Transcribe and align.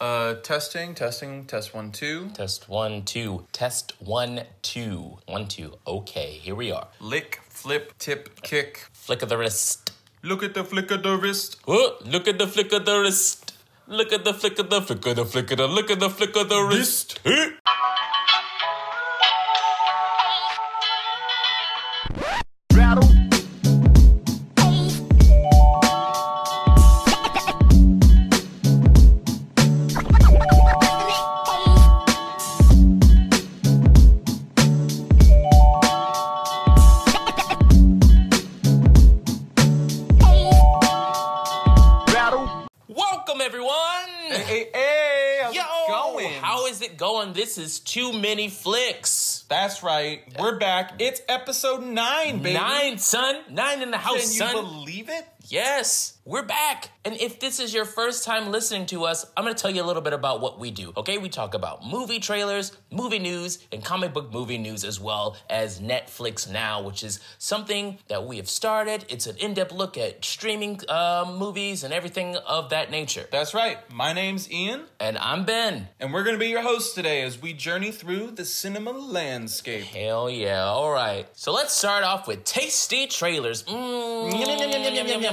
Uh, 0.00 0.34
testing, 0.34 0.94
testing, 0.94 1.44
test 1.44 1.74
one, 1.74 1.90
two. 1.90 2.28
Test 2.28 2.68
one, 2.68 3.02
two. 3.02 3.46
Test 3.52 3.94
one, 3.98 4.42
two. 4.62 5.18
One, 5.26 5.48
two. 5.48 5.74
Okay, 5.86 6.30
here 6.30 6.54
we 6.54 6.70
are. 6.70 6.86
Lick, 7.00 7.40
flip, 7.48 7.92
tip, 7.98 8.40
kick. 8.42 8.86
Flick 8.92 9.22
of 9.22 9.28
the 9.28 9.36
wrist. 9.36 9.90
Look 10.22 10.44
at 10.44 10.54
the 10.54 10.62
flick 10.62 10.92
of 10.92 11.02
the 11.02 11.16
wrist. 11.16 11.60
Oh, 11.66 11.96
look 12.04 12.28
at 12.28 12.38
the 12.38 12.46
flick 12.46 12.72
of 12.72 12.84
the 12.86 13.00
wrist. 13.00 13.54
Look 13.88 14.12
at 14.12 14.24
the 14.24 14.34
flick 14.34 14.58
of 14.60 14.70
the 14.70 14.82
flick 14.82 15.04
of 15.04 15.16
the 15.16 15.24
flick 15.24 15.50
of 15.50 15.58
the 15.58 15.66
look 15.66 15.90
at 15.90 15.98
the 15.98 16.10
flick 16.10 16.36
of 16.36 16.48
the 16.48 16.60
wrist. 16.60 17.18
This 47.48 47.56
is 47.56 47.80
too 47.80 48.12
many 48.12 48.50
flicks. 48.50 49.46
That's 49.48 49.82
right. 49.82 50.20
We're 50.38 50.58
back. 50.58 50.96
It's 50.98 51.22
episode 51.30 51.82
nine, 51.82 52.42
baby. 52.42 52.52
Nine, 52.52 52.98
son. 52.98 53.40
Nine 53.48 53.80
in 53.80 53.90
the 53.90 53.96
house, 53.96 54.20
Can 54.20 54.32
you 54.32 54.52
son. 54.52 54.54
believe 54.54 55.08
it? 55.08 55.26
Yes, 55.50 56.18
we're 56.26 56.42
back. 56.42 56.90
And 57.06 57.16
if 57.16 57.40
this 57.40 57.58
is 57.58 57.72
your 57.72 57.86
first 57.86 58.22
time 58.22 58.50
listening 58.50 58.84
to 58.86 59.04
us, 59.04 59.24
I'm 59.34 59.44
going 59.44 59.56
to 59.56 59.60
tell 59.60 59.70
you 59.70 59.82
a 59.82 59.86
little 59.86 60.02
bit 60.02 60.12
about 60.12 60.42
what 60.42 60.60
we 60.60 60.70
do. 60.70 60.92
Okay, 60.94 61.16
we 61.16 61.30
talk 61.30 61.54
about 61.54 61.86
movie 61.86 62.20
trailers, 62.20 62.76
movie 62.90 63.18
news, 63.18 63.58
and 63.72 63.82
comic 63.82 64.12
book 64.12 64.30
movie 64.30 64.58
news, 64.58 64.84
as 64.84 65.00
well 65.00 65.38
as 65.48 65.80
Netflix 65.80 66.50
Now, 66.50 66.82
which 66.82 67.02
is 67.02 67.20
something 67.38 67.96
that 68.08 68.26
we 68.26 68.36
have 68.36 68.48
started. 68.48 69.06
It's 69.08 69.26
an 69.26 69.38
in 69.38 69.54
depth 69.54 69.72
look 69.72 69.96
at 69.96 70.22
streaming 70.22 70.80
uh, 70.86 71.24
movies 71.38 71.82
and 71.82 71.94
everything 71.94 72.36
of 72.36 72.68
that 72.68 72.90
nature. 72.90 73.24
That's 73.32 73.54
right. 73.54 73.78
My 73.90 74.12
name's 74.12 74.50
Ian, 74.52 74.82
And 75.00 75.16
I'm 75.16 75.46
Ben. 75.46 75.88
and 75.98 76.12
we're 76.12 76.24
going 76.24 76.36
to 76.36 76.40
be 76.40 76.48
your 76.50 76.62
hosts 76.62 76.92
today 76.94 77.22
as 77.22 77.40
we 77.40 77.54
journey 77.54 77.90
through 77.90 78.32
the 78.32 78.44
cinema 78.44 78.90
landscape. 78.90 79.84
Hell 79.84 80.28
yeah. 80.28 80.64
All 80.64 80.90
right. 80.90 81.26
So 81.32 81.54
let's 81.54 81.72
start 81.72 82.04
off 82.04 82.28
with 82.28 82.44
tasty 82.44 83.06
trailers. 83.06 83.62
Mm, 83.62 84.30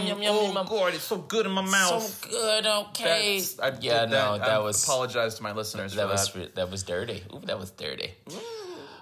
yum, 0.07 0.21
yum, 0.21 0.35
yum, 0.35 0.35
oh, 0.35 0.53
yum. 0.53 0.65
God, 0.67 0.93
it's 0.93 1.03
so 1.03 1.17
good 1.17 1.45
in 1.45 1.51
my 1.51 1.61
mouth. 1.61 2.03
So 2.03 2.29
good, 2.29 2.65
okay. 2.65 3.39
That's, 3.39 3.59
I 3.59 3.77
yeah, 3.81 4.05
no, 4.05 4.37
that 4.37 4.49
I 4.49 4.59
was. 4.59 4.83
apologize 4.83 5.35
to 5.35 5.43
my 5.43 5.51
listeners 5.51 5.95
that. 5.95 6.07
was, 6.07 6.31
that. 6.33 6.55
that 6.55 6.71
was 6.71 6.83
dirty. 6.83 7.23
Ooh, 7.33 7.41
that 7.45 7.59
was 7.59 7.71
dirty. 7.71 8.13
Mm. 8.27 8.39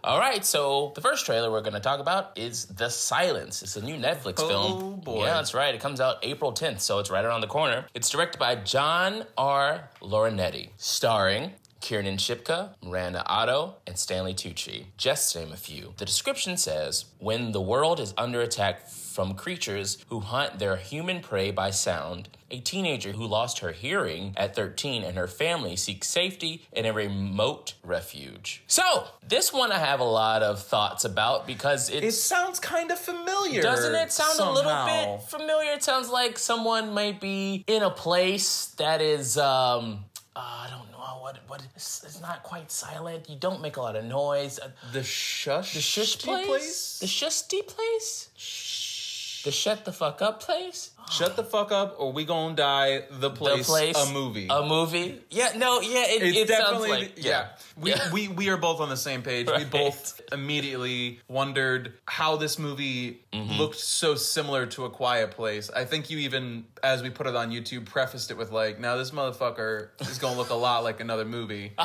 All 0.05 0.19
right, 0.19 0.43
so 0.43 0.91
the 0.95 1.01
first 1.01 1.25
trailer 1.25 1.49
we're 1.49 1.61
going 1.61 1.75
to 1.75 1.79
talk 1.79 2.01
about 2.01 2.37
is 2.37 2.65
The 2.65 2.89
Silence. 2.89 3.63
It's 3.63 3.77
a 3.77 3.81
new 3.81 3.95
Netflix 3.95 4.33
oh, 4.39 4.47
film. 4.49 4.99
Boy. 4.99 5.23
Yeah, 5.23 5.35
that's 5.35 5.53
right. 5.53 5.73
It 5.73 5.79
comes 5.79 6.01
out 6.01 6.17
April 6.23 6.51
10th, 6.51 6.81
so 6.81 6.99
it's 6.99 7.09
right 7.09 7.23
around 7.23 7.39
the 7.39 7.47
corner. 7.47 7.85
It's 7.93 8.09
directed 8.09 8.37
by 8.37 8.55
John 8.55 9.23
R. 9.37 9.89
Leonetti, 10.01 10.71
starring 10.75 11.51
Kiernan 11.83 12.15
Shipka, 12.15 12.69
Miranda 12.81 13.25
Otto, 13.27 13.75
and 13.85 13.99
Stanley 13.99 14.33
Tucci, 14.33 14.85
just 14.95 15.33
to 15.33 15.39
name 15.39 15.51
a 15.51 15.57
few. 15.57 15.93
The 15.97 16.05
description 16.05 16.55
says 16.55 17.03
When 17.19 17.51
the 17.51 17.59
world 17.59 17.99
is 17.99 18.13
under 18.17 18.39
attack 18.39 18.87
from 18.87 19.33
creatures 19.33 19.97
who 20.07 20.21
hunt 20.21 20.59
their 20.59 20.77
human 20.77 21.19
prey 21.19 21.51
by 21.51 21.71
sound, 21.71 22.29
a 22.49 22.61
teenager 22.61 23.11
who 23.11 23.27
lost 23.27 23.59
her 23.59 23.73
hearing 23.73 24.33
at 24.37 24.55
13 24.55 25.03
and 25.03 25.17
her 25.17 25.27
family 25.27 25.75
seek 25.75 26.05
safety 26.05 26.65
in 26.71 26.85
a 26.85 26.93
remote 26.93 27.73
refuge. 27.83 28.63
So, 28.65 29.07
this 29.27 29.51
one 29.51 29.73
I 29.73 29.79
have 29.79 29.99
a 29.99 30.05
lot 30.05 30.41
of 30.41 30.63
thoughts 30.63 31.03
about 31.03 31.45
because 31.45 31.89
It 31.89 32.13
sounds 32.13 32.61
kind 32.61 32.91
of 32.91 32.97
familiar. 32.97 33.61
doesn't 33.61 33.93
it 33.93 34.13
sound 34.13 34.39
a 34.39 34.49
little 34.49 34.85
bit 34.85 35.23
familiar? 35.23 35.73
It 35.73 35.83
sounds 35.83 36.09
like 36.09 36.37
someone 36.39 36.93
might 36.93 37.19
be 37.19 37.65
in 37.67 37.83
a 37.83 37.91
place 37.91 38.67
that 38.77 39.01
is, 39.01 39.37
um, 39.37 40.05
uh, 40.33 40.39
I 40.39 40.69
don't 40.69 40.92
know 41.03 41.21
what 41.21 41.37
what 41.47 41.61
it's, 41.75 42.03
it's 42.03 42.21
not 42.21 42.43
quite 42.43 42.71
silent. 42.71 43.29
You 43.29 43.35
don't 43.37 43.61
make 43.61 43.77
a 43.77 43.81
lot 43.81 43.95
of 43.95 44.05
noise. 44.05 44.59
Uh, 44.59 44.69
The 44.91 45.03
shush. 45.03 45.73
The 45.73 45.81
shush 45.81 46.17
place? 46.19 46.99
The 46.99 47.07
shusty 47.07 47.65
place? 47.67 48.29
Shh. 48.37 49.43
the 49.43 49.51
shut 49.51 49.85
the 49.85 49.91
fuck 49.91 50.21
up 50.21 50.39
place? 50.41 50.91
Shut 51.11 51.35
the 51.35 51.43
fuck 51.43 51.71
up, 51.71 51.95
or 51.99 52.11
we 52.11 52.25
gonna 52.25 52.55
die. 52.55 53.03
The 53.11 53.29
place. 53.29 53.67
the 53.67 53.71
place? 53.71 54.09
A 54.09 54.13
movie. 54.13 54.47
A 54.49 54.65
movie? 54.65 55.21
Yeah, 55.29 55.51
no, 55.55 55.79
yeah, 55.81 56.05
it, 56.07 56.23
it's 56.23 56.37
it 56.37 56.47
definitely 56.47 56.89
like 56.89 57.13
yeah. 57.17 57.49
We, 57.77 57.91
Yeah. 57.91 58.11
we 58.11 58.27
we 58.27 58.49
are 58.49 58.57
both 58.57 58.79
on 58.79 58.89
the 58.89 58.97
same 58.97 59.21
page. 59.21 59.47
We 59.55 59.65
both 59.65 60.21
immediately 60.31 61.19
wondered 61.27 61.93
how 62.07 62.35
this 62.37 62.57
movie 62.59 63.19
Mm-hmm. 63.33 63.53
looked 63.59 63.77
so 63.79 64.13
similar 64.13 64.67
to 64.67 64.85
A 64.85 64.91
Quiet 64.91 65.31
Place. 65.31 65.71
I 65.75 65.85
think 65.85 66.11
you 66.11 66.19
even, 66.19 66.65
as 66.83 67.01
we 67.01 67.09
put 67.09 67.25
it 67.25 67.35
on 67.35 67.49
YouTube, 67.49 67.85
prefaced 67.85 68.29
it 68.29 68.37
with 68.37 68.51
like, 68.51 68.79
"Now 68.79 68.95
this 68.95 69.09
motherfucker 69.09 69.89
is 70.01 70.19
gonna 70.19 70.37
look 70.37 70.51
a 70.51 70.53
lot 70.55 70.83
like 70.83 70.99
another 70.99 71.25
movie." 71.25 71.71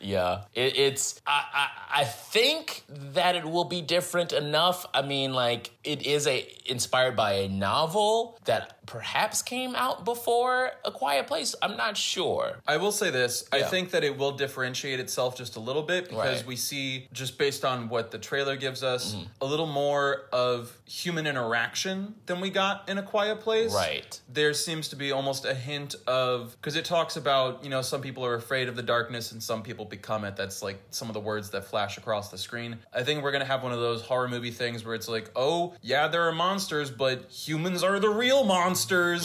Yeah, 0.00 0.42
it, 0.54 0.76
it's. 0.76 1.20
I, 1.26 1.44
I 1.54 2.00
I 2.02 2.04
think 2.04 2.82
that 3.14 3.36
it 3.36 3.44
will 3.44 3.64
be 3.64 3.80
different 3.80 4.32
enough. 4.34 4.84
I 4.92 5.00
mean, 5.02 5.32
like 5.32 5.70
it 5.84 6.04
is 6.06 6.26
a 6.26 6.46
inspired 6.66 7.16
by 7.16 7.32
a 7.34 7.48
novel 7.48 8.38
that 8.44 8.84
perhaps 8.86 9.42
came 9.42 9.74
out 9.74 10.04
before 10.04 10.70
A 10.84 10.90
Quiet 10.90 11.26
Place. 11.26 11.54
I'm 11.62 11.76
not 11.76 11.96
sure. 11.96 12.58
I 12.66 12.76
will 12.76 12.92
say 12.92 13.10
this. 13.10 13.48
I 13.52 13.62
think 13.62 13.90
that 13.92 14.04
it 14.04 14.18
will 14.18 14.32
differentiate 14.32 15.00
itself 15.00 15.36
just 15.36 15.56
a 15.56 15.60
little 15.60 15.82
bit 15.82 16.04
because 16.10 16.18
Right. 16.24 16.36
Mm-hmm. 16.38 16.48
we 16.48 16.56
see, 16.56 17.08
just 17.12 17.38
based 17.38 17.64
on 17.64 17.88
what 17.88 18.10
the 18.10 18.18
trailer 18.18 18.56
gives 18.56 18.82
us, 18.82 19.16
a 19.40 19.46
little 19.46 19.66
more 19.66 20.26
of 20.32 20.76
human 20.86 21.26
interaction 21.26 22.14
than 22.26 22.40
we 22.40 22.50
got 22.50 22.88
in 22.88 22.98
A 22.98 23.02
Quiet 23.02 23.40
Place. 23.40 23.74
Right. 23.74 24.20
There 24.28 24.52
seems 24.52 24.88
to 24.88 24.96
be 24.96 25.12
almost 25.12 25.44
a 25.46 25.54
hint 25.54 25.94
of, 26.06 26.56
because 26.60 26.76
it 26.76 26.84
talks 26.84 27.16
about, 27.16 27.64
you 27.64 27.70
know, 27.70 27.80
some 27.82 28.02
people 28.02 28.24
are 28.26 28.34
afraid 28.34 28.68
of 28.68 28.76
the 28.76 28.82
darkness 28.82 29.32
and 29.32 29.42
some 29.42 29.62
people 29.62 29.84
become 29.86 30.24
it. 30.24 30.36
That's 30.36 30.62
like 30.62 30.80
some 30.90 31.08
of 31.08 31.14
the 31.14 31.20
words 31.20 31.50
that 31.50 31.64
flash 31.64 31.96
across 31.96 32.30
the 32.30 32.38
screen. 32.38 32.76
I 32.92 33.02
think 33.02 33.22
we're 33.22 33.32
going 33.32 33.40
to 33.42 33.46
have 33.46 33.62
one 33.62 33.72
of 33.72 33.80
those 33.80 34.02
horror 34.02 34.28
movie 34.28 34.50
things 34.50 34.84
where 34.84 34.94
it's 34.94 35.08
like, 35.08 35.30
oh, 35.34 35.74
yeah, 35.80 36.08
there 36.08 36.28
are 36.28 36.32
monsters, 36.32 36.90
but 36.90 37.30
humans 37.30 37.82
are 37.82 37.98
the 37.98 38.10
real 38.10 38.33
monsters. 38.42 39.24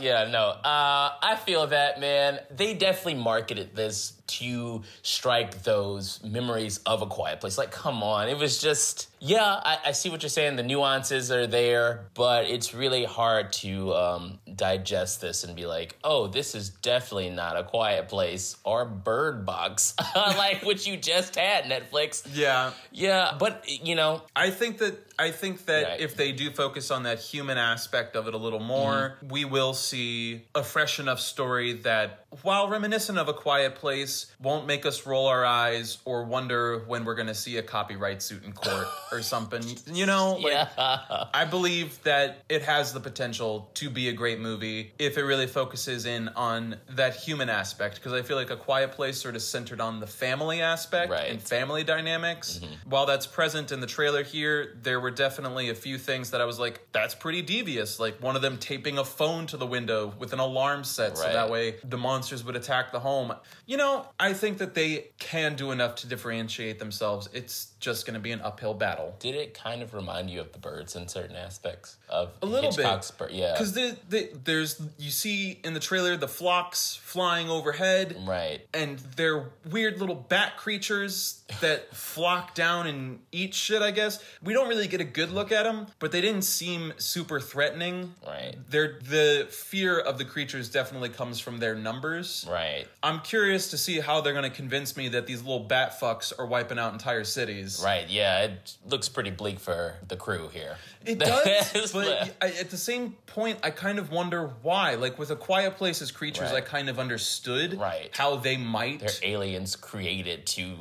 Yeah, 0.00 0.28
no. 0.30 0.48
Uh, 0.48 1.12
I 1.22 1.36
feel 1.44 1.66
that, 1.68 2.00
man. 2.00 2.40
They 2.50 2.74
definitely 2.74 3.14
marketed 3.14 3.74
this 3.74 4.12
to 4.26 4.82
strike 5.02 5.62
those 5.62 6.22
memories 6.24 6.78
of 6.86 7.02
a 7.02 7.06
quiet 7.06 7.40
place. 7.40 7.58
Like, 7.58 7.70
come 7.70 8.02
on. 8.02 8.28
It 8.28 8.36
was 8.38 8.60
just, 8.60 9.08
yeah, 9.20 9.42
I, 9.44 9.78
I 9.86 9.92
see 9.92 10.08
what 10.10 10.22
you're 10.22 10.30
saying. 10.30 10.56
The 10.56 10.62
nuances 10.62 11.30
are 11.30 11.46
there, 11.46 12.06
but 12.14 12.46
it's 12.46 12.74
really 12.74 13.04
hard 13.04 13.52
to 13.54 13.94
um, 13.94 14.38
digest 14.54 15.20
this 15.20 15.44
and 15.44 15.54
be 15.56 15.66
like, 15.66 15.96
oh, 16.04 16.26
this 16.26 16.54
is 16.54 16.70
definitely 16.70 17.30
not 17.30 17.56
a 17.56 17.62
quiet 17.64 18.08
place 18.08 18.56
or 18.64 18.84
Bird 18.84 19.46
Box, 19.46 19.94
like 20.16 20.62
what 20.64 20.86
you 20.86 20.96
just 20.96 21.36
had, 21.36 21.64
Netflix. 21.64 22.26
Yeah. 22.34 22.72
Yeah, 22.92 23.32
but, 23.38 23.64
you 23.68 23.94
know, 23.94 24.22
I 24.34 24.50
think 24.50 24.78
that 24.78 24.98
I 25.18 25.30
think 25.30 25.64
that 25.66 25.84
Right. 25.84 26.00
if 26.00 26.14
they 26.14 26.32
do 26.32 26.50
focus 26.50 26.90
on 26.90 27.04
that 27.04 27.18
human 27.20 27.56
aspect 27.56 28.16
of 28.16 28.28
it 28.28 28.34
a 28.34 28.36
little 28.38 28.60
more, 28.60 29.16
Mm-hmm. 29.16 29.28
we 29.28 29.44
will 29.46 29.72
see 29.72 30.44
a 30.54 30.62
fresh 30.62 30.98
enough 30.98 31.20
story 31.20 31.72
that, 31.84 32.25
while 32.42 32.68
reminiscent 32.68 33.18
of 33.18 33.28
a 33.28 33.32
quiet 33.32 33.76
place, 33.76 34.26
won't 34.40 34.66
make 34.66 34.84
us 34.84 35.06
roll 35.06 35.26
our 35.26 35.44
eyes 35.44 35.98
or 36.04 36.24
wonder 36.24 36.80
when 36.86 37.04
we're 37.04 37.14
going 37.14 37.28
to 37.28 37.34
see 37.34 37.56
a 37.56 37.62
copyright 37.62 38.20
suit 38.22 38.44
in 38.44 38.52
court 38.52 38.86
or 39.12 39.22
something. 39.22 39.62
You 39.92 40.06
know, 40.06 40.34
like, 40.42 40.52
yeah. 40.52 41.24
I 41.32 41.44
believe 41.44 42.02
that 42.02 42.44
it 42.48 42.62
has 42.62 42.92
the 42.92 43.00
potential 43.00 43.70
to 43.74 43.90
be 43.90 44.08
a 44.08 44.12
great 44.12 44.40
movie 44.40 44.92
if 44.98 45.16
it 45.18 45.22
really 45.22 45.46
focuses 45.46 46.06
in 46.06 46.28
on 46.30 46.76
that 46.90 47.16
human 47.16 47.48
aspect. 47.48 47.96
Because 47.96 48.12
I 48.12 48.22
feel 48.22 48.36
like 48.36 48.50
A 48.50 48.56
Quiet 48.56 48.92
Place 48.92 49.20
sort 49.20 49.36
of 49.36 49.42
centered 49.42 49.80
on 49.80 50.00
the 50.00 50.06
family 50.06 50.60
aspect 50.60 51.10
Right. 51.12 51.30
and 51.30 51.40
family 51.40 51.84
dynamics. 51.84 52.60
Mm-hmm. 52.62 52.90
While 52.90 53.06
that's 53.06 53.26
present 53.26 53.72
in 53.72 53.80
the 53.80 53.86
trailer 53.86 54.22
here, 54.22 54.76
there 54.82 55.00
were 55.00 55.10
definitely 55.10 55.70
a 55.70 55.74
few 55.74 55.96
things 55.98 56.30
that 56.32 56.40
I 56.40 56.44
was 56.44 56.58
like, 56.58 56.86
that's 56.92 57.14
pretty 57.14 57.42
devious. 57.42 58.00
Like 58.00 58.22
one 58.22 58.36
of 58.36 58.42
them 58.42 58.58
taping 58.58 58.98
a 58.98 59.04
phone 59.04 59.46
to 59.46 59.56
the 59.56 59.66
window 59.66 60.12
with 60.18 60.32
an 60.32 60.38
alarm 60.38 60.84
set 60.84 61.16
so 61.16 61.24
that 61.24 61.50
way 61.50 61.76
the 61.84 61.96
monsters 62.26 62.44
would 62.44 62.56
attack 62.56 62.90
the 62.90 62.98
home. 62.98 63.32
You 63.66 63.76
know, 63.76 64.08
I 64.18 64.32
think 64.32 64.58
that 64.58 64.74
they 64.74 65.10
can 65.20 65.54
do 65.54 65.70
enough 65.70 65.94
to 65.96 66.08
differentiate 66.08 66.80
themselves. 66.80 67.28
It's 67.32 67.74
just 67.78 68.06
going 68.06 68.14
to 68.14 68.20
be 68.20 68.32
an 68.32 68.40
uphill 68.40 68.74
battle. 68.74 69.14
Did 69.18 69.34
it 69.34 69.54
kind 69.54 69.82
of 69.82 69.92
remind 69.94 70.30
you 70.30 70.40
of 70.40 70.52
the 70.52 70.58
birds 70.58 70.96
in 70.96 71.08
certain 71.08 71.36
aspects 71.36 71.96
of 72.08 72.30
A 72.42 72.46
little 72.46 72.70
bit. 72.70 72.76
Hitchcock's 72.78 73.10
Bir- 73.10 73.30
yeah, 73.30 73.52
Because 73.52 73.72
the, 73.74 73.96
the, 74.08 74.30
there's 74.44 74.80
you 74.98 75.10
see 75.10 75.60
in 75.62 75.74
the 75.74 75.80
trailer 75.80 76.16
the 76.16 76.28
flocks 76.28 76.96
flying 77.02 77.50
overhead, 77.50 78.16
right. 78.26 78.66
and 78.72 78.98
they're 79.16 79.50
weird 79.70 80.00
little 80.00 80.14
bat 80.14 80.56
creatures 80.56 81.42
that 81.60 81.94
flock 81.94 82.54
down 82.54 82.86
and 82.86 83.20
eat 83.32 83.54
shit. 83.54 83.82
I 83.82 83.90
guess 83.90 84.22
we 84.42 84.52
don't 84.54 84.68
really 84.68 84.88
get 84.88 85.00
a 85.00 85.04
good 85.04 85.30
look 85.30 85.52
at 85.52 85.64
them, 85.64 85.86
but 85.98 86.12
they 86.12 86.20
didn't 86.20 86.42
seem 86.42 86.92
super 86.96 87.40
threatening. 87.40 88.14
Right. 88.26 88.56
They're, 88.70 88.98
the 89.02 89.48
fear 89.50 89.98
of 89.98 90.18
the 90.18 90.24
creatures 90.24 90.70
definitely 90.70 91.10
comes 91.10 91.40
from 91.40 91.58
their 91.58 91.74
numbers. 91.74 92.46
Right. 92.50 92.86
I'm 93.02 93.20
curious 93.20 93.70
to 93.70 93.78
see 93.78 94.00
how 94.00 94.20
they're 94.22 94.32
going 94.32 94.50
to 94.50 94.56
convince 94.56 94.96
me 94.96 95.08
that 95.10 95.26
these 95.26 95.42
little 95.42 95.60
bat 95.60 96.00
fucks 96.00 96.32
are 96.38 96.46
wiping 96.46 96.78
out 96.78 96.92
entire 96.92 97.24
cities. 97.24 97.65
Right. 97.82 98.08
Yeah, 98.08 98.42
it 98.44 98.76
looks 98.86 99.08
pretty 99.08 99.30
bleak 99.30 99.58
for 99.60 99.94
the 100.08 100.16
crew 100.16 100.48
here. 100.52 100.76
It 101.04 101.18
does, 101.20 101.92
but 101.92 102.34
I, 102.40 102.48
at 102.48 102.70
the 102.70 102.76
same 102.76 103.12
point, 103.26 103.58
I 103.62 103.70
kind 103.70 103.98
of 103.98 104.10
wonder 104.10 104.52
why. 104.62 104.94
Like 104.94 105.18
with 105.18 105.30
A 105.30 105.36
Quiet 105.36 105.76
Place's 105.76 106.10
creatures, 106.10 106.50
Right. 106.52 106.56
I 106.56 106.60
kind 106.60 106.88
of 106.88 106.98
understood 106.98 107.78
Right. 107.78 108.10
how 108.16 108.36
they 108.36 108.56
might. 108.56 109.00
they're 109.00 109.10
aliens 109.22 109.76
created 109.76 110.46
to 110.46 110.76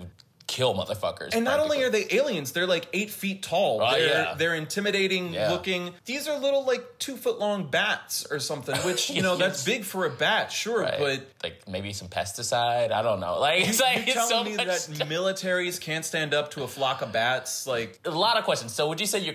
kill 0.47 0.73
motherfuckers. 0.75 1.33
and 1.33 1.43
not 1.43 1.59
only 1.59 1.81
are 1.83 1.89
they 1.89 2.05
aliens, 2.11 2.51
they're 2.51 2.67
like 2.67 2.87
eight 2.93 3.09
feet 3.09 3.41
tall. 3.43 3.81
Oh, 3.81 3.91
they're, 3.91 4.07
yeah. 4.07 4.33
they're 4.37 4.55
intimidating 4.55 5.33
Yeah. 5.33 5.51
looking. 5.51 5.93
These 6.05 6.27
are 6.27 6.37
little 6.39 6.65
like 6.65 6.83
two 6.99 7.17
foot 7.17 7.39
long 7.39 7.69
bats 7.71 8.25
or 8.29 8.39
something, 8.39 8.75
which 8.85 9.09
you 9.09 9.21
know 9.21 9.35
that's 9.41 9.63
big 9.65 9.83
for 9.83 10.05
a 10.05 10.09
bat, 10.09 10.51
sure, 10.51 10.81
Right. 10.81 10.99
but. 10.99 11.21
like 11.43 11.67
maybe 11.67 11.93
some 11.93 12.07
pesticide. 12.07 12.91
I 12.91 13.01
don't 13.01 13.19
know. 13.19 13.39
Like 13.45 13.67
it's 13.67 13.79
like 13.81 13.97
You're 14.07 14.15
it's 14.17 14.23
so 14.23 14.29
telling 14.29 14.51
me 14.51 14.57
much 14.57 14.65
that 14.67 14.79
stuff. 14.81 15.07
militaries 15.07 15.79
can't 15.79 16.03
stand 16.05 16.33
up 16.33 16.51
to 16.51 16.63
a 16.63 16.67
flock 16.67 17.01
of 17.01 17.11
bats? 17.11 17.67
Like, 17.67 17.99
a 18.05 18.09
lot 18.11 18.37
of 18.37 18.43
questions. 18.45 18.73
So 18.73 18.87
would 18.89 18.99
you 18.99 19.05
say 19.05 19.19
you're 19.19 19.33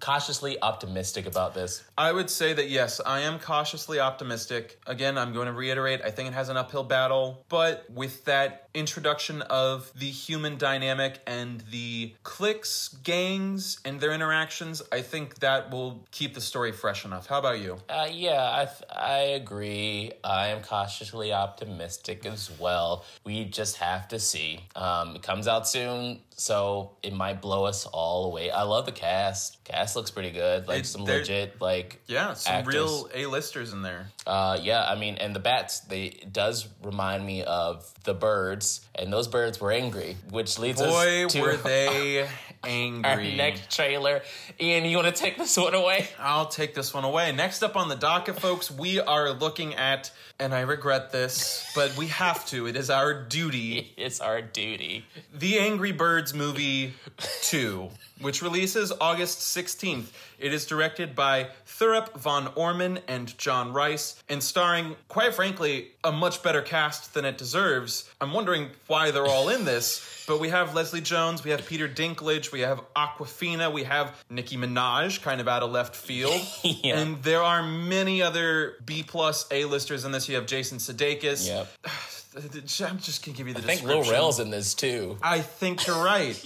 cautiously 0.00 0.60
optimistic 0.62 1.26
about 1.26 1.54
this? 1.54 1.82
I 1.98 2.12
would 2.12 2.30
say 2.30 2.52
that 2.52 2.68
yes, 2.68 3.00
I 3.04 3.20
am 3.20 3.38
cautiously 3.38 3.98
optimistic. 4.00 4.78
Again, 4.86 5.18
I'm 5.18 5.32
going 5.32 5.46
to 5.46 5.52
reiterate, 5.52 6.00
I 6.04 6.10
think 6.10 6.28
it 6.28 6.34
has 6.34 6.48
an 6.48 6.56
uphill 6.56 6.84
battle, 6.84 7.44
but 7.48 7.86
with 7.90 8.24
that 8.26 8.68
introduction 8.74 9.42
of 9.42 9.90
the 9.96 10.06
human 10.06 10.39
dynamic 10.58 11.20
and 11.26 11.60
the 11.70 12.14
cliques, 12.22 12.88
gangs, 13.04 13.78
and 13.84 14.00
their 14.00 14.12
interactions, 14.12 14.82
I 14.92 15.02
think 15.02 15.40
that 15.40 15.70
will 15.70 16.06
keep 16.10 16.34
the 16.34 16.40
story 16.40 16.72
fresh 16.72 17.04
enough. 17.04 17.26
How 17.26 17.38
about 17.38 17.60
you? 17.60 17.78
Uh, 17.88 18.08
yeah, 18.10 18.50
I 18.52 18.64
th- 18.64 18.90
I 18.90 19.18
agree. 19.40 20.12
I 20.24 20.48
am 20.48 20.62
cautiously 20.62 21.32
optimistic 21.32 22.24
as 22.26 22.50
well. 22.58 23.04
We 23.24 23.44
just 23.44 23.76
have 23.76 24.08
to 24.08 24.18
see. 24.18 24.60
Um, 24.74 25.16
it 25.16 25.22
comes 25.22 25.46
out 25.48 25.68
soon, 25.68 26.20
so 26.36 26.92
it 27.02 27.12
might 27.12 27.40
blow 27.42 27.64
us 27.64 27.86
all 27.86 28.26
away. 28.26 28.50
I 28.50 28.62
love 28.62 28.86
the 28.86 28.92
cast. 28.92 29.62
Cast 29.64 29.96
looks 29.96 30.10
pretty 30.10 30.30
good. 30.30 30.66
Like 30.68 30.80
It- 30.80 30.86
some 30.86 31.04
legit 31.04 31.60
like 31.60 32.00
Yeah, 32.06 32.34
some 32.34 32.54
actors. 32.54 32.74
real 32.74 33.08
A-listers 33.14 33.72
in 33.72 33.82
there. 33.82 34.08
Uh, 34.26 34.58
yeah, 34.60 34.84
I 34.84 34.94
mean, 34.96 35.16
and 35.16 35.34
the 35.34 35.40
bats 35.40 35.80
they 35.80 36.06
it 36.06 36.32
does 36.32 36.68
remind 36.82 37.24
me 37.24 37.42
of 37.44 37.92
the 38.04 38.14
birds, 38.14 38.80
and 38.94 39.12
those 39.12 39.28
birds 39.28 39.60
were 39.60 39.72
angry, 39.72 40.16
which 40.30 40.58
leads 40.58 40.80
Boy, 40.80 41.26
us 41.26 41.32
to 41.32 41.40
were 41.40 41.56
they 41.64 42.28
angry. 42.64 43.10
our 43.10 43.22
next 43.22 43.70
trailer. 43.74 44.22
Ian, 44.60 44.84
you 44.84 44.96
want 44.96 45.14
to 45.14 45.18
take 45.20 45.36
this 45.38 45.56
one 45.56 45.74
away? 45.74 46.08
I'll 46.18 46.46
take 46.46 46.74
this 46.74 46.92
one 46.94 47.04
away. 47.04 47.32
Next 47.32 47.62
up 47.62 47.76
on 47.76 47.88
the 47.88 47.96
docket, 47.96 48.38
folks, 48.40 48.70
we 48.70 49.00
are 49.00 49.30
looking 49.32 49.74
at, 49.74 50.10
and 50.40 50.54
I 50.54 50.62
regret 50.62 51.12
this, 51.12 51.70
but 51.74 51.96
we 51.96 52.06
have 52.08 52.44
to. 52.46 52.66
It 52.66 52.74
is 52.74 52.90
our 52.90 53.14
duty. 53.14 53.92
It's 54.00 54.20
our 54.20 54.40
duty. 54.40 55.04
The 55.32 55.58
Angry 55.60 55.92
Birds 55.92 56.32
movie 56.34 56.94
2, 57.42 57.88
which 58.22 58.40
releases 58.42 58.90
August 59.00 59.38
16th. 59.56 60.06
It 60.38 60.54
is 60.54 60.64
directed 60.64 61.14
by 61.14 61.48
Thurop 61.66 62.18
Van 62.18 62.48
Orman 62.56 63.00
and 63.06 63.36
John 63.36 63.74
Rice, 63.74 64.22
and 64.30 64.42
starring, 64.42 64.96
quite 65.08 65.34
frankly, 65.34 65.88
a 66.02 66.10
much 66.10 66.42
better 66.42 66.62
cast 66.62 67.12
than 67.12 67.26
it 67.26 67.36
deserves. 67.36 68.10
I'm 68.22 68.32
wondering 68.32 68.68
why 68.86 69.10
they're 69.10 69.26
all 69.26 69.50
in 69.50 69.66
this. 69.66 70.24
But 70.26 70.38
we 70.40 70.48
have 70.50 70.74
Leslie 70.74 71.00
Jones, 71.00 71.42
we 71.44 71.50
have 71.50 71.66
Peter 71.66 71.88
Dinklage, 71.88 72.52
we 72.52 72.60
have 72.60 72.80
Awkwafina, 72.94 73.72
we 73.72 73.82
have 73.84 74.14
Nicki 74.30 74.56
Minaj, 74.56 75.20
kind 75.22 75.40
of 75.40 75.48
out 75.48 75.62
of 75.64 75.72
left 75.72 75.94
field, 75.96 76.40
Yeah. 76.62 77.00
and 77.00 77.22
there 77.22 77.42
are 77.42 77.62
many 77.64 78.22
other 78.22 78.76
B 78.86 79.02
plus 79.02 79.46
A 79.50 79.64
listers 79.64 80.04
in 80.04 80.12
this. 80.12 80.28
You 80.30 80.36
have 80.36 80.46
Jason 80.46 80.78
Sudeikis. 80.78 81.46
Yep. 81.46 81.66
I'm 82.88 82.98
just 82.98 83.24
gonna 83.26 83.36
give 83.36 83.48
you 83.48 83.54
the 83.54 83.60
description. 83.60 83.66
I 83.66 83.74
think 83.74 83.82
Lil 83.82 83.98
description. 83.98 84.12
Rel's 84.12 84.40
in 84.40 84.50
this 84.50 84.74
too. 84.74 85.18
I 85.22 85.40
think 85.40 85.86
you're 85.86 86.02
right. 86.02 86.36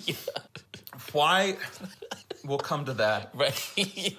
Why? 1.13 1.57
We'll 2.45 2.59
come 2.59 2.87
to 2.87 2.95
that. 2.95 3.35
Right. 3.35 4.17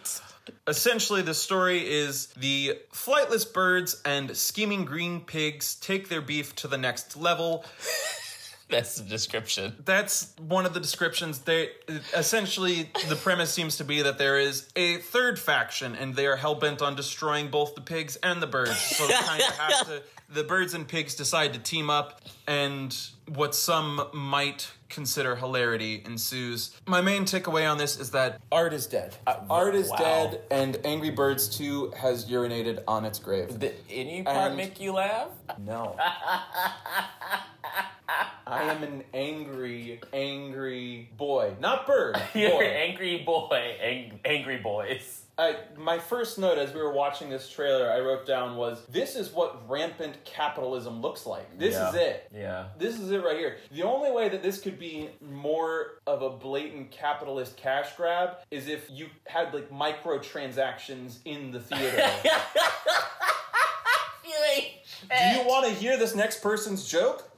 Essentially, 0.67 1.23
the 1.23 1.33
story 1.33 1.79
is 1.89 2.27
the 2.37 2.77
flightless 2.93 3.51
birds 3.51 3.99
and 4.05 4.37
scheming 4.37 4.85
green 4.85 5.21
pigs 5.21 5.73
take 5.75 6.07
their 6.09 6.21
beef 6.21 6.55
to 6.57 6.67
the 6.67 6.77
next 6.77 7.17
level. 7.17 7.65
That's 8.69 8.95
the 8.95 9.07
description. 9.07 9.75
That's 9.85 10.33
one 10.39 10.65
of 10.65 10.73
the 10.73 10.79
descriptions. 10.79 11.39
They 11.39 11.69
essentially 12.15 12.89
the 13.07 13.15
premise 13.15 13.51
seems 13.51 13.77
to 13.77 13.83
be 13.83 14.01
that 14.01 14.17
there 14.17 14.39
is 14.39 14.67
a 14.75 14.97
third 14.97 15.37
faction, 15.37 15.95
and 15.95 16.15
they 16.15 16.25
are 16.25 16.35
hell 16.35 16.55
bent 16.55 16.81
on 16.81 16.95
destroying 16.95 17.49
both 17.49 17.75
the 17.75 17.81
pigs 17.81 18.15
and 18.17 18.41
the 18.41 18.47
birds. 18.47 18.79
So 18.79 19.05
they 19.05 19.13
kind 19.13 19.41
of 19.41 19.57
have 19.57 19.87
to. 19.87 20.01
The 20.27 20.43
birds 20.43 20.73
and 20.73 20.87
pigs 20.87 21.13
decide 21.15 21.53
to 21.53 21.59
team 21.59 21.89
up, 21.89 22.21
and 22.47 22.95
what 23.35 23.53
some 23.53 24.07
might 24.13 24.71
consider 24.89 25.35
hilarity 25.35 26.01
ensues. 26.05 26.75
My 26.87 27.01
main 27.01 27.25
takeaway 27.25 27.69
on 27.69 27.77
this 27.77 27.99
is 27.99 28.11
that 28.11 28.41
art 28.51 28.73
is 28.73 28.87
dead. 28.87 29.15
Uh, 29.27 29.35
art 29.49 29.75
is 29.75 29.89
wow. 29.89 29.97
dead, 29.97 30.41
and 30.49 30.79
Angry 30.83 31.11
Birds 31.11 31.47
2 31.57 31.91
has 31.97 32.25
urinated 32.25 32.83
on 32.87 33.05
its 33.05 33.19
grave. 33.19 33.59
Did 33.59 33.75
any 33.89 34.23
part 34.23 34.47
And- 34.47 34.57
make 34.57 34.79
you 34.79 34.93
laugh? 34.93 35.29
No. 35.59 35.95
I 38.47 38.61
am 38.63 38.83
an 38.83 39.03
angry, 39.13 39.99
angry 40.13 41.09
boy. 41.17 41.53
Not 41.59 41.85
bird. 41.87 42.21
You're 42.33 42.51
boy. 42.51 42.61
an 42.61 42.75
angry 42.89 43.23
boy, 43.25 43.75
ang- 43.81 44.19
angry 44.23 44.57
boys. 44.57 45.24
I, 45.37 45.57
my 45.77 45.99
first 45.99 46.39
note 46.39 46.57
as 46.57 46.73
we 46.73 46.81
were 46.81 46.93
watching 46.93 47.29
this 47.29 47.49
trailer, 47.49 47.91
I 47.91 47.99
wrote 47.99 48.25
down 48.25 48.55
was 48.55 48.85
this 48.87 49.17
is 49.17 49.31
what 49.33 49.69
rampant 49.69 50.23
capitalism 50.23 51.01
looks 51.01 51.25
like. 51.25 51.57
This 51.59 51.73
Yeah. 51.73 51.89
is 51.89 51.95
it. 51.95 52.31
Yeah. 52.33 52.65
This 52.77 52.97
is 52.99 53.11
it 53.11 53.21
right 53.23 53.37
here. 53.37 53.57
The 53.71 53.83
only 53.83 54.11
way 54.11 54.29
that 54.29 54.41
this 54.41 54.61
could 54.61 54.79
be 54.79 55.09
more 55.21 55.99
of 56.07 56.21
a 56.21 56.29
blatant 56.29 56.91
capitalist 56.91 57.57
cash 57.57 57.95
grab 57.97 58.37
is 58.49 58.67
if 58.69 58.89
you 58.89 59.07
had 59.25 59.53
like 59.53 59.69
microtransactions 59.69 61.17
in 61.25 61.51
the 61.51 61.59
theater. 61.59 62.09
Do 65.09 65.39
you 65.41 65.47
want 65.47 65.67
to 65.67 65.71
hear 65.73 65.97
this 65.97 66.15
next 66.15 66.41
person's 66.41 66.87
joke? 66.87 67.29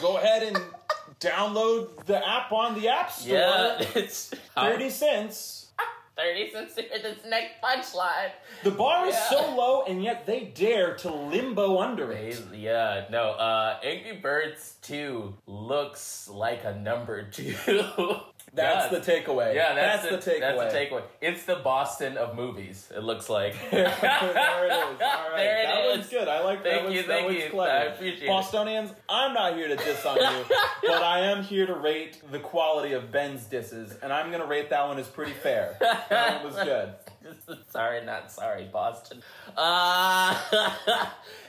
Go 0.00 0.16
ahead 0.16 0.42
and 0.42 0.58
download 1.20 2.04
the 2.06 2.26
app 2.26 2.50
on 2.52 2.74
the 2.80 2.88
App 2.88 3.10
Store. 3.12 3.36
Yeah, 3.36 3.76
it's 3.94 4.30
30 4.56 4.90
cents. 4.90 5.61
30 6.22 6.50
cents 6.52 6.74
to 6.74 6.82
hear 6.82 6.98
this 7.02 7.18
next 7.28 7.54
punchline. 7.62 8.30
The 8.62 8.70
bar 8.70 9.06
is 9.08 9.14
Yeah. 9.14 9.28
so 9.30 9.54
low, 9.56 9.82
and 9.84 10.02
yet 10.02 10.24
they 10.26 10.40
dare 10.44 10.94
to 10.98 11.10
limbo 11.10 11.78
under 11.78 12.12
it. 12.12 12.40
Yeah, 12.54 13.06
no, 13.10 13.30
uh, 13.32 13.78
Angry 13.82 14.16
Birds 14.16 14.76
2 14.82 15.34
looks 15.46 16.28
like 16.28 16.64
a 16.64 16.74
number 16.74 17.22
two. 17.24 17.54
That's 18.54 18.90
the 18.90 18.98
takeaway. 19.12 19.54
Yeah, 19.54 19.74
that's, 19.74 20.02
the, 20.02 20.30
takeaway. 20.30 20.40
That's 20.40 20.72
the 20.72 20.78
takeaway. 20.78 21.02
It's 21.22 21.44
the 21.44 21.56
Boston 21.56 22.18
of 22.18 22.36
movies. 22.36 22.92
It 22.94 23.02
looks 23.02 23.30
like. 23.30 23.54
there 23.70 23.86
it 23.86 23.88
is. 23.88 24.02
All 24.02 24.10
right, 24.10 24.98
There 25.36 25.62
it 25.62 25.66
that 25.66 25.84
is. 25.86 25.98
was 25.98 26.08
good. 26.08 26.28
I 26.28 26.44
like 26.44 26.62
that. 26.64 26.72
Thank 26.72 26.86
was, 26.86 26.94
you, 26.94 27.02
that 27.02 27.08
thank 27.08 27.28
was 27.28 27.36
you. 27.36 27.50
clever. 27.50 27.72
I 27.72 27.82
appreciate 27.84 28.22
it. 28.24 28.28
Bostonians, 28.28 28.90
I'm 29.08 29.32
not 29.32 29.56
here 29.56 29.68
to 29.68 29.76
diss 29.76 30.04
on 30.04 30.16
you, 30.16 30.44
but 30.82 31.02
I 31.02 31.20
am 31.20 31.42
here 31.42 31.66
to 31.66 31.74
rate 31.74 32.20
the 32.30 32.40
quality 32.40 32.92
of 32.92 33.10
Ben's 33.10 33.44
disses, 33.44 33.96
and 34.02 34.12
I'm 34.12 34.30
gonna 34.30 34.46
rate 34.46 34.68
that 34.68 34.86
one 34.86 34.98
as 34.98 35.08
pretty 35.08 35.32
fair. 35.32 35.76
That 36.10 36.44
one 36.44 36.52
was 36.52 36.62
good. 36.62 36.92
sorry, 37.70 38.04
not 38.04 38.30
sorry, 38.30 38.68
Boston. 38.70 39.22
Uh, 39.56 40.38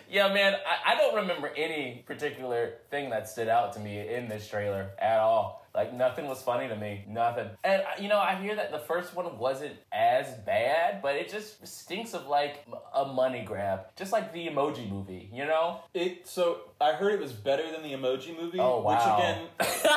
yeah, 0.09 0.33
man, 0.33 0.55
I, 0.65 0.93
I 0.93 0.97
don't 0.97 1.15
remember 1.15 1.51
any 1.57 2.03
particular 2.05 2.75
thing 2.89 3.09
that 3.09 3.27
stood 3.27 3.49
out 3.49 3.73
to 3.73 3.79
me 3.79 4.07
in 4.07 4.29
this 4.29 4.47
trailer 4.47 4.91
at 4.99 5.19
all. 5.19 5.62
Like, 5.75 5.93
nothing 5.93 6.27
was 6.27 6.41
funny 6.41 6.67
to 6.67 6.75
me. 6.75 7.03
Nothing. 7.07 7.49
And, 7.63 7.81
uh, 7.81 7.85
you 7.99 8.07
know, 8.07 8.19
I 8.19 8.35
hear 8.35 8.55
that 8.55 8.71
the 8.71 8.77
first 8.79 9.15
one 9.15 9.37
wasn't 9.39 9.73
as 9.91 10.27
bad, 10.45 11.01
but 11.01 11.15
it 11.15 11.29
just 11.29 11.65
stinks 11.65 12.13
of, 12.13 12.27
like, 12.27 12.65
a 12.93 13.05
money 13.05 13.43
grab. 13.43 13.85
Just 13.95 14.11
like 14.11 14.33
the 14.33 14.47
emoji 14.47 14.87
movie, 14.89 15.29
you 15.33 15.45
know? 15.45 15.79
It 15.93 16.27
so 16.27 16.59
I 16.79 16.91
heard 16.93 17.13
it 17.13 17.19
was 17.19 17.31
better 17.33 17.63
than 17.71 17.81
the 17.81 17.93
Emoji 17.93 18.39
Movie, 18.39 18.59
Oh, 18.59 18.81
wow. 18.81 18.91
which 18.93 19.23
again, 19.23 19.47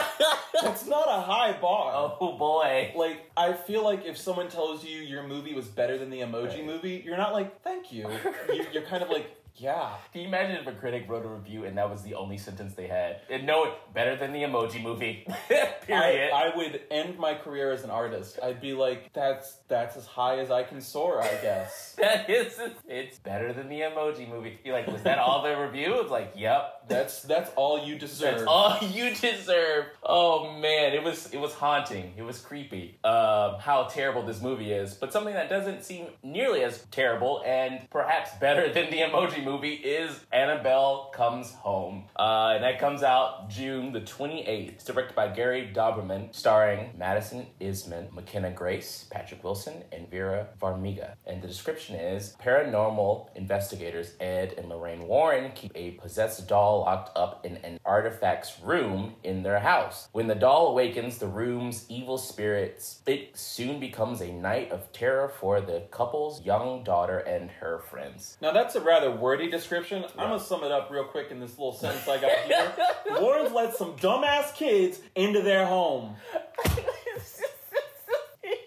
that's 0.63 0.87
not 0.87 1.09
a 1.09 1.21
high 1.21 1.53
bar. 1.61 2.17
Oh, 2.21 2.37
boy. 2.39 2.93
Like 2.97 3.31
I 3.37 3.53
feel 3.53 3.83
like 3.85 4.05
if 4.07 4.17
someone 4.17 4.49
tells 4.49 4.85
you 4.85 5.01
your 5.01 5.25
movie 5.27 5.55
was 5.55 5.67
better 5.67 5.99
than 5.99 6.11
the 6.11 6.21
Emoji 6.21 6.57
Right. 6.57 6.65
Movie, 6.67 7.03
you're 7.05 7.17
not 7.17 7.33
like 7.33 7.63
thank 7.63 7.93
you. 7.93 8.09
you 8.53 8.65
you're 8.73 8.83
kind 8.85 9.03
of 9.03 9.11
like 9.11 9.35
Yeah. 9.59 9.95
Can 10.13 10.23
you 10.23 10.29
imagine 10.29 10.57
if 10.57 10.67
a 10.67 10.73
critic 10.73 11.07
wrote 11.09 11.25
a 11.25 11.29
review 11.29 11.65
and 11.65 11.77
that 11.79 11.91
was 11.91 12.03
the 12.03 12.15
only 12.15 12.39
sentence 12.39 12.75
they 12.75 12.87
had? 12.87 13.21
And 13.31 13.47
no, 13.47 13.75
better 13.95 14.17
than 14.17 14.33
the 14.33 14.43
emoji 14.43 14.83
movie. 14.83 15.27
Period. 15.49 16.31
I, 16.33 16.49
I 16.49 16.57
would 16.57 16.81
end 16.91 17.19
my 17.19 17.35
career 17.35 17.73
as 17.73 17.85
an 17.85 17.91
artist. 17.91 18.39
I'd 18.43 18.61
be 18.61 18.75
like, 18.75 19.13
that's 19.13 19.59
that's 19.69 19.97
as 19.97 20.07
high 20.07 20.39
as 20.39 20.51
I 20.51 20.63
can 20.63 20.81
soar, 20.81 21.23
I 21.23 21.35
guess. 21.43 21.95
that 21.99 22.29
is, 22.29 22.59
it's 22.89 23.19
better 23.19 23.53
than 23.53 23.69
the 23.69 23.81
emoji 23.81 24.29
movie. 24.29 24.59
You're 24.65 24.75
like, 24.75 24.87
was 24.87 25.03
that 25.03 25.19
all 25.19 25.43
the 25.43 25.57
review? 25.57 26.01
It's 26.01 26.11
like, 26.11 26.33
yep. 26.37 26.89
That's 26.89 27.23
that's 27.23 27.51
all 27.57 27.85
you 27.85 27.99
deserve. 27.99 28.39
That's 28.39 28.47
all 28.47 28.79
you 28.93 29.15
deserve. 29.15 29.87
Oh 30.03 30.53
man, 30.53 30.93
it 30.93 31.03
was 31.03 31.33
it 31.33 31.39
was 31.39 31.53
haunting. 31.53 32.13
It 32.17 32.23
was 32.23 32.39
creepy. 32.39 32.99
Um, 33.03 33.57
how 33.59 33.89
terrible 33.91 34.25
this 34.25 34.41
movie 34.41 34.73
is, 34.73 34.95
but 34.95 35.13
something 35.13 35.35
that 35.35 35.49
doesn't 35.49 35.85
seem 35.85 36.07
nearly 36.23 36.63
as 36.63 36.85
terrible 36.91 37.43
and 37.45 37.89
perhaps 37.91 38.31
better 38.41 38.73
than 38.73 38.91
the 38.91 38.99
Emoji 38.99 39.45
Movie 39.47 39.75
is 39.75 40.11
Annabelle 40.33 41.13
Comes 41.15 41.53
Home, 41.53 42.07
uh, 42.19 42.55
and 42.57 42.65
that 42.65 42.81
comes 42.81 43.05
out 43.05 43.49
June 43.49 43.93
the 43.93 44.01
twenty 44.01 44.45
eighth. 44.45 44.73
It's 44.73 44.85
directed 44.85 45.15
by 45.15 45.29
Gary 45.29 45.71
Dauberman, 45.73 46.35
starring 46.35 46.91
Madison 46.99 47.47
Iseman, 47.61 48.13
McKenna 48.13 48.51
Grace, 48.51 49.07
Patrick 49.09 49.45
Wilson, 49.45 49.85
and 49.93 50.11
Vera 50.11 50.49
Farmiga. 50.61 51.15
And 51.29 51.41
the 51.41 51.47
description 51.47 51.95
is: 51.95 52.35
paranormal 52.43 53.37
investigators 53.37 54.15
Ed 54.19 54.55
and 54.59 54.69
Lorraine 54.69 55.07
Warren 55.07 55.53
keep 55.55 55.71
a 55.77 55.93
possessed 55.93 56.49
doll 56.49 56.81
locked 56.81 57.17
up 57.17 57.47
in 57.47 57.59
an 57.59 57.79
artifacts 57.85 58.59
room 58.61 59.15
in 59.23 59.45
their 59.45 59.61
house. 59.61 60.09
When 60.11 60.27
the 60.27 60.35
doll 60.35 60.67
awakens 60.67 61.19
the 61.19 61.29
room's 61.29 61.87
evil 61.89 62.19
spirits, 62.19 63.01
it 63.07 63.39
soon 63.39 63.79
becomes 63.79 64.21
a 64.21 64.33
night 64.33 64.73
of 64.73 64.91
terror 64.91 65.29
for 65.29 65.61
the 65.61 65.85
couple's 65.93 66.45
young 66.45 66.83
daughter 66.83 67.19
and 67.19 67.49
her 67.49 67.79
friends. 67.79 68.37
Now 68.43 68.51
that's 68.51 68.75
a 68.75 68.81
rather 68.81 69.13
wordy 69.13 69.36
description. 69.45 70.05
I'm 70.19 70.29
gonna 70.31 70.41
sum 70.41 70.65
it 70.65 70.73
up 70.73 70.91
real 70.91 71.05
quick 71.05 71.31
in 71.31 71.39
this 71.41 71.51
little 71.59 71.73
sentence 71.75 72.09
I 72.09 72.19
got 72.21 72.31
here. 72.47 72.73
Warrens 73.21 73.53
let 73.53 73.77
some 73.77 73.93
dumbass 73.97 74.55
kids 74.55 75.01
into 75.15 75.43
their 75.43 75.67
home. 75.67 76.17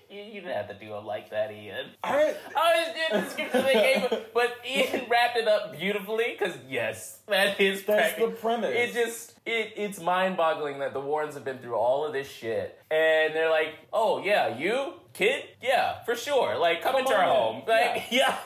you 0.10 0.42
didn't 0.42 0.56
have 0.56 0.68
to 0.68 0.74
do 0.74 0.96
it 0.96 1.04
like 1.04 1.30
that, 1.30 1.52
Ian. 1.52 1.88
I, 2.04 2.36
I 2.56 2.86
was 2.86 2.96
doing 2.96 3.22
the 3.22 3.28
description 3.28 3.64
they 3.64 3.74
gave, 4.10 4.20
but 4.34 4.58
Ian 4.70 5.06
wrapped 5.10 5.38
it 5.38 5.48
up 5.48 5.78
beautifully 5.78 6.36
because 6.38 6.56
yes, 6.68 7.20
that 7.28 7.60
is 7.60 7.84
That's 7.84 8.14
practic- 8.14 8.36
the 8.36 8.42
premise. 8.42 8.74
It 8.76 8.94
just 8.94 9.34
it 9.46 9.74
it's 9.78 10.00
mind 10.00 10.38
boggling 10.38 10.80
that 10.80 10.94
the 10.94 11.00
Warrens 11.02 11.36
have 11.36 11.46
been 11.46 11.60
through 11.60 11.76
all 11.76 12.06
of 12.06 12.14
this 12.14 12.30
shit, 12.30 12.78
and 12.92 13.34
they're 13.34 13.50
like, 13.52 13.76
oh 13.94 14.22
yeah, 14.24 14.58
you 14.58 14.94
kid, 15.14 15.44
yeah, 15.62 16.04
for 16.04 16.16
sure, 16.16 16.58
like 16.58 16.82
come, 16.82 16.94
Come 16.94 17.02
into 17.02 17.14
our 17.16 17.24
home, 17.28 17.64
like 17.68 18.04
yeah. 18.12 18.38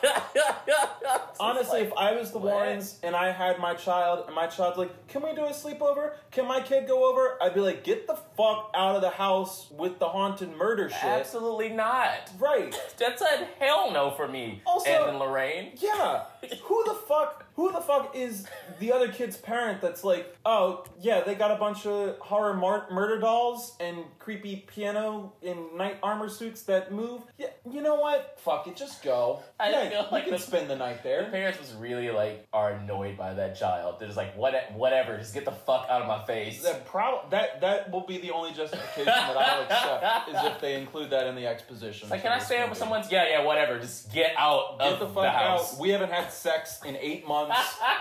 honestly, 1.40 1.80
Like, 1.80 1.88
if 1.88 1.94
I 1.96 2.12
was 2.12 2.30
the 2.32 2.38
what? 2.38 2.52
Warrens 2.54 2.98
and 3.02 3.14
I 3.14 3.30
had 3.32 3.58
my 3.58 3.74
child, 3.74 4.24
and 4.26 4.34
my 4.34 4.46
child's 4.46 4.78
like, 4.78 5.06
"Can 5.08 5.22
we 5.22 5.34
do 5.34 5.44
a 5.44 5.50
sleepover? 5.50 6.12
Can 6.30 6.46
my 6.46 6.60
kid 6.60 6.86
go 6.86 7.10
over?" 7.10 7.36
I'd 7.42 7.54
be 7.54 7.60
like, 7.60 7.84
"Get 7.84 8.06
the 8.06 8.16
fuck 8.36 8.70
out 8.74 8.96
of 8.96 9.02
the 9.02 9.10
house 9.10 9.70
with 9.70 9.98
the 9.98 10.08
haunted 10.08 10.56
murder 10.56 10.88
shit." 10.88 11.04
Absolutely 11.04 11.70
not. 11.70 12.30
Right. 12.38 12.74
That's 12.98 13.22
a 13.22 13.46
hell 13.58 13.92
no 13.92 14.10
for 14.10 14.28
me. 14.28 14.62
Also- 14.66 15.08
and 15.08 15.18
Lorraine. 15.18 15.72
Yeah. 15.76 16.24
Who 16.64 16.84
the 16.84 16.94
fuck? 16.94 17.43
Who 17.56 17.70
the 17.70 17.80
fuck 17.80 18.16
is 18.16 18.46
the 18.80 18.92
other 18.92 19.08
kid's 19.12 19.36
parent? 19.36 19.80
That's 19.80 20.02
like, 20.02 20.34
oh 20.44 20.84
yeah, 21.00 21.20
they 21.20 21.36
got 21.36 21.52
a 21.52 21.56
bunch 21.56 21.86
of 21.86 22.18
horror 22.18 22.54
mar- 22.54 22.88
murder 22.90 23.20
dolls 23.20 23.76
and 23.78 23.98
creepy 24.18 24.64
piano 24.66 25.32
in 25.40 25.76
knight 25.76 25.98
armor 26.02 26.28
suits 26.28 26.62
that 26.62 26.90
move. 26.92 27.22
Yeah, 27.38 27.46
you 27.70 27.80
know 27.80 27.94
what? 27.94 28.40
Fuck 28.40 28.66
it, 28.66 28.74
just 28.74 29.04
go. 29.04 29.40
I 29.60 29.70
yeah, 29.70 29.88
feel 29.88 30.08
like 30.10 30.24
you 30.24 30.30
can 30.32 30.40
the- 30.40 30.46
spend 30.46 30.68
the 30.68 30.74
night 30.74 31.02
The 31.04 31.08
there. 31.10 31.30
parents 31.30 31.60
was 31.60 31.72
really 31.74 32.10
like 32.10 32.44
are 32.52 32.72
annoyed 32.72 33.16
by 33.16 33.34
that 33.34 33.56
child. 33.56 34.00
They're 34.00 34.08
just 34.08 34.16
like, 34.18 34.36
what, 34.36 34.54
whatever, 34.72 35.16
just 35.16 35.32
get 35.32 35.44
the 35.44 35.52
fuck 35.52 35.86
out 35.88 36.02
of 36.02 36.08
my 36.08 36.24
face. 36.26 36.60
That 36.64 36.86
prob- 36.86 37.30
that 37.30 37.60
that 37.60 37.92
will 37.92 38.04
be 38.06 38.18
the 38.18 38.32
only 38.32 38.52
justification 38.52 39.04
that 39.06 39.36
I'll 39.36 39.62
accept 39.62 40.28
is 40.30 40.52
if 40.52 40.60
they 40.60 40.74
include 40.80 41.10
that 41.10 41.28
in 41.28 41.36
the 41.36 41.46
exposition. 41.46 42.08
Like, 42.08 42.22
can 42.22 42.32
I 42.32 42.40
stay 42.40 42.56
over 42.58 42.68
movie. 42.68 42.78
someone's? 42.80 43.12
Yeah, 43.12 43.28
yeah, 43.28 43.44
whatever. 43.44 43.78
Just 43.78 44.12
get 44.12 44.32
out 44.36 44.80
Get 44.80 44.94
of 44.94 44.98
the 44.98 45.08
fuck 45.08 45.26
house. 45.32 45.74
out. 45.74 45.80
We 45.80 45.90
haven't 45.90 46.10
had 46.10 46.32
sex 46.32 46.80
in 46.84 46.96
eight 46.96 47.24
months 47.28 47.43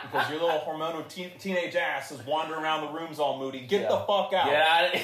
because 0.03 0.29
your 0.29 0.39
little 0.41 0.59
hormonal 0.59 1.07
teen- 1.07 1.31
teenage 1.39 1.75
ass 1.75 2.11
is 2.11 2.25
wandering 2.25 2.61
around 2.61 2.81
the 2.87 2.99
rooms 2.99 3.19
all 3.19 3.37
moody. 3.39 3.61
Get 3.61 3.81
Yeah. 3.81 3.89
the 3.89 3.97
fuck 3.99 4.33
out. 4.33 4.51
Yeah. 4.51 4.99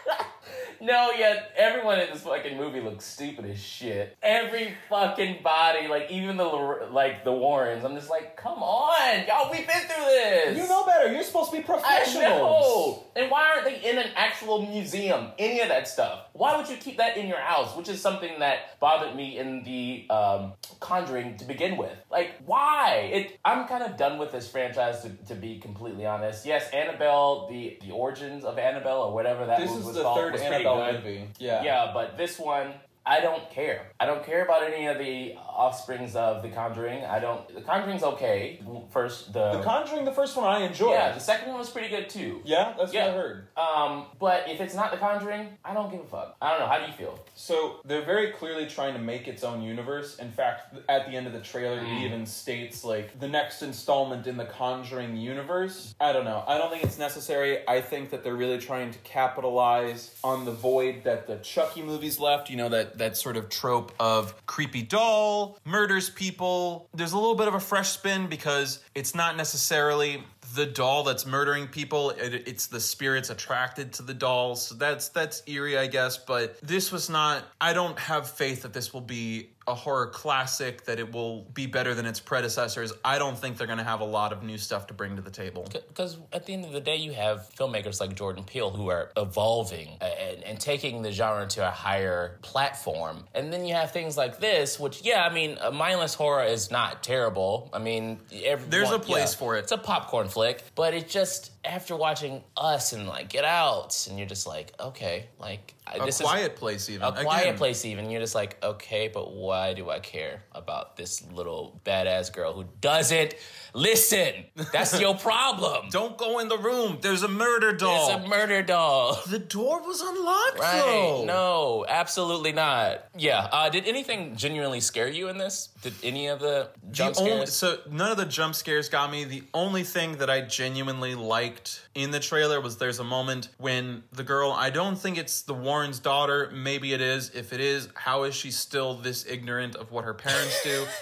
no, 0.80 1.10
yeah, 1.16 1.42
everyone 1.56 1.98
in 2.00 2.10
this 2.12 2.22
fucking 2.22 2.56
movie 2.56 2.80
looks 2.80 3.04
stupid 3.04 3.44
as 3.46 3.60
shit. 3.60 4.16
Every 4.22 4.72
fucking 4.88 5.42
body, 5.42 5.88
like 5.88 6.10
even 6.10 6.36
the 6.36 6.44
like 6.90 7.24
the 7.24 7.32
Warrens, 7.32 7.84
I'm 7.84 7.94
just 7.94 8.10
like, 8.10 8.36
come 8.36 8.62
on, 8.62 9.26
y'all, 9.26 9.50
we've 9.50 9.66
been 9.66 9.80
through 9.80 10.04
this. 10.04 10.56
You 10.56 10.68
know 10.68 10.84
better. 10.86 11.12
You're 11.12 11.22
supposed 11.24 11.50
to 11.50 11.56
be 11.58 11.62
professionals. 11.62 13.04
And 13.16 13.30
why 13.30 13.50
aren't 13.50 13.64
they 13.64 13.80
in 13.90 13.98
an 13.98 14.10
actual 14.14 14.64
museum? 14.66 15.28
Any 15.38 15.60
of 15.60 15.68
that 15.68 15.88
stuff. 15.88 16.20
Why 16.32 16.56
would 16.56 16.68
you 16.68 16.76
keep 16.76 16.98
that 16.98 17.16
in 17.16 17.26
your 17.26 17.40
house? 17.40 17.76
Which 17.76 17.88
is 17.88 18.00
something 18.00 18.38
that 18.38 18.78
bothered 18.80 19.16
me 19.16 19.38
in 19.38 19.64
the 19.64 20.06
um, 20.14 20.52
Conjuring 20.80 21.36
to 21.38 21.44
begin 21.44 21.76
with. 21.76 21.90
Like, 22.10 22.36
why? 22.46 23.10
It. 23.12 23.38
I'm 23.44 23.66
kind 23.68 23.84
of 23.84 23.96
done 23.96 24.18
with 24.18 24.32
this 24.32 24.50
franchise. 24.50 25.02
To, 25.02 25.10
to 25.28 25.34
be 25.34 25.58
completely 25.58 26.06
honest, 26.06 26.46
yes, 26.46 26.70
Annabelle, 26.70 27.48
the 27.48 27.78
the 27.82 27.92
origins 27.92 28.44
of 28.44 28.58
Annabelle 28.58 29.02
or 29.02 29.12
whatever 29.12 29.44
that 29.46 29.60
This 29.60 29.68
movie 29.68 29.80
is 29.80 29.86
was 29.86 29.96
the 29.96 30.02
called 30.02 30.18
third 30.18 30.32
was 30.32 30.42
Annabelle 30.42 30.92
movie. 30.92 31.28
Yeah. 31.38 31.62
Yeah, 31.62 31.90
but 31.92 32.16
this 32.16 32.38
one, 32.38 32.72
I 33.08 33.20
don't 33.20 33.50
care. 33.50 33.86
I 33.98 34.04
don't 34.04 34.22
care 34.24 34.44
about 34.44 34.62
any 34.62 34.86
of 34.86 34.98
the 34.98 35.34
offsprings 35.36 36.14
of 36.14 36.42
The 36.42 36.50
Conjuring. 36.50 37.04
I 37.04 37.18
don't. 37.18 37.52
The 37.54 37.62
Conjuring's 37.62 38.02
okay. 38.02 38.60
First, 38.90 39.32
the, 39.32 39.52
The 39.54 39.62
Conjuring, 39.62 40.04
the 40.04 40.12
first 40.12 40.36
one 40.36 40.46
I 40.46 40.60
enjoyed. 40.66 40.90
yeah, 40.92 41.12
the 41.12 41.18
second 41.20 41.48
one 41.48 41.58
was 41.58 41.70
pretty 41.70 41.88
good 41.88 42.10
too. 42.10 42.42
Yeah, 42.44 42.74
that's 42.78 42.92
Yeah. 42.92 43.06
what 43.06 43.14
I 43.14 43.16
heard. 43.16 43.48
Um, 43.56 44.06
but 44.18 44.44
if 44.48 44.60
it's 44.60 44.74
not 44.74 44.90
The 44.90 44.98
Conjuring, 44.98 45.56
I 45.64 45.72
don't 45.72 45.90
give 45.90 46.00
a 46.00 46.04
fuck. 46.04 46.36
I 46.42 46.50
don't 46.50 46.60
know. 46.60 46.66
How 46.66 46.78
do 46.80 46.86
you 46.86 46.92
feel? 46.92 47.18
So 47.34 47.76
they're 47.86 48.04
very 48.04 48.32
clearly 48.32 48.66
trying 48.66 48.92
to 48.92 49.00
make 49.00 49.26
its 49.26 49.42
own 49.42 49.62
universe. 49.62 50.16
In 50.18 50.30
fact, 50.30 50.74
at 50.88 51.06
the 51.06 51.16
end 51.16 51.26
of 51.26 51.32
the 51.32 51.40
trailer, 51.40 51.80
Mm. 51.80 51.96
it 52.02 52.04
even 52.04 52.26
states 52.26 52.84
like 52.84 53.18
the 53.20 53.28
next 53.28 53.62
installment 53.62 54.26
in 54.26 54.36
the 54.36 54.44
Conjuring 54.44 55.16
universe. 55.16 55.94
I 55.98 56.12
don't 56.12 56.26
know. 56.26 56.44
I 56.46 56.58
don't 56.58 56.70
think 56.70 56.84
it's 56.84 56.98
necessary. 56.98 57.66
I 57.66 57.80
think 57.80 58.10
that 58.10 58.22
they're 58.22 58.36
really 58.36 58.58
trying 58.58 58.90
to 58.90 58.98
capitalize 58.98 60.14
on 60.22 60.44
the 60.44 60.52
void 60.52 61.04
that 61.04 61.26
the 61.26 61.36
Chucky 61.36 61.80
movies 61.82 62.20
left. 62.20 62.50
You 62.50 62.56
know 62.58 62.68
that 62.68 62.97
that 62.98 63.16
sort 63.16 63.36
of 63.36 63.48
trope 63.48 63.92
of 63.98 64.34
creepy 64.46 64.82
doll 64.82 65.58
murders 65.64 66.10
people. 66.10 66.88
There's 66.94 67.12
a 67.12 67.18
little 67.18 67.34
bit 67.34 67.48
of 67.48 67.54
a 67.54 67.60
fresh 67.60 67.90
spin 67.90 68.26
because 68.26 68.82
it's 68.94 69.14
not 69.14 69.36
necessarily 69.36 70.22
the 70.54 70.66
doll 70.66 71.04
that's 71.04 71.26
murdering 71.26 71.66
people. 71.66 72.10
It, 72.10 72.48
it's 72.48 72.66
the 72.66 72.80
spirits 72.80 73.30
attracted 73.30 73.92
to 73.94 74.02
the 74.02 74.14
dolls. 74.14 74.66
So 74.66 74.74
that's 74.74 75.08
that's 75.08 75.42
eerie 75.46 75.78
i 75.78 75.86
guess. 75.86 76.16
But 76.16 76.60
this 76.60 76.92
was 76.92 77.10
not 77.10 77.44
i 77.60 77.72
don't 77.72 77.98
have 77.98 78.28
faith 78.30 78.62
that 78.62 78.72
this 78.72 78.92
will 78.92 79.00
be 79.00 79.50
a 79.68 79.74
horror 79.74 80.08
classic 80.08 80.84
that 80.84 80.98
it 80.98 81.12
will 81.12 81.42
be 81.54 81.66
better 81.66 81.94
than 81.94 82.06
its 82.06 82.20
predecessors 82.20 82.92
i 83.04 83.18
don't 83.18 83.38
think 83.38 83.56
they're 83.56 83.66
going 83.66 83.78
to 83.78 83.84
have 83.84 84.00
a 84.00 84.04
lot 84.04 84.32
of 84.32 84.42
new 84.42 84.58
stuff 84.58 84.86
to 84.86 84.94
bring 84.94 85.16
to 85.16 85.22
the 85.22 85.30
table 85.30 85.68
Because 85.88 86.18
at 86.32 86.46
the 86.46 86.52
end 86.52 86.64
of 86.64 86.72
the 86.72 86.80
day, 86.80 86.96
you 86.96 87.12
have 87.12 87.48
filmmakers 87.56 88.00
like 88.00 88.14
Jordan 88.14 88.44
Peele 88.44 88.70
who 88.70 88.88
are 88.88 89.10
evolving 89.16 89.96
and, 90.00 90.42
and 90.44 90.60
taking 90.60 91.02
the 91.02 91.12
genre 91.12 91.46
to 91.48 91.66
a 91.66 91.70
higher 91.70 92.38
platform. 92.42 93.24
And 93.34 93.52
then 93.52 93.64
you 93.64 93.74
have 93.74 93.92
things 93.92 94.16
like 94.16 94.38
this, 94.38 94.78
which, 94.78 95.02
yeah, 95.02 95.24
I 95.24 95.32
mean, 95.32 95.58
uh, 95.60 95.70
mindless 95.70 96.14
horror 96.14 96.44
is 96.44 96.70
not 96.70 97.02
terrible. 97.02 97.70
I 97.72 97.78
mean, 97.78 98.20
everyone, 98.32 98.70
There's 98.70 98.90
a 98.90 98.98
place 98.98 99.32
yeah, 99.34 99.38
for 99.38 99.56
it. 99.56 99.60
It's 99.60 99.72
a 99.72 99.78
popcorn 99.78 100.28
flick, 100.28 100.62
but 100.74 100.94
it 100.94 101.08
just 101.08 101.50
after 101.64 101.96
watching 101.96 102.42
Us 102.56 102.92
and 102.92 103.06
like 103.06 103.28
Get 103.28 103.44
Out, 103.44 104.06
and 104.08 104.18
you're 104.18 104.28
just 104.28 104.46
like, 104.46 104.72
okay, 104.80 105.26
like 105.38 105.74
I- 105.86 105.96
a 105.96 106.04
this 106.04 106.16
is 106.16 106.20
a 106.20 106.24
quiet 106.24 106.56
place 106.56 106.88
even. 106.90 107.02
A 107.02 107.12
quiet 107.12 107.42
Again, 107.42 107.56
place 107.56 107.84
even. 107.84 108.10
You're 108.10 108.20
just 108.20 108.34
like 108.34 108.62
okay 108.62 109.08
but 109.12 109.32
why 109.32 109.74
do 109.74 109.90
i 109.90 109.98
care 109.98 110.42
about 110.52 110.96
this 110.96 111.24
little 111.32 111.80
badass 111.84 112.32
girl 112.32 112.52
who 112.52 112.64
doesn't 112.80 113.34
listen? 113.74 114.44
That's 114.72 115.00
your 115.00 115.14
problem. 115.30 115.88
Don't 115.90 116.16
go 116.18 116.38
in 116.38 116.48
the 116.48 116.58
room. 116.58 116.98
There's 117.00 117.22
a 117.22 117.28
murder 117.28 117.72
doll. 117.72 118.16
It's 118.16 118.24
a 118.24 118.28
murder 118.28 118.62
doll. 118.62 119.18
The 119.28 119.38
door 119.38 119.82
was 119.82 120.00
unlocked 120.00 120.58
right. 120.58 120.82
though. 120.84 121.24
no 121.24 121.86
absolutely 121.88 122.52
not. 122.52 123.06
Yeah 123.16 123.48
uh, 123.52 123.68
did 123.68 123.86
anything 123.86 124.36
genuinely 124.36 124.80
scare 124.80 125.08
you 125.08 125.28
in 125.28 125.38
this? 125.38 125.68
Did 125.82 125.94
any 126.02 126.26
of 126.28 126.40
the 126.40 126.70
jump 126.90 127.14
the 127.14 127.20
only, 127.22 127.32
scares? 127.32 127.52
So 127.54 127.78
none 127.90 128.10
of 128.10 128.16
the 128.16 128.26
jump 128.26 128.54
scares 128.54 128.88
got 128.88 129.10
me. 129.10 129.24
The 129.24 129.44
only 129.54 129.84
thing 129.84 130.18
that 130.18 130.28
I 130.28 130.42
genuinely 130.42 131.14
liked 131.14 131.47
in 131.94 132.10
the 132.10 132.20
trailer 132.20 132.60
was 132.60 132.76
there's 132.76 132.98
a 132.98 133.04
moment 133.04 133.48
when 133.58 134.02
the 134.12 134.24
girl, 134.24 134.52
I 134.52 134.70
don't 134.70 134.96
think 134.96 135.18
it's 135.18 135.42
the 135.42 135.54
Warren's 135.54 135.98
daughter, 135.98 136.50
maybe 136.52 136.92
it 136.92 137.00
is. 137.00 137.30
If 137.30 137.52
it 137.52 137.60
is, 137.60 137.88
how 137.94 138.24
is 138.24 138.34
she 138.34 138.50
still 138.50 138.94
this 138.94 139.26
ignorant 139.26 139.76
of 139.76 139.90
what 139.90 140.04
her 140.04 140.14
parents 140.14 140.62
do? 140.62 140.86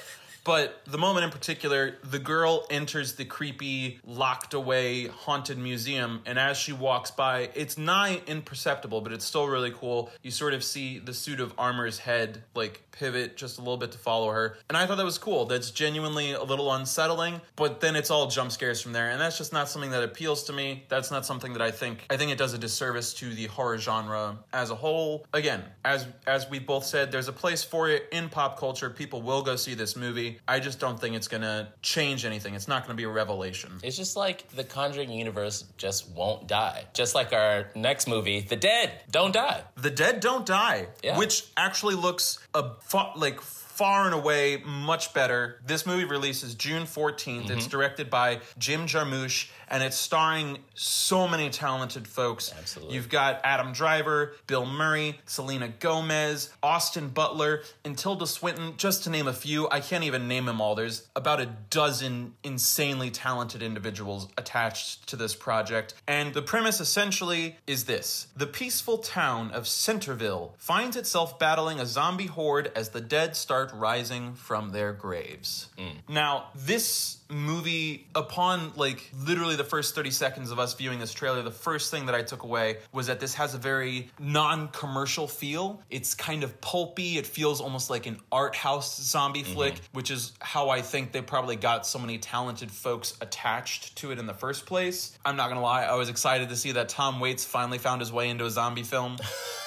But 0.47 0.81
the 0.87 0.97
moment 0.97 1.25
in 1.25 1.33
particular, 1.33 1.97
the 2.05 2.21
girl 2.21 2.67
enters 2.71 3.15
the 3.15 3.25
creepy, 3.25 3.99
locked 4.07 4.55
away, 4.55 5.09
haunted 5.09 5.59
museum, 5.59 6.23
and 6.25 6.39
as 6.39 6.57
she 6.57 6.73
walks 6.73 7.11
by, 7.11 7.51
it's 7.57 7.77
nigh 7.77 8.23
imperceptible, 8.29 9.01
but 9.01 9.13
it's 9.13 9.25
still 9.25 9.49
really 9.49 9.73
cool. 9.73 10.09
You 10.23 10.31
sort 10.31 10.55
of 10.55 10.63
see 10.63 11.01
the 11.01 11.13
suit 11.13 11.41
of 11.41 11.53
armor's 11.59 11.99
head 11.99 12.45
like 12.55 12.87
pivot 12.93 13.37
just 13.37 13.59
a 13.59 13.61
little 13.61 13.77
bit 13.77 13.93
to 13.93 13.99
follow 13.99 14.31
her. 14.31 14.57
And 14.69 14.77
I 14.77 14.87
thought 14.87 14.97
that 14.99 15.05
was 15.05 15.19
cool. 15.19 15.47
That's 15.47 15.71
genuinely 15.71 16.33
a 16.33 16.43
little 16.43 16.73
unsettling, 16.73 17.41
but 17.57 17.81
then 17.81 17.97
it's 17.97 18.11
all 18.11 18.29
jump 18.29 18.53
scares 18.53 18.81
from 18.81 18.93
there. 18.93 19.11
And 19.11 19.21
that's 19.21 19.39
just 19.39 19.53
not 19.53 19.69
something 19.69 19.91
that 19.91 20.03
appeals 20.03 20.45
to 20.45 20.53
me. 20.53 20.85
That's 20.89 21.11
not 21.11 21.27
something 21.27 21.53
that 21.55 21.63
I 21.63 21.73
think 21.73 22.07
I 22.09 22.17
think 22.17 22.31
it 22.31 22.39
does 22.39 22.55
a 22.55 22.59
disservice 22.59 23.13
to 23.15 23.35
the 23.35 23.47
horror 23.47 23.79
genre 23.79 24.39
as 24.53 24.71
a 24.71 24.75
whole. 24.75 25.27
Again, 25.33 25.65
as 25.85 26.07
as 26.27 26.49
we 26.49 26.59
both 26.59 26.85
said, 26.85 27.13
there's 27.13 27.29
a 27.29 27.33
place 27.33 27.65
for 27.65 27.89
it 27.89 28.05
in 28.13 28.29
pop 28.29 28.59
culture. 28.59 28.91
People 28.91 29.23
will 29.23 29.43
go 29.43 29.57
see 29.57 29.75
this 29.75 29.97
movie. 29.97 30.36
I 30.47 30.61
just 30.61 30.79
don't 30.81 31.01
think 31.01 31.17
it's 31.17 31.29
gonna 31.29 31.73
change 31.83 32.25
anything. 32.25 32.55
It's 32.55 32.69
not 32.69 32.83
gonna 32.83 32.95
be 32.97 33.05
a 33.05 33.09
revelation. 33.09 33.73
It's 33.83 33.97
just 33.97 34.17
like 34.17 34.49
the 34.51 34.65
Conjuring 34.65 35.11
universe 35.11 35.65
just 35.77 36.09
won't 36.11 36.47
die. 36.47 36.85
Just 36.95 37.15
like 37.15 37.33
our 37.33 37.69
next 37.75 38.07
movie, 38.09 38.41
The 38.41 38.57
Dead 38.57 38.91
Don't 39.11 39.33
Die. 39.33 39.63
The 39.77 39.91
Dead 39.91 40.21
Don't 40.21 40.47
Die, 40.47 40.87
Yeah. 41.03 41.19
which 41.19 41.45
actually 41.57 41.95
looks 41.95 42.39
a 42.55 42.71
like 43.17 43.41
far 43.41 44.07
and 44.07 44.15
away 44.15 44.57
much 44.65 45.13
better. 45.13 45.61
This 45.67 45.85
movie 45.85 46.05
releases 46.05 46.55
June 46.55 46.85
14th. 46.85 47.43
Mm-hmm. 47.45 47.53
It's 47.59 47.67
directed 47.67 48.09
by 48.09 48.41
Jim 48.59 48.87
Jarmusch 48.87 49.49
and 49.69 49.83
it's 49.83 49.97
starring 49.97 50.59
so 50.75 51.27
many 51.27 51.51
talented 51.51 52.07
folks. 52.07 52.53
Absolutely. 52.57 52.95
You've 52.95 53.09
got 53.09 53.41
Adam 53.45 53.73
Driver, 53.73 54.35
Bill 54.47 54.67
Murray, 54.67 55.21
Selena 55.27 55.69
Gomez, 55.69 56.51
Austin 56.63 57.09
Butler, 57.09 57.63
and 57.85 57.97
Tilda 57.97 58.27
Swinton, 58.27 58.75
just 58.77 59.05
to 59.05 59.11
name 59.11 59.27
a 59.27 59.33
few. 59.33 59.69
I 59.71 59.81
can't 59.81 60.05
even 60.05 60.29
name 60.29 60.47
them 60.47 60.61
all. 60.61 60.75
There's 60.75 61.07
about 61.17 61.41
a 61.41 61.47
dozen 61.71 62.35
insanely 62.43 63.11
talented 63.11 63.63
individuals 63.63 64.29
attached 64.37 65.09
to 65.09 65.17
this 65.17 65.35
project. 65.35 65.95
And 66.07 66.35
the 66.35 66.43
premise 66.43 66.81
essentially 66.81 67.57
is 67.67 67.85
this 67.85 68.29
The 68.37 68.47
peaceful 68.47 68.99
town 68.99 69.51
of 69.51 69.67
Centerville 69.67 70.55
finds 70.59 70.97
itself 70.97 71.39
battling 71.39 71.81
a 71.81 71.87
zombie 71.87 72.27
horde 72.27 72.71
as 72.75 72.91
the 72.91 73.01
dead 73.01 73.37
start 73.37 73.73
rising 73.73 74.35
from 74.35 74.71
their 74.71 74.93
graves. 74.93 75.69
Mm. 75.79 76.09
Now, 76.09 76.51
this 76.55 77.19
movie 77.29 78.07
upon 78.15 78.73
like 78.77 79.11
literally 79.27 79.57
the 79.57 79.65
first 79.65 79.95
30 79.95 80.11
seconds 80.11 80.51
of 80.51 80.59
us 80.59 80.75
viewing 80.75 80.99
this 80.99 81.13
trailer 81.13 81.43
the 81.43 81.51
first 81.51 81.91
thing 81.91 82.07
that 82.07 82.15
i 82.15 82.23
took 82.23 82.43
away 82.43 82.77
was 82.93 83.07
that 83.09 83.21
this 83.21 83.35
has 83.35 83.55
a 83.55 83.59
very 83.59 84.11
non-commercial 84.19 85.27
feel. 85.29 85.83
It's 85.91 86.15
kind 86.15 86.45
of 86.45 86.61
pulpy. 86.61 87.19
It 87.19 87.27
feels 87.27 87.61
almost 87.61 87.91
like 87.91 88.07
an 88.07 88.19
art 88.31 88.55
house 88.55 89.01
zombie 89.01 89.43
mm-hmm. 89.43 89.53
flick 89.53 89.75
which 89.93 90.11
is 90.11 90.33
how 90.41 90.71
i 90.71 90.81
think 90.81 91.13
they 91.13 91.23
probably 91.23 91.57
got 91.57 91.87
so 91.87 91.99
many 91.99 92.19
talented 92.19 92.71
folks 92.71 93.15
attached 93.21 93.97
to 93.97 94.13
it 94.13 94.19
in 94.19 94.27
the 94.27 94.35
first 94.35 94.67
place. 94.67 95.19
I'm 95.25 95.37
not 95.37 95.49
gonna 95.49 95.63
lie 95.63 95.85
i 95.85 95.95
was 95.95 96.09
excited 96.09 96.49
to 96.49 96.57
see 96.57 96.73
that 96.73 96.89
tom 96.89 97.21
waits 97.21 97.45
finally 97.45 97.79
found 97.79 98.01
his 98.01 98.13
way 98.13 98.29
into 98.31 98.45
a 98.45 98.51
zombie 98.51 98.83
film 98.83 99.17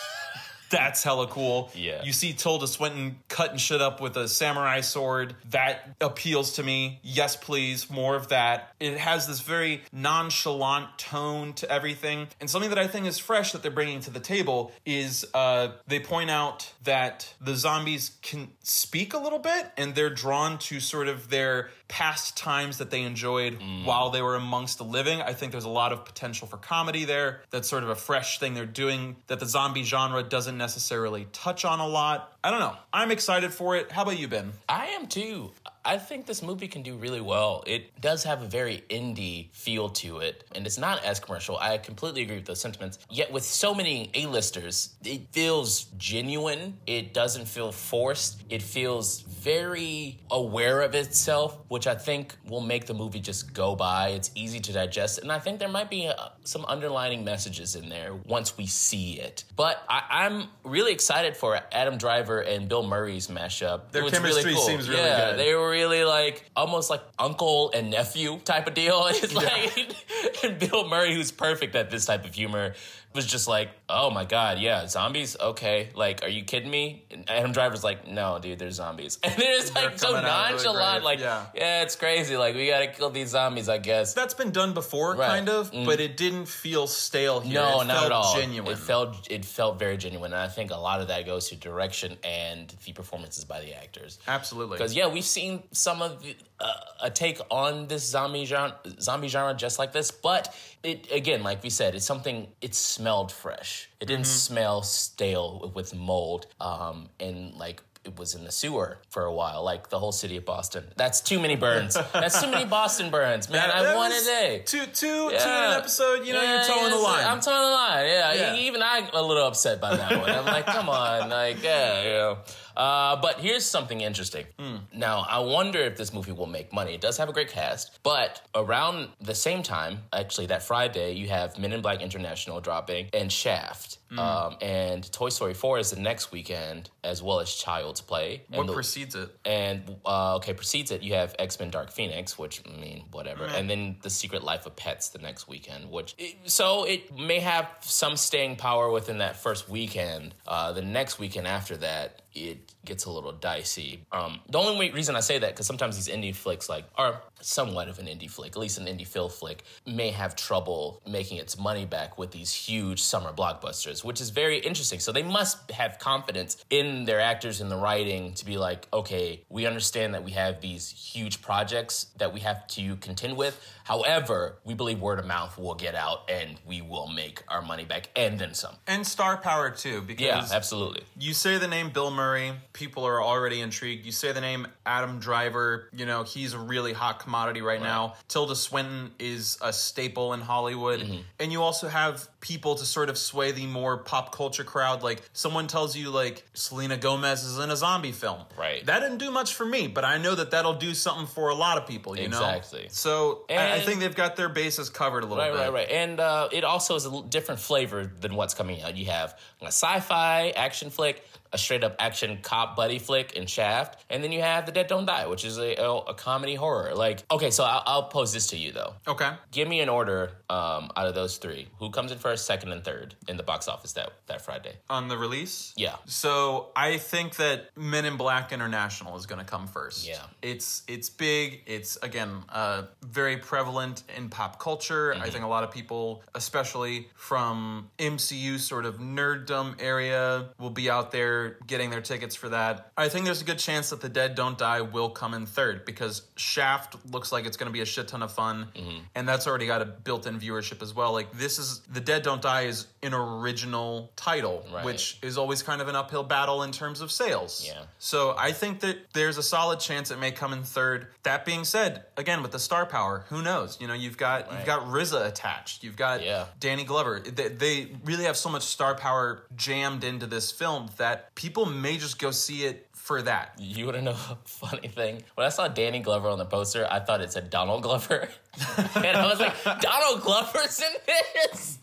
That's 0.70 1.04
hella 1.04 1.28
cool. 1.28 1.72
Yeah. 1.74 2.04
You 2.04 2.14
see 2.14 2.34
Tilda 2.34 2.68
Swinton 2.68 3.20
cutting 3.28 3.58
shit 3.58 3.82
up 3.82 4.02
with 4.02 4.16
a 4.18 4.28
samurai 4.28 4.82
sword. 4.82 5.36
That 5.50 5.96
appeals 6.00 6.54
to 6.54 6.64
me. 6.64 7.00
Yes, 7.04 7.36
please. 7.36 7.90
More 7.90 8.16
of 8.16 8.30
that. 8.30 8.76
It 8.80 8.98
has 8.98 9.28
this 9.28 9.40
very 9.40 9.84
nonchalant 9.92 10.98
tone 10.98 11.54
to 11.54 11.72
everything. 11.72 12.28
And 12.40 12.50
something 12.50 12.70
that 12.70 12.80
I 12.80 12.88
think 12.88 13.06
is 13.06 13.18
fresh 13.18 13.52
that 13.52 13.62
they're 13.62 13.72
bringing 13.72 14.00
to 14.02 14.12
the 14.12 14.20
table 14.20 14.72
is 14.86 15.26
uh, 15.34 15.70
they 15.88 16.00
point 16.00 16.30
out 16.30 16.74
that 16.84 17.34
the 17.42 17.56
zombies 17.56 18.18
can 18.22 18.50
speak 18.64 19.14
a 19.14 19.18
little 19.18 19.40
bit 19.40 19.72
and 19.78 19.96
they're 19.96 20.10
drawn 20.10 20.58
to 20.60 20.80
sort 20.80 21.08
of 21.08 21.30
their 21.30 21.70
past 21.90 22.38
times 22.38 22.78
that 22.78 22.92
they 22.92 23.02
enjoyed 23.02 23.60
mm. 23.60 23.84
while 23.84 24.12
they 24.12 24.22
were 24.22 24.36
amongst 24.36 24.78
the 24.78 24.86
living. 24.86 25.22
I 25.22 25.34
think 25.34 25.52
there's 25.52 25.66
a 25.66 25.70
lot 25.70 25.92
of 25.92 26.06
potential 26.06 26.48
for 26.48 26.56
comedy 26.56 27.04
there. 27.04 27.42
That's 27.50 27.68
sort 27.68 27.84
of 27.84 27.90
a 27.90 27.96
fresh 27.96 28.40
thing 28.40 28.54
they're 28.54 28.66
doing 28.66 29.18
that 29.28 29.40
the 29.40 29.48
zombie 29.48 29.84
genre 29.84 30.24
doesn't 30.24 30.58
necessarily 30.58 31.28
touch 31.34 31.66
on 31.66 31.80
a 31.80 31.88
lot. 31.88 32.32
I 32.44 32.52
don't 32.52 32.60
know. 32.60 32.78
I'm 32.94 33.12
excited 33.12 33.52
for 33.52 33.76
it. 33.76 33.92
How 33.92 34.04
about 34.04 34.20
you, 34.20 34.28
Ben? 34.28 34.54
I 34.70 34.88
am 34.88 35.08
too. 35.08 35.52
I 35.86 35.98
think 35.98 36.26
this 36.26 36.42
movie 36.42 36.68
can 36.68 36.82
do 36.82 36.96
really 36.96 37.22
well. 37.22 37.64
It 37.66 38.00
does 38.02 38.24
have 38.26 38.42
a 38.42 38.46
very 38.46 38.84
indie 38.90 39.52
feel 39.54 39.90
to 39.90 40.20
it, 40.20 40.44
and 40.54 40.66
it's 40.66 40.78
not 40.78 41.04
as 41.04 41.20
commercial. 41.20 41.58
I 41.58 41.78
completely 41.78 42.22
agree 42.24 42.36
with 42.36 42.46
those 42.46 42.62
sentiments. 42.62 43.00
Yet, 43.10 43.32
with 43.32 43.44
so 43.44 43.74
many 43.74 44.12
A-listers, 44.14 44.96
it 45.04 45.28
feels 45.32 45.86
genuine. 45.98 46.78
It 46.86 47.14
doesn't 47.14 47.46
feel 47.48 47.72
forced. 47.72 48.44
It 48.50 48.62
feels 48.62 49.22
very 49.22 50.20
aware 50.30 50.82
of 50.82 50.96
itself, 50.96 51.58
which 51.70 51.88
I 51.88 51.96
think 51.96 52.36
will 52.48 52.62
make 52.62 52.86
the 52.86 52.94
movie 52.94 53.22
just 53.22 53.54
go 53.54 53.76
by. 53.76 54.10
It's 54.10 54.32
easy 54.36 54.60
to 54.60 54.74
digest, 54.74 55.20
and 55.20 55.32
I 55.32 55.40
think 55.40 55.60
there 55.60 55.70
might 55.70 55.90
be 55.90 56.08
uh, 56.08 56.14
some 56.44 56.66
underlining 56.66 57.24
messages 57.24 57.76
in 57.76 57.90
there 57.90 58.14
once 58.26 58.58
we 58.58 58.66
see 58.66 59.20
it. 59.20 59.46
But 59.56 59.82
I, 59.88 60.04
I'm 60.10 60.50
really 60.64 60.92
excited 60.92 61.38
for 61.38 61.60
Adam 61.72 61.98
Driver 61.98 62.42
and 62.42 62.68
Bill 62.68 62.84
Murray's 62.84 63.28
mashup. 63.28 63.92
Their 63.92 64.02
It 64.02 64.06
was 64.06 64.14
chemistry 64.14 64.56
seems 64.56 64.90
really 64.90 65.02
yeah, 65.02 65.32
good. 65.32 65.40
They 65.40 65.56
were 65.56 65.69
really 65.70 66.04
like 66.04 66.50
almost 66.56 66.90
like 66.90 67.02
uncle 67.18 67.72
and 67.74 67.92
nephew 67.92 68.40
type 68.40 68.68
of 68.68 68.74
deal. 68.74 69.08
It's 69.10 69.34
like 69.34 69.96
and 70.44 70.60
Bill 70.60 70.88
Murray, 70.88 71.14
who's 71.14 71.32
perfect 71.32 71.76
at 71.76 71.90
this 71.90 72.06
type 72.06 72.26
of 72.26 72.34
humor, 72.34 72.74
was 73.14 73.26
just 73.26 73.48
like, 73.48 73.70
"Oh 73.90 74.12
my 74.12 74.24
god, 74.24 74.60
yeah, 74.60 74.86
zombies. 74.88 75.36
Okay, 75.40 75.90
like, 75.96 76.22
are 76.24 76.28
you 76.30 76.44
kidding 76.44 76.70
me?" 76.70 77.06
And 77.10 77.28
Adam 77.30 77.52
Driver's 77.52 77.84
like, 77.84 78.08
"No, 78.08 78.38
dude, 78.40 78.60
there's 78.60 78.76
zombies," 78.76 79.18
and 79.24 79.34
they're 79.36 79.58
just 79.58 79.74
like 79.74 79.98
so 79.98 80.08
coming 80.14 80.30
out 80.30 80.54
of 80.54 80.60
the 80.60 80.66
nonchalant, 80.66 81.04
like, 81.04 81.20
yeah. 81.20 81.46
yeah. 81.56 81.82
it's 81.82 81.96
crazy. 81.96 82.38
Like, 82.38 82.54
we 82.56 82.68
gotta 82.68 82.88
kill 82.88 83.10
these 83.10 83.30
zombies, 83.30 83.68
I 83.68 83.80
guess." 83.80 84.14
That's 84.14 84.34
been 84.36 84.52
done 84.52 84.74
before, 84.74 85.16
Right. 85.16 85.28
kind 85.28 85.50
of, 85.50 85.72
but 85.72 86.00
it 86.00 86.18
didn't 86.18 86.46
feel 86.48 86.86
stale 86.88 87.40
here. 87.40 87.56
No, 87.56 87.82
it 87.82 87.86
not 87.86 87.94
felt 87.98 88.06
at 88.06 88.12
all. 88.12 88.36
Genuine. 88.36 88.72
It 88.72 88.78
felt 88.78 89.32
it 89.32 89.44
felt 89.44 89.80
very 89.80 89.98
genuine, 89.98 90.32
and 90.34 90.42
I 90.42 90.48
think 90.48 90.70
a 90.72 90.78
lot 90.78 91.02
of 91.02 91.08
that 91.08 91.26
goes 91.26 91.50
to 91.50 91.56
direction 91.56 92.16
and 92.24 92.74
the 92.86 92.94
performances 92.94 93.44
by 93.44 93.60
the 93.62 93.74
actors. 93.76 94.20
absolutely. 94.28 94.78
Because 94.78 94.94
yeah, 94.96 95.08
we've 95.08 95.26
seen 95.26 95.64
some 95.72 96.02
of 96.04 96.22
the, 96.22 96.36
uh, 96.60 96.72
a 97.04 97.10
take 97.10 97.40
on 97.50 97.88
this 97.88 98.04
zombie 98.08 98.46
genre, 98.46 98.78
zombie 99.02 99.30
genre 99.30 99.54
just 99.56 99.80
like 99.80 99.92
this, 99.94 100.12
but 100.12 100.54
it 100.84 101.12
again, 101.12 101.42
like 101.44 101.64
we 101.64 101.70
said, 101.70 101.96
it's 101.96 102.06
something. 102.06 102.48
It 102.62 102.76
smelled 103.00 103.32
fresh. 103.32 103.90
It 104.02 104.06
didn't 104.08 104.28
smell 104.28 104.82
stale 104.84 105.72
with 105.74 105.96
mold, 105.96 106.48
um, 106.60 107.10
and 107.20 107.54
like. 107.56 107.82
It 108.06 108.18
was 108.18 108.34
in 108.34 108.46
the 108.46 108.52
sewer 108.52 108.98
for 109.10 109.26
a 109.26 109.34
while, 109.34 109.62
like 109.62 109.90
the 109.90 110.00
whole 110.00 110.14
city 110.14 110.38
of 110.38 110.46
Boston. 110.46 110.86
That's 110.96 111.20
too 111.20 111.38
many 111.38 111.58
burns. 111.58 111.96
That's 112.14 112.42
too 112.42 112.50
many 112.50 112.64
Boston 112.80 113.12
burns, 113.12 113.50
man. 113.50 113.68
That- 113.68 113.76
I 113.76 113.84
that 113.84 113.96
want 113.96 114.14
a 114.14 114.24
day. 114.26 114.64
Two, 114.66 114.86
two, 114.86 114.88
two 114.94 115.28
in 115.28 115.34
Yeah. 115.34 115.72
an 115.74 115.78
episode. 115.80 116.26
You 116.26 116.32
know, 116.34 116.42
Yeah, 116.42 116.56
you're 116.66 116.76
toeing 116.76 116.92
the 116.92 116.96
yeah, 116.98 117.04
line. 117.04 117.26
I'm 117.28 117.42
toeing 117.42 117.58
the 117.62 117.76
line. 117.84 118.06
Yeah, 118.08 118.34
Yeah. 118.34 118.56
Even 118.56 118.82
I'm 118.82 119.10
a 119.14 119.22
little 119.22 119.46
upset 119.46 119.82
by 119.82 119.98
that 119.98 120.12
one. 120.18 120.30
I'm 120.30 120.46
like, 120.46 120.66
come 120.66 120.88
on, 120.88 121.30
like, 121.30 121.62
yeah, 121.62 122.02
you 122.04 122.10
know. 122.10 122.38
Uh, 122.80 123.18
but 123.22 123.40
here's 123.42 123.66
something 123.66 124.00
interesting. 124.00 124.46
Hmm. 124.58 124.78
Now, 124.94 125.26
I 125.30 125.40
wonder 125.40 125.80
if 125.80 125.98
this 125.98 126.14
movie 126.14 126.32
will 126.32 126.46
make 126.48 126.72
money. 126.72 126.94
It 126.96 127.02
does 127.02 127.18
have 127.18 127.28
a 127.28 127.34
great 127.34 127.50
cast, 127.50 128.00
but 128.04 128.42
around 128.56 129.10
the 129.20 129.36
same 129.36 129.64
time, 129.64 130.00
actually, 130.14 130.48
that 130.48 130.64
Friday, 130.64 131.12
you 131.12 131.28
have 131.28 131.60
Men 131.60 131.74
in 131.74 131.82
Black 131.82 132.02
International 132.02 132.62
dropping 132.62 133.10
and 133.14 133.30
Shaft. 133.30 133.98
Hmm. 134.10 134.20
Um, 134.20 134.58
and 134.62 135.12
Toy 135.12 135.30
Story 135.30 135.54
4 135.54 135.78
is 135.80 135.92
the 135.92 136.00
next 136.00 136.32
weekend, 136.32 136.90
as 137.04 137.22
well 137.22 137.42
as 137.42 137.54
Child's 137.54 138.02
Play. 138.02 138.44
what 138.48 138.62
and 138.62 138.70
the- 138.70 138.74
precedes 138.74 139.14
it? 139.14 139.30
and 139.46 139.98
uh, 140.06 140.38
okay, 140.38 140.54
precedes 140.54 140.90
it. 140.92 141.04
You 141.04 141.14
have 141.16 141.36
X 141.38 141.60
Men: 141.60 141.70
Dark 141.70 141.92
Phoenix, 141.92 142.38
which 142.38 142.62
I 142.66 142.80
mean, 142.80 143.04
whatever, 143.12 143.44
and 143.46 143.70
then 143.70 143.98
The 144.02 144.10
Secret 144.10 144.44
Life 144.44 144.66
of 144.66 144.76
Pets 144.76 145.10
the 145.10 145.20
next 145.20 145.48
weekend. 145.50 145.92
Which 145.92 146.16
so 146.46 146.86
it 146.86 147.16
may 147.16 147.40
have 147.40 147.68
some 147.82 148.16
staying 148.16 148.56
power 148.56 148.90
within 148.90 149.18
that 149.20 149.36
first 149.36 149.70
weekend. 149.70 150.34
Uh, 150.48 150.72
the 150.72 150.82
next 150.82 151.20
weekend 151.20 151.46
after 151.46 151.78
that, 151.78 152.24
it 152.40 152.74
gets 152.86 153.06
a 153.06 153.12
little 153.12 153.32
dicey. 153.32 154.06
Um, 154.12 154.40
the 154.50 154.58
only 154.58 154.78
way- 154.78 154.92
reason 154.92 155.16
I 155.16 155.20
say 155.20 155.38
that 155.38 155.52
because 155.52 155.66
sometimes 155.68 155.96
these 155.96 156.14
indie 156.14 156.36
flicks 156.36 156.70
like 156.70 156.86
are 156.96 157.22
somewhat 157.42 157.88
of 157.88 158.00
an 158.00 158.06
indie 158.08 158.30
flick, 158.30 158.52
at 158.54 158.58
least 158.58 158.78
an 158.78 158.86
indie 158.86 159.06
feel 159.08 159.30
flick, 159.30 159.64
may 159.86 160.10
have 160.12 160.36
trouble 160.36 161.02
making 161.08 161.38
its 161.38 161.58
money 161.58 161.86
back 161.86 162.18
with 162.18 162.32
these 162.32 162.52
huge 162.54 163.02
summer 163.02 163.32
blockbusters, 163.32 164.04
which 164.04 164.20
is 164.22 164.30
very 164.30 164.58
interesting. 164.60 165.00
So 165.00 165.12
they 165.12 165.24
must 165.24 165.72
have 165.72 166.00
confidence 166.00 166.58
in 166.70 167.06
their 167.06 167.20
actors 167.20 167.62
and 167.62 167.70
the 167.72 167.78
writing 167.78 168.34
to 168.36 168.46
be 168.46 168.58
like, 168.58 168.88
okay, 168.94 169.44
we 169.50 169.66
understand 169.66 170.14
that 170.14 170.24
we 170.24 170.32
have 170.32 170.62
these 170.62 170.90
huge 170.90 171.42
projects 171.42 172.08
that 172.18 172.34
we 172.34 172.40
have 172.42 172.66
to 172.68 172.96
contend 172.98 173.38
with. 173.38 173.60
However, 173.84 174.60
we 174.66 174.74
believe 174.76 175.00
word 175.00 175.18
of 175.20 175.26
mouth 175.26 175.58
will 175.58 175.74
get 175.76 175.96
out 175.96 176.30
and 176.30 176.58
we 176.66 176.82
will 176.82 177.08
make 177.08 177.44
our 177.48 177.62
money 177.62 177.86
back 177.86 178.10
and 178.16 178.38
then 178.38 178.54
some. 178.54 178.76
And 178.86 179.06
star 179.06 179.38
power 179.38 179.72
too, 179.72 180.02
because 180.02 180.24
Yeah, 180.24 180.46
absolutely. 180.52 181.04
you 181.18 181.34
say 181.34 181.58
the 181.58 181.68
name 181.68 181.90
Bill 181.90 182.12
Murray, 182.12 182.54
people 182.80 183.06
are 183.06 183.22
already 183.22 183.60
intrigued. 183.60 184.06
You 184.06 184.14
say 184.14 184.32
the 184.32 184.40
name 184.42 184.66
Adam 184.86 185.20
Driver, 185.20 185.90
you 185.94 186.06
know, 186.06 186.24
he's 186.24 186.54
a 186.54 186.58
really 186.58 186.94
hot 186.94 187.20
commodity 187.20 187.62
right, 187.62 187.82
now. 187.82 188.16
Tilda 188.30 188.56
Swinton 188.56 189.12
is 189.20 189.58
a 189.62 189.74
staple 189.74 190.34
in 190.34 190.40
Hollywood. 190.40 191.02
Mm-hmm. 191.02 191.22
And 191.40 191.52
you 191.52 191.62
also 191.62 191.90
have 191.90 192.28
people 192.40 192.76
to 192.76 192.86
sort 192.86 193.10
of 193.10 193.18
sway 193.18 193.52
the 193.52 193.66
more 193.66 193.98
pop 193.98 194.34
culture 194.34 194.64
crowd. 194.64 195.04
Like 195.04 195.22
someone 195.34 195.68
tells 195.68 195.96
you 195.96 196.10
like 196.10 196.44
Selena 196.54 196.96
Gomez 196.98 197.44
is 197.44 197.60
in 197.60 197.70
a 197.70 197.76
zombie 197.76 198.14
film. 198.14 198.40
Right. 198.58 198.86
That 198.86 199.02
didn't 199.02 199.18
do 199.18 199.30
much 199.30 199.54
for 199.54 199.66
me, 199.66 199.88
but 199.88 200.06
I 200.06 200.18
know 200.18 200.34
that 200.36 200.52
that'll 200.52 200.76
do 200.76 200.94
something 200.94 201.28
for 201.28 201.50
a 201.50 201.56
lot 201.56 201.78
of 201.78 201.86
people. 201.86 202.18
You 202.18 202.30
know. 202.30 202.38
Exactly. 202.38 202.88
So 202.90 203.44
I, 203.50 203.76
I 203.76 203.80
think 203.82 204.00
they've 204.00 204.16
got 204.16 204.38
their 204.38 204.50
bases 204.50 204.90
covered 204.90 205.24
a 205.24 205.28
little 205.28 205.44
Right, 205.44 205.52
bit. 205.52 205.60
right, 205.60 205.74
right. 205.74 205.74
Right. 205.80 205.92
And 205.92 206.20
uh, 206.20 206.48
it 206.52 206.64
also 206.64 206.96
is 206.96 207.06
a 207.06 207.24
different 207.30 207.60
flavor 207.60 208.10
than 208.20 208.36
what's 208.36 208.54
coming 208.54 208.82
out. 208.82 208.96
You 208.96 209.08
have 209.08 209.38
a 209.62 209.68
sci-fi 209.68 210.50
action 210.52 210.90
flick, 210.90 211.26
a 211.52 211.58
straight 211.58 211.84
up 211.84 211.96
action 212.00 212.40
cop 212.42 212.76
buddy 212.76 213.00
flick 213.00 213.34
in 213.34 213.46
Shaft, 213.46 214.04
and 214.10 214.24
then 214.24 214.32
you 214.32 214.42
have 214.42 214.66
The 214.66 214.72
Dead 214.72 214.88
Don't 214.88 215.06
Die, 215.06 215.28
which 215.28 215.46
is 215.46 215.58
a, 215.58 215.76
a, 215.76 215.98
a 215.98 216.14
comedy 216.14 216.56
horror. 216.56 216.94
Like, 216.96 217.24
okay, 217.32 217.52
so 217.52 217.64
I'll, 217.64 217.84
I'll 217.86 218.04
pose 218.04 218.34
this 218.34 218.48
to 218.48 218.58
you 218.58 218.72
though. 218.72 218.94
Okay. 219.08 219.32
Give 219.52 219.68
me 219.68 219.82
an 219.82 219.90
order 219.90 220.32
um, 220.50 220.92
out 220.96 221.08
of 221.08 221.16
those 221.16 221.38
three. 221.38 221.68
Who 221.80 221.90
comes 221.90 222.12
in 222.12 222.18
first, 222.18 222.46
second, 222.46 222.72
and 222.72 222.84
third 222.84 223.16
in 223.28 223.38
the 223.38 223.44
box 223.44 223.68
office 223.68 223.94
that 223.94 224.12
that 224.28 224.42
Friday? 224.42 224.74
On 224.90 225.08
the 225.08 225.18
release. 225.18 225.74
Yeah. 225.76 225.96
So 226.06 226.70
I 226.76 226.98
think 226.98 227.38
that 227.38 227.70
Men 227.76 228.06
in 228.06 228.18
Black 228.18 228.52
International 228.52 229.18
is 229.18 229.26
going 229.26 229.40
to 229.40 229.50
come 229.50 229.68
first. 229.68 230.08
Yeah. 230.08 230.22
it's 230.42 230.84
it's 230.88 231.10
big. 231.10 231.64
It's 231.66 231.98
again 231.98 232.44
uh, 232.50 232.84
very 233.02 233.38
prevalent 233.38 234.04
in 234.16 234.30
pop 234.30 234.60
culture. 234.60 235.14
Mm-hmm. 235.14 235.24
I 235.24 235.30
think 235.30 235.44
a 235.44 235.48
lot 235.48 235.64
of 235.64 235.72
people, 235.72 236.24
especially 236.36 237.10
from 237.16 237.90
MCU 237.98 238.60
sort 238.60 238.86
of 238.86 239.00
nerddom 239.00 239.82
area, 239.82 240.50
will 240.60 240.70
be 240.70 240.90
out 240.90 241.12
there 241.12 241.39
getting 241.68 241.90
their 241.90 242.02
tickets 242.02 242.36
for 242.36 242.50
that. 242.50 242.92
I 242.98 243.10
think 243.10 243.26
there's 243.26 243.42
a 243.42 243.46
good 243.46 243.60
chance 243.60 243.90
that 243.92 244.02
The 244.02 244.10
Dead 244.10 244.36
Don't 244.36 244.58
Die 244.58 244.82
will 244.82 245.10
come 245.10 245.34
in 245.34 245.46
third 245.46 245.86
because 245.86 246.24
Shaft 246.36 246.96
looks 247.12 247.32
like 247.32 247.46
it's 247.46 247.58
going 247.58 247.68
to 247.70 247.74
be 247.74 247.82
a 247.82 247.86
shit 247.86 248.08
ton 248.08 248.22
of 248.24 248.32
fun, 248.32 248.68
Mm-hmm. 248.76 248.98
and 249.16 249.28
that's 249.28 249.48
already 249.48 249.68
got 249.68 249.82
a 249.82 249.86
built-in 249.86 250.40
viewership 250.40 250.82
as 250.82 250.94
well. 250.94 251.12
Like 251.14 251.32
this 251.34 251.60
is 251.60 251.80
The 251.92 252.02
Dead 252.02 252.24
Don't 252.24 252.42
Die 252.42 252.62
is 252.64 252.88
an 253.04 253.14
original 253.14 254.12
title, 254.16 254.66
Right. 254.74 254.84
which 254.86 255.18
is 255.22 255.38
always 255.38 255.64
kind 255.64 255.82
of 255.82 255.88
an 255.88 255.96
uphill 255.96 256.24
battle 256.24 256.64
in 256.64 256.72
terms 256.72 257.02
of 257.02 257.12
sales. 257.12 257.64
Yeah. 257.66 257.84
So 257.98 258.36
I 258.38 258.52
think 258.52 258.82
that 258.82 258.98
there's 259.14 259.38
a 259.38 259.44
solid 259.44 259.80
chance 259.80 260.12
it 260.12 260.20
may 260.20 260.32
come 260.32 260.54
in 260.54 260.64
third. 260.64 261.08
That 261.24 261.46
being 261.46 261.64
said, 261.64 262.04
again 262.18 262.42
with 262.42 262.52
the 262.52 262.60
star 262.60 262.86
power, 262.86 263.26
who 263.30 263.42
knows? 263.42 263.78
You 263.80 263.88
know, 263.88 263.94
you've 263.94 264.18
got 264.18 264.52
you've 264.52 264.66
got 264.66 264.86
RZA 264.88 265.28
attached. 265.28 265.84
You've 265.84 265.96
got 265.98 266.24
Yeah. 266.24 266.46
Danny 266.60 266.84
Glover. 266.84 267.20
They, 267.20 267.48
they 267.50 267.88
really 268.04 268.26
have 268.26 268.38
so 268.38 268.50
much 268.50 268.64
star 268.64 268.96
power 268.96 269.44
jammed 269.56 270.04
into 270.04 270.26
this 270.28 270.52
film 270.52 270.90
that 270.98 271.29
people 271.40 271.66
may 271.66 271.98
just 271.98 272.20
go 272.20 272.32
see 272.32 272.66
it 272.66 272.86
for 272.92 273.22
that. 273.22 273.54
You 273.58 273.86
want 273.86 273.96
to 273.96 274.02
know 274.02 274.12
a 274.12 274.38
funny 274.44 274.90
thing? 274.90 275.24
When 275.36 275.48
I 275.48 275.50
saw 275.50 275.70
Danny 275.70 276.00
Glover 276.02 276.28
on 276.28 276.38
the 276.38 276.46
poster, 276.46 276.86
I 276.92 277.00
thought 277.00 277.22
it 277.22 277.32
said 277.32 277.50
Donald 277.50 277.82
Glover. 277.82 278.28
and 278.78 279.06
I 279.06 279.26
was 279.26 279.40
like, 279.40 279.56
Donald 279.64 280.22
Glover's 280.22 280.82
in 280.82 280.94
this? 281.08 281.80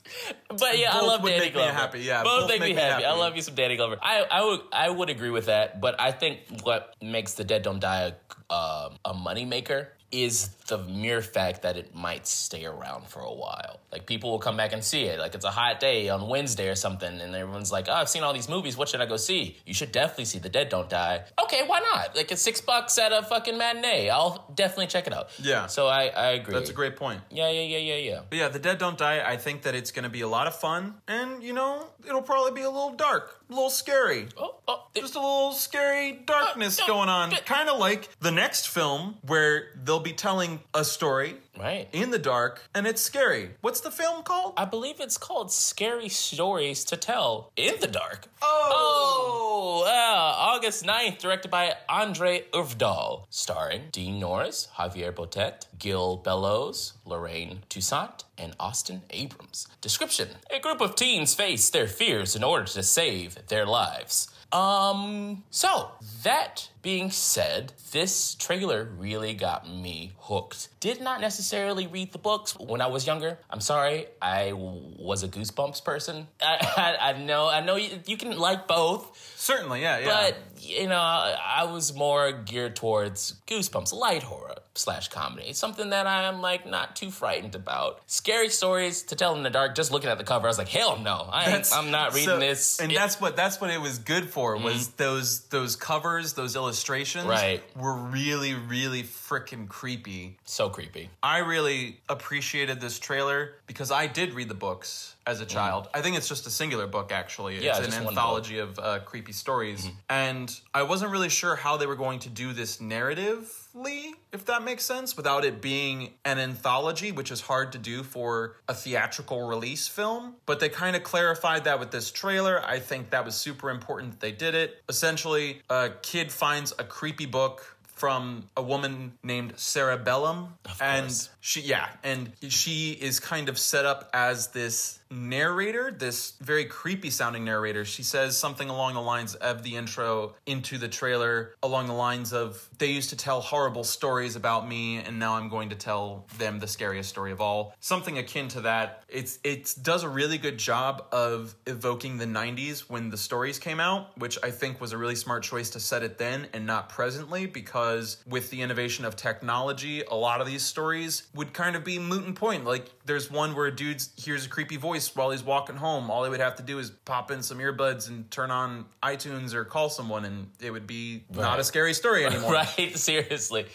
But 0.48 0.78
yeah, 0.78 0.90
I 0.90 1.00
Both 1.00 1.08
love 1.08 1.22
would 1.22 1.30
Danny 1.30 1.44
make 1.46 1.54
me 1.54 1.62
happy, 1.62 2.00
yeah, 2.00 2.22
both, 2.22 2.42
both 2.42 2.50
make, 2.50 2.60
me 2.60 2.66
make 2.68 2.76
me 2.76 2.82
happy. 2.82 3.04
I 3.06 3.14
love 3.14 3.34
you 3.34 3.40
some 3.40 3.54
Danny 3.54 3.76
Glover. 3.76 3.96
I, 4.02 4.24
I 4.30 4.44
would 4.44 4.60
I 4.72 4.90
would 4.90 5.08
agree 5.08 5.30
with 5.30 5.46
that, 5.46 5.80
but 5.80 5.98
I 5.98 6.12
think 6.12 6.40
what 6.62 6.94
makes 7.00 7.32
the 7.34 7.44
Dead 7.44 7.62
Don't 7.62 7.80
Die 7.80 8.12
a, 8.50 8.54
um 8.54 8.98
a 9.06 9.14
moneymaker 9.14 9.88
is 10.12 10.48
the 10.68 10.78
mere 10.78 11.20
fact 11.20 11.62
that 11.62 11.76
it 11.76 11.94
might 11.94 12.26
stay 12.26 12.64
around 12.64 13.06
for 13.06 13.20
a 13.20 13.32
while. 13.32 13.80
Like 13.92 14.06
people 14.06 14.30
will 14.30 14.38
come 14.38 14.56
back 14.56 14.72
and 14.72 14.82
see 14.82 15.04
it. 15.04 15.18
Like 15.18 15.34
it's 15.34 15.44
a 15.44 15.50
hot 15.50 15.80
day 15.80 16.08
on 16.08 16.28
Wednesday 16.28 16.68
or 16.68 16.74
something, 16.74 17.20
and 17.20 17.34
everyone's 17.34 17.72
like, 17.72 17.86
"Oh, 17.88 17.94
I've 17.94 18.08
seen 18.08 18.22
all 18.22 18.32
these 18.32 18.48
movies. 18.48 18.76
What 18.76 18.88
should 18.88 19.00
I 19.00 19.06
go 19.06 19.16
see?" 19.16 19.56
You 19.66 19.74
should 19.74 19.92
definitely 19.92 20.26
see 20.26 20.38
The 20.38 20.48
Dead 20.48 20.68
Don't 20.68 20.88
Die. 20.88 21.24
Okay, 21.42 21.62
why 21.66 21.80
not? 21.80 22.16
Like 22.16 22.30
it's 22.30 22.42
six 22.42 22.60
bucks 22.60 22.98
at 22.98 23.12
a 23.12 23.22
fucking 23.22 23.56
matinee. 23.56 24.10
I'll 24.10 24.50
definitely 24.54 24.88
check 24.88 25.06
it 25.06 25.14
out. 25.14 25.30
Yeah. 25.40 25.66
So 25.66 25.86
I 25.88 26.06
I 26.08 26.26
agree. 26.32 26.54
That's 26.54 26.70
a 26.70 26.74
great 26.74 26.96
point. 26.96 27.20
Yeah, 27.30 27.50
yeah, 27.50 27.62
yeah, 27.62 27.78
yeah, 27.78 28.10
yeah. 28.10 28.20
But 28.28 28.38
yeah, 28.38 28.48
The 28.48 28.58
Dead 28.58 28.78
Don't 28.78 28.98
Die, 28.98 29.22
I 29.24 29.36
think 29.36 29.62
that 29.62 29.74
it's 29.74 29.90
going 29.90 30.04
to 30.04 30.10
be 30.10 30.20
a 30.20 30.28
lot 30.28 30.46
of 30.46 30.54
fun. 30.54 30.94
And, 31.08 31.42
you 31.42 31.52
know, 31.52 31.86
it'll 32.06 32.22
probably 32.22 32.52
be 32.52 32.62
a 32.62 32.70
little 32.70 32.94
dark, 32.94 33.40
a 33.48 33.52
little 33.52 33.70
scary. 33.70 34.28
Oh, 34.36 34.56
oh, 34.66 34.86
it- 34.94 35.00
Just 35.02 35.14
a 35.14 35.20
little 35.20 35.52
scary 35.52 36.12
darkness 36.26 36.78
Uh, 36.80 36.82
no, 36.86 36.94
going 36.94 37.08
on. 37.08 37.30
Kind 37.44 37.68
of 37.68 37.78
like 37.78 38.08
the 38.20 38.30
next 38.32 38.68
film 38.68 39.16
where 39.22 39.68
they'll 39.84 40.00
be 40.00 40.12
telling 40.12 40.60
a 40.74 40.84
story 40.84 41.36
right. 41.58 41.88
in 41.92 42.10
the 42.10 42.18
dark 42.18 42.62
and 42.74 42.86
it's 42.86 43.02
scary. 43.02 43.50
What's 43.60 43.80
the 43.80 43.90
film 43.90 44.22
called? 44.22 44.54
I 44.56 44.64
believe 44.64 45.00
it's 45.00 45.18
called 45.18 45.52
Scary 45.52 46.08
Stories 46.08 46.84
to 46.86 46.96
Tell 46.96 47.52
in 47.56 47.74
the 47.80 47.86
Dark. 47.86 48.28
Oh! 48.42 49.46
Oh, 49.58 49.84
yeah. 49.86 50.34
August 50.36 50.84
9th, 50.84 51.18
directed 51.18 51.50
by 51.50 51.74
Andre 51.88 52.44
Uvdal. 52.52 53.24
Starring 53.30 53.84
Dean 53.90 54.20
Norris, 54.20 54.68
Javier 54.76 55.12
Botet, 55.12 55.66
Gil 55.78 56.16
Bellows, 56.16 56.92
Lorraine 57.04 57.62
Toussaint, 57.68 58.24
and 58.38 58.54
Austin 58.60 59.02
Abrams. 59.10 59.66
Description 59.80 60.28
A 60.50 60.60
group 60.60 60.80
of 60.80 60.94
teens 60.94 61.34
face 61.34 61.70
their 61.70 61.88
fears 61.88 62.36
in 62.36 62.44
order 62.44 62.66
to 62.66 62.82
save 62.82 63.46
their 63.48 63.66
lives. 63.66 64.28
Um, 64.52 65.44
so 65.50 65.90
that 66.22 66.68
being 66.82 67.10
said, 67.10 67.72
this 67.92 68.34
trailer 68.36 68.84
really 68.84 69.34
got 69.34 69.68
me 69.68 70.12
hooked. 70.18 70.68
Did 70.80 71.00
not 71.00 71.20
necessarily 71.20 71.86
read 71.86 72.12
the 72.12 72.18
books 72.18 72.58
when 72.58 72.80
I 72.80 72.86
was 72.86 73.06
younger. 73.06 73.38
I'm 73.50 73.60
sorry, 73.60 74.06
I 74.22 74.52
was 74.52 75.22
a 75.22 75.28
Goosebumps 75.28 75.84
person. 75.84 76.28
I, 76.42 76.96
I, 77.00 77.10
I 77.10 77.18
know, 77.18 77.48
I 77.48 77.60
know 77.60 77.76
you, 77.76 77.98
you 78.06 78.16
can 78.16 78.36
like 78.38 78.66
both, 78.66 79.34
Certainly, 79.36 79.82
yeah, 79.82 79.98
yeah. 79.98 80.06
but 80.06 80.36
you 80.58 80.88
know, 80.88 80.96
I 80.96 81.68
was 81.70 81.94
more 81.94 82.32
geared 82.32 82.76
towards 82.76 83.34
Goosebumps, 83.46 83.92
light 83.92 84.22
horror 84.22 84.56
slash 84.76 85.08
comedy. 85.08 85.52
Something 85.52 85.90
that 85.90 86.06
I'm 86.06 86.40
like 86.40 86.66
not 86.66 86.96
too 86.96 87.10
frightened 87.10 87.54
about. 87.54 88.00
Scary 88.06 88.48
stories 88.48 89.02
to 89.04 89.16
tell 89.16 89.34
in 89.34 89.42
the 89.42 89.50
dark. 89.50 89.74
Just 89.74 89.90
looking 89.90 90.10
at 90.10 90.18
the 90.18 90.24
cover, 90.24 90.46
I 90.46 90.50
was 90.50 90.58
like, 90.58 90.68
hell 90.68 90.98
no, 90.98 91.28
I, 91.32 91.62
I'm 91.72 91.90
not 91.90 92.12
reading 92.14 92.28
so- 92.28 92.38
this. 92.38 92.78
And 92.78 92.90
It- 92.92 92.94
Mm-hmm. 92.96 93.02
that's 93.02 93.20
what 93.20 93.36
that's 93.36 93.60
what 93.60 93.70
it 93.70 93.80
was 93.80 93.98
good 93.98 94.28
for 94.30 94.56
was 94.56 94.88
those 94.90 95.40
those 95.48 95.76
covers, 95.76 96.32
those 96.34 96.54
illustrations 96.56 97.26
Right. 97.26 97.62
were 97.76 97.94
really 97.94 98.54
really 98.54 99.02
freaking 99.02 99.68
creepy. 99.68 100.36
so 100.44 100.68
creepy. 100.70 101.10
I 101.22 101.38
really 101.38 101.98
appreciated 102.08 102.80
this 102.80 102.98
trailer 102.98 103.54
because 103.66 103.90
I 103.90 104.06
did 104.06 104.32
read 104.34 104.48
the 104.48 104.54
books 104.54 105.15
as 105.26 105.40
a 105.40 105.46
child. 105.46 105.88
I 105.92 106.02
think 106.02 106.16
it's 106.16 106.28
just 106.28 106.46
a 106.46 106.50
singular 106.50 106.86
book 106.86 107.10
actually. 107.12 107.58
Mm. 107.58 107.62
Yeah, 107.62 107.78
it's 107.78 107.96
an 107.96 108.06
anthology 108.06 108.58
of 108.58 108.78
uh, 108.78 109.00
creepy 109.00 109.32
stories. 109.32 109.86
Mm-hmm. 109.86 109.96
And 110.08 110.60
I 110.72 110.84
wasn't 110.84 111.10
really 111.10 111.28
sure 111.28 111.56
how 111.56 111.76
they 111.76 111.86
were 111.86 111.96
going 111.96 112.20
to 112.20 112.28
do 112.28 112.52
this 112.52 112.78
narratively, 112.78 114.12
if 114.32 114.44
that 114.46 114.62
makes 114.62 114.84
sense, 114.84 115.16
without 115.16 115.44
it 115.44 115.60
being 115.60 116.14
an 116.24 116.38
anthology, 116.38 117.10
which 117.10 117.30
is 117.30 117.40
hard 117.40 117.72
to 117.72 117.78
do 117.78 118.02
for 118.02 118.56
a 118.68 118.74
theatrical 118.74 119.46
release 119.46 119.88
film. 119.88 120.34
But 120.46 120.60
they 120.60 120.68
kind 120.68 120.94
of 120.94 121.02
clarified 121.02 121.64
that 121.64 121.80
with 121.80 121.90
this 121.90 122.10
trailer. 122.10 122.64
I 122.64 122.78
think 122.78 123.10
that 123.10 123.24
was 123.24 123.34
super 123.34 123.70
important 123.70 124.12
that 124.12 124.20
they 124.20 124.32
did 124.32 124.54
it. 124.54 124.82
Essentially, 124.88 125.62
a 125.68 125.90
kid 126.02 126.30
finds 126.30 126.72
a 126.78 126.84
creepy 126.84 127.26
book 127.26 127.76
from 127.96 128.48
a 128.56 128.62
woman 128.62 129.14
named 129.22 129.54
Sarah 129.56 129.96
Bellum. 129.96 130.54
and 130.80 131.06
course. 131.06 131.30
she, 131.40 131.62
yeah, 131.62 131.88
and 132.04 132.30
she 132.48 132.92
is 132.92 133.18
kind 133.20 133.48
of 133.48 133.58
set 133.58 133.86
up 133.86 134.10
as 134.12 134.48
this 134.48 134.98
narrator, 135.10 135.90
this 135.90 136.34
very 136.40 136.64
creepy 136.64 137.10
sounding 137.10 137.44
narrator. 137.44 137.84
She 137.84 138.02
says 138.02 138.36
something 138.36 138.68
along 138.68 138.94
the 138.94 139.00
lines 139.00 139.34
of 139.36 139.62
the 139.62 139.76
intro 139.76 140.34
into 140.46 140.78
the 140.78 140.88
trailer, 140.88 141.54
along 141.62 141.86
the 141.86 141.92
lines 141.92 142.32
of, 142.32 142.68
they 142.78 142.90
used 142.90 143.10
to 143.10 143.16
tell 143.16 143.40
horrible 143.40 143.84
stories 143.84 144.36
about 144.36 144.68
me, 144.68 144.96
and 144.96 145.18
now 145.18 145.34
I'm 145.34 145.48
going 145.48 145.70
to 145.70 145.76
tell 145.76 146.26
them 146.38 146.58
the 146.58 146.66
scariest 146.66 147.08
story 147.08 147.32
of 147.32 147.40
all. 147.40 147.74
Something 147.80 148.18
akin 148.18 148.48
to 148.48 148.62
that. 148.62 149.04
It's 149.08 149.38
it 149.44 149.74
does 149.82 150.02
a 150.02 150.08
really 150.08 150.38
good 150.38 150.58
job 150.58 151.06
of 151.12 151.54
evoking 151.66 152.18
the 152.18 152.26
90s 152.26 152.80
when 152.80 153.10
the 153.10 153.16
stories 153.16 153.58
came 153.58 153.80
out, 153.80 154.16
which 154.18 154.38
I 154.42 154.50
think 154.50 154.80
was 154.80 154.92
a 154.92 154.98
really 154.98 155.16
smart 155.16 155.42
choice 155.42 155.70
to 155.70 155.80
set 155.80 156.02
it 156.02 156.18
then 156.18 156.48
and 156.52 156.66
not 156.66 156.88
presently, 156.88 157.46
because 157.46 158.22
with 158.26 158.50
the 158.50 158.62
innovation 158.62 159.04
of 159.04 159.16
technology, 159.16 160.02
a 160.02 160.14
lot 160.14 160.40
of 160.40 160.46
these 160.46 160.62
stories 160.62 161.28
would 161.34 161.52
kind 161.52 161.76
of 161.76 161.84
be 161.84 161.98
moot 161.98 162.24
and 162.24 162.34
point. 162.34 162.64
Like 162.64 162.90
there's 163.04 163.30
one 163.30 163.54
where 163.54 163.66
a 163.66 163.74
dude 163.74 164.02
hears 164.16 164.46
a 164.46 164.48
creepy 164.48 164.76
voice 164.76 164.95
while 165.14 165.30
he's 165.30 165.42
walking 165.42 165.76
home. 165.76 166.10
All 166.10 166.24
he 166.24 166.30
would 166.30 166.40
have 166.40 166.56
to 166.56 166.62
do 166.62 166.78
is 166.78 166.90
pop 166.90 167.30
in 167.30 167.42
some 167.42 167.58
earbuds 167.58 168.08
and 168.08 168.30
turn 168.30 168.50
on 168.50 168.86
iTunes 169.02 169.54
or 169.54 169.64
call 169.64 169.88
someone, 169.88 170.24
and 170.24 170.48
it 170.60 170.70
would 170.70 170.86
be 170.86 171.24
not 171.30 171.60
a 171.60 171.64
scary 171.64 171.94
story 171.94 172.24
anymore. 172.26 172.52
right? 172.52 172.92
Seriously. 172.96 173.66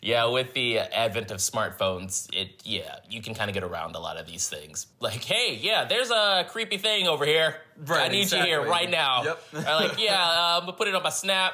Yeah, 0.00 0.26
with 0.26 0.54
the 0.54 0.78
advent 0.78 1.32
of 1.32 1.38
smartphones, 1.38 2.28
it 2.32 2.62
yeah, 2.64 2.96
you 3.10 3.20
can 3.20 3.34
kind 3.34 3.50
of 3.50 3.54
get 3.54 3.64
around 3.64 3.96
a 3.96 3.98
lot 3.98 4.16
of 4.16 4.26
these 4.26 4.48
things. 4.48 4.86
Like, 5.00 5.24
hey, 5.24 5.58
yeah, 5.60 5.86
there's 5.86 6.10
a 6.10 6.46
creepy 6.48 6.78
thing 6.78 7.08
over 7.08 7.26
here. 7.26 7.56
Right, 7.84 8.08
I 8.08 8.08
need 8.08 8.30
you 8.30 8.40
here 8.40 8.64
right 8.64 8.88
now. 8.88 9.24
Yep. 9.24 9.42
Or 9.54 9.60
like, 9.62 10.00
yeah, 10.00 10.56
I'm 10.56 10.60
gonna 10.60 10.72
put 10.74 10.86
it 10.86 10.94
on 10.94 11.02
my 11.02 11.10
Snap. 11.10 11.52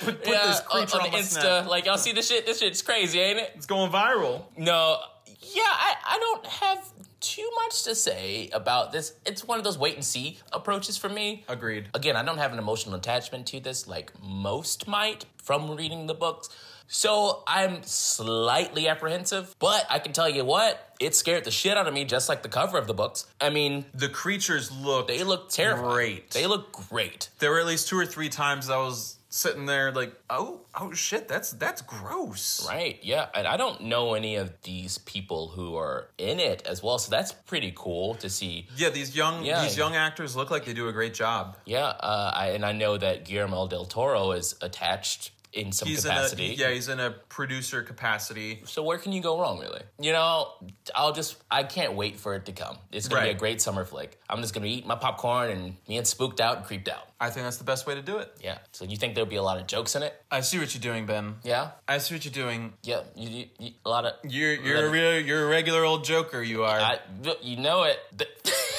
put 0.00 0.26
yeah, 0.26 0.46
this 0.48 0.60
creature 0.60 1.00
on, 1.00 1.08
on 1.08 1.12
Insta. 1.12 1.40
Snap. 1.40 1.66
Like, 1.66 1.86
y'all 1.86 1.96
see 1.96 2.12
this 2.12 2.28
shit? 2.28 2.44
This 2.44 2.58
shit's 2.58 2.82
crazy, 2.82 3.18
ain't 3.18 3.38
it? 3.38 3.52
It's 3.54 3.66
going 3.66 3.90
viral. 3.90 4.44
No, 4.58 4.98
yeah, 5.26 5.62
I, 5.64 5.94
I 6.04 6.18
don't 6.18 6.46
have 6.46 6.92
too 7.20 7.48
much 7.64 7.82
to 7.84 7.94
say 7.94 8.50
about 8.52 8.92
this. 8.92 9.14
It's 9.26 9.46
one 9.46 9.58
of 9.58 9.64
those 9.64 9.78
wait 9.78 9.94
and 9.94 10.04
see 10.04 10.38
approaches 10.52 10.96
for 10.96 11.08
me. 11.08 11.44
Agreed. 11.48 11.88
Again, 11.94 12.16
I 12.16 12.22
don't 12.24 12.38
have 12.38 12.52
an 12.52 12.58
emotional 12.58 12.94
attachment 12.96 13.46
to 13.48 13.60
this 13.60 13.86
like 13.86 14.12
most 14.22 14.86
might 14.88 15.26
from 15.42 15.76
reading 15.76 16.06
the 16.06 16.14
books. 16.14 16.48
So 16.92 17.44
I'm 17.46 17.84
slightly 17.84 18.88
apprehensive, 18.88 19.54
but 19.60 19.86
I 19.88 20.00
can 20.00 20.12
tell 20.12 20.28
you 20.28 20.44
what, 20.44 20.92
it 20.98 21.14
scared 21.14 21.44
the 21.44 21.52
shit 21.52 21.76
out 21.76 21.86
of 21.86 21.94
me, 21.94 22.04
just 22.04 22.28
like 22.28 22.42
the 22.42 22.48
cover 22.48 22.78
of 22.78 22.88
the 22.88 22.94
books. 22.94 23.26
I 23.40 23.48
mean, 23.50 23.84
The 23.94 24.08
creatures 24.08 24.72
look 24.72 25.06
they 25.06 25.22
look 25.22 25.50
terrifying. 25.50 25.88
Great. 25.92 26.30
They 26.30 26.48
look 26.48 26.72
great. 26.72 27.28
there 27.38 27.52
were 27.52 27.60
at 27.60 27.66
least 27.66 27.86
two 27.88 27.96
or 27.96 28.06
three 28.06 28.28
times 28.28 28.68
I 28.68 28.78
was 28.78 29.18
sitting 29.30 29.64
there 29.64 29.92
like, 29.92 30.12
oh, 30.28 30.60
oh 30.78 30.92
shit, 30.92 31.28
that's 31.28 31.52
that's 31.52 31.80
gross. 31.82 32.66
Right, 32.68 32.98
yeah. 33.02 33.28
And 33.34 33.46
I 33.46 33.56
don't 33.56 33.82
know 33.82 34.14
any 34.14 34.36
of 34.36 34.52
these 34.62 34.98
people 34.98 35.48
who 35.48 35.76
are 35.76 36.08
in 36.18 36.38
it 36.40 36.66
as 36.66 36.82
well, 36.82 36.98
so 36.98 37.10
that's 37.10 37.32
pretty 37.32 37.72
cool 37.74 38.16
to 38.16 38.28
see. 38.28 38.66
Yeah, 38.76 38.90
these 38.90 39.16
young 39.16 39.44
Yeah. 39.44 39.62
these 39.62 39.76
young 39.76 39.94
actors 39.96 40.36
look 40.36 40.50
like 40.50 40.64
they 40.66 40.74
do 40.74 40.88
a 40.88 40.92
great 40.92 41.14
job. 41.14 41.56
Yeah, 41.64 41.86
uh, 41.86 42.32
I, 42.34 42.48
and 42.48 42.64
I 42.66 42.72
know 42.72 42.98
that 42.98 43.24
Guillermo 43.24 43.66
del 43.68 43.86
Toro 43.86 44.32
is 44.32 44.56
attached 44.60 45.30
in 45.52 45.72
some 45.72 45.88
He's 45.88 46.04
capacity. 46.04 46.46
in 46.46 46.50
a 46.52 46.54
yeah, 46.54 46.70
he's 46.70 46.88
in 46.88 47.00
a 47.00 47.10
producer 47.10 47.82
capacity. 47.82 48.62
So 48.66 48.82
where 48.82 48.98
can 48.98 49.12
you 49.12 49.20
go 49.20 49.40
wrong, 49.40 49.58
really? 49.60 49.82
You 49.98 50.12
know, 50.12 50.48
I'll 50.94 51.12
just 51.12 51.36
I 51.50 51.64
can't 51.64 51.94
wait 51.94 52.16
for 52.16 52.34
it 52.34 52.46
to 52.46 52.52
come. 52.52 52.78
It's 52.92 53.08
gonna 53.08 53.24
be 53.24 53.30
a 53.30 53.34
great 53.34 53.60
summer 53.60 53.84
flick. 53.84 54.18
I'm 54.28 54.40
just 54.40 54.54
gonna 54.54 54.66
eat 54.66 54.86
my 54.86 54.94
popcorn 54.96 55.50
and 55.50 55.86
being 55.86 56.04
spooked 56.04 56.40
out 56.40 56.58
and 56.58 56.66
creeped 56.66 56.88
out. 56.88 57.08
I 57.20 57.30
think 57.30 57.44
that's 57.44 57.58
the 57.58 57.64
best 57.64 57.86
way 57.86 57.94
to 57.94 58.02
do 58.02 58.18
it. 58.18 58.34
Yeah. 58.42 58.58
So 58.72 58.84
you 58.84 58.96
think 58.96 59.14
there'll 59.14 59.28
be 59.28 59.36
a 59.36 59.42
lot 59.42 59.58
of 59.58 59.66
jokes 59.66 59.94
in 59.94 60.02
it? 60.02 60.14
I 60.30 60.40
see 60.40 60.58
what 60.58 60.74
you're 60.74 60.80
doing, 60.80 61.04
Ben. 61.04 61.34
Yeah. 61.42 61.72
I 61.86 61.98
see 61.98 62.14
what 62.14 62.24
you're 62.24 62.32
doing. 62.32 62.72
Yeah. 62.82 63.02
You, 63.14 63.28
you, 63.28 63.44
you, 63.58 63.70
a 63.84 63.88
lot 63.88 64.06
of. 64.06 64.12
You're 64.24 64.54
you're 64.54 64.86
a 64.86 64.90
real 64.90 65.20
you're 65.20 65.44
a 65.44 65.48
regular 65.48 65.84
old 65.84 66.04
joker. 66.04 66.42
You 66.42 66.64
are. 66.64 66.78
I, 66.80 66.98
you 67.42 67.56
know 67.56 67.82
it. 67.82 67.98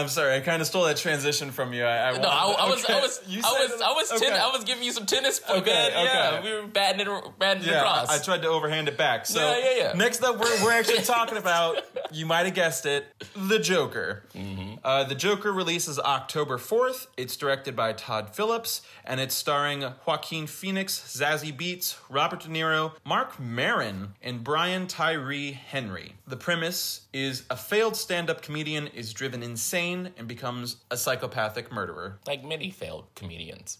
I'm 0.00 0.08
sorry. 0.08 0.34
I 0.36 0.40
kind 0.40 0.60
of 0.60 0.68
stole 0.68 0.84
that 0.84 0.96
transition 0.96 1.50
from 1.50 1.72
you. 1.72 1.84
I, 1.84 2.10
I 2.10 2.18
No, 2.18 2.28
I, 2.28 2.44
I 2.52 2.68
was, 2.68 2.84
I 2.84 3.00
was, 3.00 3.20
You 3.28 3.40
I 3.44 3.66
was, 3.68 3.80
I 3.80 3.92
was, 3.92 4.12
okay. 4.12 4.26
ten, 4.26 4.40
I 4.40 4.50
was 4.50 4.64
giving 4.64 4.84
you 4.84 4.92
some 4.92 5.06
tennis. 5.06 5.40
Okay, 5.48 5.56
Okay, 5.58 5.92
yeah, 5.94 6.42
we 6.42 6.52
were 6.52 6.66
batting 6.66 7.06
it, 7.06 7.38
batting 7.38 7.64
Yeah, 7.64 7.80
across. 7.80 8.08
I 8.10 8.22
tried 8.22 8.42
to 8.42 8.48
overhand 8.48 8.88
it 8.88 8.96
back. 8.98 9.26
So 9.26 9.40
Yeah, 9.40 9.58
yeah, 9.58 9.76
yeah. 9.78 9.92
next 9.94 10.22
up, 10.22 10.38
we're, 10.38 10.64
we're 10.64 10.72
actually 10.72 11.02
talking 11.02 11.38
about, 11.38 11.82
you 12.12 12.26
might 12.26 12.46
have 12.46 12.54
guessed 12.54 12.84
it, 12.86 13.06
The 13.34 13.58
Joker. 13.58 14.22
Mm-hmm. 14.34 14.74
Uh, 14.84 15.04
the 15.04 15.14
Joker 15.14 15.52
releases 15.52 15.98
October 15.98 16.58
4th. 16.58 17.06
It's 17.16 17.36
directed 17.36 17.74
by 17.74 17.92
Todd 17.92 18.34
Phillips, 18.34 18.82
and 19.04 19.20
it's 19.20 19.34
starring 19.34 19.84
Joaquin 20.06 20.46
Phoenix, 20.46 21.00
Zazie 21.18 21.56
Beetz, 21.56 21.96
Robert 22.08 22.40
De 22.40 22.48
Niro, 22.48 22.92
Marc 23.04 23.40
Maron, 23.40 24.14
and 24.22 24.44
Brian 24.44 24.86
Tyree 24.86 25.52
Henry. 25.52 26.14
The 26.28 26.36
premise 26.36 27.02
is 27.12 27.44
a 27.50 27.56
failed 27.56 27.96
stand-up 27.96 28.42
comedian 28.42 28.88
is 28.88 29.12
driven 29.12 29.42
insane 29.42 29.85
and 29.94 30.26
becomes 30.26 30.76
a 30.90 30.96
psychopathic 30.96 31.70
murderer. 31.72 32.18
like 32.26 32.44
many 32.44 32.70
failed 32.70 33.04
comedians. 33.14 33.78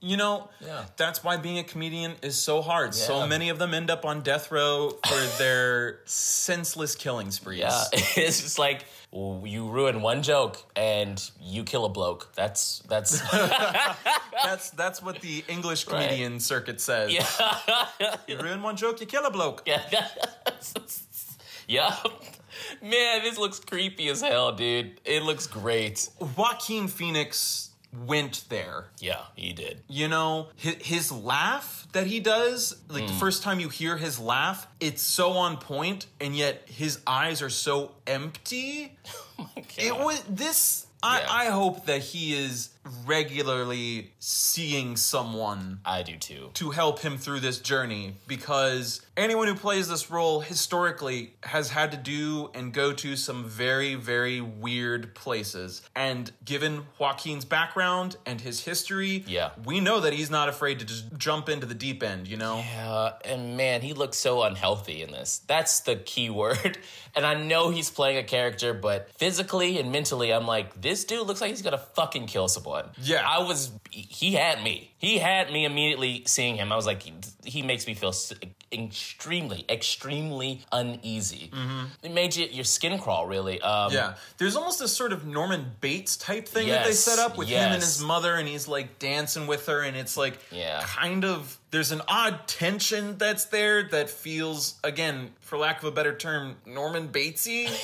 You 0.00 0.16
know, 0.16 0.48
Yeah. 0.60 0.84
that's 0.96 1.22
why 1.24 1.36
being 1.36 1.58
a 1.58 1.64
comedian 1.64 2.16
is 2.22 2.36
so 2.36 2.60
hard. 2.62 2.94
So 2.94 3.26
many 3.26 3.48
of 3.50 3.58
them 3.58 3.72
end 3.74 3.90
up 3.90 4.04
on 4.04 4.22
death 4.22 4.50
row 4.50 4.90
for 5.06 5.20
their 5.38 6.00
senseless 6.06 6.94
killing 6.94 7.30
sprees. 7.30 7.60
Yeah, 7.60 7.84
it's 8.16 8.40
just 8.42 8.58
like 8.58 8.84
you 9.12 9.68
ruin 9.70 10.02
one 10.02 10.22
joke 10.22 10.58
and 10.76 11.18
you 11.40 11.64
kill 11.64 11.84
a 11.84 11.88
bloke. 11.88 12.32
That's 12.34 12.80
that's 12.88 13.20
That's 14.44 14.70
that's 14.70 15.02
what 15.02 15.20
the 15.20 15.44
English 15.48 15.84
comedian 15.84 16.40
circuit 16.40 16.80
says. 16.80 17.12
yeah. 17.12 18.16
You 18.26 18.38
ruin 18.38 18.62
one 18.62 18.76
joke, 18.76 19.00
you 19.00 19.06
kill 19.06 19.24
a 19.26 19.30
bloke. 19.30 19.62
Yeah. 19.66 19.82
yeah. 21.68 21.96
Man, 22.82 23.22
this 23.22 23.38
looks 23.38 23.60
creepy 23.60 24.08
as 24.08 24.20
hell, 24.20 24.52
dude. 24.52 25.00
It 25.04 25.22
looks 25.22 25.46
great. 25.46 26.08
Joaquin 26.36 26.88
Phoenix 26.88 27.70
went 28.06 28.44
there. 28.48 28.88
Yeah, 29.00 29.22
he 29.34 29.52
did. 29.52 29.80
You 29.88 30.08
know, 30.08 30.48
his, 30.56 30.74
his 30.80 31.12
laugh 31.12 31.86
that 31.92 32.06
he 32.06 32.20
does, 32.20 32.76
like 32.88 33.02
Hmm. 33.04 33.06
the 33.08 33.14
first 33.14 33.42
time 33.42 33.60
you 33.60 33.68
hear 33.70 33.96
his 33.96 34.18
laugh, 34.18 34.66
it's 34.78 35.00
so 35.02 35.32
on 35.32 35.56
point, 35.56 36.06
and 36.20 36.36
yet 36.36 36.62
his 36.68 37.00
eyes 37.06 37.40
are 37.42 37.50
so 37.50 37.92
empty. 38.06 38.96
It 39.78 39.96
was 39.96 40.20
this. 40.28 40.86
I, 41.02 41.20
Yeah. 41.20 41.26
I 41.30 41.44
hope 41.46 41.86
that 41.86 42.02
he 42.02 42.34
is 42.34 42.70
regularly 43.06 44.12
seeing 44.18 44.96
someone 44.96 45.80
I 45.84 46.02
do 46.02 46.16
too. 46.16 46.50
to 46.54 46.70
help 46.70 47.00
him 47.00 47.18
through 47.18 47.40
this 47.40 47.58
journey 47.60 48.16
because 48.26 49.00
anyone 49.16 49.48
who 49.48 49.54
plays 49.54 49.88
this 49.88 50.10
role 50.10 50.40
historically 50.40 51.34
has 51.42 51.70
had 51.70 51.90
to 51.92 51.96
do 51.96 52.50
and 52.54 52.72
go 52.72 52.92
to 52.92 53.16
some 53.16 53.44
very, 53.44 53.94
very 53.94 54.40
weird 54.40 55.14
places. 55.14 55.82
And 55.94 56.30
given 56.44 56.86
Joaquin's 56.98 57.44
background 57.44 58.16
and 58.26 58.40
his 58.40 58.64
history, 58.64 59.24
Yeah. 59.26 59.50
we 59.64 59.80
know 59.80 60.00
that 60.00 60.12
he's 60.12 60.30
not 60.30 60.48
afraid 60.48 60.78
to 60.78 60.84
just 60.84 61.16
jump 61.18 61.48
into 61.48 61.66
the 61.66 61.74
deep 61.74 62.02
end, 62.02 62.28
you 62.28 62.36
know? 62.36 62.58
Yeah, 62.58 63.12
and 63.24 63.56
man, 63.56 63.82
he 63.82 63.92
looks 63.94 64.16
so 64.18 64.42
unhealthy 64.42 65.02
in 65.02 65.10
this. 65.10 65.38
That's 65.46 65.80
the 65.80 65.96
key 65.96 66.30
word. 66.38 66.78
And 67.14 67.26
I 67.26 67.34
know 67.34 67.70
he's 67.70 67.90
playing 67.90 68.18
a 68.18 68.22
character, 68.22 68.72
but 68.72 69.10
physically 69.18 69.78
and 69.78 69.90
mentally, 69.90 70.32
I'm 70.32 70.46
like, 70.46 70.80
this 70.80 71.04
dude 71.04 71.26
looks 71.26 71.40
like 71.40 71.50
he's 71.50 71.62
gonna 71.62 71.78
fucking 71.78 72.26
kill 72.26 72.46
someone. 72.48 72.77
Yeah. 73.02 73.22
I 73.26 73.38
was. 73.40 73.70
He 73.90 74.32
had 74.34 74.62
me. 74.62 74.92
He 74.98 75.18
had 75.18 75.52
me 75.52 75.64
immediately 75.64 76.22
seeing 76.26 76.56
him. 76.56 76.72
I 76.72 76.76
was 76.76 76.86
like, 76.86 77.02
he, 77.02 77.12
he 77.44 77.62
makes 77.62 77.86
me 77.86 77.94
feel 77.94 78.12
extremely, 78.72 79.64
extremely 79.68 80.60
uneasy. 80.72 81.50
It 82.02 82.12
made 82.12 82.34
you, 82.36 82.46
your 82.46 82.64
skin 82.64 82.98
crawl, 82.98 83.26
really. 83.26 83.60
Um, 83.60 83.88
Mm-hmm. 83.88 83.94
Yeah, 83.94 84.14
there's 84.38 84.56
almost 84.56 84.78
this 84.80 84.94
sort 84.94 85.12
of 85.12 85.24
Norman 85.24 85.70
Bates 85.80 86.16
type 86.16 86.46
thing 86.48 86.68
that 86.68 86.84
they 86.86 86.92
set 86.92 87.18
up 87.18 87.38
with 87.38 87.48
him 87.48 87.58
and 87.72 87.74
his 87.82 88.02
mother, 88.02 88.34
and 88.34 88.46
he's 88.48 88.66
like 88.68 88.98
dancing 88.98 89.46
with 89.46 89.66
her, 89.66 89.80
and 89.82 89.96
it's 89.96 90.16
like 90.16 90.38
Yeah. 90.50 90.82
kind 90.84 91.24
of 91.24 91.58
there's 91.70 91.92
an 91.92 92.02
odd 92.08 92.46
tension 92.48 93.16
that's 93.18 93.46
there 93.46 93.84
that 93.90 94.10
feels 94.10 94.74
again, 94.84 95.30
for 95.40 95.56
lack 95.58 95.78
of 95.78 95.84
a 95.84 95.92
better 95.92 96.14
term, 96.14 96.56
Norman 96.66 97.08
Batesy. 97.08 97.68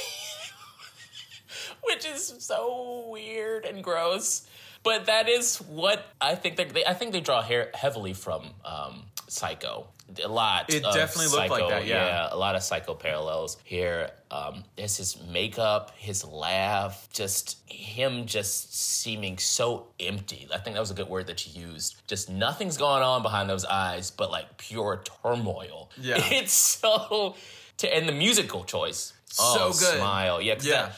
which 1.82 2.04
is 2.06 2.34
so 2.38 3.06
weird 3.08 3.64
and 3.64 3.82
gross. 3.84 4.46
But 4.84 5.06
that 5.06 5.28
is 5.28 5.56
what 5.56 6.04
I 6.20 6.34
think 6.34 6.56
they. 6.56 6.84
I 6.84 6.94
think 6.94 7.12
they 7.12 7.20
draw 7.20 7.42
hair 7.42 7.70
heavily 7.74 8.12
from 8.12 8.50
um, 8.64 9.04
Psycho. 9.28 9.88
A 10.22 10.28
lot. 10.28 10.72
It 10.72 10.84
of 10.84 10.94
definitely 10.94 11.28
looked 11.28 11.50
like 11.50 11.50
Psycho, 11.50 11.70
that, 11.70 11.86
yeah. 11.86 12.28
a 12.30 12.36
lot 12.36 12.54
of 12.54 12.62
Psycho 12.62 12.94
parallels 12.94 13.56
here. 13.64 14.10
Um, 14.30 14.64
it's 14.76 14.98
his 14.98 15.18
makeup, 15.22 15.92
his 15.96 16.24
laugh, 16.26 17.08
just 17.10 17.58
him 17.66 18.26
just 18.26 18.76
seeming 18.76 19.38
so 19.38 19.86
empty. 19.98 20.46
I 20.52 20.58
think 20.58 20.74
that 20.74 20.80
was 20.80 20.90
a 20.90 20.94
good 20.94 21.08
word 21.08 21.28
that 21.28 21.46
you 21.46 21.68
used. 21.68 22.06
Just 22.06 22.28
nothing's 22.28 22.76
going 22.76 23.02
on 23.02 23.22
behind 23.22 23.48
those 23.48 23.64
eyes, 23.64 24.10
but 24.10 24.30
like 24.30 24.58
pure 24.58 25.02
turmoil. 25.22 25.90
Yeah. 25.98 26.16
it's 26.18 26.52
so. 26.52 27.34
T- 27.78 27.90
and 27.90 28.06
the 28.06 28.12
musical 28.12 28.64
choice. 28.64 29.13
Oh, 29.38 29.72
So 29.72 29.78
good. 29.86 29.98
Smile. 29.98 30.40
Yeah. 30.40 30.54
Yeah. 30.62 30.72
that- 30.86 30.96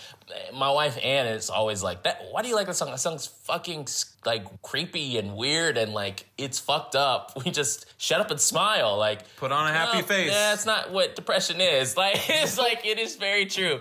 my 0.53 0.70
wife 0.70 0.99
Anne 1.05 1.29
is 1.29 1.51
always 1.51 1.85
like 1.85 2.03
that. 2.03 2.20
Why 2.33 2.42
do 2.42 2.49
you 2.49 2.57
like 2.57 2.66
that 2.66 2.75
song? 2.75 2.90
That 2.90 2.99
song's 2.99 3.27
fucking 3.44 3.87
like 4.25 4.61
creepy 4.62 5.18
and 5.18 5.37
weird 5.37 5.79
and 5.79 5.94
like 5.94 6.27
it's 6.37 6.59
fucked 6.59 6.96
up. 6.96 7.33
We 7.44 7.53
just 7.53 7.87
shut 7.96 8.20
up 8.20 8.33
and 8.33 8.40
smile. 8.40 8.96
Like 8.96 9.20
Put 9.37 9.53
on 9.53 9.68
a 9.68 9.72
happy 9.72 10.03
face. 10.03 10.31
Yeah, 10.33 10.51
that's 10.51 10.66
not 10.66 10.90
what 10.90 11.14
depression 11.14 11.61
is. 11.61 11.96
Like 12.07 12.29
it's 12.29 12.59
like 12.59 12.85
it 12.85 12.99
is 12.99 13.14
very 13.14 13.46
true. 13.46 13.81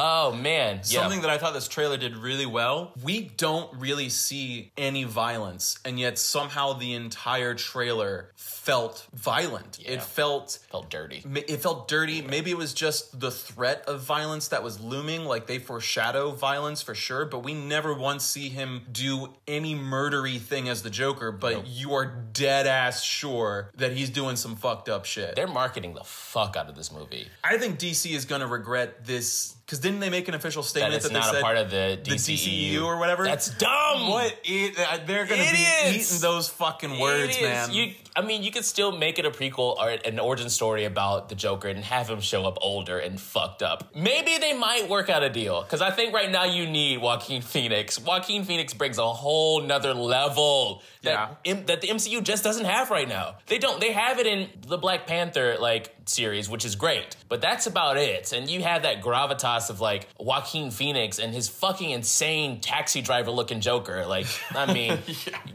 Oh 0.00 0.30
man, 0.32 0.84
Something 0.84 1.18
yeah. 1.18 1.22
that 1.22 1.30
I 1.30 1.38
thought 1.38 1.54
this 1.54 1.66
trailer 1.66 1.96
did 1.96 2.16
really 2.16 2.46
well. 2.46 2.92
We 3.02 3.22
don't 3.36 3.68
really 3.80 4.10
see 4.10 4.70
any 4.78 5.02
violence, 5.02 5.76
and 5.84 5.98
yet 5.98 6.20
somehow 6.20 6.74
the 6.74 6.94
entire 6.94 7.54
trailer 7.54 8.30
felt 8.36 9.08
violent. 9.12 9.80
It 9.84 10.00
felt 10.00 10.60
felt 10.70 10.88
dirty. 10.88 11.24
It 11.48 11.56
felt 11.62 11.88
dirty. 11.88 12.22
Maybe 12.22 12.52
it 12.52 12.56
was 12.56 12.74
just 12.74 13.18
the 13.18 13.32
threat 13.32 13.82
of 13.88 14.02
violence 14.02 14.46
that 14.48 14.62
was 14.62 14.78
looming. 14.78 15.24
Like 15.24 15.48
they 15.48 15.58
foreshadow 15.58 16.30
violence 16.30 16.80
for 16.80 16.94
sure, 16.94 17.24
but 17.24 17.40
we 17.40 17.52
never 17.52 17.92
once 17.92 18.22
see 18.24 18.50
him 18.50 18.82
do 18.92 19.34
any 19.48 19.74
murdery 19.74 20.38
thing 20.38 20.68
as 20.68 20.84
the 20.84 20.90
Joker. 20.90 21.32
But 21.32 21.66
you 21.66 21.94
are 21.94 22.06
dead 22.06 22.68
ass 22.68 23.02
sure 23.02 23.72
that 23.74 23.90
he's 23.92 24.10
doing 24.10 24.36
some 24.36 24.54
fucked 24.54 24.88
up 24.88 25.06
shit. 25.06 25.34
They're 25.34 25.48
marketing 25.48 25.94
the 25.94 26.04
fuck 26.04 26.54
out 26.56 26.68
of 26.68 26.76
this 26.76 26.92
movie. 26.92 27.26
I 27.42 27.58
think 27.58 27.80
DC 27.80 28.14
is 28.14 28.26
gonna 28.26 28.46
regret 28.46 29.04
this 29.04 29.56
because 29.68 29.80
didn't 29.88 30.00
they 30.00 30.10
make 30.10 30.28
an 30.28 30.34
official 30.34 30.62
That 30.62 30.68
statement 30.68 30.94
it's 30.94 31.04
that, 31.04 31.12
they 31.12 31.18
not 31.18 31.30
said 31.30 31.38
a 31.38 31.42
part 31.42 31.56
of 31.56 31.70
the 31.70 31.98
the 32.02 32.10
DCEU, 32.12 32.72
DCEU 32.74 32.84
or 32.84 32.98
whatever? 32.98 33.24
That's 33.24 33.50
dumb. 33.50 34.08
what 34.08 34.38
it, 34.44 34.78
uh, 34.78 34.98
they're 35.06 35.26
gonna 35.26 35.42
be 35.42 35.66
eating 35.88 36.20
those 36.20 36.48
fucking 36.48 36.98
words, 36.98 37.40
man. 37.40 37.72
You, 37.72 37.92
I 38.14 38.22
mean, 38.22 38.42
you 38.42 38.50
could 38.50 38.64
still 38.64 38.96
make 38.96 39.18
it 39.18 39.24
a 39.24 39.30
prequel 39.30 39.76
or 39.76 39.90
an 39.90 40.18
origin 40.18 40.50
story 40.50 40.84
about 40.84 41.28
the 41.28 41.34
Joker 41.34 41.68
and 41.68 41.84
have 41.84 42.10
him 42.10 42.20
show 42.20 42.44
up 42.44 42.58
older 42.60 42.98
and 42.98 43.20
fucked 43.20 43.62
up. 43.62 43.94
Maybe 43.94 44.38
they 44.38 44.54
might 44.54 44.88
work 44.88 45.08
out 45.08 45.22
a 45.22 45.30
deal 45.30 45.62
because 45.62 45.80
I 45.80 45.90
think 45.90 46.12
right 46.12 46.30
now 46.30 46.44
you 46.44 46.66
need 46.66 47.00
Joaquin 47.00 47.42
Phoenix. 47.42 47.98
Joaquin 47.98 48.44
Phoenix 48.44 48.74
brings 48.74 48.98
a 48.98 49.06
whole 49.06 49.62
nother 49.62 49.94
level 49.94 50.82
that 51.08 51.38
Yeah. 51.44 51.52
im- 51.52 51.66
that 51.66 51.80
the 51.80 51.88
MCU 51.88 52.20
just 52.22 52.44
doesn't 52.44 52.64
have 52.64 52.90
right 52.90 53.08
now. 53.08 53.36
They 53.46 53.58
don't. 53.58 53.80
They 53.80 53.92
have 53.92 54.18
it 54.18 54.26
in 54.26 54.48
the 54.66 54.78
Black 54.78 55.06
Panther 55.06 55.56
like 55.58 55.94
series, 56.06 56.48
which 56.48 56.64
is 56.64 56.74
great, 56.76 57.16
but 57.28 57.40
that's 57.40 57.66
about 57.66 57.96
it. 57.96 58.32
And 58.32 58.48
you 58.48 58.62
have 58.62 58.82
that 58.82 59.02
gravitas 59.02 59.70
of 59.70 59.80
like 59.80 60.08
Joaquin 60.18 60.70
Phoenix 60.70 61.18
and 61.18 61.34
his 61.34 61.48
fucking 61.48 61.90
insane 61.90 62.60
taxi 62.60 63.02
driver 63.02 63.30
looking 63.30 63.60
Joker. 63.60 64.06
Like, 64.06 64.26
I 64.54 64.72
mean, 64.72 64.98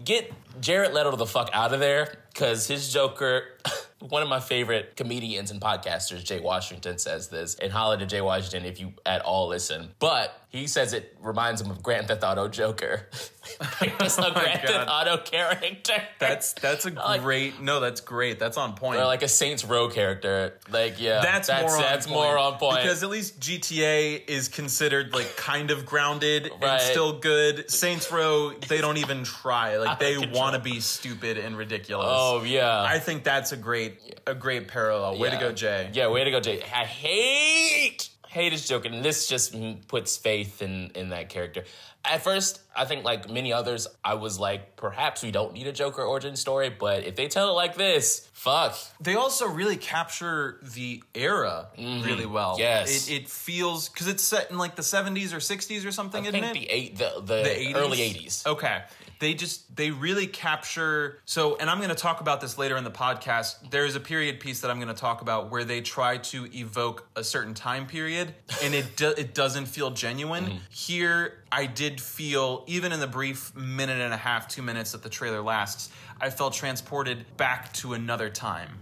get 0.04 0.32
Jared 0.60 0.94
Leto 0.94 1.16
the 1.16 1.26
fuck 1.26 1.50
out 1.54 1.74
of 1.74 1.80
there 1.80 2.16
because 2.34 2.68
his 2.68 2.92
Joker 2.92 3.44
One 4.10 4.22
of 4.22 4.28
my 4.28 4.42
favorite 4.42 4.98
comedians 4.98 5.50
and 5.50 5.62
podcasters, 5.62 6.26
Jay 6.26 6.42
Washington, 6.42 6.98
says 6.98 7.30
this. 7.30 7.56
And 7.56 7.72
holla 7.72 7.98
to 8.00 8.06
Jay 8.06 8.20
Washington 8.20 8.66
if 8.66 8.78
you 8.82 8.92
at 9.06 9.22
all 9.22 9.48
listen. 9.48 9.92
But 10.00 10.38
he 10.54 10.68
says 10.68 10.94
it 10.94 11.18
reminds 11.20 11.62
him 11.62 11.72
of 11.72 11.82
Grand 11.82 12.08
Theft 12.08 12.24
Auto 12.24 12.48
Joker. 12.48 13.08
it's 13.82 14.20
a 14.20 14.28
oh 14.28 14.32
Grand 14.34 14.62
Theft 14.62 14.88
Auto 14.88 15.18
character. 15.18 15.96
That's 16.20 16.54
that's 16.54 16.86
a 16.86 16.92
like- 16.94 17.24
great. 17.24 17.60
No, 17.60 17.80
that's 17.80 18.02
great. 18.02 18.38
That's 18.38 18.56
on 18.56 18.76
point. 18.76 19.00
or 19.00 19.06
like 19.06 19.24
a 19.24 19.28
Saints 19.28 19.66
Row 19.66 19.90
character. 19.90 20.60
Like, 20.72 21.02
yeah. 21.02 21.22
that's, 21.24 21.48
that's, 21.48 21.64
more 21.64 21.76
on 21.76 21.82
that's 21.82 22.06
point. 22.06 22.16
more 22.16 22.38
on 22.38 22.60
point. 22.60 22.84
because 22.84 23.02
at 23.02 23.10
least 23.10 23.40
GTA 23.40 24.30
is 24.30 24.48
considered 24.48 25.12
like 25.12 25.36
kind 25.36 25.72
of 25.72 25.88
grounded 25.88 26.52
Right. 26.62 26.74
and 26.74 26.82
still 26.82 27.20
good. 27.20 27.72
Saints 27.72 28.12
Row, 28.12 28.52
they 28.52 28.80
don't 28.80 28.98
even 28.98 29.24
try. 29.24 29.78
Like 29.78 29.98
they 29.98 30.18
want 30.20 30.54
to 30.54 30.62
be 30.62 30.80
stupid 30.82 31.40
and 31.40 31.58
ridiculous. 31.58 32.06
oh, 32.08 32.44
yeah. 32.44 32.80
I 32.80 33.00
think 33.00 33.24
that's 33.24 33.54
a 33.54 33.58
great 33.58 34.20
a 34.28 34.36
great 34.36 34.68
parallel. 34.68 35.18
Way 35.18 35.32
to 35.32 35.38
go, 35.38 35.52
Jay. 35.52 35.90
Yeah, 35.94 36.10
way 36.10 36.24
to 36.24 36.30
go, 36.30 36.40
Jay. 36.40 36.62
I 36.62 36.86
hate 36.86 38.10
hate 38.34 38.52
his 38.52 38.68
joke, 38.68 38.86
and 38.86 39.04
this 39.06 39.28
just 39.28 39.56
puts 39.88 40.18
faith 40.18 40.62
in 40.62 40.92
in 40.96 41.10
that 41.10 41.30
character. 41.30 41.64
At 42.06 42.22
first, 42.22 42.60
I 42.76 42.84
think 42.84 43.06
like 43.06 43.30
many 43.30 43.54
others, 43.54 43.88
I 44.04 44.16
was 44.16 44.38
like, 44.38 44.76
perhaps 44.76 45.24
we 45.24 45.32
don't 45.32 45.54
need 45.54 45.68
a 45.68 45.72
Joker 45.72 46.02
origin 46.04 46.36
story, 46.36 46.70
but 46.70 47.06
if 47.06 47.16
they 47.16 47.30
tell 47.30 47.48
it 47.50 47.54
like 47.54 47.76
this, 47.78 48.28
fuck. 48.34 48.78
They 49.00 49.16
also 49.16 49.48
really 49.48 49.78
capture 49.78 50.60
the 50.62 51.02
era 51.16 51.68
really 51.78 52.26
well. 52.26 52.54
Mm-hmm. 52.54 52.60
Yes. 52.62 53.08
it, 53.08 53.14
it 53.14 53.30
feels 53.30 53.88
because 53.88 54.10
it's 54.10 54.24
set 54.24 54.52
in 54.52 54.58
like 54.58 54.76
the 54.76 54.84
seventies 54.84 55.34
or 55.34 55.40
sixties 55.40 55.86
or 55.86 55.92
something, 55.94 56.26
I 56.26 56.30
isn't 56.30 56.42
think 56.42 56.56
it? 56.58 56.60
the 56.60 56.70
eight, 56.70 56.98
the 56.98 57.12
the, 57.22 57.44
the 57.44 57.50
80s? 57.50 57.76
early 57.76 58.02
eighties. 58.02 58.44
Okay. 58.46 58.82
They 59.24 59.34
just 59.34 59.76
they 59.76 59.90
really 59.90 60.28
capture 60.28 61.20
so 61.26 61.56
and 61.56 61.70
I'm 61.70 61.78
going 61.78 61.90
to 61.90 61.96
talk 61.96 62.20
about 62.20 62.42
this 62.42 62.58
later 62.58 62.76
in 62.76 62.84
the 62.84 62.92
podcast. 62.92 63.72
There's 63.72 63.96
a 63.96 64.00
period 64.00 64.40
piece 64.42 64.60
that 64.62 64.70
I'm 64.70 64.78
going 64.78 64.94
to 64.94 64.94
talk 64.94 65.22
about 65.22 65.50
where 65.50 65.64
they 65.64 65.80
try 65.82 66.18
to 66.18 66.48
evoke 66.54 67.08
a 67.16 67.24
certain 67.24 67.54
time 67.54 67.88
period 67.88 68.36
and 68.62 68.74
it 68.74 68.98
do, 68.98 69.10
it 69.10 69.34
doesn't 69.34 69.68
feel 69.68 69.92
genuine. 69.92 70.46
Mm-hmm. 70.46 70.58
Here 70.70 71.44
I 71.52 71.66
did 71.68 72.02
feel 72.02 72.66
even 72.68 72.92
in 72.92 73.00
the 73.00 73.08
brief 73.08 73.56
minute 73.56 74.02
and 74.02 74.14
a 74.14 74.18
half, 74.18 74.48
2 74.48 74.62
minutes 74.62 74.92
that 74.92 75.04
the 75.04 75.10
trailer 75.10 75.42
lasts, 75.42 75.90
I 76.20 76.30
felt 76.30 76.54
transported 76.54 77.26
back 77.38 77.72
to 77.74 77.94
another 77.94 78.30
time. 78.30 78.80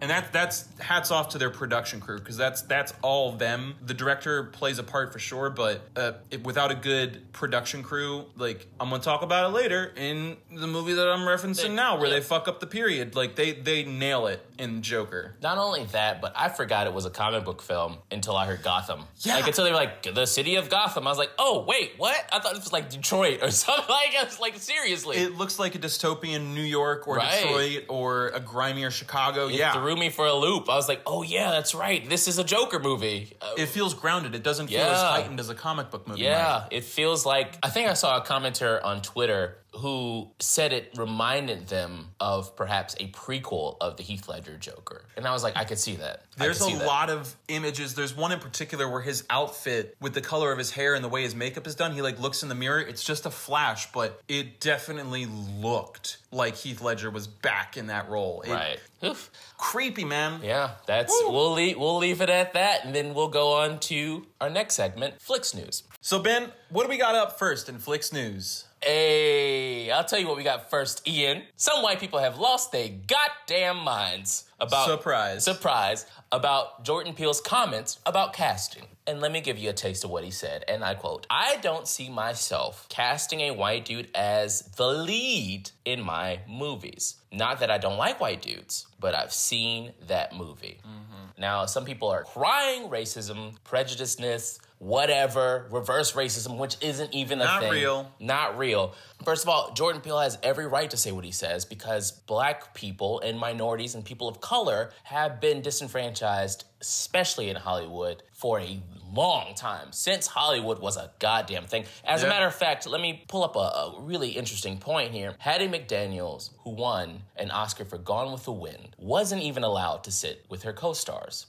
And 0.00 0.10
that 0.10 0.32
that's 0.32 0.68
hats 0.78 1.10
off 1.10 1.30
to 1.30 1.38
their 1.38 1.50
production 1.50 2.00
crew 2.00 2.18
because 2.18 2.36
that's 2.36 2.62
that's 2.62 2.92
all 3.02 3.32
them. 3.32 3.74
The 3.84 3.94
director 3.94 4.44
plays 4.44 4.78
a 4.78 4.82
part 4.82 5.12
for 5.12 5.18
sure, 5.18 5.50
but 5.50 5.80
uh, 5.96 6.12
it, 6.30 6.44
without 6.44 6.70
a 6.70 6.74
good 6.74 7.32
production 7.32 7.82
crew, 7.82 8.26
like 8.36 8.66
I'm 8.78 8.90
gonna 8.90 9.02
talk 9.02 9.22
about 9.22 9.50
it 9.50 9.54
later 9.54 9.92
in 9.96 10.36
the 10.54 10.66
movie 10.66 10.94
that 10.94 11.08
I'm 11.08 11.26
referencing 11.26 11.68
They- 11.68 11.74
now, 11.74 11.96
where 11.98 12.08
yeah. 12.08 12.14
they 12.14 12.20
fuck 12.20 12.48
up 12.48 12.60
the 12.60 12.66
period. 12.66 13.14
Like 13.14 13.36
they 13.36 13.52
they 13.52 13.84
nail 13.84 14.26
it 14.26 14.44
in 14.58 14.82
Joker. 14.82 15.34
Not 15.42 15.58
only 15.58 15.84
that, 15.86 16.20
but 16.20 16.32
I 16.36 16.48
forgot 16.48 16.86
it 16.86 16.92
was 16.94 17.04
a 17.04 17.10
comic 17.10 17.44
book 17.44 17.60
film 17.62 17.98
until 18.10 18.36
I 18.36 18.46
heard 18.46 18.62
Gotham. 18.62 19.04
Yeah. 19.20 19.34
Like 19.36 19.46
until 19.46 19.64
they 19.64 19.70
were 19.70 19.76
like 19.76 20.02
the 20.14 20.26
city 20.26 20.56
of 20.56 20.68
Gotham. 20.70 21.06
I 21.06 21.10
was 21.10 21.18
like, 21.18 21.30
oh 21.38 21.64
wait, 21.66 21.92
what? 21.96 22.16
I 22.32 22.38
thought 22.38 22.52
it 22.54 22.58
was 22.62 22.72
like 22.72 22.90
Detroit 22.90 23.40
or 23.42 23.50
something. 23.50 23.84
Like 23.88 24.14
I 24.18 24.24
was 24.24 24.38
like, 24.40 24.56
seriously. 24.58 25.16
It 25.16 25.36
looks 25.36 25.58
like 25.58 25.74
a 25.74 25.78
dystopian 25.78 26.54
New 26.54 26.62
York 26.62 27.08
or 27.08 27.16
Right. 27.16 27.42
Detroit 27.42 27.84
or 27.88 28.28
a 28.28 28.40
grimier 28.40 28.90
Chicago. 28.90 29.48
It 29.48 29.54
yeah, 29.54 29.72
threw 29.72 29.96
me 29.96 30.10
for 30.10 30.26
a 30.26 30.34
loop. 30.34 30.68
I 30.68 30.76
was 30.76 30.88
like, 30.88 31.02
oh 31.06 31.22
yeah, 31.22 31.50
that's 31.50 31.74
right. 31.74 32.08
This 32.08 32.28
is 32.28 32.38
a 32.38 32.44
Joker 32.44 32.78
movie. 32.78 33.36
Uh, 33.40 33.54
it 33.58 33.66
feels 33.66 33.94
grounded. 33.94 34.34
It 34.34 34.42
doesn't 34.42 34.68
feel 34.68 34.80
as 34.80 35.00
heightened 35.02 35.40
as 35.40 35.48
a 35.50 35.54
comic 35.54 35.90
book 35.90 36.06
movie. 36.08 36.22
yeah, 36.22 36.66
it 36.70 36.84
feels 36.84 37.26
like 37.26 37.58
I 37.62 37.70
think 37.70 37.88
I 37.90 37.94
saw 37.94 38.18
a 38.18 38.24
commenter 38.24 38.82
on 38.84 39.02
Twitter 39.02 39.58
who 39.76 40.28
said 40.38 40.72
it 40.72 40.92
reminded 40.96 41.68
them 41.68 42.08
of 42.20 42.54
perhaps 42.56 42.94
a 43.00 43.08
prequel 43.08 43.76
of 43.80 43.96
the 43.96 44.02
Heath 44.02 44.28
Ledger 44.28 44.56
Joker. 44.56 45.04
And 45.16 45.26
I 45.26 45.32
was 45.32 45.42
like, 45.42 45.56
I 45.56 45.64
could 45.64 45.78
see 45.78 45.96
that. 45.96 46.22
There's 46.36 46.58
could 46.60 46.74
a 46.74 46.78
that. 46.78 46.86
lot 46.86 47.10
of 47.10 47.34
images. 47.48 47.94
There's 47.94 48.16
one 48.16 48.32
in 48.32 48.38
particular 48.40 48.88
where 48.88 49.00
his 49.02 49.24
outfit, 49.30 49.96
with 50.00 50.14
the 50.14 50.20
color 50.20 50.52
of 50.52 50.58
his 50.58 50.70
hair 50.72 50.94
and 50.94 51.04
the 51.04 51.08
way 51.08 51.22
his 51.22 51.34
makeup 51.34 51.66
is 51.66 51.74
done, 51.74 51.92
he 51.92 52.02
like 52.02 52.18
looks 52.20 52.42
in 52.42 52.48
the 52.48 52.54
mirror. 52.54 52.80
It's 52.80 53.04
just 53.04 53.26
a 53.26 53.30
flash, 53.30 53.90
but 53.92 54.20
it 54.28 54.60
definitely 54.60 55.26
looked 55.26 56.18
like 56.32 56.56
Heath 56.56 56.80
Ledger 56.80 57.10
was 57.10 57.26
back 57.26 57.76
in 57.76 57.86
that 57.88 58.08
role. 58.08 58.42
It- 58.42 58.50
Right. 58.50 58.78
Oof. 59.04 59.30
Creepy, 59.58 60.04
man. 60.04 60.40
Yeah, 60.42 60.70
that's 60.86 61.12
Woo. 61.24 61.30
we'll 61.30 61.52
leave 61.52 61.76
we'll 61.78 61.98
leave 61.98 62.20
it 62.22 62.30
at 62.30 62.54
that, 62.54 62.84
and 62.86 62.94
then 62.94 63.12
we'll 63.12 63.28
go 63.28 63.52
on 63.52 63.78
to 63.80 64.26
our 64.40 64.48
next 64.48 64.74
segment, 64.76 65.20
Flicks 65.20 65.52
News. 65.54 65.82
So 66.00 66.18
Ben, 66.18 66.52
what 66.70 66.84
do 66.84 66.88
we 66.88 66.96
got 66.96 67.14
up 67.14 67.38
first 67.38 67.68
in 67.68 67.78
Flicks 67.78 68.12
News? 68.12 68.64
Hey, 68.84 69.90
I'll 69.90 70.04
tell 70.04 70.18
you 70.18 70.28
what 70.28 70.36
we 70.36 70.42
got 70.42 70.68
first, 70.68 71.08
Ian. 71.08 71.44
Some 71.56 71.82
white 71.82 72.00
people 72.00 72.18
have 72.18 72.38
lost 72.38 72.70
their 72.70 72.90
goddamn 72.90 73.78
minds 73.78 74.44
about 74.60 74.88
Surprise. 74.88 75.42
surprise 75.42 76.04
about 76.30 76.84
Jordan 76.84 77.14
Peele's 77.14 77.40
comments 77.40 77.98
about 78.04 78.34
casting. 78.34 78.82
And 79.06 79.22
let 79.22 79.32
me 79.32 79.40
give 79.40 79.56
you 79.56 79.70
a 79.70 79.72
taste 79.72 80.04
of 80.04 80.10
what 80.10 80.22
he 80.22 80.30
said. 80.30 80.64
And 80.68 80.84
I 80.84 80.94
quote 80.94 81.26
I 81.30 81.56
don't 81.62 81.88
see 81.88 82.10
myself 82.10 82.86
casting 82.90 83.40
a 83.40 83.52
white 83.52 83.86
dude 83.86 84.10
as 84.14 84.60
the 84.76 84.86
lead 84.86 85.70
in 85.86 86.02
my 86.02 86.40
movies. 86.46 87.16
Not 87.32 87.60
that 87.60 87.70
I 87.70 87.78
don't 87.78 87.96
like 87.96 88.20
white 88.20 88.42
dudes, 88.42 88.86
but 89.00 89.14
I've 89.14 89.32
seen 89.32 89.92
that 90.08 90.36
movie. 90.36 90.78
Mm-hmm. 90.82 91.40
Now, 91.40 91.64
some 91.64 91.86
people 91.86 92.08
are 92.08 92.24
crying 92.24 92.90
racism, 92.90 93.56
prejudiceness, 93.64 94.58
whatever, 94.84 95.66
reverse 95.70 96.12
racism, 96.12 96.58
which 96.58 96.76
isn't 96.82 97.14
even 97.14 97.40
a 97.40 97.44
Not 97.44 97.62
thing. 97.62 97.72
real. 97.72 98.12
Not 98.20 98.58
real. 98.58 98.94
First 99.24 99.42
of 99.42 99.48
all, 99.48 99.72
Jordan 99.72 100.02
Peele 100.02 100.20
has 100.20 100.36
every 100.42 100.66
right 100.66 100.90
to 100.90 100.96
say 100.98 101.10
what 101.10 101.24
he 101.24 101.30
says 101.30 101.64
because 101.64 102.10
black 102.12 102.74
people 102.74 103.18
and 103.20 103.38
minorities 103.38 103.94
and 103.94 104.04
people 104.04 104.28
of 104.28 104.42
color 104.42 104.90
have 105.04 105.40
been 105.40 105.62
disenfranchised, 105.62 106.64
especially 106.82 107.48
in 107.48 107.56
Hollywood, 107.56 108.22
for 108.34 108.60
a 108.60 108.82
long 109.14 109.54
time, 109.54 109.88
since 109.92 110.26
Hollywood 110.26 110.78
was 110.80 110.96
a 110.96 111.10
goddamn 111.18 111.64
thing. 111.64 111.84
As 112.04 112.22
a 112.22 112.28
matter 112.28 112.46
of 112.46 112.54
fact, 112.54 112.86
let 112.86 113.00
me 113.00 113.24
pull 113.28 113.44
up 113.44 113.56
a, 113.56 113.58
a 113.58 114.00
really 114.00 114.30
interesting 114.30 114.78
point 114.78 115.12
here. 115.12 115.34
Hattie 115.38 115.68
McDaniels, 115.68 116.50
who 116.64 116.70
won 116.70 117.22
an 117.36 117.50
Oscar 117.50 117.84
for 117.84 117.98
Gone 117.98 118.32
with 118.32 118.44
the 118.44 118.52
Wind, 118.52 118.90
wasn't 118.98 119.42
even 119.42 119.62
allowed 119.64 120.04
to 120.04 120.10
sit 120.12 120.44
with 120.48 120.62
her 120.64 120.72
co 120.72 120.92
stars. 120.92 121.46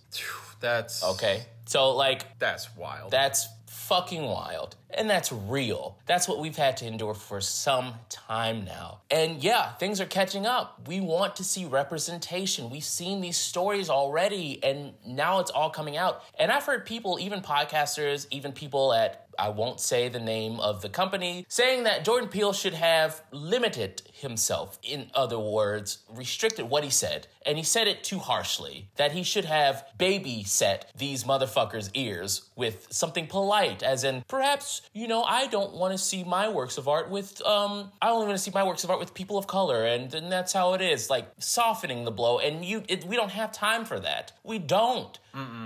That's 0.62 1.04
Okay? 1.04 1.43
So, 1.65 1.91
like, 1.91 2.38
That's 2.39 2.73
wild. 2.75 3.12
that's 3.12 3.47
fucking 3.88 4.24
wild. 4.24 4.76
And 4.89 5.10
that's 5.10 5.32
real. 5.32 5.98
That's 6.06 6.28
what 6.28 6.39
we've 6.39 6.56
had 6.56 6.78
to 6.78 6.88
endure 6.88 7.13
for 7.13 7.41
some 7.41 7.95
time 8.10 8.63
now. 8.65 9.02
And 9.12 9.43
yeah, 9.43 9.74
things 9.74 10.00
are 10.00 10.06
catching 10.06 10.45
up. 10.45 10.88
We 10.88 11.02
want 11.02 11.36
to 11.38 11.43
see 11.43 11.65
representation. 11.65 12.69
We've 12.69 12.84
seen 12.84 13.21
these 13.21 13.38
stories 13.38 13.89
already, 13.89 14.63
and 14.63 14.93
now 15.06 15.39
it's 15.39 15.52
all 15.52 15.69
coming 15.69 15.98
out. 15.98 16.24
And 16.39 16.52
I've 16.52 16.63
heard 16.63 16.86
people, 16.86 17.19
even 17.19 17.41
podcasters, 17.41 18.26
even 18.32 18.54
people 18.54 18.93
at 18.93 19.26
I 19.38 19.50
won't 19.50 19.80
say 19.82 20.08
the 20.08 20.19
name 20.19 20.62
of 20.62 20.82
the 20.82 20.88
company, 20.89 21.45
saying 21.50 21.84
that 21.84 22.06
Jordan 22.06 22.30
Peele 22.30 22.54
should 22.54 22.74
have 22.74 23.21
limited 23.32 24.02
himself. 24.15 24.80
In 24.82 25.10
other 25.13 25.39
words, 25.39 25.99
restricted 26.10 26.69
what 26.69 26.84
he 26.84 26.89
said. 26.89 27.28
And 27.45 27.58
he 27.58 27.63
said 27.63 27.88
it 27.88 28.04
too 28.04 28.19
harshly. 28.19 28.89
That 28.95 29.12
he 29.12 29.23
should 29.23 29.45
have 29.45 29.86
babysat 29.99 30.84
these 30.97 31.23
motherfuckers' 31.25 31.89
ears 31.93 32.49
with 32.56 32.88
something 32.89 33.28
polite, 33.28 33.84
as 33.84 34.04
in, 34.04 34.23
perhaps, 34.28 34.82
you 34.93 35.08
know, 35.08 35.23
I 35.23 35.47
don't 35.47 35.73
want 35.73 35.91
to 35.91 35.97
see 35.97 36.23
my 36.23 36.47
works 36.49 36.78
of 36.78 36.88
art 36.88 37.10
with, 37.10 37.45
um, 37.45 37.91
I 38.01 38.10
only 38.10 38.28
want 38.28 38.38
to 38.38 38.43
see 38.43 38.51
my 38.54 38.63
works 38.63 38.84
of 38.84 38.89
art 38.89 38.99
with 38.99 39.13
people 39.13 39.38
of 39.38 39.47
color, 39.47 39.86
and, 39.86 40.13
and 40.13 40.32
that's 40.32 40.54
how 40.54 40.73
it 40.73 40.82
is, 40.82 41.10
like 41.10 41.28
softening 41.38 42.06
the 42.06 42.12
blow. 42.12 42.39
And 42.39 42.63
you, 42.63 42.84
it, 42.88 43.06
we 43.06 43.15
don't 43.15 43.32
have 43.32 43.51
time 43.51 43.86
for 43.86 43.99
that. 43.99 44.32
We 44.43 44.60
don't. 44.60 45.19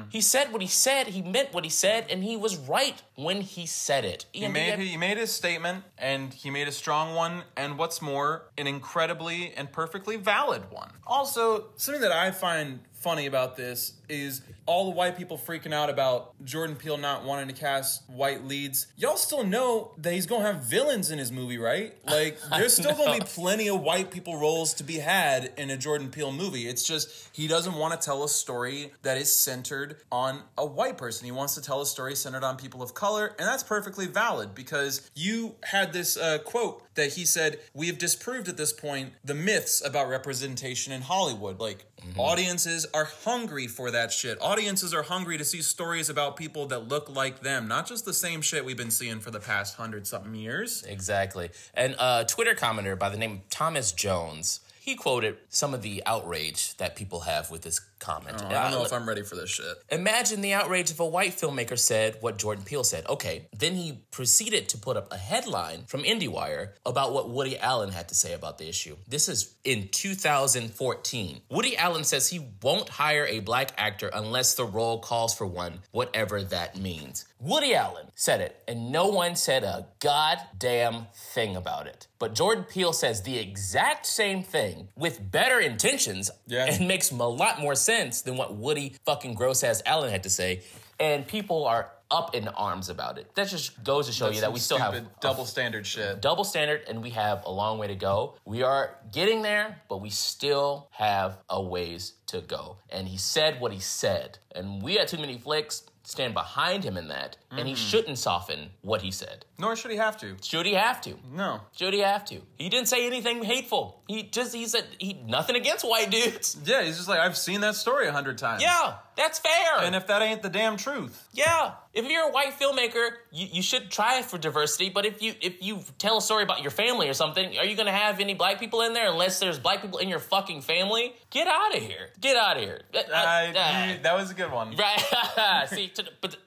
He 0.10 0.22
said 0.22 0.52
what 0.52 0.64
he 0.64 0.68
said, 0.68 1.08
he 1.08 1.22
meant 1.22 1.54
what 1.54 1.64
he 1.64 1.70
said, 1.70 2.08
and 2.10 2.24
he 2.24 2.36
was 2.36 2.58
right 2.58 3.00
when 3.14 3.42
he 3.42 3.68
said 3.68 4.04
it. 4.04 4.26
He 4.32 4.48
made 4.48 4.80
he 4.80 4.98
made 4.98 5.18
his 5.18 5.32
statement 5.32 5.84
and 5.98 6.34
he 6.34 6.50
made 6.50 6.68
a 6.68 6.72
strong 6.72 7.14
one 7.14 7.44
and 7.56 7.78
what's 7.78 8.02
more 8.02 8.39
an 8.58 8.68
incredibly 8.68 9.54
and 9.54 9.72
perfectly 9.72 10.18
valid 10.18 10.72
one. 10.72 10.92
Also, 11.06 11.70
something 11.76 12.02
that 12.02 12.12
I 12.12 12.32
find 12.32 12.80
funny 13.00 13.26
about 13.26 13.56
this 13.56 13.94
is 14.10 14.42
all 14.66 14.86
the 14.86 14.92
white 14.92 15.18
people 15.18 15.38
freaking 15.38 15.74
out 15.74 15.90
about 15.90 16.34
Jordan 16.44 16.76
Peele 16.76 16.98
not 16.98 17.24
wanting 17.24 17.48
to 17.48 17.54
cast 17.54 18.08
white 18.10 18.46
leads. 18.46 18.88
Y'all 18.98 19.18
still 19.18 19.44
know 19.44 19.92
that 19.98 20.14
he's 20.14 20.26
to 20.26 20.40
have 20.42 20.64
villains 20.64 21.10
in 21.12 21.18
his 21.18 21.32
movie, 21.32 21.58
right? 21.58 21.96
Like 22.10 22.40
there's 22.50 22.74
still 22.74 22.96
to 22.96 23.20
be 23.20 23.26
plenty 23.26 23.70
of 23.70 23.82
white 23.82 24.10
people 24.10 24.38
roles 24.38 24.74
to 24.76 24.84
be 24.84 24.96
had 24.96 25.54
in 25.58 25.70
a 25.70 25.78
Jordan 25.78 26.10
Peele 26.10 26.32
movie. 26.32 26.68
It's 26.68 26.84
just 26.84 27.30
he 27.32 27.48
doesn't 27.48 27.76
want 27.76 28.00
to 28.00 28.04
tell 28.04 28.24
a 28.24 28.30
story 28.30 28.92
that 29.04 29.18
is 29.18 29.32
centered 29.32 29.98
on 30.12 30.42
a 30.58 30.66
white 30.66 30.98
person. 30.98 31.26
He 31.26 31.32
wants 31.32 31.54
to 31.56 31.62
tell 31.62 31.82
a 31.82 31.86
story 31.86 32.16
centered 32.16 32.44
on 32.44 32.58
people 32.58 32.82
of 32.82 32.96
color, 32.96 33.36
and 33.38 33.48
that's 33.48 33.64
perfectly 33.64 34.08
valid 34.08 34.56
because 34.56 35.10
you 35.16 35.56
had 35.64 35.94
this 35.94 36.18
uh, 36.18 36.40
quote 36.40 36.84
that 36.96 37.14
he 37.14 37.26
said, 37.26 37.60
"We 37.74 37.88
have 37.88 38.00
disproved 38.00 38.50
at 38.50 38.58
this 38.58 38.74
point 38.74 39.14
the 39.24 39.36
myths 39.36 39.86
about 39.86 40.10
representation 40.10 40.92
in 40.92 41.04
Hollywood. 41.04 41.60
Like 41.60 41.86
Mm-hmm. 42.00 42.20
audiences 42.20 42.86
are 42.94 43.06
hungry 43.06 43.68
for 43.68 43.92
that 43.92 44.12
shit. 44.12 44.38
Audiences 44.42 44.94
are 44.94 45.04
hungry 45.04 45.38
to 45.38 45.46
see 45.46 45.62
stories 45.62 46.10
about 46.10 46.36
people 46.36 46.66
that 46.68 46.88
look 46.88 47.10
like 47.10 47.42
them, 47.42 47.68
not 47.68 47.88
just 47.88 48.06
the 48.06 48.14
same 48.14 48.42
shit 48.42 48.66
we've 48.66 48.78
been 48.78 48.92
seeing 48.92 49.20
for 49.20 49.32
the 49.32 49.40
past 49.40 49.76
hundred 49.78 50.08
something 50.08 50.36
years." 50.36 50.84
Exactly. 50.84 51.52
And 51.74 51.96
a 52.00 52.26
Twitter 52.28 52.56
commenter 52.56 53.00
by 53.00 53.10
the 53.10 53.18
name 53.18 53.32
of 53.32 53.50
Thomas 53.50 53.92
Jones, 53.92 54.60
he 54.80 54.90
he 54.90 54.96
quoted 54.96 55.38
some 55.50 55.76
of 55.76 55.84
the 55.84 56.02
outrage 56.08 56.76
that 56.78 56.96
people 56.96 57.22
have 57.22 57.52
with 57.52 57.62
this 57.62 57.80
comment. 58.00 58.38
Oh, 58.42 58.48
I 58.48 58.50
don't 58.64 58.72
know 58.72 58.82
Uh, 58.82 58.86
if 58.86 58.94
I'm 58.94 59.08
ready 59.08 59.24
for 59.24 59.36
this 59.36 59.50
shit. 59.50 59.66
Imagine 59.92 60.42
the 60.42 60.54
outrage 60.54 60.90
if 60.92 61.00
a 61.00 61.06
white 61.06 61.34
filmmaker 61.34 61.78
said 61.78 62.18
what 62.22 62.38
Jordan 62.38 62.64
Peele 62.64 62.84
said. 62.84 63.06
Okay, 63.08 63.48
then 63.58 63.76
he 63.76 64.00
proceeded 64.12 64.70
to 64.70 64.78
put 64.78 64.98
up 64.98 65.12
a 65.12 65.18
headline 65.18 65.84
from 65.86 66.04
IndieWire 66.04 66.70
about 66.86 67.14
what 67.14 67.30
Woody 67.30 67.58
Allen 67.60 67.92
had 67.92 68.10
to 68.10 68.16
say 68.16 68.34
about 68.34 68.58
the 68.58 68.68
issue. 68.70 68.96
This 69.08 69.28
is 69.30 69.54
in 69.64 69.90
2014. 69.90 71.42
Woody 71.50 71.78
Allen 71.78 72.04
says 72.04 72.30
he 72.30 72.48
won't 72.62 72.90
hire 72.90 73.26
a 73.26 73.40
black 73.40 73.72
actor 73.78 74.10
unless 74.14 74.54
the 74.56 74.66
role 74.66 75.00
calls 75.00 75.36
for 75.36 75.46
one, 75.46 75.80
whatever 75.92 76.42
that 76.44 76.78
means. 76.78 77.26
Woody 77.42 77.74
Allen 77.74 78.08
said 78.16 78.42
it, 78.42 78.62
and 78.68 78.92
no 78.92 79.08
one 79.08 79.36
said 79.38 79.64
a 79.64 79.88
goddamn 80.00 81.08
thing 81.34 81.56
about 81.56 81.88
it. 81.88 82.08
But 82.20 82.36
Jordan 82.36 82.66
Peele 82.66 82.92
says 82.92 83.22
the 83.22 83.38
exact 83.40 84.06
same 84.06 84.44
thing 84.44 84.90
with 84.98 85.32
better 85.32 85.58
intentions 85.58 86.30
Yeah. 86.48 86.66
and 86.66 86.86
makes 86.86 87.12
a 87.12 87.16
lot 87.16 87.62
more 87.62 87.76
sense 87.76 87.89
than 87.90 88.38
what 88.38 88.56
Woody 88.56 88.96
fucking 89.06 89.34
gross 89.34 89.64
ass 89.64 89.82
Allen 89.86 90.12
had 90.12 90.24
to 90.24 90.30
say. 90.30 90.62
And 91.00 91.28
people 91.28 91.66
are 91.66 91.92
up 92.12 92.36
in 92.36 92.48
arms 92.48 92.90
about 92.90 93.18
it. 93.18 93.34
That 93.36 93.48
just 93.48 93.84
goes 93.84 94.08
to 94.08 94.14
show 94.14 94.30
you 94.30 94.42
that 94.42 94.52
we 94.52 94.60
still 94.60 94.78
have 94.78 95.06
double 95.22 95.46
standard 95.46 95.86
shit. 95.86 96.22
double 96.22 96.44
standard 96.44 96.82
and 96.88 97.04
we 97.04 97.12
have 97.12 97.46
a 97.46 97.52
long 97.52 97.78
way 97.78 97.88
to 97.88 97.96
go. 97.96 98.36
We 98.46 98.64
are 98.64 98.98
getting 99.12 99.42
there, 99.42 99.82
but 99.90 100.02
we 100.02 100.10
still 100.10 100.90
have 100.92 101.38
a 101.50 101.62
ways 101.62 102.14
to 102.28 102.42
go. 102.42 102.78
And 102.90 103.08
he 103.08 103.18
said 103.18 103.62
what 103.62 103.72
he 103.72 103.80
said. 103.80 104.40
And 104.56 104.82
we 104.82 104.96
had 104.96 105.08
Too 105.08 105.18
Many 105.18 105.38
Flicks 105.38 105.84
stand 106.10 106.34
behind 106.34 106.84
him 106.84 106.98
in 106.98 107.08
that. 107.10 107.38
And 107.52 107.68
he 107.68 107.76
mm-hmm. 107.76 107.76
shouldn't 107.76 108.18
soften 108.18 108.72
what 108.82 109.02
he 109.02 109.12
said. 109.12 109.46
Nor 109.60 109.76
should 109.76 109.92
he 109.92 109.98
have 109.98 110.18
to. 110.18 110.36
Should 110.42 110.66
he 110.66 110.74
have 110.74 111.02
to? 111.02 111.14
No. 111.32 111.62
Should 111.76 111.94
he 111.94 112.00
have 112.00 112.26
to? 112.26 112.42
He 112.58 112.70
didn't 112.70 112.88
say 112.88 113.06
anything 113.06 113.44
hateful. 113.44 114.02
He 114.08 114.24
just 114.24 114.56
he 114.56 114.66
said 114.66 114.86
he 114.98 115.22
nothing 115.26 115.56
against 115.56 115.86
white 115.86 116.10
dudes. 116.10 116.58
Yeah, 116.66 116.84
he's 116.84 116.98
just 116.98 117.08
like, 117.08 117.20
I've 117.20 117.38
seen 117.38 117.62
that 117.62 117.76
story 117.76 118.08
a 118.08 118.12
hundred 118.12 118.38
times. 118.38 118.64
Yeah, 118.64 118.96
that's 119.16 119.40
fair. 119.40 119.82
And 119.82 119.96
if 119.96 120.08
that 120.08 120.22
ain't 120.22 120.42
the 120.42 120.50
damn 120.50 120.78
truth. 120.78 121.28
Yeah, 121.34 121.74
if 121.94 122.06
you're 122.10 122.30
a 122.30 122.32
white 122.32 122.60
filmmaker, 122.60 123.12
you, 123.32 123.48
you 123.52 123.62
should 123.62 123.90
try 123.92 124.20
it 124.20 124.26
for 124.26 124.38
diversity. 124.38 124.90
But 124.90 125.06
if 125.06 125.22
you 125.22 125.34
if 125.42 125.62
you 125.62 125.80
tell 125.98 126.18
a 126.18 126.22
story 126.22 126.44
about 126.44 126.62
your 126.62 126.72
family 126.72 127.10
or 127.10 127.14
something, 127.14 127.58
are 127.58 127.66
you 127.66 127.76
gonna 127.76 127.92
have 127.92 128.20
any 128.20 128.34
black 128.34 128.60
people 128.60 128.82
in 128.82 128.94
there 128.94 129.10
unless 129.10 129.40
there's 129.40 129.60
black 129.60 129.82
people 129.82 130.00
in 130.00 130.10
your 130.10 130.20
fucking 130.20 130.62
family? 130.62 131.14
Get 131.30 131.48
out 131.48 131.76
of 131.76 131.82
here! 131.82 132.10
Get 132.20 132.36
out 132.38 132.58
of 132.58 132.64
here! 132.64 132.82
Uh, 132.94 132.98
uh, 132.98 133.42
you- 133.90 134.04
that 134.04 134.16
was 134.18 134.32
a 134.32 134.34
good 134.34 134.52
one. 134.52 134.76
right? 134.76 135.68
See, 135.70 135.92
the, 135.96 136.08
but 136.22 136.38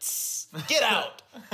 get 0.68 0.82
out! 0.82 1.22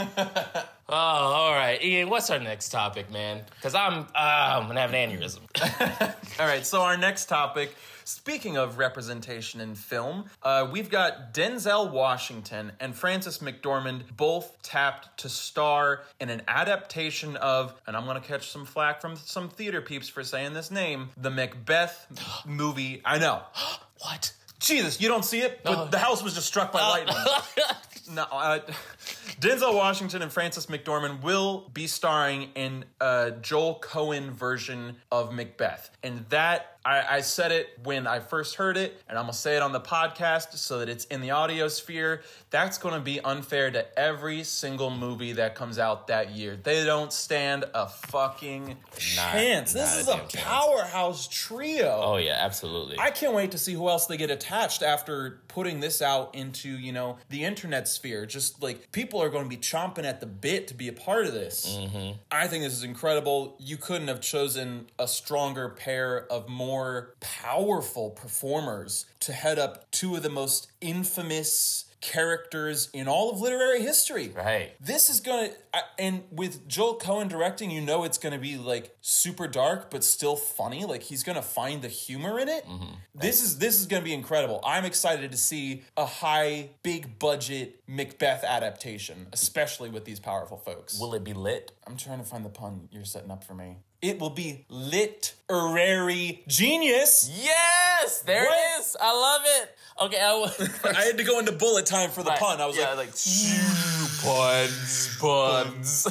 oh, 0.89 0.95
all 0.95 1.53
right, 1.53 1.83
Ian. 1.83 2.09
What's 2.11 2.31
our 2.31 2.39
next 2.39 2.71
topic, 2.71 3.11
man? 3.13 3.43
Because 3.57 3.75
I'm 3.75 4.01
uh, 4.15 4.59
I'm 4.61 4.67
gonna 4.67 4.81
have 4.81 4.93
an 4.95 5.11
aneurysm. 5.11 5.41
All 6.41 6.47
right, 6.47 6.65
so 6.65 6.83
our 6.83 6.97
next 6.97 7.27
topic. 7.27 7.75
Speaking 8.09 8.57
of 8.57 8.79
representation 8.79 9.61
in 9.61 9.75
film, 9.75 10.25
uh, 10.43 10.67
we've 10.73 10.89
got 10.89 11.35
Denzel 11.35 11.91
Washington 11.91 12.73
and 12.81 12.95
Frances 12.95 13.41
McDormand 13.41 14.17
both 14.17 14.63
tapped 14.63 15.19
to 15.19 15.29
star 15.29 16.05
in 16.19 16.31
an 16.31 16.41
adaptation 16.49 17.37
of, 17.37 17.79
and 17.87 17.95
I'm 17.95 18.07
gonna 18.07 18.23
catch 18.23 18.51
some 18.51 18.65
flack 18.65 19.03
from 19.03 19.17
some 19.17 19.51
theater 19.51 19.83
peeps 19.83 20.09
for 20.09 20.25
saying 20.25 20.55
this 20.55 20.71
name, 20.71 21.11
the 21.19 21.29
Macbeth 21.29 22.07
movie. 22.47 23.03
I 23.05 23.19
know. 23.19 23.43
what? 23.99 24.33
Jesus, 24.59 25.03
you 25.03 25.09
don't 25.09 25.25
see 25.25 25.41
it, 25.41 25.61
but 25.63 25.91
the 25.91 25.99
house 25.99 26.23
was 26.23 26.33
just 26.33 26.47
struck 26.47 26.73
by 26.73 26.81
lightning. 26.81 27.15
No, 28.11 28.23
uh, 28.23 28.61
Denzel 29.41 29.75
Washington 29.75 30.23
and 30.23 30.33
Frances 30.33 30.67
McDormand 30.67 31.23
will 31.23 31.71
be 31.73 31.87
starring 31.87 32.51
in 32.55 32.85
a 33.01 33.33
Joel 33.43 33.81
Coen 33.81 34.31
version 34.31 34.97
of 35.13 35.33
Macbeth. 35.33 35.91
And 36.03 36.25
that, 36.31 36.78
I, 36.89 37.17
I 37.17 37.21
said 37.21 37.53
it 37.53 37.69
when 37.85 38.07
I 38.07 38.21
first 38.21 38.55
heard 38.55 38.79
it, 38.79 38.99
and 39.11 39.19
I'm 39.19 39.25
gonna 39.25 39.35
say 39.35 39.57
it 39.57 39.63
on 39.63 39.73
the 39.73 39.81
podcast 39.81 40.55
so 40.55 40.79
that 40.79 40.89
it's 40.89 41.05
in 41.07 41.21
the 41.21 41.33
audio 41.33 41.69
sphere. 41.69 42.23
That's 42.49 42.79
gonna 42.79 43.01
be 43.01 43.21
unfair 43.21 43.71
to 43.71 43.99
every 43.99 44.43
single 44.43 44.89
movie 44.89 45.35
that 45.35 45.55
comes 45.55 45.79
out 45.79 46.07
that 46.07 46.31
year. 46.31 46.57
They 46.57 46.87
don't 46.87 47.13
stand 47.13 47.67
a 47.75 47.89
fucking 47.89 48.79
chance. 48.97 49.75
not 49.75 49.81
this 49.83 49.97
a 49.97 50.01
is 50.01 50.09
a, 50.09 50.13
chance. 50.13 50.37
powerhouse 50.37 51.29
trio. 51.29 52.01
Oh 52.03 52.17
yeah, 52.17 52.39
absolutely. 52.41 52.99
I 52.99 53.11
can't 53.11 53.35
wait 53.35 53.51
to 53.51 53.59
see 53.59 53.75
who 53.75 53.87
else 53.91 54.07
they 54.07 54.17
get 54.17 54.31
attached 54.31 54.83
after 54.83 55.43
putting 55.49 55.81
this 55.81 56.01
out 56.01 56.35
into, 56.37 56.69
you 56.69 56.93
know, 56.93 57.19
the 57.31 57.43
internet 57.45 57.89
sphere. 57.89 58.25
Just 58.27 58.63
like 58.63 58.93
people 58.93 59.21
are 59.21 59.29
going 59.29 59.43
to 59.43 59.51
be 59.51 59.57
chomping 59.57 60.05
at 60.05 60.21
the 60.21 60.27
bit 60.27 60.69
to 60.69 60.75
be 60.75 60.87
a 60.87 60.93
part 60.93 61.27
of 61.27 61.33
this. 61.33 61.77
Mm-hmm. 61.77 62.17
I 62.31 62.47
think 62.47 62.63
this 62.63 62.75
is 62.75 62.85
incredible. 62.85 63.57
You 63.59 63.77
couldn't 63.77 64.07
have 64.07 64.21
chosen 64.21 64.87
a 64.99 65.09
stronger 65.09 65.69
pair 65.71 66.31
of 66.31 66.49
more 66.49 66.78
powerful 67.21 68.11
performers 68.11 69.07
to 69.21 69.33
head 69.33 69.59
up 69.59 69.91
two 69.91 70.17
of 70.17 70.23
the 70.23 70.31
most 70.31 70.71
infamous 70.81 71.87
characters 72.01 72.89
in 72.93 73.09
all 73.09 73.31
of 73.31 73.41
literary 73.41 73.83
history. 73.83 74.33
Right. 74.35 74.73
This 74.81 75.11
is 75.11 75.21
gonna, 75.21 75.51
and 75.99 76.23
with 76.31 76.69
Joel 76.69 76.99
Coen 76.99 77.29
directing, 77.29 77.71
you 77.71 77.81
know 77.81 78.05
it's 78.05 78.19
gonna 78.19 78.39
be 78.39 78.57
like 78.57 78.97
super 79.01 79.49
dark 79.49 79.91
but 79.91 80.05
still 80.05 80.37
funny. 80.37 80.85
Like 80.85 81.03
he's 81.03 81.23
gonna 81.23 81.43
find 81.43 81.83
the 81.83 81.89
humor 81.89 82.39
in 82.39 82.49
it. 82.49 82.67
Mm-hmm. 82.67 82.95
This 83.15 83.43
is 83.43 83.59
this 83.59 83.79
is 83.81 83.87
gonna 83.87 84.05
be 84.05 84.15
incredible. 84.15 84.61
I'm 84.65 84.85
excited 84.85 85.33
to 85.33 85.37
see 85.37 85.83
a 85.97 86.07
high, 86.07 86.71
big 86.83 87.19
budget 87.19 87.78
Macbeth 87.89 88.45
adaptation, 88.45 89.29
especially 89.33 89.89
with 89.89 90.05
these 90.05 90.21
powerful 90.21 90.59
folks. 90.59 91.01
Will 91.01 91.15
it 91.15 91.25
be 91.25 91.33
lit? 91.33 91.73
I'm 91.87 91.97
trying 91.97 92.19
to 92.19 92.25
find 92.25 92.45
the 92.45 92.51
pun 92.51 92.89
you're 92.93 93.07
setting 93.07 93.31
up 93.31 93.43
for 93.43 93.55
me. 93.55 93.79
It 94.03 94.21
will 94.21 94.31
be 94.31 94.67
lit, 94.69 95.35
literary 95.51 96.45
genius. 96.47 97.31
Yes, 97.35 98.21
there 98.21 98.45
What? 98.45 98.59
it 98.59 98.81
is. 98.81 98.97
I 99.01 99.13
love 99.13 99.41
it. 99.63 99.79
Okay, 100.03 100.21
I 100.21 100.35
was. 100.35 100.85
I 100.85 101.03
had 101.03 101.17
to 101.19 101.25
go 101.25 101.39
into 101.39 101.53
bullet 101.53 101.87
time 101.87 102.11
for 102.11 102.23
the 102.23 102.31
pun. 102.33 102.61
I 102.61 102.67
was 102.67 102.77
yeah, 102.77 102.93
like, 102.93 103.09
puns, 104.23 105.17
puns. 105.19 106.07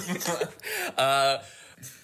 uh, 0.98 1.44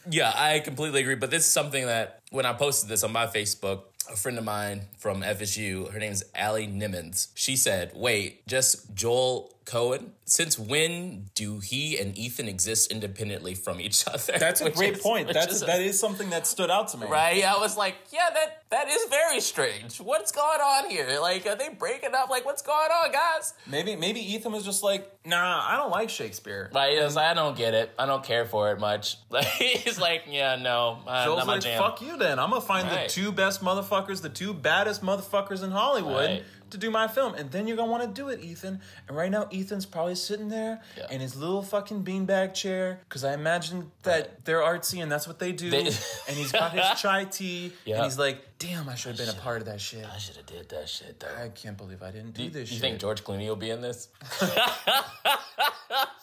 yeah, 0.09 0.31
I 0.35 0.59
completely 0.59 1.01
agree. 1.01 1.15
But 1.15 1.31
this 1.31 1.45
is 1.45 1.51
something 1.51 1.85
that 1.87 2.21
when 2.29 2.45
I 2.45 2.53
posted 2.53 2.89
this 2.89 3.03
on 3.03 3.11
my 3.11 3.25
Facebook, 3.27 3.81
a 4.11 4.15
friend 4.15 4.37
of 4.37 4.43
mine 4.43 4.83
from 4.97 5.21
FSU, 5.21 5.91
her 5.91 5.99
name 5.99 6.11
is 6.11 6.23
Allie 6.35 6.67
Nimmons. 6.67 7.29
She 7.35 7.55
said, 7.55 7.91
"Wait, 7.95 8.45
just 8.47 8.93
Joel 8.93 9.51
Coen? 9.65 10.09
Since 10.25 10.57
when 10.57 11.25
do 11.35 11.59
he 11.59 11.97
and 11.97 12.17
Ethan 12.17 12.47
exist 12.47 12.91
independently 12.91 13.55
from 13.55 13.79
each 13.81 14.07
other?" 14.13 14.33
that's 14.39 14.61
a 14.61 14.69
great 14.71 14.93
is- 14.95 14.99
point. 15.01 15.31
That's 15.33 15.53
is 15.55 15.61
a- 15.63 15.65
that 15.65 15.81
is 15.81 15.99
something 15.99 16.29
that 16.31 16.47
stood 16.47 16.71
out 16.71 16.87
to 16.89 16.97
me. 16.97 17.07
Right, 17.07 17.43
I 17.43 17.57
was 17.59 17.75
like, 17.77 17.95
yeah, 18.11 18.29
that 18.33 18.63
that 18.71 18.87
is 18.87 19.05
very 19.09 19.39
strange. 19.41 19.97
What's 19.99 20.31
going 20.31 20.59
on 20.61 20.89
here? 20.89 21.19
Like, 21.21 21.45
are 21.45 21.55
they 21.55 21.69
breaking 21.69 22.15
up? 22.15 22.29
Like, 22.29 22.45
what's 22.45 22.61
going 22.61 22.89
on, 22.89 23.11
guys? 23.11 23.53
Maybe 23.67 23.95
maybe 23.95 24.19
Ethan 24.33 24.51
was 24.51 24.63
just 24.63 24.81
like, 24.83 25.11
nah, 25.25 25.61
I 25.67 25.75
don't 25.77 25.91
like 25.91 26.09
Shakespeare. 26.09 26.69
Like, 26.73 26.93
he 26.97 27.03
was 27.03 27.15
like, 27.15 27.25
I 27.27 27.33
don't 27.33 27.57
get 27.57 27.73
it. 27.73 27.91
I 27.99 28.05
don't 28.05 28.23
care 28.23 28.45
for 28.45 28.71
it 28.71 28.79
much. 28.79 29.17
Like, 29.29 29.45
he's 29.47 29.99
like, 29.99 30.23
yeah, 30.29 30.55
no, 30.57 30.99
uh, 31.07 31.25
Joel's 31.25 31.37
not 31.39 31.47
my 31.47 31.53
like, 31.53 31.63
jam. 31.63 31.81
fuck 31.81 32.01
you 32.01 32.17
then. 32.17 32.37
I'm 32.39 32.49
gonna 32.49 32.61
find 32.61 32.87
Right. 32.87 33.07
the 33.09 33.13
two 33.13 33.31
best 33.31 33.61
motherfuckers, 33.63 34.21
the 34.21 34.29
two 34.29 34.53
baddest 34.53 35.01
motherfuckers 35.03 35.63
in 35.63 35.71
Hollywood 35.71 36.29
Right. 36.29 36.43
To 36.73 36.77
do 36.77 36.91
my 36.91 37.07
film. 37.07 37.33
And 37.35 37.49
then 37.51 37.67
you're 37.67 37.77
gonna 37.77 37.89
wanna 37.91 38.07
do 38.07 38.27
it, 38.29 38.41
Ethan. 38.41 38.81
And 39.07 39.17
right 39.17 39.31
now, 39.31 39.47
Ethan's 39.51 39.85
probably 39.85 40.15
sitting 40.15 40.49
there 40.49 40.81
Yeah. 40.97 41.07
in 41.09 41.21
his 41.21 41.35
little 41.35 41.61
fucking 41.63 42.03
beanbag 42.03 42.53
chair. 42.53 42.99
Cause 43.09 43.23
I 43.23 43.33
imagine 43.33 43.91
that 44.03 44.43
they're 44.45 44.59
artsy 44.59 45.01
and 45.01 45.11
that's 45.11 45.27
what 45.27 45.39
they 45.39 45.51
do. 45.53 45.69
They- 45.69 45.85
and 46.27 46.35
he's 46.37 46.51
got 46.51 46.71
his 46.73 46.85
chai 47.01 47.23
tea. 47.25 47.71
Yeah. 47.85 47.95
And 47.95 48.03
he's 48.03 48.19
like, 48.19 48.43
damn, 48.59 48.87
I 48.89 48.95
should 48.95 49.17
have 49.17 49.25
been 49.27 49.35
a 49.35 49.39
part 49.41 49.61
of 49.61 49.65
that 49.67 49.79
shit. 49.81 50.05
I 50.05 50.17
should 50.17 50.35
have 50.37 50.45
did 50.45 50.69
that 50.69 50.87
shit 50.89 51.19
though. 51.19 51.27
I 51.41 51.49
can't 51.49 51.77
believe 51.77 52.03
I 52.03 52.11
didn't 52.11 52.33
do 52.33 52.43
You, 52.43 52.49
this 52.49 52.69
you 52.69 52.75
shit. 52.75 52.81
think 52.81 52.99
George 52.99 53.23
Clooney 53.23 53.47
will 53.47 53.55
be 53.55 53.69
in 53.69 53.81
this? 53.81 54.09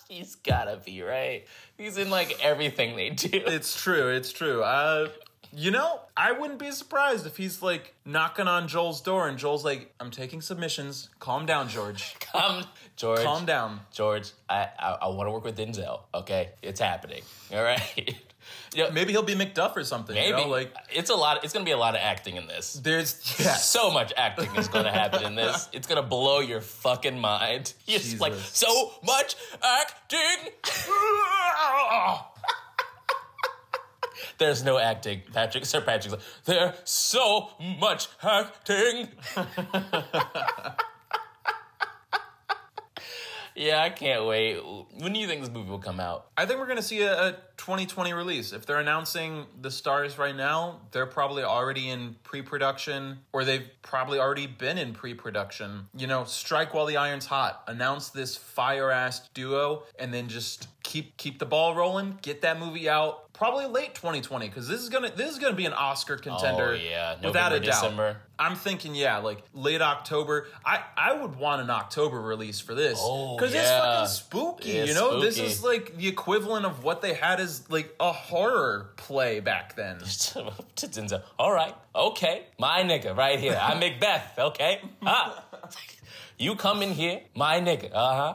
He's 0.09 0.35
gotta 0.37 0.81
be 0.85 1.03
right. 1.03 1.45
He's 1.77 1.97
in 1.97 2.11
like 2.11 2.37
everything 2.45 2.97
they 2.97 3.11
do. 3.11 3.29
It's 3.33 3.81
true. 3.81 4.09
It's 4.09 4.33
true. 4.33 4.63
Uh, 4.63 5.09
you 5.53 5.71
know, 5.71 6.01
I 6.17 6.33
wouldn't 6.33 6.59
be 6.59 6.71
surprised 6.71 7.27
if 7.27 7.37
he's 7.37 7.63
like 7.63 7.95
knocking 8.05 8.47
on 8.47 8.69
Joel's 8.69 9.01
door 9.01 9.29
and 9.29 9.39
Joel's 9.39 9.65
like, 9.65 9.93
"I'm 9.99 10.11
taking 10.11 10.41
submissions. 10.41 11.09
Calm 11.19 11.47
down, 11.47 11.69
George. 11.69 12.15
Come, 12.21 12.65
George. 12.97 13.21
Calm 13.21 13.45
down." 13.47 13.81
George. 13.93 14.31
I 14.49 14.69
I, 14.79 14.99
I 15.03 15.09
want 15.09 15.27
to 15.27 15.33
work 15.33 15.45
with 15.45 15.57
Denzel. 15.59 16.01
Okay, 16.15 16.51
it's 16.63 16.81
happening. 16.81 17.23
All 17.53 17.63
right. 17.63 18.15
yeah, 18.75 18.91
Maybe 18.91 19.13
he'll 19.13 19.23
be 19.23 19.35
Macduff 19.35 19.77
or 19.77 19.85
something. 19.85 20.15
maybe 20.15 20.29
You 20.29 20.45
know? 20.45 20.49
Like 20.49 20.75
it's 20.93 21.11
a 21.11 21.15
lot. 21.15 21.43
It's 21.45 21.53
gonna 21.53 21.65
be 21.65 21.73
a 21.73 21.77
lot 21.79 21.95
of 21.95 22.01
acting 22.03 22.37
in 22.37 22.47
this. 22.47 22.75
there's 22.75 23.37
yeah. 23.39 23.55
So 23.55 23.91
much 23.91 24.13
acting 24.17 24.55
is 24.57 24.69
going 24.69 24.85
to 24.85 24.93
happen 24.93 25.25
in 25.25 25.35
this. 25.35 25.69
It's 25.73 25.87
going 25.87 26.01
to 26.01 26.07
blow 26.09 26.41
your 26.41 26.61
fucking 26.61 27.19
mind. 27.19 27.75
It's 27.87 28.21
like 28.21 28.35
so 28.35 28.93
much 29.05 29.37
acting. 29.63 30.53
There's 34.41 34.65
no 34.65 34.79
acting, 34.79 35.21
Patrick. 35.35 35.67
Sir 35.67 35.83
Patrick's 35.83 36.13
like, 36.13 36.23
there's 36.47 36.75
so 36.85 37.51
much 37.79 38.09
acting. 38.23 39.09
Yeah, 43.61 43.83
I 43.83 43.91
can't 43.91 44.25
wait. 44.25 44.59
When 45.01 45.13
do 45.13 45.21
you 45.21 45.27
think 45.27 45.43
this 45.43 45.51
movie 45.51 45.69
will 45.69 45.79
come 45.79 46.01
out? 46.01 46.29
I 46.35 46.47
think 46.47 46.59
we're 46.61 46.67
going 46.67 46.79
to 46.79 46.83
see 46.83 47.03
a, 47.03 47.29
a 47.29 47.33
2020 47.59 48.15
release. 48.15 48.55
If 48.55 48.65
they're 48.65 48.79
announcing 48.79 49.45
the 49.61 49.71
stars 49.71 50.17
right 50.17 50.35
now, 50.35 50.81
they're 50.93 51.05
probably 51.05 51.43
already 51.43 51.91
in 51.91 52.17
pre-production 52.23 53.19
or 53.35 53.45
they've 53.45 53.69
probably 53.83 54.19
already 54.19 54.47
been 54.47 54.79
in 54.79 54.95
pre-production. 54.95 55.89
You 55.95 56.07
know, 56.07 56.25
strike 56.25 56.73
while 56.73 56.87
the 56.87 56.97
iron's 56.97 57.27
hot. 57.27 57.65
Announce 57.67 58.09
this 58.09 58.35
fire-ass 58.35 59.29
duo 59.35 59.83
and 59.99 60.15
then 60.15 60.29
just 60.29 60.69
keep 60.83 61.19
keep 61.19 61.39
the 61.39 61.47
ball 61.47 61.75
rolling, 61.75 62.19
get 62.23 62.41
that 62.41 62.59
movie 62.59 62.89
out 62.89 63.30
probably 63.41 63.65
late 63.65 63.95
2020 63.95 64.51
cuz 64.51 64.69
this 64.69 64.83
is 64.83 64.91
to 64.91 65.01
this 65.17 65.31
is 65.33 65.39
to 65.39 65.55
be 65.55 65.65
an 65.65 65.73
Oscar 65.73 66.19
contender 66.19 66.73
Oh, 66.73 66.75
yeah. 66.75 67.15
without 67.15 67.53
November, 67.53 67.57
a 67.57 67.61
doubt. 67.61 67.73
December. 67.73 68.17
I'm 68.39 68.55
thinking 68.55 68.95
yeah, 68.95 69.17
like 69.17 69.43
late 69.55 69.81
October. 69.81 70.47
I 70.63 70.83
I 70.95 71.15
would 71.15 71.37
want 71.37 71.63
an 71.63 71.71
October 71.71 72.21
release 72.21 72.61
for 72.61 72.75
this 72.75 72.99
Oh, 73.03 73.39
cuz 73.39 73.55
it's 73.55 73.71
fucking 73.71 74.09
spooky, 74.09 74.73
Yeah, 74.73 74.85
you 74.85 74.93
know? 74.93 75.21
This 75.21 75.39
is 75.39 75.65
like 75.65 75.97
the 75.97 76.07
equivalent 76.07 76.67
of 76.67 76.85
what 76.85 77.01
they 77.01 77.15
had 77.15 77.41
as 77.41 77.65
like 77.71 77.95
a 77.99 78.13
horror 78.13 78.91
play 78.99 79.41
back 79.41 79.75
then. 79.75 80.03
All 81.39 81.53
right, 81.53 81.75
okay, 81.97 82.45
my 82.59 82.83
nigga, 82.83 83.17
right 83.17 83.39
here. 83.41 83.59
I'm 83.61 83.79
Macbeth. 83.81 84.39
Okay, 84.51 84.83
ah. 85.07 85.43
you 86.37 86.57
come 86.57 86.83
in 86.83 86.91
here, 86.93 87.23
my 87.35 87.59
nigga, 87.59 87.91
uh 87.95 88.15
huh, 88.21 88.35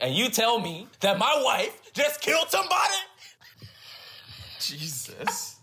and 0.00 0.12
you 0.12 0.28
tell 0.28 0.58
me 0.58 0.88
that 1.00 1.20
my 1.20 1.40
wife 1.44 1.92
just 1.92 2.20
killed 2.20 2.50
somebody. 2.50 2.98
Jesus. 4.68 5.56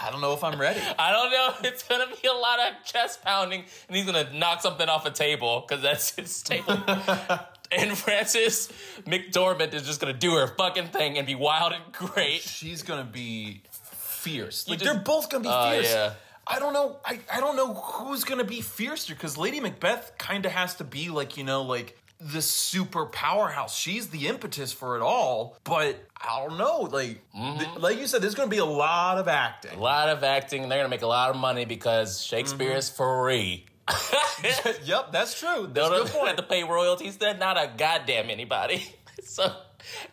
I 0.00 0.10
don't 0.10 0.20
know 0.20 0.32
if 0.32 0.44
I'm 0.44 0.60
ready. 0.60 0.80
I 0.98 1.12
don't 1.12 1.30
know. 1.32 1.68
It's 1.68 1.82
gonna 1.82 2.06
be 2.06 2.28
a 2.28 2.32
lot 2.32 2.58
of 2.60 2.84
chest 2.84 3.22
pounding, 3.24 3.64
and 3.88 3.96
he's 3.96 4.06
gonna 4.06 4.32
knock 4.32 4.62
something 4.62 4.88
off 4.88 5.06
a 5.06 5.10
table 5.10 5.64
because 5.66 5.82
that's 5.82 6.14
his 6.14 6.42
table. 6.42 6.72
and 7.72 7.96
Frances 7.98 8.68
McDormand 9.06 9.74
is 9.74 9.82
just 9.84 10.00
gonna 10.00 10.12
do 10.12 10.34
her 10.36 10.46
fucking 10.46 10.88
thing 10.88 11.18
and 11.18 11.26
be 11.26 11.34
wild 11.34 11.72
and 11.72 11.82
great. 11.92 12.40
She's 12.42 12.82
gonna 12.82 13.04
be 13.04 13.62
fierce. 13.72 14.68
Like 14.68 14.78
just- 14.78 14.92
they're 14.92 15.02
both 15.02 15.30
gonna 15.30 15.42
be 15.44 15.48
Uh, 15.50 15.70
fierce. 15.72 15.90
yeah. 15.90 16.12
I 16.50 16.58
don't 16.60 16.72
know. 16.72 16.98
I, 17.04 17.20
I 17.30 17.40
don't 17.40 17.56
know 17.56 17.74
who's 17.74 18.24
gonna 18.24 18.44
be 18.44 18.60
fiercer 18.62 19.14
because 19.14 19.36
Lady 19.36 19.60
Macbeth 19.60 20.12
kind 20.16 20.46
of 20.46 20.52
has 20.52 20.76
to 20.76 20.84
be 20.84 21.10
like 21.10 21.36
you 21.36 21.44
know 21.44 21.62
like 21.62 21.98
the 22.20 22.40
super 22.42 23.06
powerhouse. 23.06 23.76
She's 23.76 24.08
the 24.08 24.26
impetus 24.28 24.72
for 24.72 24.96
it 24.96 25.02
all. 25.02 25.56
But 25.64 26.07
I 26.20 26.46
don't 26.46 26.58
know. 26.58 26.80
Like 26.80 27.06
th- 27.06 27.18
mm-hmm. 27.34 27.80
like 27.80 27.98
you 27.98 28.06
said, 28.06 28.22
there's 28.22 28.34
gonna 28.34 28.50
be 28.50 28.58
a 28.58 28.64
lot 28.64 29.18
of 29.18 29.28
acting. 29.28 29.78
A 29.78 29.80
lot 29.80 30.08
of 30.08 30.24
acting, 30.24 30.62
and 30.62 30.70
they're 30.70 30.78
gonna 30.78 30.88
make 30.88 31.02
a 31.02 31.06
lot 31.06 31.30
of 31.30 31.36
money 31.36 31.64
because 31.64 32.22
Shakespeare 32.22 32.76
is 32.76 32.90
mm-hmm. 32.90 33.22
free. 33.24 33.66
yep, 34.84 35.12
that's 35.12 35.38
true. 35.38 35.66
They 35.66 35.80
That's 35.80 35.86
a 35.86 35.90
don't 35.90 35.90
good 35.90 36.08
have 36.08 36.20
point. 36.20 36.36
to 36.36 36.42
pay 36.42 36.64
royalties. 36.64 37.16
They're 37.16 37.36
not 37.36 37.56
a 37.56 37.70
goddamn 37.76 38.30
anybody. 38.30 38.84
So, 39.20 39.52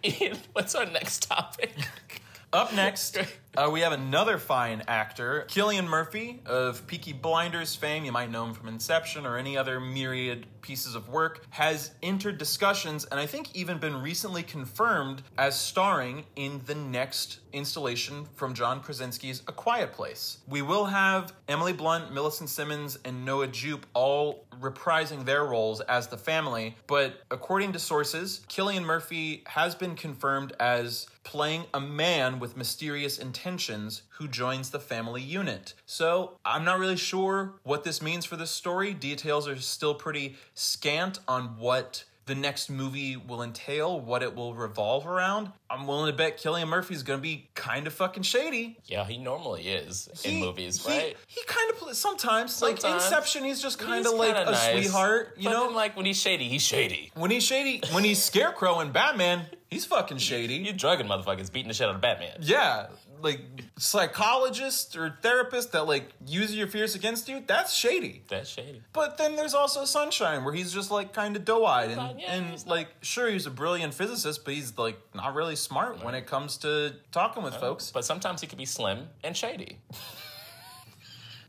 Ian, 0.04 0.36
what's 0.54 0.74
our 0.74 0.86
next 0.88 1.28
topic? 1.28 1.72
Up 2.54 2.74
next, 2.74 3.18
uh, 3.58 3.70
we 3.72 3.82
have 3.82 3.92
another 3.92 4.38
fine 4.38 4.84
actor, 4.88 5.46
Cillian 5.50 5.88
Murphy 5.88 6.42
of 6.46 6.88
Peaky 6.88 7.12
Blinders 7.12 7.76
fame. 7.76 8.06
You 8.06 8.12
might 8.12 8.32
know 8.32 8.46
him 8.46 8.54
from 8.54 8.68
Inception 8.68 9.26
or 9.26 9.38
any 9.38 9.58
other 9.58 9.80
myriad 9.80 10.46
pieces 10.62 10.96
of 10.96 11.10
work. 11.10 11.46
Has 11.50 11.92
entered 12.02 12.38
discussions 12.38 13.06
and 13.06 13.20
I 13.20 13.26
think 13.26 13.54
even 13.56 13.78
been 13.78 14.02
recently 14.02 14.42
confirmed 14.42 15.22
as 15.38 15.60
starring 15.60 16.26
in 16.36 16.62
the 16.66 16.76
next 16.76 17.40
installation 17.52 18.26
from 18.36 18.54
John 18.54 18.82
Krasinski's 18.82 19.42
A 19.48 19.52
Quiet 19.52 19.94
Place. 19.94 20.40
We 20.48 20.62
will 20.62 20.86
have 20.86 21.34
Emily 21.48 21.74
Blunt, 21.74 22.14
Millicent 22.14 22.50
Simmonds, 22.50 22.98
and 23.06 23.26
Noah 23.26 23.48
Jupe 23.48 23.86
all 23.94 24.45
reprising 24.60 25.26
their 25.26 25.44
roles 25.44 25.82
as 25.82 26.08
the 26.08 26.18
family, 26.18 26.76
but 26.88 27.22
according 27.32 27.74
to 27.74 27.80
sources, 27.80 28.42
Cillian 28.48 28.84
Murphy 28.84 29.44
has 29.48 29.76
been 29.76 29.96
confirmed 29.96 30.54
as 30.60 31.08
playing 31.24 31.66
a 31.74 31.80
man 31.80 32.40
with 32.40 32.56
mysterious 32.56 33.18
intentions 33.18 34.04
who 34.18 34.28
joins 34.28 34.70
the 34.70 34.80
family 34.80 35.22
unit. 35.22 35.74
So 35.86 36.38
I'm 36.46 36.64
not 36.64 36.80
really 36.80 36.98
sure 36.98 37.56
what 37.64 37.84
this 37.84 38.02
means 38.02 38.26
for 38.26 38.36
this 38.38 38.52
story. 38.52 38.94
Details 38.94 39.48
are 39.48 39.58
still 39.58 39.96
pretty 39.96 40.36
scant 40.54 41.20
on 41.28 41.58
what 41.58 42.04
the 42.26 42.36
next 42.36 42.70
movie 42.72 43.16
will 43.18 43.44
entail, 43.44 44.00
what 44.00 44.24
it 44.24 44.36
will 44.36 44.54
revolve 44.56 45.06
around. 45.06 45.52
I'm 45.70 45.86
willing 45.86 46.12
to 46.12 46.18
bet 46.18 46.38
Cillian 46.40 46.68
Murphy's 46.68 47.04
gonna 47.04 47.22
be 47.22 47.50
kind 47.54 47.86
of 47.86 47.94
fucking 47.94 48.24
shady. 48.24 48.78
Yeah, 48.86 49.06
he 49.06 49.18
normally 49.18 49.68
is 49.68 50.10
in 50.24 50.40
movies, 50.40 50.84
he- 50.84 50.92
right? 50.92 51.18
He 51.28 51.42
kind 51.46 51.70
of 51.70 51.78
plays 51.78 51.98
sometimes, 52.00 52.62
like 52.62 52.84
Inception. 52.84 53.44
He's 53.44 53.62
just 53.62 53.78
kind 53.78 54.06
of 54.08 54.14
like 54.14 54.36
a 54.36 54.52
nice. 54.52 54.72
sweetheart, 54.72 55.36
you 55.38 55.46
But 55.46 55.52
know. 55.52 55.66
then, 55.68 55.76
like 55.76 55.96
when 55.96 56.06
he's 56.08 56.20
shady, 56.20 56.50
he's 56.50 56.64
shady. 56.64 57.12
when 57.16 57.30
he's 57.30 57.44
shady, 57.46 57.82
when 57.92 58.04
he's 58.04 58.24
Scarecrow 58.24 58.80
in 58.80 58.92
Batman, 58.92 59.46
he's 59.70 59.86
fucking 59.86 60.18
shady. 60.18 60.56
You're 60.56 60.74
drugging 60.74 61.08
motherfuckers 61.08 61.52
beating 61.52 61.68
the 61.68 61.74
shit 61.76 61.88
out 61.90 61.96
of 61.96 62.02
Batman. 62.02 62.38
Yeah, 62.42 62.88
like 63.26 63.42
psychologists 63.78 64.96
or 64.96 65.18
therapists 65.22 65.72
that 65.72 65.88
like 65.88 66.12
use 66.28 66.56
your 66.56 66.68
fears 66.68 66.94
against 66.96 67.28
you. 67.28 67.44
That's 67.46 67.74
shady. 67.74 68.24
That's 68.30 68.48
shady. 68.50 68.84
But 68.94 69.18
then 69.18 69.36
there's 69.36 69.56
also 69.56 69.84
Sunshine, 69.84 70.46
where 70.46 70.54
he's 70.54 70.72
just 70.72 70.92
like 70.92 71.12
kind 71.12 71.36
of 71.36 71.44
doe-eyed 71.44 71.90
and, 71.90 72.20
yeah, 72.22 72.34
and 72.34 72.68
like 72.68 72.88
sure 73.02 73.28
he's 73.28 73.48
a 73.48 73.52
brilliant 73.52 73.96
physicist, 73.96 74.46
but 74.46 74.54
he's 74.54 74.78
like 74.78 75.00
not 75.16 75.34
really 75.34 75.56
smart 75.56 76.06
when 76.06 76.14
it 76.14 76.28
comes 76.28 76.58
to 76.58 76.94
talking 77.12 77.42
with 77.44 77.56
uh, 77.56 77.60
folks. 77.60 77.92
But 77.92 78.06
sometimes 78.06 78.42
he 78.42 78.48
could 78.48 78.60
be 78.60 78.66
slim 78.66 79.08
and 79.24 79.36
shady. 79.36 79.80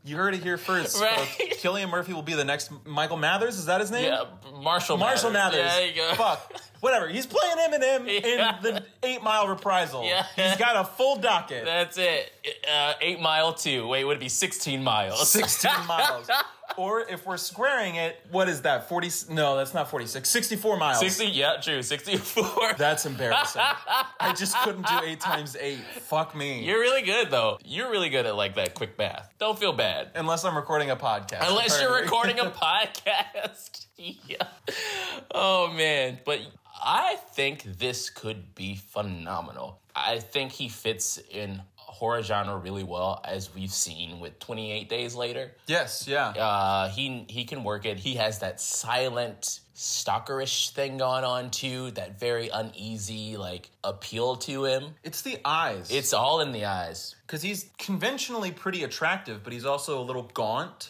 You 0.03 0.15
heard 0.15 0.33
it 0.33 0.41
here 0.41 0.57
first. 0.57 1.01
Right. 1.01 1.27
Cillian 1.61 1.89
Murphy 1.89 2.13
will 2.13 2.21
be 2.21 2.33
the 2.33 2.45
next 2.45 2.71
Michael 2.85 3.17
Mathers. 3.17 3.57
Is 3.57 3.65
that 3.65 3.81
his 3.81 3.91
name? 3.91 4.05
Yeah, 4.05 4.23
Marshall. 4.63 4.97
Marshall 4.97 5.31
Mathers. 5.31 5.59
Yeah, 5.59 5.75
there 5.75 5.87
you 5.87 5.95
go. 5.95 6.13
Fuck. 6.15 6.53
Whatever. 6.79 7.07
He's 7.07 7.25
playing 7.25 7.57
Eminem 7.57 8.21
Yeah. 8.23 8.57
in 8.57 8.63
the 8.63 8.83
Eight 9.03 9.23
Mile 9.23 9.47
Reprisal. 9.47 10.05
Yeah. 10.05 10.25
He's 10.35 10.57
got 10.57 10.75
a 10.75 10.83
full 10.83 11.17
docket. 11.17 11.65
That's 11.65 11.97
it. 11.97 12.31
Uh, 12.71 12.93
eight 13.01 13.19
mile 13.19 13.53
two. 13.53 13.87
Wait, 13.87 14.03
would 14.03 14.17
it 14.17 14.19
be 14.19 14.29
sixteen 14.29 14.83
miles? 14.83 15.29
16 15.29 15.71
miles. 15.87 16.29
Or 16.77 17.01
if 17.01 17.25
we're 17.25 17.37
squaring 17.37 17.95
it, 17.95 18.19
what 18.29 18.49
is 18.49 18.61
that? 18.63 18.87
40? 18.89 19.09
No, 19.33 19.55
that's 19.55 19.73
not 19.73 19.89
46. 19.89 20.29
64 20.29 20.77
miles. 20.77 20.99
Sixty. 20.99 21.25
Yeah, 21.27 21.57
true. 21.61 21.81
Sixty-four. 21.81 22.73
That's 22.77 23.05
embarrassing. 23.05 23.61
I 24.19 24.33
just 24.33 24.55
couldn't 24.59 24.85
do 24.85 24.99
eight 25.03 25.19
times 25.19 25.55
eight. 25.59 25.79
Fuck 26.01 26.35
me. 26.35 26.63
You're 26.63 26.79
really 26.79 27.01
good 27.03 27.31
though. 27.31 27.57
You're 27.65 27.89
really 27.89 28.09
good 28.09 28.25
at 28.25 28.35
like 28.35 28.55
that 28.55 28.75
quick 28.75 28.97
math. 28.97 29.29
Don't 29.39 29.57
feel 29.57 29.73
bad. 29.73 30.09
Unless 30.15 30.43
I'm 30.45 30.55
recording 30.55 30.89
a 30.91 30.95
podcast. 30.95 31.47
Unless 31.47 31.81
you're 31.81 31.95
recording 32.01 32.39
a 32.39 32.45
podcast. 32.51 33.85
yeah. 33.97 34.37
Oh 35.33 35.71
man. 35.71 36.19
But 36.25 36.39
I 36.81 37.15
think 37.33 37.63
this 37.63 38.09
could 38.09 38.55
be 38.55 38.75
phenomenal. 38.75 39.79
I 39.95 40.19
think 40.19 40.51
he 40.51 40.69
fits 40.69 41.19
in 41.31 41.61
horror 41.75 42.21
genre 42.21 42.57
really 42.57 42.83
well 42.83 43.21
as 43.25 43.53
we've 43.55 43.71
seen 43.71 44.19
with 44.19 44.37
28 44.39 44.87
Days 44.87 45.15
Later. 45.15 45.51
Yes, 45.65 46.07
yeah. 46.07 46.29
Uh, 46.29 46.89
he 46.89 47.25
he 47.27 47.45
can 47.45 47.63
work 47.63 47.85
it. 47.85 47.97
He 47.97 48.15
has 48.15 48.39
that 48.39 48.61
silent 48.61 49.61
stalkerish 49.77 50.71
thing 50.71 50.97
going 50.97 51.23
on 51.23 51.51
too. 51.51 51.91
That 51.91 52.19
very 52.19 52.49
uneasy 52.49 53.37
like 53.37 53.69
appeal 53.83 54.35
to 54.37 54.65
him. 54.65 54.95
It's 55.03 55.21
the 55.21 55.37
eyes. 55.45 55.89
It's 55.91 56.13
all 56.13 56.41
in 56.41 56.51
the 56.51 56.65
eyes. 56.65 57.15
because 57.25 57.41
he's 57.41 57.69
conventionally 57.77 58.51
pretty 58.51 58.83
attractive, 58.83 59.43
but 59.43 59.53
he's 59.53 59.65
also 59.65 59.99
a 59.99 60.03
little 60.03 60.29
gaunt. 60.33 60.89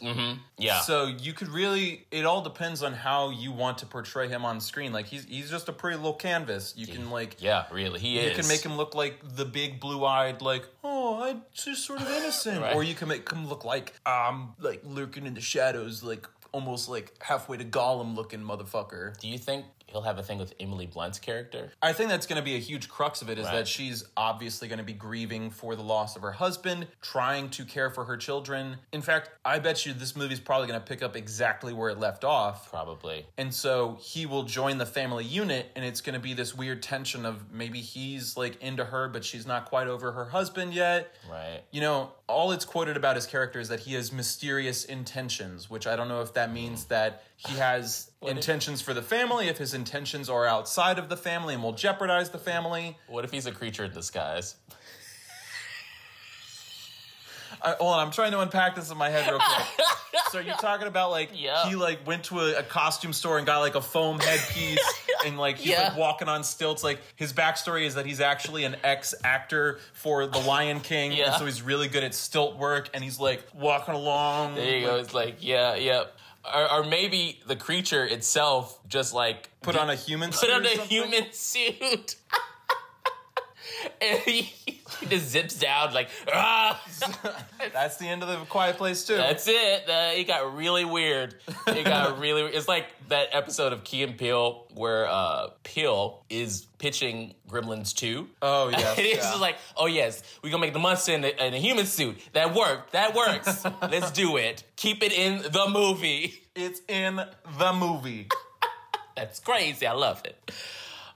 Yeah. 0.58 0.80
So 0.82 1.06
you 1.06 1.34
could 1.34 1.50
really 1.50 2.06
it 2.12 2.26
all 2.26 2.42
depends 2.42 2.82
on 2.82 2.94
how 2.94 3.30
you 3.30 3.52
want 3.52 3.80
to 3.80 3.86
portray 3.86 4.30
him 4.30 4.46
on 4.46 4.62
screen. 4.62 4.94
Like 4.94 5.08
he's 5.08 5.26
he's 5.26 5.50
just 5.52 5.68
a 5.68 5.74
pretty 5.74 5.98
little 5.98 6.14
canvas. 6.14 6.74
You 6.78 6.88
can 6.88 7.12
like 7.12 7.36
yeah, 7.40 7.66
really, 7.72 8.00
he 8.00 8.18
is. 8.20 8.30
you 8.30 8.36
can 8.42 8.48
make 8.48 8.64
him 8.64 8.78
look 8.78 8.96
like 8.96 9.20
the 9.36 9.46
big 9.46 9.80
blue-eyed 9.80 10.42
like, 10.42 10.66
"Oh, 10.84 11.24
I'm 11.24 11.42
just 11.54 11.86
sort 11.86 12.02
of 12.02 12.10
innocent." 12.20 12.62
Right. 12.62 12.76
Or 12.76 12.84
you 12.84 12.96
can 12.96 13.10
make 13.10 13.30
him 13.30 13.48
look 13.48 13.66
like 13.66 13.94
I'm 14.06 14.34
um 14.36 14.56
like 14.60 14.82
lurking 14.86 15.26
in 15.26 15.34
the 15.34 15.42
shadows 15.42 16.04
like 16.04 16.28
almost 16.52 16.90
like 16.90 17.14
halfway 17.22 17.58
to 17.58 17.66
Gollum 17.66 18.16
looking 18.16 18.42
motherfucker. 18.42 19.18
Do 19.20 19.28
you 19.28 19.38
think 19.38 19.66
he'll 19.88 20.02
have 20.02 20.18
a 20.18 20.24
thing 20.24 20.38
with 20.38 20.54
Emily 20.60 20.86
Blunt's 20.86 21.20
character? 21.20 21.72
I 21.82 21.94
think 21.94 22.10
that's 22.10 22.28
going 22.28 22.40
to 22.42 22.46
be 22.46 22.56
a 22.56 22.60
huge 22.60 22.90
crux 22.90 23.22
of 23.22 23.30
it 23.30 23.38
is 23.38 23.46
Right. 23.46 23.56
that 23.56 23.68
she's 23.68 24.04
obviously 24.16 24.68
going 24.68 24.80
to 24.80 24.84
be 24.84 24.94
grieving 24.94 25.50
for 25.50 25.76
the 25.76 25.84
loss 25.84 26.16
of 26.16 26.22
her 26.22 26.34
husband, 26.34 26.88
trying 27.02 27.50
to 27.52 27.66
care 27.66 27.90
for 27.90 28.06
her 28.06 28.18
children. 28.18 28.78
In 28.92 29.02
fact, 29.02 29.32
I 29.46 29.60
bet 29.60 29.86
you 29.86 29.94
this 29.94 30.16
movie's 30.16 30.40
probably 30.40 30.68
going 30.68 30.80
to 30.80 30.86
pick 30.86 31.02
up 31.02 31.16
exactly 31.16 31.74
where 31.74 31.90
it 31.90 32.00
left 32.00 32.24
off. 32.24 32.70
Probably. 32.70 33.26
And 33.38 33.54
so 33.54 33.98
he 34.02 34.26
will 34.26 34.44
join 34.44 34.78
the 34.78 34.86
family 34.86 35.24
unit, 35.26 35.72
and 35.76 35.86
it's 35.86 36.02
going 36.02 36.14
to 36.16 36.20
be 36.20 36.34
this 36.34 36.54
weird 36.54 36.84
tension 36.84 37.26
of 37.26 37.52
maybe 37.52 37.80
he's 37.80 38.36
like 38.36 38.62
into 38.62 38.86
her, 38.86 39.08
but 39.08 39.24
she's 39.24 39.48
not 39.48 39.66
quite 39.66 39.88
over 39.88 40.12
her 40.12 40.26
husband 40.26 40.74
yet. 40.74 41.16
Right. 41.30 41.62
You 41.72 41.82
know, 41.82 42.12
all 42.28 42.52
it's 42.52 42.66
quoted 42.66 42.98
about 42.98 43.16
his 43.16 43.26
character 43.26 43.60
is 43.60 43.70
that 43.70 43.82
he 43.82 43.94
has 43.94 44.12
mysterious 44.12 44.84
intentions, 44.86 45.70
which 45.70 45.88
I 45.88 45.96
don't 45.96 46.10
know 46.10 46.22
if 46.22 46.34
that 46.34 46.52
means 46.52 46.84
hmm. 46.84 46.90
that 46.90 47.24
he 47.38 47.56
has 47.58 48.12
if- 48.22 48.30
intentions 48.30 48.82
for 48.82 48.94
the 48.94 49.02
family, 49.02 49.48
if 49.48 49.58
his 49.58 49.74
intentions 49.74 50.30
are 50.30 50.46
outside 50.46 51.00
of 51.00 51.08
the 51.10 51.18
family 51.18 51.54
and 51.54 51.64
will 51.64 51.74
jeopardize 51.74 52.30
the 52.32 52.40
family. 52.40 52.98
What 53.08 53.24
if 53.26 53.32
he's 53.32 53.46
a 53.46 53.52
creature 53.52 53.86
in 53.86 53.92
disguise? 53.92 54.56
I, 57.62 57.72
hold 57.72 57.94
on, 57.94 58.06
I'm 58.06 58.12
trying 58.12 58.32
to 58.32 58.40
unpack 58.40 58.76
this 58.76 58.92
in 58.92 58.98
my 58.98 59.10
head 59.10 59.30
real 59.30 59.40
quick. 59.40 59.68
So 60.32 60.40
you're 60.40 60.56
talking 60.56 60.88
about 60.88 61.12
like 61.12 61.30
Yeah. 61.34 61.70
he 61.70 61.76
like 61.76 62.06
went 62.06 62.26
to 62.26 62.40
a, 62.42 62.60
a 62.60 62.64
costume 62.64 63.14
store 63.14 63.38
and 63.38 63.48
got 63.48 63.60
like 63.60 63.76
a 63.76 63.82
foam 63.82 64.20
headpiece 64.20 64.78
and 65.26 65.38
like 65.38 65.58
he's 65.58 65.72
Yeah. 65.72 65.84
like 65.90 65.96
walking 65.98 66.28
on 66.28 66.44
stilts. 66.44 66.84
Like 66.84 67.00
his 67.16 67.32
backstory 67.32 67.86
is 67.86 67.96
that 67.96 68.06
he's 68.06 68.20
actually 68.20 68.66
an 68.66 68.76
ex 68.84 69.16
actor 69.24 69.80
for 69.94 70.26
The 70.28 70.40
Lion 70.40 70.82
King, 70.82 71.14
and 71.18 71.34
so 71.36 71.46
he's 71.46 71.62
really 71.62 71.88
good 71.88 72.04
at 72.04 72.14
stilt 72.14 72.58
work. 72.58 72.90
And 72.94 73.02
he's 73.06 73.22
like 73.22 73.42
walking 73.54 73.94
along. 73.96 74.56
There 74.56 74.80
you 74.80 74.86
go. 74.86 74.98
It's 74.98 75.14
like, 75.14 75.38
yeah, 75.40 75.76
yeah. 75.76 76.04
Or, 76.54 76.72
or 76.72 76.84
maybe 76.84 77.42
the 77.46 77.56
creature 77.56 78.06
itself 78.06 78.80
just 78.88 79.14
like 79.14 79.50
Put 79.62 79.76
on 79.76 79.90
a 79.90 79.96
human. 79.96 80.32
Suit 80.32 80.50
put 80.50 80.66
suit 80.66 80.80
on 80.80 80.80
a 80.80 80.84
human 80.84 81.26
suit. 81.32 82.16
and 84.02 84.20
he, 84.20 84.77
he 85.00 85.06
just 85.06 85.30
zips 85.30 85.58
down 85.60 85.94
like, 85.94 86.10
ah. 86.34 86.82
That's 87.74 87.98
the 87.98 88.08
end 88.08 88.24
of 88.24 88.30
the 88.30 88.38
Quiet 88.46 88.78
Place 88.78 89.06
too. 89.06 89.18
That's 89.18 89.48
it. 89.48 89.90
Uh, 89.90 90.12
it 90.16 90.26
got 90.28 90.56
really 90.56 90.86
weird. 90.86 91.36
It 91.68 91.86
got 91.86 92.20
really. 92.20 92.42
It's 92.44 92.68
like 92.68 92.86
that 93.10 93.30
episode 93.32 93.74
of 93.74 93.84
Key 93.84 94.04
and 94.04 94.18
Peele 94.18 94.66
where 94.74 95.08
uh, 95.08 95.48
Peele 95.64 96.24
is 96.30 96.68
pitching 96.78 97.34
Gremlins 97.50 97.94
two. 97.94 98.28
oh 98.42 98.70
yeah. 98.72 98.92
And 98.92 99.00
it's 99.00 99.26
just 99.26 99.42
like, 99.42 99.58
oh 99.76 99.88
yes, 99.88 100.24
we're 100.42 100.50
gonna 100.52 100.62
make 100.62 100.74
the 100.74 100.80
monster 100.80 101.14
in 101.14 101.24
a, 101.24 101.30
in 101.30 101.54
a 101.54 101.58
human 101.58 101.86
suit. 101.86 102.18
That 102.34 102.54
worked. 102.54 102.94
That 102.94 103.16
works. 103.16 103.66
Let's 103.82 104.12
do 104.12 104.38
it. 104.38 104.64
Keep 104.76 105.04
it 105.04 105.12
in 105.12 105.42
the 105.52 105.68
movie. 105.70 106.44
it's 106.56 106.82
in 106.88 107.16
the 107.16 107.74
movie. 107.74 108.28
That's 109.16 109.40
crazy. 109.40 109.88
I 109.88 109.94
love 109.94 110.22
it. 110.26 110.52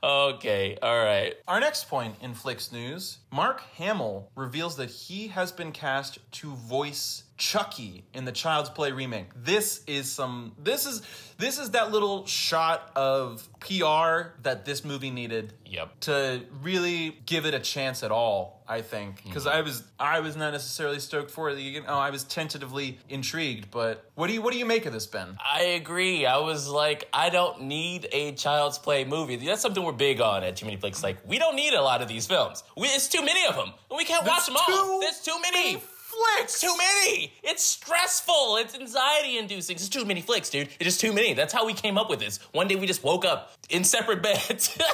Okay, 0.03 0.79
all 0.81 1.03
right. 1.03 1.35
Our 1.47 1.59
next 1.59 1.87
point 1.87 2.15
in 2.21 2.33
Flicks 2.33 2.71
news 2.71 3.19
Mark 3.31 3.61
Hamill 3.75 4.31
reveals 4.35 4.75
that 4.77 4.89
he 4.89 5.27
has 5.27 5.51
been 5.51 5.71
cast 5.71 6.17
to 6.31 6.55
voice 6.55 7.25
Chucky 7.41 8.05
in 8.13 8.23
the 8.23 8.31
Child's 8.31 8.69
Play 8.69 8.91
remake. 8.91 9.29
This 9.35 9.83
is 9.87 10.11
some 10.11 10.51
this 10.59 10.85
is 10.85 11.01
this 11.39 11.57
is 11.57 11.71
that 11.71 11.91
little 11.91 12.23
shot 12.27 12.91
of 12.95 13.49
PR 13.59 14.37
that 14.43 14.63
this 14.63 14.85
movie 14.85 15.09
needed 15.09 15.51
Yep. 15.65 16.01
to 16.01 16.41
really 16.61 17.17
give 17.25 17.47
it 17.47 17.55
a 17.55 17.59
chance 17.59 18.03
at 18.03 18.11
all, 18.11 18.61
I 18.67 18.81
think. 18.81 19.23
Because 19.23 19.45
mm-hmm. 19.45 19.57
I 19.57 19.61
was 19.61 19.83
I 19.99 20.19
was 20.19 20.35
not 20.35 20.51
necessarily 20.51 20.99
stoked 20.99 21.31
for 21.31 21.49
it. 21.49 21.57
You 21.57 21.81
know, 21.81 21.87
oh, 21.89 21.97
I 21.97 22.11
was 22.11 22.25
tentatively 22.25 22.99
intrigued, 23.09 23.71
but 23.71 24.05
what 24.13 24.27
do 24.27 24.33
you 24.33 24.41
what 24.43 24.53
do 24.53 24.59
you 24.59 24.67
make 24.67 24.85
of 24.85 24.93
this, 24.93 25.07
Ben? 25.07 25.35
I 25.43 25.63
agree. 25.63 26.27
I 26.27 26.37
was 26.37 26.69
like, 26.69 27.09
I 27.11 27.31
don't 27.31 27.63
need 27.63 28.07
a 28.11 28.33
child's 28.33 28.77
play 28.77 29.03
movie. 29.03 29.37
That's 29.37 29.63
something 29.63 29.83
we're 29.83 29.93
big 29.93 30.21
on 30.21 30.43
at 30.43 30.57
Too 30.57 30.67
Many 30.67 30.77
Flicks. 30.77 31.01
Like, 31.01 31.17
we 31.27 31.39
don't 31.39 31.55
need 31.55 31.73
a 31.73 31.81
lot 31.81 32.03
of 32.03 32.07
these 32.07 32.27
films. 32.27 32.63
We, 32.77 32.87
it's 32.89 33.07
too 33.07 33.25
many 33.25 33.47
of 33.47 33.55
them. 33.55 33.73
We 33.97 34.05
can't 34.05 34.27
watch 34.27 34.45
them 34.45 34.57
all. 34.57 34.99
There's 34.99 35.21
too 35.21 35.41
many. 35.41 35.81
Flicks! 36.11 36.59
Too 36.59 36.75
many. 36.77 37.33
It's 37.43 37.63
stressful. 37.63 38.57
It's 38.57 38.75
anxiety 38.75 39.37
inducing. 39.37 39.75
It's 39.77 39.87
too 39.87 40.03
many 40.05 40.21
flicks, 40.21 40.49
dude. 40.49 40.67
It's 40.79 40.83
just 40.83 40.99
too 40.99 41.13
many. 41.13 41.33
That's 41.33 41.53
how 41.53 41.65
we 41.65 41.73
came 41.73 41.97
up 41.97 42.09
with 42.09 42.19
this. 42.19 42.39
One 42.51 42.67
day 42.67 42.75
we 42.75 42.85
just 42.85 43.03
woke 43.03 43.23
up 43.25 43.53
in 43.69 43.83
separate 43.83 44.21
beds. 44.21 44.77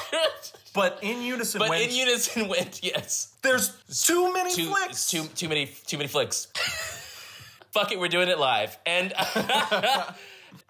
But 0.73 0.99
in 1.01 1.23
unison 1.23 1.57
but 1.57 1.69
went, 1.69 1.89
in 1.89 1.95
unison 1.95 2.47
went, 2.53 2.83
yes. 2.83 3.33
there's 3.41 3.71
too 4.03 4.31
many 4.31 4.53
Too, 4.53 4.69
flicks. 4.69 5.09
too 5.09 5.23
too 5.33 5.49
many 5.49 5.65
too 5.65 5.97
many 5.97 6.07
flicks. 6.07 6.45
Fuck 7.71 7.91
it, 7.91 7.99
we're 7.99 8.09
doing 8.09 8.29
it 8.29 8.37
live. 8.37 8.77
And 8.85 9.11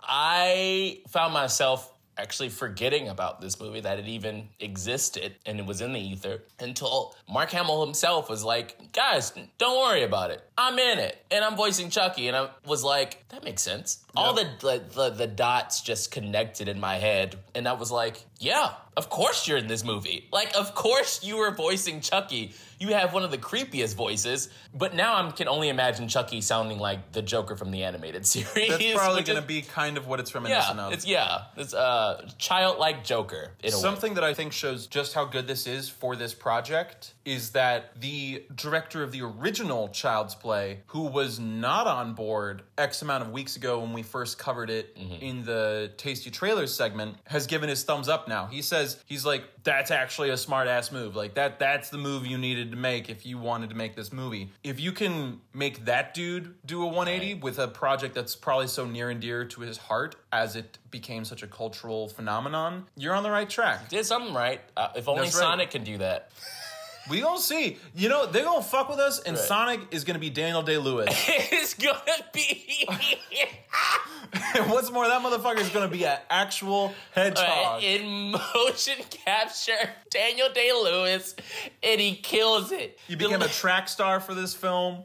I 0.02 1.02
found 1.10 1.34
myself 1.34 1.92
actually 2.18 2.50
forgetting 2.50 3.10
about 3.10 3.42
this 3.42 3.60
movie 3.60 3.80
that 3.82 4.00
it 4.00 4.08
even 4.08 4.50
existed 4.60 5.36
and 5.46 5.60
it 5.60 5.66
was 5.66 5.82
in 5.82 5.94
the 5.94 6.00
ether 6.00 6.44
until 6.60 7.16
Mark 7.30 7.52
Hamill 7.52 7.86
himself 7.86 8.30
was 8.30 8.44
like, 8.44 8.92
"Guys, 8.94 9.32
don't 9.58 9.80
worry 9.80 10.04
about 10.04 10.32
it. 10.32 10.42
I'm 10.58 10.78
in 10.80 11.00
it, 11.00 11.24
and 11.32 11.44
I'm 11.44 11.56
voicing 11.56 11.90
Chucky." 11.90 12.28
And 12.28 12.36
I 12.36 12.50
was 12.66 12.84
like, 12.84 13.28
"That 13.30 13.44
makes 13.44 13.62
sense." 13.62 14.04
All 14.16 14.34
the, 14.34 14.50
the 14.60 14.84
the 14.94 15.10
the 15.10 15.28
dots 15.28 15.82
just 15.82 16.12
connected 16.12 16.68
in 16.68 16.80
my 16.80 16.96
head, 16.96 17.38
and 17.54 17.68
I 17.68 17.74
was 17.74 17.92
like, 17.92 18.26
"Yeah, 18.40 18.74
of 18.96 19.10
course 19.10 19.48
you're 19.48 19.58
in 19.58 19.68
this 19.68 19.84
movie. 19.84 20.28
Like, 20.32 20.56
of 20.56 20.74
course 20.76 21.24
you 21.24 21.38
were 21.38 21.52
voicing 21.52 22.02
Chucky." 22.02 22.54
You 22.80 22.90
have 22.90 23.14
one 23.14 23.24
of 23.24 23.32
the 23.32 23.38
creepiest 23.38 23.96
voices, 23.96 24.50
but 24.74 24.94
now 24.94 25.16
I 25.16 25.32
can 25.32 25.48
only 25.48 25.70
imagine 25.70 26.08
Chucky 26.08 26.42
sounding 26.42 26.80
like 26.80 27.12
the 27.12 27.22
Joker 27.22 27.56
from 27.56 27.72
the 27.72 27.84
animated 27.84 28.26
series. 28.28 28.70
That's 28.70 28.94
probably 28.94 29.24
going 29.24 29.42
to 29.42 29.48
be 29.48 29.62
kind 29.78 29.98
of 29.98 30.08
what 30.08 30.20
it's 30.20 30.34
reminiscent 30.34 30.78
yeah, 30.78 30.86
of. 30.86 30.94
it's 30.94 31.06
yeah, 31.06 31.42
it's 31.56 31.74
uh 31.74 32.30
childlike 32.38 33.04
Joker 33.04 33.52
in 33.64 33.74
a 33.74 33.76
way. 33.76 33.82
Something 33.82 34.14
that 34.16 34.24
I 34.24 34.34
think 34.34 34.54
shows 34.54 34.88
just 34.88 35.14
how 35.14 35.26
good 35.26 35.48
this 35.48 35.68
is 35.68 35.90
for 35.90 36.16
this 36.16 36.34
project 36.34 37.14
is 37.28 37.52
that 37.52 38.00
the 38.00 38.42
director 38.56 39.04
of 39.04 39.12
the 39.12 39.22
original 39.22 39.90
Child's 39.90 40.34
Play, 40.34 40.80
who 40.88 41.02
was 41.02 41.40
not 41.40 41.86
on 41.86 42.14
board 42.14 42.62
X 42.78 43.02
amount 43.02 43.22
of 43.22 43.32
weeks 43.32 43.58
ago 43.58 43.80
when 43.80 43.92
we 43.92 44.02
first 44.02 44.38
covered 44.40 44.70
it 44.70 44.96
Mm-hmm. 44.98 45.22
in 45.24 45.44
the 45.44 45.92
Tasty 45.98 46.32
Trailers 46.32 46.74
segment, 46.74 47.18
has 47.26 47.46
given 47.48 47.68
his 47.68 47.84
thumbs 47.84 48.08
up 48.08 48.28
now. 48.30 48.46
He 48.48 48.62
says, 48.62 49.04
he's 49.06 49.26
like, 49.26 49.44
that's 49.64 49.92
actually 49.92 50.30
a 50.30 50.38
smart 50.38 50.68
ass 50.70 50.92
move. 50.92 51.16
Like, 51.16 51.34
that 51.34 51.60
that's 51.60 51.90
the 51.90 51.98
move 51.98 52.26
you 52.26 52.38
needed 52.38 52.72
to 52.72 52.78
make 52.78 53.10
if 53.10 53.26
you 53.26 53.38
wanted 53.38 53.70
to 53.72 53.76
make 53.76 53.96
this 53.96 54.14
movie. 54.14 54.50
If 54.64 54.80
you 54.80 54.94
can 54.94 55.42
make 55.54 55.84
that 55.86 56.14
dude 56.14 56.56
do 56.66 56.82
a 56.84 56.88
180 56.88 57.42
with 57.42 57.60
a 57.60 57.68
project 57.68 58.16
that's 58.16 58.36
probably 58.38 58.68
so 58.68 58.86
near 58.86 59.10
and 59.10 59.20
dear 59.20 59.44
to 59.44 59.62
his 59.62 59.78
heart 59.78 60.16
as 60.32 60.56
it 60.56 60.78
became 60.90 61.26
such 61.26 61.44
a 61.44 61.48
cultural 61.48 62.08
phenomenon, 62.08 62.86
you're 62.96 63.14
on 63.14 63.24
the 63.24 63.32
right 63.32 63.50
track. 63.50 63.90
did 63.90 64.06
something 64.06 64.34
right. 64.34 64.62
Uh, 64.78 64.90
if 64.96 65.10
only 65.10 65.24
That's 65.24 65.36
right. 65.36 65.42
Sonic 65.42 65.72
can 65.72 65.84
do 65.84 65.98
that. 65.98 66.32
We 67.10 67.22
gonna 67.22 67.40
see. 67.40 67.78
You 67.96 68.10
know, 68.10 68.26
they're 68.26 68.44
gonna 68.44 68.62
fuck 68.64 68.90
with 68.90 69.00
us, 69.00 69.20
and 69.20 69.38
Right. 69.38 69.46
Sonic 69.46 69.80
is 69.92 70.04
gonna 70.04 70.20
be 70.20 70.30
Daniel 70.30 70.62
Day 70.62 70.78
Lewis. 70.78 71.08
it's 71.28 71.74
gonna 71.74 72.02
be 72.34 72.88
what's 74.68 74.92
more, 74.92 75.08
that 75.08 75.22
motherfucker 75.22 75.60
is 75.60 75.70
gonna 75.70 75.88
be 75.88 76.06
an 76.06 76.18
actual 76.30 76.94
hedgehog. 77.14 77.84
in 77.84 78.32
motion 78.32 78.96
capture. 79.10 79.90
Daniel 80.10 80.50
Day 80.54 80.72
Lewis, 80.72 81.36
and 81.84 82.00
he 82.02 82.16
kills 82.16 82.72
it. 82.72 83.00
You 83.08 83.18
became 83.18 83.42
a 83.42 83.48
track 83.48 83.88
star 83.88 84.20
for 84.20 84.34
this 84.34 84.54
film. 84.54 85.04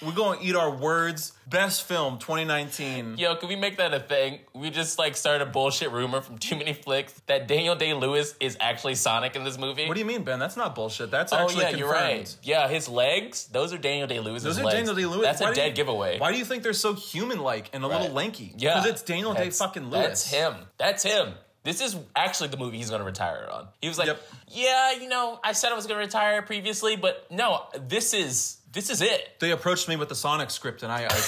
We're 0.00 0.12
gonna 0.12 0.38
eat 0.40 0.54
our 0.54 0.70
words. 0.70 1.32
Best 1.48 1.82
film 1.88 2.18
2019. 2.18 3.16
Yo, 3.18 3.34
can 3.36 3.48
we 3.48 3.56
make 3.56 3.78
that 3.78 3.92
a 3.92 3.98
thing? 3.98 4.38
We 4.54 4.70
just 4.70 4.96
like 4.98 5.16
started 5.16 5.48
a 5.48 5.50
bullshit 5.50 5.90
rumor 5.90 6.20
from 6.20 6.38
Too 6.38 6.56
Many 6.56 6.72
Flicks 6.72 7.12
that 7.26 7.48
Daniel 7.48 7.74
Day 7.74 7.94
Lewis 7.94 8.34
is 8.38 8.56
actually 8.60 8.94
Sonic 8.94 9.34
in 9.34 9.42
this 9.44 9.58
movie. 9.58 9.88
What 9.88 9.94
do 9.94 10.00
you 10.00 10.06
mean, 10.06 10.22
Ben? 10.22 10.38
That's 10.38 10.56
not 10.56 10.74
bullshit. 10.76 11.10
That's 11.10 11.32
Oh 11.32 11.36
actually 11.38 11.62
yeah, 11.64 11.70
confirmed. 11.70 11.78
you're 11.80 11.90
right. 11.90 12.36
Yeah, 12.42 12.68
his 12.68 12.88
legs, 12.88 13.46
those 13.50 13.72
are 13.72 13.78
Daniel 13.78 14.06
Day 14.06 14.20
Lewis's 14.20 14.44
Those 14.44 14.58
are 14.60 14.64
legs. 14.64 14.76
Daniel 14.76 14.94
Day 14.94 15.06
Lewis. 15.06 15.22
That's 15.26 15.40
Why 15.40 15.50
a 15.50 15.54
do 15.54 15.60
you- 15.60 15.66
dead 15.68 15.74
giveaway. 15.74 16.18
Why 16.20 16.30
do 16.32 16.38
you 16.38 16.44
think 16.44 16.62
they're 16.62 16.72
so 16.74 16.94
human-like 16.94 17.70
and 17.72 17.82
a 17.82 17.88
little 17.88 18.10
lanky? 18.10 18.54
Yeah, 18.56 18.74
because 18.76 18.90
it's 18.90 19.02
Daniel 19.02 19.34
Day 19.34 19.50
fucking 19.50 19.90
Lewis. 19.90 20.06
That's 20.06 20.30
him. 20.30 20.54
That's 20.78 21.02
him. 21.02 21.34
This 21.64 21.80
is 21.80 21.96
actually 22.14 22.50
the 22.50 22.56
movie 22.56 22.76
he's 22.78 22.88
going 22.88 23.00
to 23.00 23.04
retire 23.04 23.48
on. 23.52 23.66
He 23.82 23.88
was 23.88 23.98
like, 23.98 24.06
Yep. 24.06 24.22
"Yeah, 24.48 24.92
you 24.92 25.08
know, 25.08 25.40
I 25.42 25.52
said 25.52 25.72
I 25.72 25.74
was 25.74 25.86
going 25.86 25.98
to 25.98 26.04
retire 26.06 26.40
previously, 26.40 26.94
but 26.94 27.26
no, 27.30 27.64
this 27.88 28.14
is 28.14 28.57
this 28.72 28.90
is 28.90 29.00
it." 29.02 29.36
They 29.40 29.50
approached 29.52 29.88
me 29.88 29.96
with 29.96 30.08
the 30.08 30.14
Sonic 30.14 30.50
script, 30.50 30.82
and 30.82 30.90
I, 30.92 31.06
I, 31.10 31.20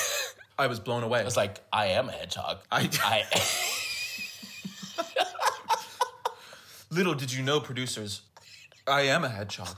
I 0.64 0.66
was 0.66 0.80
blown 0.80 1.02
away. 1.02 1.20
I 1.22 1.24
was 1.24 1.36
like, 1.36 1.60
"I 1.72 1.86
am 1.86 2.08
a 2.08 2.12
hedgehog." 2.12 2.58
I- 2.70 2.88
I 3.02 3.24
Little 6.90 7.14
did 7.14 7.32
you 7.32 7.42
know, 7.42 7.60
producers, 7.60 8.22
I 8.86 9.02
am 9.02 9.22
a 9.24 9.28
hedgehog. 9.28 9.76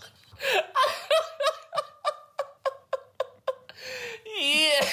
yeah. 4.40 4.84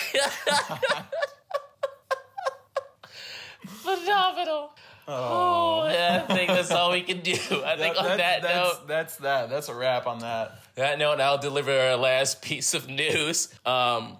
Phenomenal. 3.65 4.71
Oh, 5.11 5.87
yeah, 5.89 6.25
I 6.29 6.33
think 6.33 6.49
that's 6.49 6.71
all 6.71 6.91
we 6.91 7.01
can 7.01 7.21
do. 7.21 7.33
I 7.33 7.75
think 7.77 7.97
on 7.97 8.17
that 8.17 8.41
that's, 8.41 8.43
note, 8.43 8.87
that's 8.87 9.15
that. 9.17 9.49
That's 9.49 9.67
a 9.67 9.73
wrap 9.73 10.05
on 10.05 10.19
that. 10.19 10.59
that 10.75 10.99
note, 10.99 11.19
I'll 11.19 11.37
deliver 11.39 11.71
our 11.71 11.95
last 11.95 12.41
piece 12.43 12.73
of 12.73 12.87
news. 12.87 13.49
Um, 13.65 14.17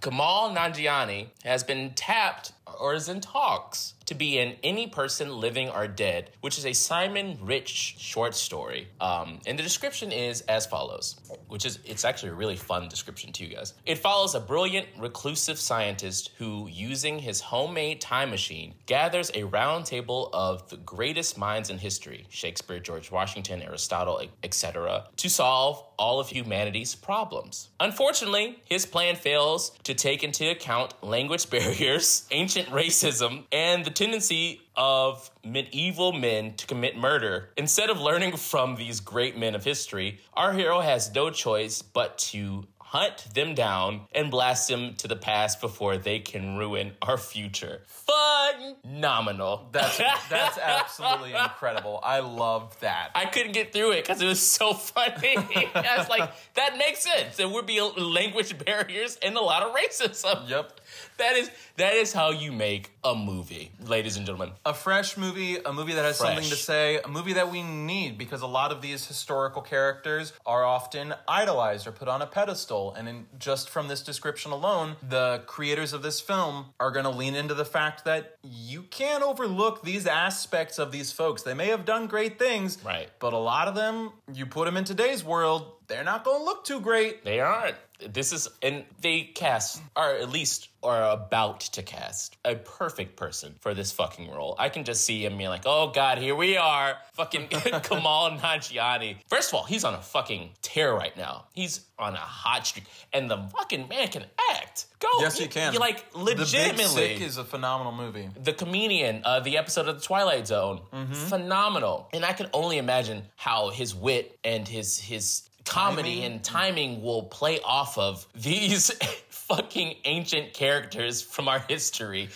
Kumail 0.00 0.56
Nanjiani 0.56 1.28
has 1.44 1.62
been 1.62 1.90
tapped 1.94 2.52
or 2.80 2.94
is 2.94 3.08
in 3.08 3.20
talks 3.20 3.94
to 4.12 4.18
be 4.18 4.38
in 4.38 4.56
Any 4.62 4.86
Person 4.86 5.40
Living 5.40 5.70
or 5.70 5.88
Dead, 5.88 6.30
which 6.42 6.58
is 6.58 6.66
a 6.66 6.72
Simon 6.74 7.38
Rich 7.40 7.96
short 7.98 8.34
story. 8.34 8.88
Um, 9.00 9.40
and 9.46 9.58
the 9.58 9.62
description 9.62 10.12
is 10.12 10.42
as 10.42 10.66
follows, 10.66 11.16
which 11.48 11.64
is, 11.64 11.78
it's 11.86 12.04
actually 12.04 12.30
a 12.30 12.34
really 12.34 12.56
fun 12.56 12.88
description 12.88 13.32
too, 13.32 13.46
guys. 13.46 13.72
It 13.86 13.98
follows 13.98 14.34
a 14.34 14.40
brilliant, 14.40 14.86
reclusive 14.98 15.58
scientist 15.58 16.30
who, 16.36 16.68
using 16.70 17.18
his 17.18 17.40
homemade 17.40 18.02
time 18.02 18.28
machine, 18.30 18.74
gathers 18.84 19.30
a 19.34 19.44
round 19.44 19.86
table 19.86 20.28
of 20.34 20.68
the 20.68 20.76
greatest 20.76 21.38
minds 21.38 21.70
in 21.70 21.78
history 21.78 22.26
Shakespeare, 22.28 22.80
George 22.80 23.10
Washington, 23.10 23.62
Aristotle, 23.62 24.20
etc., 24.42 25.06
to 25.16 25.30
solve 25.30 25.82
all 25.98 26.20
of 26.20 26.28
humanity's 26.28 26.94
problems. 26.94 27.68
Unfortunately, 27.80 28.58
his 28.64 28.84
plan 28.84 29.14
fails 29.14 29.70
to 29.84 29.94
take 29.94 30.22
into 30.22 30.50
account 30.50 30.92
language 31.02 31.48
barriers, 31.56 32.26
ancient 32.30 32.68
racism, 32.68 33.44
and 33.52 33.84
the 33.84 33.90
tendency 34.02 34.60
of 34.74 35.30
medieval 35.44 36.12
men 36.12 36.54
to 36.54 36.66
commit 36.66 36.96
murder. 36.96 37.50
Instead 37.56 37.88
of 37.88 38.00
learning 38.00 38.36
from 38.36 38.74
these 38.74 38.98
great 38.98 39.38
men 39.38 39.54
of 39.54 39.62
history, 39.62 40.18
our 40.34 40.52
hero 40.52 40.80
has 40.80 41.14
no 41.14 41.30
choice 41.30 41.82
but 41.82 42.18
to 42.18 42.66
hunt 42.80 43.32
them 43.32 43.54
down 43.54 44.02
and 44.12 44.30
blast 44.30 44.68
them 44.68 44.94
to 44.94 45.06
the 45.08 45.16
past 45.16 45.60
before 45.60 45.96
they 45.96 46.18
can 46.18 46.58
ruin 46.58 46.92
our 47.00 47.16
future. 47.16 47.80
Phenomenal. 47.86 49.68
That's 49.72 49.96
that's 50.28 50.58
absolutely 50.62 51.32
incredible. 51.32 52.00
I 52.02 52.20
love 52.20 52.78
that. 52.80 53.12
I 53.14 53.26
couldn't 53.26 53.52
get 53.52 53.72
through 53.72 53.92
it 53.92 54.04
because 54.04 54.20
it 54.20 54.26
was 54.26 54.46
so 54.46 54.74
funny. 54.74 55.36
I 55.36 55.94
was 55.96 56.08
like, 56.10 56.28
that 56.54 56.76
makes 56.76 56.98
sense. 57.04 57.36
There 57.36 57.48
would 57.48 57.66
be 57.66 57.80
language 57.80 58.58
barriers 58.62 59.16
and 59.22 59.36
a 59.36 59.40
lot 59.40 59.62
of 59.62 59.74
racism. 59.74 60.48
Yep. 60.50 60.80
That 61.22 61.36
is 61.36 61.50
that 61.76 61.94
is 61.94 62.12
how 62.12 62.30
you 62.30 62.50
make 62.50 62.90
a 63.04 63.14
movie, 63.14 63.70
ladies 63.86 64.16
and 64.16 64.26
gentlemen. 64.26 64.54
A 64.66 64.74
fresh 64.74 65.16
movie, 65.16 65.56
a 65.56 65.72
movie 65.72 65.92
that 65.94 66.04
has 66.04 66.18
something 66.18 66.48
to 66.50 66.56
say, 66.56 66.98
a 66.98 67.06
movie 67.06 67.34
that 67.34 67.52
we 67.52 67.62
need 67.62 68.18
because 68.18 68.42
a 68.42 68.46
lot 68.48 68.72
of 68.72 68.82
these 68.82 69.06
historical 69.06 69.62
characters 69.62 70.32
are 70.44 70.64
often 70.64 71.14
idolized 71.28 71.86
or 71.86 71.92
put 71.92 72.08
on 72.08 72.22
a 72.22 72.26
pedestal. 72.26 72.92
And 72.94 73.08
in, 73.08 73.26
just 73.38 73.70
from 73.70 73.86
this 73.86 74.02
description 74.02 74.50
alone, 74.50 74.96
the 75.08 75.44
creators 75.46 75.92
of 75.92 76.02
this 76.02 76.20
film 76.20 76.66
are 76.80 76.90
going 76.90 77.04
to 77.04 77.10
lean 77.10 77.36
into 77.36 77.54
the 77.54 77.64
fact 77.64 78.04
that 78.04 78.36
you 78.42 78.82
can't 78.82 79.22
overlook 79.22 79.82
these 79.84 80.08
aspects 80.08 80.80
of 80.80 80.90
these 80.90 81.12
folks. 81.12 81.42
They 81.42 81.54
may 81.54 81.68
have 81.68 81.84
done 81.84 82.08
great 82.08 82.36
things, 82.36 82.78
Right. 82.84 83.08
But 83.20 83.32
a 83.32 83.38
lot 83.38 83.68
of 83.68 83.76
them, 83.76 84.10
you 84.34 84.44
put 84.46 84.64
them 84.64 84.76
in 84.76 84.82
today's 84.84 85.22
world, 85.22 85.70
they're 85.92 86.04
not 86.04 86.24
going 86.24 86.38
to 86.38 86.44
look 86.44 86.64
too 86.64 86.80
great. 86.80 87.22
They 87.22 87.40
aren't. 87.40 87.76
This 88.12 88.32
is 88.32 88.48
and 88.62 88.84
they 89.00 89.20
cast 89.20 89.80
or 89.94 90.14
at 90.14 90.28
least 90.28 90.70
are 90.82 91.12
about 91.12 91.60
to 91.60 91.84
cast 91.84 92.36
a 92.44 92.56
perfect 92.56 93.14
person 93.14 93.54
for 93.60 93.74
this 93.74 93.92
fucking 93.92 94.28
role. 94.28 94.56
I 94.58 94.70
can 94.70 94.82
just 94.82 95.04
see 95.04 95.24
him 95.24 95.36
being 95.38 95.50
like, 95.50 95.62
"Oh 95.66 95.92
God, 95.94 96.18
here 96.18 96.34
we 96.34 96.56
are, 96.56 96.96
fucking 97.12 97.46
Kumail 97.48 98.40
Nanjiani." 98.40 99.18
First 99.28 99.50
of 99.50 99.54
all, 99.54 99.62
he's 99.64 99.84
on 99.84 99.94
a 99.94 100.00
fucking 100.02 100.50
tear 100.62 100.92
right 100.92 101.16
now. 101.16 101.44
He's 101.54 101.82
on 101.96 102.14
a 102.14 102.16
hot 102.16 102.66
streak, 102.66 102.86
and 103.12 103.30
the 103.30 103.38
fucking 103.56 103.86
man 103.86 104.08
can 104.08 104.24
act. 104.50 104.86
Go, 104.98 105.06
Yes, 105.20 105.38
you 105.38 105.46
can. 105.46 105.72
You 105.72 105.78
like 105.78 106.10
The 106.12 106.18
Big 106.24 106.38
legitimately 106.38 106.86
Sick 107.18 107.20
is 107.20 107.36
a 107.36 107.44
phenomenal 107.44 107.92
movie. 107.92 108.30
the 108.42 108.52
comedian, 108.52 109.22
uh, 109.24 109.38
the 109.38 109.58
episode 109.58 109.86
of 109.86 110.00
the 110.00 110.02
Twilight 110.04 110.48
Zone, 110.48 110.80
phenomenal. 111.28 112.08
And 112.12 112.24
I 112.24 112.32
can 112.32 112.48
only 112.52 112.78
imagine 112.78 113.22
how 113.36 113.70
his 113.70 113.94
wit 113.94 114.38
and 114.42 114.66
his 114.66 114.98
his 114.98 115.42
comedy 115.64 116.20
Timing. 116.20 116.24
and 116.24 116.44
timing 116.44 117.02
will 117.02 117.24
play 117.24 117.60
off 117.64 117.98
of 117.98 118.26
these 118.34 118.90
fucking 119.28 119.96
ancient 120.04 120.54
characters 120.54 121.22
from 121.22 121.48
our 121.48 121.60
history. 121.68 122.28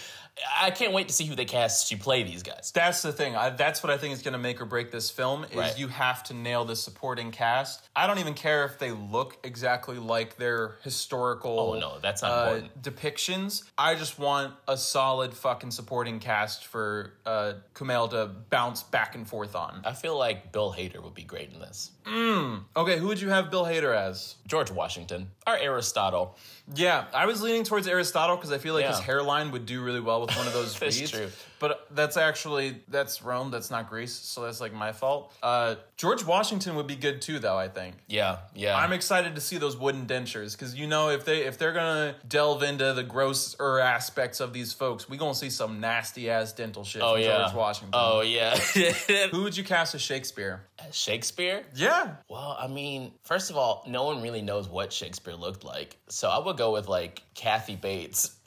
I 0.61 0.70
can't 0.70 0.93
wait 0.93 1.09
to 1.09 1.14
see 1.14 1.24
who 1.24 1.35
they 1.35 1.47
cast 1.47 1.89
to 1.89 1.97
play 1.97 2.22
these 2.22 2.43
guys. 2.43 2.70
That's 2.74 3.01
the 3.01 3.11
thing. 3.11 3.35
I, 3.35 3.49
that's 3.49 3.83
what 3.83 3.91
I 3.91 3.97
think 3.97 4.12
is 4.12 4.20
going 4.20 4.33
to 4.35 4.39
make 4.39 4.61
or 4.61 4.66
break 4.66 4.91
this 4.91 5.09
film. 5.11 5.45
Is 5.45 5.57
Right. 5.57 5.79
you 5.79 5.89
have 5.89 6.22
to 6.24 6.35
nail 6.35 6.66
the 6.66 6.77
supporting 6.77 7.31
cast. 7.31 7.89
I 7.97 8.07
don't 8.07 8.18
even 8.18 8.35
care 8.35 8.66
if 8.66 8.79
they 8.79 8.91
look 8.91 9.39
exactly 9.45 9.97
like 9.97 10.37
their 10.37 10.77
historical. 10.83 11.59
Oh, 11.59 11.79
no, 11.79 11.99
that's 12.03 12.20
not 12.20 12.33
uh, 12.33 12.55
important. 12.57 12.83
depictions. 12.83 13.62
I 13.79 13.95
just 13.95 14.18
want 14.18 14.53
a 14.68 14.77
solid 14.77 15.33
fucking 15.33 15.70
supporting 15.70 16.20
cast 16.20 16.66
for 16.66 17.14
uh, 17.24 17.55
Kumail 17.72 18.11
to 18.11 18.27
bounce 18.51 18.83
back 18.83 19.14
and 19.14 19.27
forth 19.27 19.57
on. 19.57 19.81
I 19.87 19.95
feel 19.95 20.18
like 20.18 20.53
Bill 20.53 20.70
Hader 20.70 21.03
would 21.03 21.14
be 21.14 21.24
great 21.24 21.51
in 21.55 21.61
this. 21.61 21.93
Okay, 22.09 22.99
who 22.99 23.09
would 23.09 23.21
you 23.21 23.31
have 23.31 23.51
Bill 23.51 23.65
Hader 23.65 23.95
as? 23.95 24.37
George 24.47 24.71
Washington, 24.71 25.29
or 25.47 25.57
Aristotle. 25.59 26.37
Yeah, 26.75 27.07
I 27.13 27.27
was 27.27 27.43
leaning 27.43 27.65
towards 27.65 27.87
Aristotle 27.89 28.37
because 28.37 28.53
I 28.53 28.59
feel 28.59 28.75
like 28.75 28.87
his 28.87 28.99
hairline 29.01 29.51
would 29.53 29.67
do 29.67 29.83
really 29.83 30.01
well 30.01 30.21
with 30.21 30.37
one 30.37 30.47
of 30.47 30.53
those 30.53 30.77
That's 30.79 30.99
reads. 30.99 31.11
true. 31.11 31.29
But 31.59 31.87
that's 31.91 32.19
actually 32.19 32.83
that's 32.89 33.23
Rome. 33.23 33.51
That's 33.51 33.71
not 33.71 33.89
Greece, 33.89 34.13
so 34.13 34.43
that's 34.43 34.61
like 34.61 34.75
my 34.75 34.93
fault. 34.93 35.33
Uh, 35.43 35.77
George 35.97 36.23
Washington 36.23 36.75
would 36.77 36.87
be 36.87 36.97
good 36.97 37.23
too, 37.23 37.39
though. 37.39 37.57
I 37.57 37.69
think. 37.69 37.95
Yeah, 38.09 38.41
yeah. 38.55 38.77
I'm 38.77 38.93
excited 38.93 39.35
to 39.37 39.41
see 39.41 39.57
those 39.57 39.75
wooden 39.75 40.07
dentures 40.07 40.53
because 40.53 40.75
you 40.75 40.87
know 40.87 41.09
if 41.09 41.25
they 41.25 41.47
if 41.47 41.57
they're 41.57 41.73
gonna 41.73 42.15
delve 42.29 42.63
into 42.63 42.93
the 42.93 43.03
grosser 43.03 43.79
aspects 43.79 44.41
of 44.41 44.53
these 44.53 44.75
folks, 44.75 45.09
we 45.09 45.17
gonna 45.17 45.35
see 45.35 45.49
some 45.49 45.81
nasty 45.81 46.29
ass 46.29 46.53
dental 46.53 46.85
shit 46.85 47.01
oh 47.03 47.15
yeah. 47.17 47.45
George 47.45 47.55
Washington. 47.55 47.91
Oh 47.95 48.21
yeah. 48.21 48.55
Who 49.31 49.43
would 49.45 49.57
you 49.57 49.65
cast 49.65 49.95
as 49.95 50.03
Shakespeare? 50.03 50.61
Shakespeare? 50.93 51.63
Yeah, 51.75 51.96
Well, 52.29 52.57
I 52.61 52.67
mean, 52.67 53.13
first 53.25 53.51
of 53.51 53.57
all, 53.57 53.85
no 53.87 54.05
one 54.05 54.23
really 54.23 54.43
knows 54.43 54.69
what 54.69 54.93
Shakespeare 54.93 55.35
looked 55.35 55.65
like. 55.65 55.97
So 56.09 56.29
I 56.29 56.39
would 56.39 56.57
go 56.57 56.73
with 56.73 56.89
like 56.89 57.23
Kathy 57.35 57.77
Bates. 57.77 58.37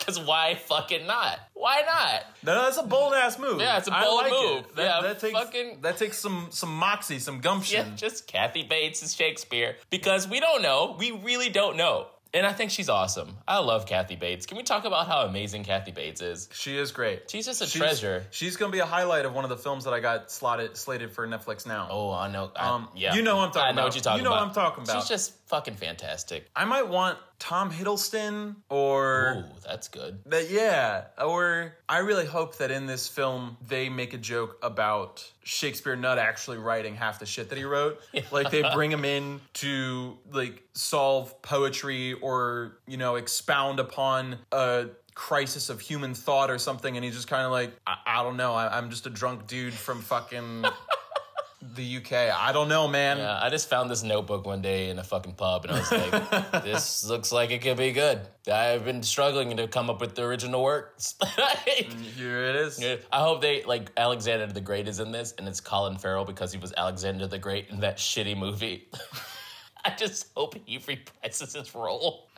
Cause 0.00 0.20
why 0.20 0.54
fucking 0.56 1.06
not? 1.06 1.38
Why 1.54 1.80
not? 1.86 2.24
no, 2.42 2.62
that's 2.64 2.76
a 2.76 2.82
bold 2.82 3.14
ass 3.14 3.38
move. 3.38 3.58
Yeah, 3.58 3.78
it's 3.78 3.88
a 3.88 3.90
bold 3.90 4.22
like 4.22 4.30
move. 4.32 4.58
It. 4.66 4.76
That, 4.76 4.82
Yeah, 4.84 5.00
that 5.00 5.18
takes 5.18 5.38
fucking- 5.38 5.78
that 5.80 5.96
takes 5.96 6.18
some 6.18 6.48
some 6.50 6.76
moxie, 6.76 7.18
some 7.18 7.40
gumption. 7.40 7.86
Yeah, 7.88 7.96
just 7.96 8.26
Kathy 8.26 8.64
Bates 8.64 9.02
is 9.02 9.14
Shakespeare. 9.14 9.76
Because 9.88 10.28
we 10.28 10.40
don't 10.40 10.60
know. 10.60 10.94
We 10.98 11.12
really 11.12 11.48
don't 11.48 11.78
know. 11.78 12.08
And 12.34 12.44
I 12.44 12.52
think 12.52 12.72
she's 12.72 12.88
awesome. 12.88 13.36
I 13.46 13.58
love 13.60 13.86
Kathy 13.86 14.16
Bates. 14.16 14.44
Can 14.44 14.56
we 14.56 14.64
talk 14.64 14.84
about 14.84 15.06
how 15.06 15.20
amazing 15.22 15.62
Kathy 15.62 15.92
Bates 15.92 16.20
is? 16.20 16.48
She 16.52 16.76
is 16.76 16.90
great. 16.90 17.30
She's 17.30 17.46
just 17.46 17.62
a 17.62 17.66
She's- 17.66 17.78
treasure. 17.80 18.26
She's 18.32 18.56
gonna 18.56 18.72
be 18.72 18.80
a 18.80 18.84
highlight 18.86 19.24
of 19.24 19.32
one 19.34 19.44
of 19.44 19.50
the 19.50 19.56
films 19.56 19.84
that 19.84 19.94
I 19.94 20.00
got 20.00 20.32
slotted 20.32 20.76
slated 20.76 21.12
for 21.12 21.28
Netflix 21.28 21.64
now. 21.64 21.86
Oh, 21.88 22.10
I 22.12 22.28
know. 22.28 22.50
I, 22.56 22.68
Um, 22.70 22.88
yeah, 22.96 23.14
you 23.14 23.22
know 23.22 23.36
what 23.36 23.44
I'm 23.46 23.52
talking 23.52 23.62
I 23.62 23.66
know 23.68 23.72
about. 23.72 23.84
what 23.84 23.94
you're 23.94 24.02
talking 24.02 24.18
You 24.18 24.24
know 24.24 24.32
about. 24.34 24.40
what 24.40 24.48
I'm 24.48 24.54
talking 24.54 24.82
about. 24.84 24.96
She's 25.02 25.08
just 25.08 25.32
fucking 25.46 25.76
fantastic. 25.76 26.50
I 26.56 26.64
might 26.64 26.88
want 26.88 27.18
Tom 27.44 27.70
Hiddleston 27.70 28.56
or 28.70 29.44
Ooh, 29.44 29.60
that's 29.66 29.88
good. 29.88 30.18
that. 30.24 30.48
Yeah, 30.48 31.04
or 31.22 31.74
I 31.86 31.98
really 31.98 32.24
hope 32.24 32.56
that 32.56 32.70
in 32.70 32.86
this 32.86 33.06
film 33.06 33.58
they 33.68 33.90
make 33.90 34.14
a 34.14 34.16
joke 34.16 34.56
about 34.62 35.30
Shakespeare 35.42 35.94
not 35.94 36.16
actually 36.16 36.56
writing 36.56 36.94
half 36.94 37.18
the 37.18 37.26
shit 37.26 37.50
that 37.50 37.58
he 37.58 37.64
wrote. 37.64 38.00
Like 38.32 38.50
they 38.50 38.62
bring 38.74 38.90
him 38.90 39.04
in 39.04 39.42
to 39.54 40.16
like 40.32 40.62
solve 40.72 41.42
poetry 41.42 42.14
or 42.14 42.78
you 42.86 42.96
know 42.96 43.16
expound 43.16 43.78
upon 43.78 44.38
a 44.50 44.86
crisis 45.14 45.68
of 45.68 45.82
human 45.82 46.14
thought 46.14 46.50
or 46.50 46.58
something, 46.58 46.96
and 46.96 47.04
he's 47.04 47.14
just 47.14 47.28
kind 47.28 47.44
of 47.44 47.52
like, 47.52 47.72
I, 47.86 47.96
I 48.06 48.22
don't 48.22 48.38
know, 48.38 48.54
I, 48.54 48.78
I'm 48.78 48.88
just 48.88 49.06
a 49.06 49.10
drunk 49.10 49.46
dude 49.46 49.74
from 49.74 50.00
fucking. 50.00 50.64
The 51.72 51.96
UK. 51.96 52.12
I 52.12 52.52
don't 52.52 52.68
know, 52.68 52.86
man. 52.88 53.18
Yeah, 53.18 53.40
I 53.40 53.48
just 53.48 53.70
found 53.70 53.90
this 53.90 54.02
notebook 54.02 54.46
one 54.46 54.60
day 54.60 54.90
in 54.90 54.98
a 54.98 55.04
fucking 55.04 55.34
pub, 55.34 55.64
and 55.64 55.72
I 55.74 55.78
was 55.78 55.90
like, 55.90 56.52
"This 56.64 57.04
looks 57.06 57.32
like 57.32 57.50
it 57.50 57.62
could 57.62 57.78
be 57.78 57.92
good." 57.92 58.20
I've 58.52 58.84
been 58.84 59.02
struggling 59.02 59.56
to 59.56 59.66
come 59.66 59.88
up 59.88 60.00
with 60.00 60.14
the 60.14 60.24
original 60.24 60.62
works. 60.62 61.14
Mm, 61.74 62.02
here 62.16 62.44
it 62.44 62.56
is. 62.56 62.82
I 63.12 63.20
hope 63.20 63.40
they 63.40 63.64
like 63.64 63.90
Alexander 63.96 64.46
the 64.46 64.60
Great 64.60 64.86
is 64.88 65.00
in 65.00 65.10
this, 65.10 65.34
and 65.36 65.48
it's 65.48 65.60
Colin 65.60 65.96
Farrell 65.96 66.24
because 66.24 66.52
he 66.52 66.58
was 66.58 66.72
Alexander 66.76 67.26
the 67.26 67.38
Great 67.38 67.68
in 67.70 67.80
that 67.80 67.96
shitty 67.96 68.36
movie. 68.36 68.88
I 69.84 69.90
just 69.90 70.28
hope 70.36 70.54
he 70.64 70.78
reprises 70.78 71.56
his 71.56 71.74
role. 71.74 72.28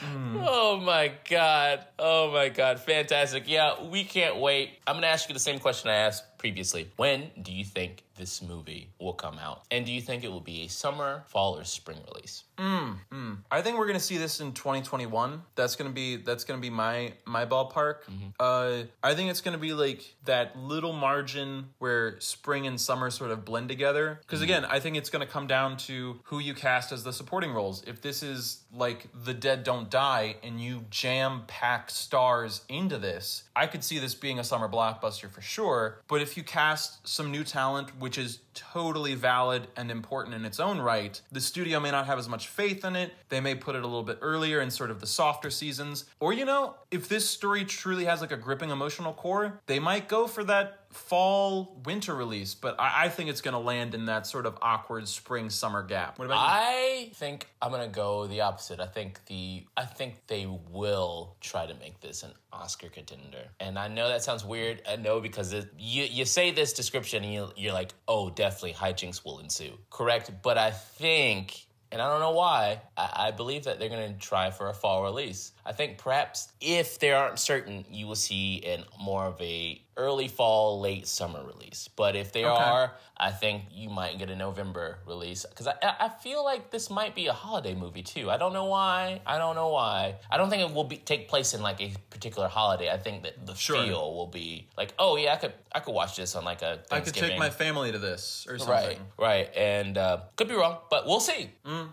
Mm. 0.00 0.44
Oh 0.46 0.80
my 0.80 1.12
god. 1.28 1.86
Oh 1.98 2.30
my 2.32 2.50
god. 2.50 2.80
Fantastic. 2.80 3.44
Yeah, 3.48 3.84
we 3.84 4.04
can't 4.04 4.36
wait. 4.36 4.78
I'm 4.86 4.94
going 4.94 5.02
to 5.02 5.08
ask 5.08 5.28
you 5.28 5.32
the 5.32 5.40
same 5.40 5.58
question 5.58 5.88
I 5.90 5.94
asked 5.94 6.24
previously. 6.44 6.90
When 6.96 7.30
do 7.40 7.52
you 7.52 7.64
think 7.64 8.04
this 8.16 8.42
movie 8.42 8.90
will 9.00 9.14
come 9.14 9.38
out? 9.38 9.62
And 9.70 9.86
do 9.86 9.92
you 9.92 10.02
think 10.02 10.24
it 10.24 10.30
will 10.30 10.40
be 10.40 10.64
a 10.64 10.68
summer, 10.68 11.24
fall, 11.26 11.56
or 11.58 11.64
spring 11.64 11.98
release? 12.12 12.44
Hmm, 12.58 12.92
hmm. 13.10 13.32
I 13.50 13.62
think 13.62 13.78
we're 13.78 13.86
gonna 13.86 13.98
see 13.98 14.18
this 14.18 14.40
in 14.40 14.52
2021. 14.52 15.42
That's 15.56 15.74
gonna 15.74 15.90
be 15.90 16.16
that's 16.16 16.44
gonna 16.44 16.60
be 16.60 16.70
my 16.70 17.14
my 17.24 17.46
ballpark. 17.46 18.04
Mm-hmm. 18.04 18.28
Uh, 18.38 18.84
I 19.02 19.14
think 19.14 19.30
it's 19.30 19.40
gonna 19.40 19.58
be 19.58 19.72
like 19.72 20.02
that 20.26 20.56
little 20.56 20.92
margin 20.92 21.70
where 21.78 22.20
spring 22.20 22.66
and 22.66 22.80
summer 22.80 23.10
sort 23.10 23.30
of 23.30 23.44
blend 23.44 23.68
together. 23.68 24.20
Because 24.20 24.40
mm-hmm. 24.40 24.44
again, 24.44 24.64
I 24.66 24.80
think 24.80 24.96
it's 24.96 25.10
gonna 25.10 25.26
come 25.26 25.46
down 25.46 25.78
to 25.78 26.20
who 26.24 26.38
you 26.38 26.54
cast 26.54 26.92
as 26.92 27.02
the 27.04 27.12
supporting 27.12 27.52
roles. 27.52 27.82
If 27.86 28.02
this 28.02 28.22
is 28.22 28.60
like 28.72 29.08
The 29.24 29.34
Dead 29.34 29.64
Don't 29.64 29.90
Die 29.90 30.36
and 30.42 30.60
you 30.60 30.84
jam 30.90 31.42
pack 31.46 31.90
stars 31.90 32.60
into 32.68 32.98
this, 32.98 33.44
I 33.56 33.66
could 33.66 33.82
see 33.82 33.98
this 33.98 34.14
being 34.14 34.38
a 34.38 34.44
summer 34.44 34.68
blockbuster 34.68 35.28
for 35.28 35.40
sure. 35.40 35.98
But 36.06 36.22
if 36.22 36.33
you 36.36 36.42
cast 36.42 37.06
some 37.06 37.30
new 37.30 37.44
talent, 37.44 37.90
which 37.98 38.18
is 38.18 38.40
totally 38.54 39.14
valid 39.14 39.68
and 39.76 39.90
important 39.90 40.34
in 40.34 40.44
its 40.44 40.60
own 40.60 40.80
right, 40.80 41.20
the 41.32 41.40
studio 41.40 41.80
may 41.80 41.90
not 41.90 42.06
have 42.06 42.18
as 42.18 42.28
much 42.28 42.48
faith 42.48 42.84
in 42.84 42.96
it. 42.96 43.12
They 43.28 43.40
may 43.40 43.54
put 43.54 43.74
it 43.74 43.82
a 43.82 43.86
little 43.86 44.02
bit 44.02 44.18
earlier 44.20 44.60
in 44.60 44.70
sort 44.70 44.90
of 44.90 45.00
the 45.00 45.06
softer 45.06 45.50
seasons. 45.50 46.04
Or, 46.20 46.32
you 46.32 46.44
know, 46.44 46.76
if 46.94 47.08
this 47.08 47.28
story 47.28 47.64
truly 47.64 48.04
has 48.04 48.20
like 48.20 48.32
a 48.32 48.36
gripping 48.36 48.70
emotional 48.70 49.12
core, 49.12 49.60
they 49.66 49.78
might 49.78 50.08
go 50.08 50.26
for 50.26 50.44
that 50.44 50.84
fall 50.90 51.80
winter 51.84 52.14
release. 52.14 52.54
But 52.54 52.78
I, 52.78 53.06
I 53.06 53.08
think 53.08 53.28
it's 53.28 53.40
to 53.40 53.58
land 53.58 53.94
in 53.94 54.06
that 54.06 54.26
sort 54.26 54.46
of 54.46 54.56
awkward 54.62 55.08
spring 55.08 55.50
summer 55.50 55.82
gap. 55.82 56.18
What 56.18 56.26
about 56.26 56.36
you? 56.36 56.40
I 56.40 57.10
think 57.14 57.48
I'm 57.60 57.70
gonna 57.70 57.88
go 57.88 58.26
the 58.26 58.42
opposite. 58.42 58.80
I 58.80 58.86
think 58.86 59.24
the 59.26 59.64
I 59.76 59.84
think 59.84 60.26
they 60.28 60.46
will 60.46 61.36
try 61.40 61.66
to 61.66 61.74
make 61.74 62.00
this 62.00 62.22
an 62.22 62.30
Oscar 62.52 62.88
contender. 62.88 63.48
And 63.60 63.78
I 63.78 63.88
know 63.88 64.08
that 64.08 64.22
sounds 64.22 64.44
weird. 64.44 64.82
I 64.88 64.96
know 64.96 65.20
because 65.20 65.52
it, 65.52 65.68
you 65.78 66.04
you 66.04 66.24
say 66.24 66.52
this 66.52 66.72
description 66.72 67.24
and 67.24 67.32
you, 67.32 67.48
you're 67.56 67.72
like, 67.72 67.92
oh, 68.06 68.30
definitely 68.30 68.74
hijinks 68.74 69.24
will 69.24 69.40
ensue. 69.40 69.72
Correct, 69.90 70.30
but 70.42 70.58
I 70.58 70.70
think. 70.70 71.66
And 71.92 72.02
I 72.02 72.08
don't 72.08 72.18
know 72.18 72.32
why. 72.32 72.80
I, 72.96 73.26
I 73.28 73.30
believe 73.30 73.64
that 73.64 73.78
they're 73.78 73.88
going 73.88 74.12
to 74.14 74.18
try 74.18 74.50
for 74.50 74.68
a 74.68 74.74
fall 74.74 75.04
release. 75.04 75.52
I 75.66 75.72
think 75.72 75.98
perhaps 75.98 76.52
if 76.60 76.98
they 76.98 77.12
aren't 77.12 77.38
certain, 77.38 77.84
you 77.90 78.06
will 78.06 78.14
see 78.14 78.56
in 78.56 78.84
more 79.00 79.24
of 79.26 79.40
a 79.40 79.80
early 79.96 80.26
fall, 80.28 80.80
late 80.80 81.06
summer 81.06 81.42
release. 81.44 81.88
But 81.94 82.16
if 82.16 82.32
they 82.32 82.42
are, 82.44 82.92
I 83.16 83.30
think 83.30 83.62
you 83.70 83.88
might 83.88 84.18
get 84.18 84.28
a 84.28 84.34
November 84.34 84.98
release 85.06 85.46
because 85.48 85.68
I, 85.68 85.74
I 85.82 86.08
feel 86.08 86.44
like 86.44 86.70
this 86.70 86.90
might 86.90 87.14
be 87.14 87.26
a 87.28 87.32
holiday 87.32 87.74
movie 87.74 88.02
too. 88.02 88.28
I 88.30 88.36
don't 88.36 88.52
know 88.52 88.64
why. 88.64 89.20
I 89.24 89.38
don't 89.38 89.54
know 89.54 89.68
why. 89.68 90.16
I 90.30 90.36
don't 90.36 90.50
think 90.50 90.68
it 90.68 90.74
will 90.74 90.84
be 90.84 90.96
take 90.96 91.28
place 91.28 91.54
in 91.54 91.62
like 91.62 91.80
a 91.80 91.92
particular 92.10 92.48
holiday. 92.48 92.90
I 92.90 92.98
think 92.98 93.22
that 93.22 93.46
the 93.46 93.54
Sure. 93.54 93.82
feel 93.84 94.14
will 94.14 94.26
be 94.26 94.66
like, 94.76 94.92
oh 94.98 95.16
yeah, 95.16 95.34
I 95.34 95.36
could 95.36 95.52
I 95.72 95.78
could 95.80 95.94
watch 95.94 96.16
this 96.16 96.34
on 96.34 96.44
like 96.44 96.62
a 96.62 96.80
I 96.90 97.00
could 97.00 97.14
take 97.14 97.38
my 97.38 97.50
family 97.50 97.92
to 97.92 97.98
this 97.98 98.46
or 98.48 98.58
something. 98.58 98.74
Right, 98.74 98.98
right, 99.18 99.56
and 99.56 99.96
uh, 99.96 100.18
could 100.36 100.48
be 100.48 100.54
wrong, 100.54 100.78
but 100.90 101.06
we'll 101.06 101.20
see. 101.20 101.50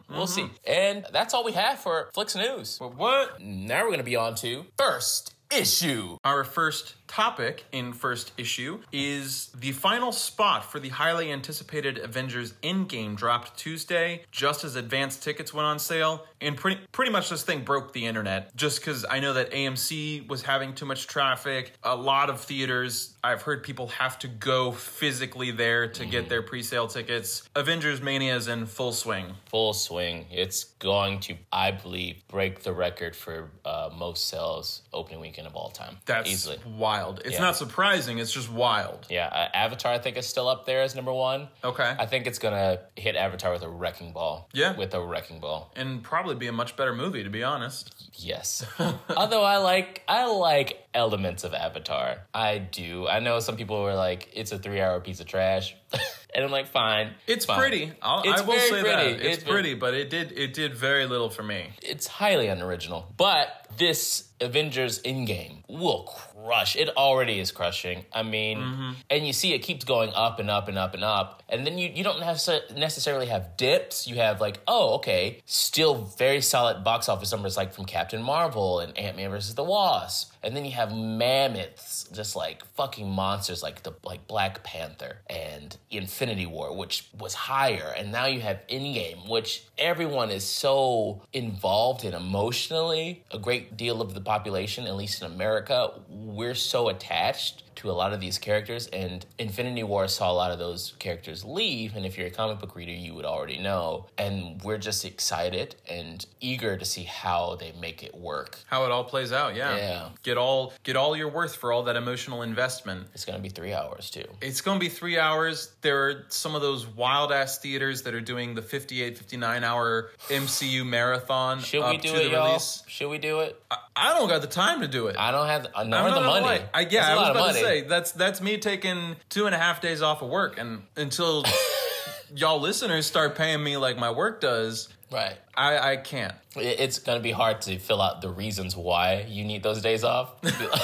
We'll 0.10 0.28
see. 0.28 0.50
And 0.66 1.06
that's 1.14 1.34
all 1.36 1.44
we 1.44 1.52
have 1.54 1.80
for 1.80 2.10
Flicks 2.14 2.36
News. 2.36 2.78
But 2.80 2.96
what? 2.96 3.40
Now 3.64 3.84
we're 3.84 3.92
gonna 3.92 4.02
be 4.02 4.16
on 4.16 4.34
to 4.38 4.66
first 4.76 5.36
issue. 5.52 6.18
Our 6.24 6.44
first 6.44 6.96
topic 7.08 7.64
in 7.72 7.94
first 7.94 8.32
issue 8.36 8.80
is 8.92 9.50
the 9.56 9.72
final 9.74 10.12
spot 10.12 10.66
for 10.72 10.80
the 10.80 10.90
highly 10.90 11.32
anticipated 11.32 12.00
Avengers 12.00 12.54
Endgame 12.64 13.16
dropped 13.16 13.60
Tuesday, 13.60 14.24
just 14.32 14.64
as 14.64 14.76
advanced 14.76 15.22
tickets 15.22 15.54
went 15.54 15.68
on 15.68 15.78
sale, 15.78 16.26
and 16.42 16.58
pretty 16.58 16.82
pretty 16.92 17.12
much 17.12 17.30
this 17.30 17.44
thing 17.44 17.64
broke 17.64 17.94
the 17.94 18.06
internet. 18.06 18.56
Just 18.56 18.80
because 18.80 19.06
I 19.10 19.20
know 19.20 19.34
that 19.34 19.52
AMC 19.52 20.28
was 20.28 20.42
having 20.42 20.74
too 20.74 20.86
much 20.86 21.08
traffic, 21.08 21.74
a 21.84 21.96
lot 21.96 22.30
of 22.30 22.42
theaters. 22.42 23.16
I've 23.24 23.44
heard 23.44 23.64
people 23.64 23.88
have 23.90 24.18
to 24.20 24.28
go 24.28 24.72
physically 24.72 25.52
there 25.52 25.88
to 25.88 26.06
get 26.06 26.28
their 26.30 26.42
pre-sale 26.42 26.88
tickets. 26.88 27.48
Avengers 27.56 28.02
Mania 28.02 28.36
is 28.36 28.48
in 28.48 28.66
full 28.66 28.92
swing. 28.94 29.28
Full 29.50 29.74
swing. 29.74 30.26
It's 30.32 30.64
going 30.80 31.20
to, 31.22 31.36
I 31.52 31.72
believe, 31.72 32.28
break 32.28 32.64
the 32.64 32.74
record 32.74 33.16
for 33.16 33.52
uh, 33.64 33.90
most 33.96 34.28
sales 34.28 34.82
opening 34.92 35.20
weekend 35.20 35.46
of 35.48 35.56
all 35.56 35.70
time. 35.70 35.98
That's 36.06 36.30
easily. 36.30 36.58
wild. 36.66 37.22
It's 37.24 37.36
Yeah. 37.36 37.42
not 37.42 37.56
surprising. 37.56 38.18
It's 38.18 38.32
just 38.34 38.52
wild. 38.52 39.06
Yeah, 39.10 39.28
uh, 39.28 39.50
Avatar 39.56 39.94
I 39.94 40.00
think 40.00 40.18
is 40.18 40.26
still 40.26 40.48
up 40.48 40.66
there 40.66 40.82
as 40.82 40.96
number 40.96 41.14
one. 41.14 41.48
Okay. 41.64 41.96
I 42.00 42.06
think 42.08 42.26
it's 42.26 42.40
gonna 42.40 42.80
hit 42.96 43.16
Avatar 43.16 43.52
with 43.52 43.62
a 43.64 43.70
wrecking 43.70 44.14
ball. 44.14 44.50
Yeah. 44.54 44.76
with 44.76 44.94
a 44.96 45.02
wrecking 45.02 45.40
ball. 45.40 45.72
and 45.76 46.02
probably 46.04 46.31
be 46.40 46.48
a 46.48 46.52
much 46.52 46.76
better 46.76 46.94
movie, 46.96 47.24
to 47.24 47.30
be 47.30 47.44
honest. 47.44 47.94
Yes. 48.14 48.66
Although 49.16 49.44
I 49.44 49.58
like 49.58 50.04
I 50.08 50.26
like 50.28 50.86
elements 50.94 51.44
of 51.44 51.54
Avatar. 51.54 52.18
I 52.34 52.58
do. 52.60 53.08
I 53.08 53.20
know 53.20 53.40
some 53.40 53.56
people 53.58 53.82
were 53.84 53.96
like, 53.96 54.30
it's 54.34 54.52
a 54.52 54.58
three 54.60 54.82
hour 54.82 55.00
piece 55.00 55.20
of 55.20 55.28
trash. 55.28 55.76
and 56.36 56.44
I'm 56.46 56.52
like, 56.52 56.68
fine. 56.68 57.12
It's 57.28 57.46
fine. 57.46 57.60
pretty. 57.60 57.94
I'll, 58.02 58.22
It's 58.24 58.42
I 58.42 58.46
will 58.46 58.60
say 58.60 58.70
pretty. 58.70 58.90
that 58.90 59.06
it's, 59.08 59.24
It's 59.38 59.44
very- 59.44 59.54
pretty, 59.54 59.74
but 59.76 59.94
it 59.94 60.10
did 60.10 60.32
it 60.34 60.54
did 60.54 60.76
very 60.76 61.06
little 61.06 61.30
for 61.30 61.44
me. 61.44 61.70
It's 61.82 62.08
highly 62.08 62.48
unoriginal. 62.48 63.12
But 63.18 63.68
this 63.78 64.30
Avengers 64.42 65.02
Endgame 65.04 65.64
will 65.70 66.04
crush. 66.04 66.76
It 66.76 66.90
already 66.98 67.40
is 67.40 67.52
crushing. 67.52 68.06
I 68.12 68.24
mean, 68.24 68.58
Mm-hmm. 68.58 68.92
and 69.10 69.26
you 69.28 69.34
see 69.34 69.54
it 69.54 69.60
keeps 69.60 69.86
going 69.86 70.12
up 70.14 70.40
and 70.40 70.50
up 70.50 70.68
and 70.68 70.78
up 70.78 70.94
and 70.94 71.04
up. 71.04 71.44
And 71.48 71.66
then 71.66 71.78
you, 71.78 71.90
you 71.94 72.04
don't 72.04 72.20
necess- 72.20 72.76
necessarily 72.76 73.28
have 73.28 73.56
dips. 73.58 74.08
You 74.08 74.16
have 74.16 74.42
like, 74.42 74.60
oh, 74.68 74.96
okay, 74.96 75.42
still 75.46 75.96
very 76.18 76.42
solid 76.42 76.84
box 76.84 77.08
office 77.10 77.32
numbers 77.32 77.56
like 77.58 77.74
from 77.74 77.86
Captain 77.86 78.22
Marvel 78.22 78.80
and 78.80 78.98
Ant 78.98 79.18
Man 79.18 79.30
versus 79.30 79.56
the 79.56 79.64
Wasp. 79.64 80.34
And 80.44 80.56
then 80.56 80.66
you 80.66 80.72
have 80.72 80.92
mammoths, 80.92 82.06
just 82.12 82.36
like 82.36 82.66
fucking 82.76 83.08
monsters 83.08 83.62
like 83.62 83.84
the 83.84 83.94
like 84.04 84.28
Black 84.28 84.64
Panther 84.64 85.18
and 85.30 85.78
Infinity 85.92 86.48
War, 86.48 86.76
which 86.76 87.08
was 87.18 87.34
higher. 87.36 87.94
And 87.96 88.12
now 88.12 88.26
you 88.26 88.40
have 88.42 88.60
Endgame, 88.68 89.30
which 89.30 89.64
everyone 89.78 90.32
is 90.32 90.44
so 90.44 91.22
involved 91.32 92.04
in 92.04 92.14
emotionally. 92.16 93.24
A 93.32 93.38
great 93.38 93.78
deal 93.78 94.02
of 94.02 94.14
the 94.16 94.20
population, 94.32 94.88
at 94.88 94.96
least 94.96 95.22
in 95.22 95.30
America, 95.30 95.92
we're 96.08 96.56
so 96.56 96.88
attached 96.88 97.71
to 97.76 97.90
a 97.90 97.94
lot 97.94 98.14
of 98.14 98.20
these 98.20 98.38
characters 98.38 98.88
and 98.88 99.26
Infinity 99.40 99.84
War 99.84 100.08
saw 100.08 100.32
a 100.32 100.34
lot 100.34 100.52
of 100.52 100.60
those 100.60 100.94
characters 101.00 101.44
leave 101.44 101.96
and 101.96 102.06
if 102.06 102.18
you're 102.18 102.28
a 102.28 102.32
comic 102.32 102.60
book 102.60 102.76
reader 102.76 102.92
you 102.92 103.14
would 103.14 103.26
already 103.26 103.58
know 103.60 104.08
and 104.18 104.62
we're 104.64 104.78
just 104.78 105.06
excited 105.06 105.76
and 105.90 106.26
eager 106.40 106.78
to 106.78 106.86
see 106.86 107.04
how 107.04 107.56
they 107.56 107.74
make 107.80 108.04
it 108.04 108.16
work. 108.16 108.60
How 108.68 108.86
it 108.86 108.92
all 108.92 109.04
plays 109.04 109.32
out, 109.32 109.56
yeah. 109.56 109.76
Yeah. 109.76 110.10
Get 110.24 110.38
all 110.38 110.74
get 110.84 110.96
all 110.96 111.16
your 111.16 111.30
worth 111.30 111.56
for 111.56 111.72
all 111.72 111.84
that 111.84 111.96
emotional 111.96 112.42
investment. 112.42 113.08
It's 113.14 113.26
to 113.26 113.38
be 113.40 113.50
3 113.50 113.74
hours 113.74 114.10
too. 114.10 114.26
It's 114.42 114.62
to 114.62 114.78
be 114.78 114.90
three 114.90 115.18
hours. 115.20 115.72
There 115.82 116.10
are 116.10 116.26
some 116.30 116.56
of 116.56 116.62
those 116.62 116.86
wild 116.88 117.32
ass 117.32 117.60
theaters 117.60 118.04
that 118.04 118.14
are 118.14 118.22
doing 118.22 118.56
the 118.56 118.62
58, 118.62 119.18
59 119.18 119.64
hour 119.64 120.12
MCU 120.30 120.86
marathon. 120.86 121.60
Should 121.60 121.82
up 121.82 121.92
we 121.92 121.98
do 121.98 122.10
to 122.10 122.16
it, 122.16 122.24
the 122.26 122.30
y'all? 122.32 122.48
release. 122.48 122.84
Have 123.00 123.10
we 123.10 123.18
do 123.18 123.40
it? 123.42 123.62
I, 123.70 123.78
I 123.96 124.14
don't 124.18 124.30
got 124.30 124.42
the 124.42 124.48
time 124.48 124.82
to 124.82 124.88
do 124.88 125.08
it. 125.08 125.16
I 125.18 125.32
don't 125.32 125.48
have 125.48 125.68
uh, 125.74 125.84
nor 125.84 126.10
the 126.10 126.22
money. 126.22 126.46
lie. 126.46 126.70
I, 126.74 126.82
yeah, 126.82 127.08
a 127.08 127.12
I 127.12 127.16
was 127.16 127.22
lot 127.22 127.30
of 127.32 127.36
about 127.36 127.48
money. 127.48 127.60
to 127.61 127.61
say 127.62 127.82
that's 127.82 128.12
that's 128.12 128.42
me 128.42 128.58
taking 128.58 129.16
two 129.30 129.46
and 129.46 129.56
a 129.56 129.58
half 129.58 129.82
days 129.82 130.02
off 130.02 130.22
of 130.22 130.30
work, 130.30 130.58
and 130.58 130.84
until 130.96 131.44
y'all 132.36 132.60
listeners 132.60 133.06
start 133.06 133.36
paying 133.36 133.64
me 133.64 133.78
like 133.78 133.98
my 133.98 134.12
work 134.12 134.42
does, 134.42 134.90
Right. 135.12 135.38
I 135.56 135.92
I 135.92 135.98
can't. 135.98 136.34
It's 136.56 137.00
going 137.00 137.18
to 137.18 137.22
be 137.24 137.32
hard 137.32 137.62
to 137.64 137.78
fill 137.80 138.02
out 138.02 138.22
the 138.22 138.30
reasons 138.30 138.76
why 138.76 139.26
you 139.28 139.44
need 139.46 139.64
those 139.64 139.82
days 139.82 140.04
off. 140.04 140.36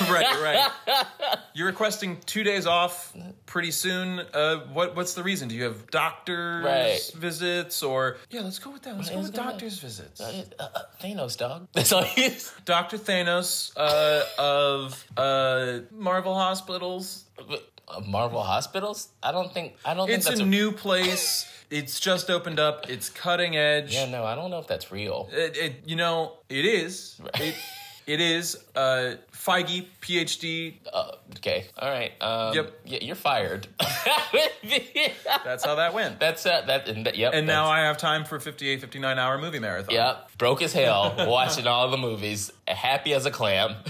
right, 0.09 0.41
right. 0.41 1.05
You're 1.53 1.67
requesting 1.67 2.17
two 2.25 2.43
days 2.43 2.65
off 2.65 3.13
pretty 3.45 3.71
soon. 3.71 4.19
Uh, 4.33 4.57
what 4.73 4.95
what's 4.95 5.13
the 5.13 5.23
reason? 5.23 5.47
Do 5.47 5.55
you 5.55 5.63
have 5.63 5.89
doctor's 5.91 6.65
Right. 6.65 7.11
visits 7.15 7.83
or 7.83 8.17
yeah? 8.29 8.41
Let's 8.41 8.59
go 8.59 8.71
with 8.71 8.83
that. 8.83 8.95
Let's 8.97 9.09
go 9.09 9.15
Let's 9.17 9.27
with 9.29 9.35
go 9.37 9.43
with- 9.43 9.51
doctor's 9.53 9.79
visits. 9.79 10.19
Uh, 10.21 10.43
uh, 10.59 10.67
Thanos, 11.01 11.37
dog. 11.37 11.67
That's 11.73 11.91
all 11.91 12.03
he 12.03 12.23
is. 12.23 12.53
Doctor 12.65 12.97
Thanos 12.97 13.71
uh, 13.77 14.23
of 14.37 15.05
uh, 15.17 15.79
Marvel 15.91 16.35
Hospitals. 16.35 17.23
Marvel 18.05 18.41
hospitals? 18.43 19.09
I 19.23 19.31
don't 19.31 19.53
think. 19.53 19.75
I 19.85 19.93
don't 19.93 20.07
think 20.07 20.17
It's 20.17 20.27
that's 20.27 20.39
a 20.39 20.45
new 20.45 20.71
place. 20.71 21.45
It's 21.69 21.99
just 21.99 22.29
opened 22.29 22.59
up. 22.59 22.89
It's 22.89 23.09
cutting 23.09 23.55
edge. 23.57 23.93
Yeah, 23.93 24.09
no, 24.09 24.23
I 24.23 24.35
don't 24.35 24.51
know 24.51 24.59
if 24.59 24.67
that's 24.67 24.91
real. 24.91 25.29
It, 25.31 25.57
it 25.57 25.73
you 25.85 25.95
know 25.95 26.33
it 26.49 26.65
is. 26.65 27.19
It 27.35 27.55
it 28.05 28.21
is. 28.21 28.57
Uh, 28.73 29.15
Feige, 29.33 29.85
PhD. 30.01 30.75
Uh, 30.91 31.11
okay, 31.37 31.65
all 31.77 31.89
right. 31.89 32.11
Um, 32.21 32.53
Yep. 32.55 32.79
Yeah, 32.85 32.99
you're 33.01 33.15
fired. 33.15 33.67
That's 35.43 35.65
how 35.65 35.75
that 35.75 35.93
went. 35.93 36.19
that's 36.19 36.45
uh, 36.45 36.61
that. 36.67 36.87
And 36.87 37.05
that, 37.05 37.17
yep. 37.17 37.33
And 37.33 37.47
now 37.47 37.67
I 37.67 37.81
have 37.81 37.97
time 37.97 38.25
for 38.25 38.39
58, 38.39 38.81
59 38.81 39.19
hour 39.19 39.37
movie 39.37 39.59
marathon. 39.59 39.93
Yep. 39.93 40.31
Broke 40.37 40.61
as 40.61 40.73
hell 40.73 41.15
watching 41.27 41.67
all 41.67 41.89
the 41.89 41.97
movies. 41.97 42.51
Happy 42.67 43.13
as 43.13 43.25
a 43.25 43.31
clam. 43.31 43.75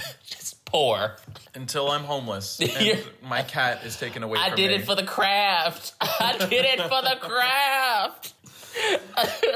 Poor. 0.68 1.16
Until 1.56 1.90
I'm 1.90 2.04
homeless 2.04 2.60
and 2.80 3.04
my 3.24 3.42
cat 3.42 3.84
is 3.86 3.98
taken 3.98 4.22
away 4.24 4.38
I 4.40 4.54
did 4.54 4.70
me. 4.70 4.76
it 4.76 4.86
for 4.86 4.96
the 4.96 5.04
craft. 5.06 5.94
I 6.02 6.38
did 6.38 6.66
it 6.66 6.82
for 6.82 7.02
the 7.02 7.16
craft. 7.20 8.34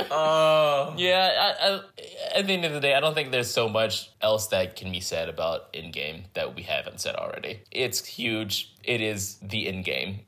Oh. 0.09 0.93
Yeah, 0.97 1.29
I, 1.61 1.67
I, 1.67 2.39
at 2.39 2.47
the 2.47 2.53
end 2.53 2.65
of 2.65 2.73
the 2.73 2.79
day, 2.79 2.93
I 2.95 2.99
don't 2.99 3.13
think 3.13 3.31
there's 3.31 3.49
so 3.51 3.69
much 3.69 4.09
else 4.21 4.47
that 4.47 4.75
can 4.75 4.91
be 4.91 4.99
said 4.99 5.29
about 5.29 5.71
Endgame 5.73 6.23
that 6.33 6.55
we 6.55 6.63
haven't 6.63 6.99
said 7.01 7.15
already. 7.15 7.61
It's 7.71 8.05
huge. 8.05 8.73
It 8.83 8.99
is 9.01 9.35
the 9.41 9.65
Endgame. 9.67 10.19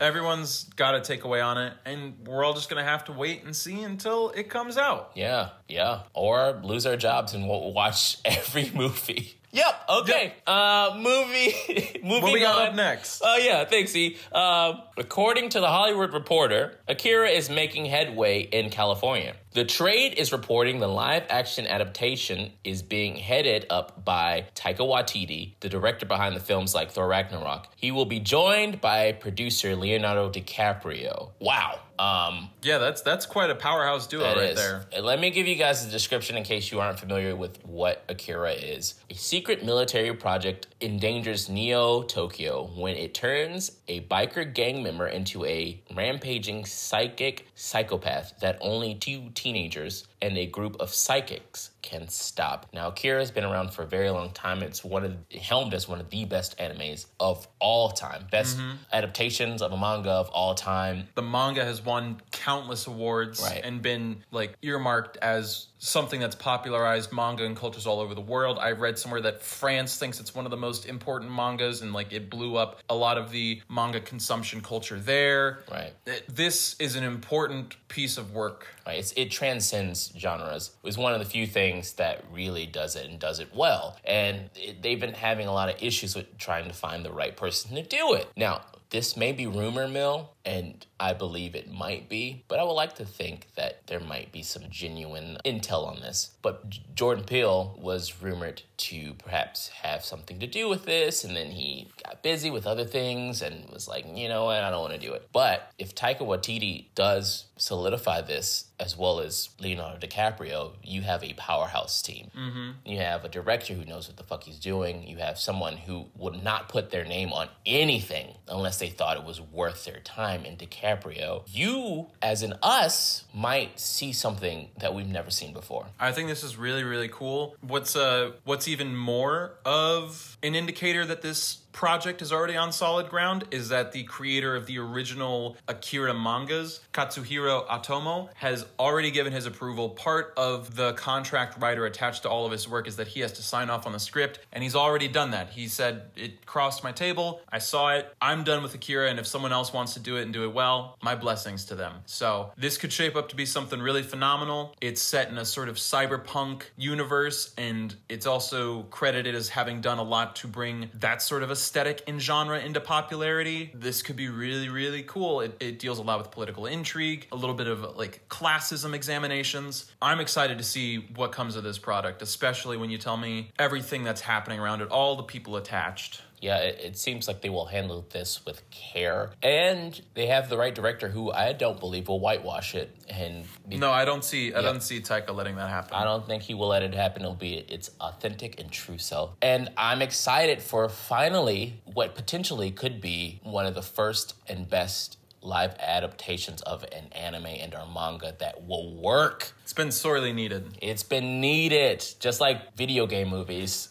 Everyone's 0.00 0.64
got 0.76 0.94
a 0.94 1.00
takeaway 1.00 1.44
on 1.44 1.58
it, 1.58 1.72
and 1.84 2.14
we're 2.26 2.44
all 2.44 2.52
just 2.54 2.68
gonna 2.68 2.84
have 2.84 3.04
to 3.06 3.12
wait 3.12 3.44
and 3.44 3.54
see 3.56 3.82
until 3.82 4.30
it 4.30 4.48
comes 4.50 4.76
out. 4.76 5.12
yeah, 5.14 5.50
yeah. 5.68 6.02
Or 6.14 6.60
lose 6.62 6.86
our 6.86 6.96
jobs 6.96 7.34
and 7.34 7.48
we'll 7.48 7.72
watch 7.72 8.18
every 8.24 8.70
movie. 8.74 9.36
Yep. 9.52 9.84
Okay. 9.88 10.34
Uh, 10.46 10.94
movie. 10.96 11.54
moving 12.02 12.22
What 12.22 12.32
we 12.32 12.40
got 12.40 12.58
on. 12.62 12.68
up 12.68 12.74
next? 12.74 13.20
Oh 13.24 13.36
yeah, 13.36 13.64
thanks. 13.66 13.94
E. 13.94 14.16
Um, 14.32 14.80
according 14.96 15.50
to 15.50 15.60
the 15.60 15.68
Hollywood 15.68 16.12
Reporter, 16.14 16.78
Akira 16.88 17.28
is 17.28 17.50
making 17.50 17.84
headway 17.86 18.40
in 18.40 18.70
California. 18.70 19.34
The 19.54 19.64
trade 19.64 20.14
is 20.14 20.32
reporting 20.32 20.78
the 20.80 20.88
live-action 20.88 21.66
adaptation 21.66 22.52
is 22.64 22.80
being 22.80 23.16
headed 23.16 23.66
up 23.68 24.02
by 24.02 24.46
Taika 24.54 24.78
Waititi, 24.78 25.52
the 25.60 25.68
director 25.68 26.06
behind 26.06 26.34
the 26.34 26.40
films 26.40 26.74
like 26.74 26.90
Thor 26.90 27.06
Ragnarok. 27.06 27.68
He 27.76 27.90
will 27.90 28.06
be 28.06 28.18
joined 28.18 28.80
by 28.80 29.12
producer 29.12 29.76
Leonardo 29.76 30.30
DiCaprio. 30.30 31.32
Wow. 31.38 31.80
Um, 31.98 32.48
Yeah, 32.62 32.78
that's 32.78 33.02
that's 33.02 33.26
quite 33.26 33.50
a 33.50 33.54
powerhouse 33.54 34.06
duo 34.06 34.24
right 34.24 34.50
is. 34.50 34.56
there. 34.56 34.86
Uh, 34.96 35.02
Let 35.02 35.20
me 35.20 35.30
give 35.30 35.46
you 35.46 35.54
guys 35.54 35.86
a 35.86 35.90
description 35.90 36.36
in 36.38 36.42
case 36.42 36.72
you 36.72 36.80
aren't 36.80 36.98
familiar 36.98 37.36
with 37.36 37.62
what 37.64 38.02
Akira 38.08 38.52
is. 38.52 38.94
A 39.10 39.14
secret 39.14 39.64
military 39.64 40.12
project 40.14 40.66
endangers 40.80 41.48
Neo 41.50 42.02
Tokyo 42.02 42.70
when 42.74 42.96
it 42.96 43.12
turns 43.12 43.72
a 43.86 44.00
biker 44.00 44.52
gang 44.52 44.82
member 44.82 45.06
into 45.06 45.44
a 45.44 45.80
rampaging 45.94 46.64
psychic 46.64 47.46
psychopath 47.62 48.34
that 48.40 48.58
only 48.60 48.92
two 48.92 49.30
teenagers 49.34 50.08
and 50.22 50.38
a 50.38 50.46
group 50.46 50.76
of 50.80 50.94
psychics 50.94 51.70
can 51.82 52.06
stop. 52.08 52.66
Now, 52.72 52.88
Akira 52.88 53.18
has 53.18 53.32
been 53.32 53.44
around 53.44 53.72
for 53.72 53.82
a 53.82 53.86
very 53.86 54.08
long 54.08 54.30
time. 54.30 54.62
It's 54.62 54.84
one 54.84 55.04
of 55.04 55.16
helmed 55.36 55.74
as 55.74 55.88
one 55.88 55.98
of 56.00 56.08
the 56.10 56.24
best 56.24 56.56
animes 56.58 57.06
of 57.18 57.48
all 57.58 57.90
time, 57.90 58.26
best 58.30 58.56
mm-hmm. 58.56 58.76
adaptations 58.92 59.60
of 59.62 59.72
a 59.72 59.76
manga 59.76 60.10
of 60.10 60.28
all 60.30 60.54
time. 60.54 61.08
the 61.16 61.22
manga 61.22 61.64
has 61.64 61.84
won 61.84 62.20
countless 62.30 62.86
awards 62.86 63.42
Right. 63.42 63.60
and 63.64 63.82
been 63.82 64.22
like 64.30 64.56
earmarked 64.62 65.16
as 65.16 65.66
something 65.78 66.20
that's 66.20 66.36
popularized 66.36 67.12
manga 67.12 67.42
in 67.42 67.56
cultures 67.56 67.88
all 67.88 67.98
over 67.98 68.14
the 68.14 68.20
world. 68.20 68.58
I 68.60 68.70
read 68.70 68.96
somewhere 69.00 69.20
that 69.22 69.42
France 69.42 69.98
thinks 69.98 70.20
it's 70.20 70.32
one 70.32 70.44
of 70.44 70.52
the 70.52 70.56
most 70.56 70.86
important 70.86 71.32
mangas 71.32 71.82
and 71.82 71.92
like 71.92 72.12
it 72.12 72.30
blew 72.30 72.54
up 72.56 72.80
a 72.88 72.94
lot 72.94 73.18
of 73.18 73.32
the 73.32 73.60
manga 73.68 74.00
consumption 74.00 74.60
culture 74.60 75.00
there. 75.00 75.64
Right. 75.68 75.92
This 76.28 76.76
is 76.78 76.94
an 76.94 77.02
important 77.02 77.74
piece 77.88 78.16
of 78.16 78.32
work. 78.32 78.68
Right, 78.86 78.98
it's, 78.98 79.12
it 79.16 79.30
transcends 79.30 80.11
genres. 80.16 80.72
Was 80.82 80.98
one 80.98 81.12
of 81.12 81.18
the 81.18 81.24
few 81.24 81.46
things 81.46 81.94
that 81.94 82.24
really 82.32 82.66
does 82.66 82.96
it 82.96 83.08
and 83.08 83.18
does 83.18 83.40
it 83.40 83.54
well. 83.54 83.96
And 84.04 84.50
it, 84.54 84.82
they've 84.82 85.00
been 85.00 85.14
having 85.14 85.46
a 85.46 85.52
lot 85.52 85.68
of 85.68 85.82
issues 85.82 86.14
with 86.14 86.38
trying 86.38 86.66
to 86.68 86.74
find 86.74 87.04
the 87.04 87.12
right 87.12 87.36
person 87.36 87.74
to 87.76 87.82
do 87.82 88.14
it. 88.14 88.28
Now, 88.36 88.62
this 88.90 89.16
may 89.16 89.32
be 89.32 89.46
rumor 89.46 89.88
mill, 89.88 90.31
and 90.44 90.84
I 90.98 91.12
believe 91.12 91.54
it 91.54 91.70
might 91.70 92.08
be, 92.08 92.44
but 92.48 92.58
I 92.58 92.64
would 92.64 92.72
like 92.72 92.94
to 92.96 93.04
think 93.04 93.48
that 93.56 93.86
there 93.86 94.00
might 94.00 94.32
be 94.32 94.42
some 94.42 94.64
genuine 94.70 95.38
intel 95.44 95.86
on 95.86 96.00
this. 96.00 96.32
But 96.42 96.68
J- 96.70 96.82
Jordan 96.94 97.24
Peele 97.24 97.78
was 97.80 98.22
rumored 98.22 98.62
to 98.78 99.14
perhaps 99.14 99.68
have 99.68 100.04
something 100.04 100.40
to 100.40 100.46
do 100.46 100.68
with 100.68 100.84
this, 100.84 101.24
and 101.24 101.36
then 101.36 101.50
he 101.50 101.88
got 102.04 102.22
busy 102.22 102.50
with 102.50 102.66
other 102.66 102.84
things 102.84 103.42
and 103.42 103.68
was 103.70 103.86
like, 103.86 104.04
you 104.14 104.28
know 104.28 104.46
what, 104.46 104.62
I 104.62 104.70
don't 104.70 104.80
want 104.80 104.94
to 104.94 104.98
do 104.98 105.12
it. 105.12 105.28
But 105.32 105.70
if 105.78 105.94
Taika 105.94 106.20
Waititi 106.20 106.86
does 106.94 107.46
solidify 107.56 108.22
this, 108.22 108.66
as 108.80 108.98
well 108.98 109.20
as 109.20 109.50
Leonardo 109.60 110.04
DiCaprio, 110.04 110.72
you 110.82 111.02
have 111.02 111.22
a 111.22 111.34
powerhouse 111.34 112.02
team. 112.02 112.30
Mm-hmm. 112.36 112.70
You 112.84 112.98
have 112.98 113.24
a 113.24 113.28
director 113.28 113.74
who 113.74 113.84
knows 113.84 114.08
what 114.08 114.16
the 114.16 114.24
fuck 114.24 114.42
he's 114.42 114.58
doing. 114.58 115.06
You 115.06 115.18
have 115.18 115.38
someone 115.38 115.76
who 115.76 116.06
would 116.16 116.42
not 116.42 116.68
put 116.68 116.90
their 116.90 117.04
name 117.04 117.32
on 117.32 117.48
anything 117.64 118.34
unless 118.48 118.80
they 118.80 118.88
thought 118.88 119.16
it 119.16 119.24
was 119.24 119.40
worth 119.40 119.84
their 119.84 120.00
time 120.00 120.31
in 120.44 120.56
DiCaprio. 120.56 121.42
You, 121.46 122.06
as 122.20 122.42
in 122.42 122.54
us, 122.62 123.24
might 123.34 123.78
see 123.78 124.12
something 124.12 124.68
that 124.78 124.94
we've 124.94 125.06
never 125.06 125.30
seen 125.30 125.52
before. 125.52 125.86
I 126.00 126.12
think 126.12 126.28
this 126.28 126.42
is 126.42 126.56
really 126.56 126.84
really 126.84 127.08
cool. 127.08 127.56
What's 127.60 127.96
uh 127.96 128.32
what's 128.44 128.68
even 128.68 128.96
more 128.96 129.54
of 129.64 130.36
an 130.42 130.54
indicator 130.54 131.04
that 131.06 131.22
this 131.22 131.58
project 131.72 132.22
is 132.22 132.32
already 132.32 132.56
on 132.56 132.72
solid 132.72 133.08
ground 133.08 133.44
is 133.50 133.70
that 133.70 133.92
the 133.92 134.04
creator 134.04 134.54
of 134.54 134.66
the 134.66 134.78
original 134.78 135.56
Akira 135.68 136.14
mangas, 136.14 136.80
Katsuhiro 136.92 137.66
Otomo, 137.66 138.28
has 138.34 138.66
already 138.78 139.10
given 139.10 139.32
his 139.32 139.46
approval. 139.46 139.90
Part 139.90 140.34
of 140.36 140.76
the 140.76 140.92
contract 140.94 141.60
writer 141.60 141.86
attached 141.86 142.22
to 142.22 142.28
all 142.28 142.46
of 142.46 142.52
his 142.52 142.68
work 142.68 142.86
is 142.86 142.96
that 142.96 143.08
he 143.08 143.20
has 143.20 143.32
to 143.32 143.42
sign 143.42 143.70
off 143.70 143.86
on 143.86 143.92
the 143.92 143.98
script, 143.98 144.40
and 144.52 144.62
he's 144.62 144.76
already 144.76 145.08
done 145.08 145.30
that. 145.30 145.50
He 145.50 145.68
said, 145.68 146.02
It 146.16 146.44
crossed 146.46 146.84
my 146.84 146.92
table, 146.92 147.40
I 147.50 147.58
saw 147.58 147.94
it, 147.94 148.14
I'm 148.20 148.44
done 148.44 148.62
with 148.62 148.74
Akira, 148.74 149.08
and 149.08 149.18
if 149.18 149.26
someone 149.26 149.52
else 149.52 149.72
wants 149.72 149.94
to 149.94 150.00
do 150.00 150.16
it 150.16 150.22
and 150.22 150.32
do 150.32 150.44
it 150.44 150.52
well, 150.52 150.96
my 151.02 151.14
blessings 151.14 151.64
to 151.66 151.74
them. 151.74 151.94
So 152.06 152.52
this 152.56 152.76
could 152.76 152.92
shape 152.92 153.16
up 153.16 153.28
to 153.30 153.36
be 153.36 153.46
something 153.46 153.80
really 153.80 154.02
phenomenal. 154.02 154.74
It's 154.80 155.00
set 155.00 155.28
in 155.28 155.38
a 155.38 155.44
sort 155.44 155.68
of 155.68 155.76
cyberpunk 155.76 156.62
universe, 156.76 157.54
and 157.56 157.94
it's 158.08 158.26
also 158.26 158.82
credited 158.84 159.34
as 159.34 159.48
having 159.48 159.80
done 159.80 159.98
a 159.98 160.02
lot 160.02 160.36
to 160.36 160.46
bring 160.46 160.90
that 160.94 161.22
sort 161.22 161.42
of 161.42 161.50
aesthetic 161.62 162.02
and 162.08 162.20
genre 162.20 162.58
into 162.58 162.80
popularity. 162.80 163.70
This 163.72 164.02
could 164.02 164.16
be 164.16 164.28
really, 164.28 164.68
really 164.68 165.04
cool. 165.04 165.40
It, 165.42 165.56
it 165.60 165.78
deals 165.78 166.00
a 166.00 166.02
lot 166.02 166.18
with 166.18 166.32
political 166.32 166.66
intrigue, 166.66 167.28
a 167.30 167.36
little 167.36 167.54
bit 167.54 167.68
of 167.68 167.96
like 167.96 168.28
classism 168.28 168.94
examinations. 168.94 169.92
I'm 170.02 170.18
excited 170.18 170.58
to 170.58 170.64
see 170.64 171.06
what 171.14 171.30
comes 171.30 171.54
of 171.54 171.62
this 171.62 171.78
product, 171.78 172.20
especially 172.20 172.76
when 172.76 172.90
you 172.90 172.98
tell 172.98 173.16
me 173.16 173.52
everything 173.60 174.02
that's 174.02 174.22
happening 174.22 174.58
around 174.58 174.80
it, 174.80 174.88
all 174.88 175.14
the 175.14 175.22
people 175.22 175.56
attached. 175.56 176.22
Yeah, 176.42 176.56
it, 176.58 176.80
it 176.82 176.98
seems 176.98 177.28
like 177.28 177.40
they 177.40 177.50
will 177.50 177.66
handle 177.66 178.04
this 178.10 178.44
with 178.44 178.68
care. 178.72 179.30
And 179.44 179.98
they 180.14 180.26
have 180.26 180.48
the 180.48 180.58
right 180.58 180.74
director 180.74 181.08
who 181.08 181.30
I 181.30 181.52
don't 181.52 181.78
believe 181.78 182.08
will 182.08 182.18
whitewash 182.18 182.74
it. 182.74 182.90
And 183.08 183.44
be- 183.68 183.76
No, 183.78 183.92
I 183.92 184.04
don't 184.04 184.24
see. 184.24 184.52
I 184.52 184.60
don't 184.60 184.82
see 184.82 185.00
Taika 185.00 185.32
letting 185.32 185.54
that 185.54 185.70
happen. 185.70 185.94
I 185.94 186.02
don't 186.02 186.26
think 186.26 186.42
he 186.42 186.54
will 186.54 186.68
let 186.68 186.82
it 186.82 186.94
happen. 186.94 187.22
It'll 187.22 187.34
be 187.34 187.54
its 187.54 187.92
authentic 188.00 188.58
and 188.60 188.72
true 188.72 188.98
self. 188.98 189.30
And 189.40 189.70
I'm 189.76 190.02
excited 190.02 190.60
for 190.60 190.88
finally 190.88 191.80
what 191.84 192.16
potentially 192.16 192.72
could 192.72 193.00
be 193.00 193.40
one 193.44 193.64
of 193.66 193.76
the 193.76 193.82
first 193.82 194.34
and 194.48 194.68
best 194.68 195.18
live 195.42 195.74
adaptations 195.80 196.60
of 196.62 196.84
an 196.84 197.06
anime 197.12 197.46
and 197.46 197.74
or 197.74 197.86
manga 197.92 198.34
that 198.40 198.66
will 198.66 198.94
work. 198.94 199.52
It's 199.72 199.78
been 199.78 199.90
sorely 199.90 200.34
needed. 200.34 200.76
It's 200.82 201.02
been 201.02 201.40
needed, 201.40 202.04
just 202.20 202.42
like 202.42 202.76
video 202.76 203.06
game 203.06 203.28
movies. 203.30 203.88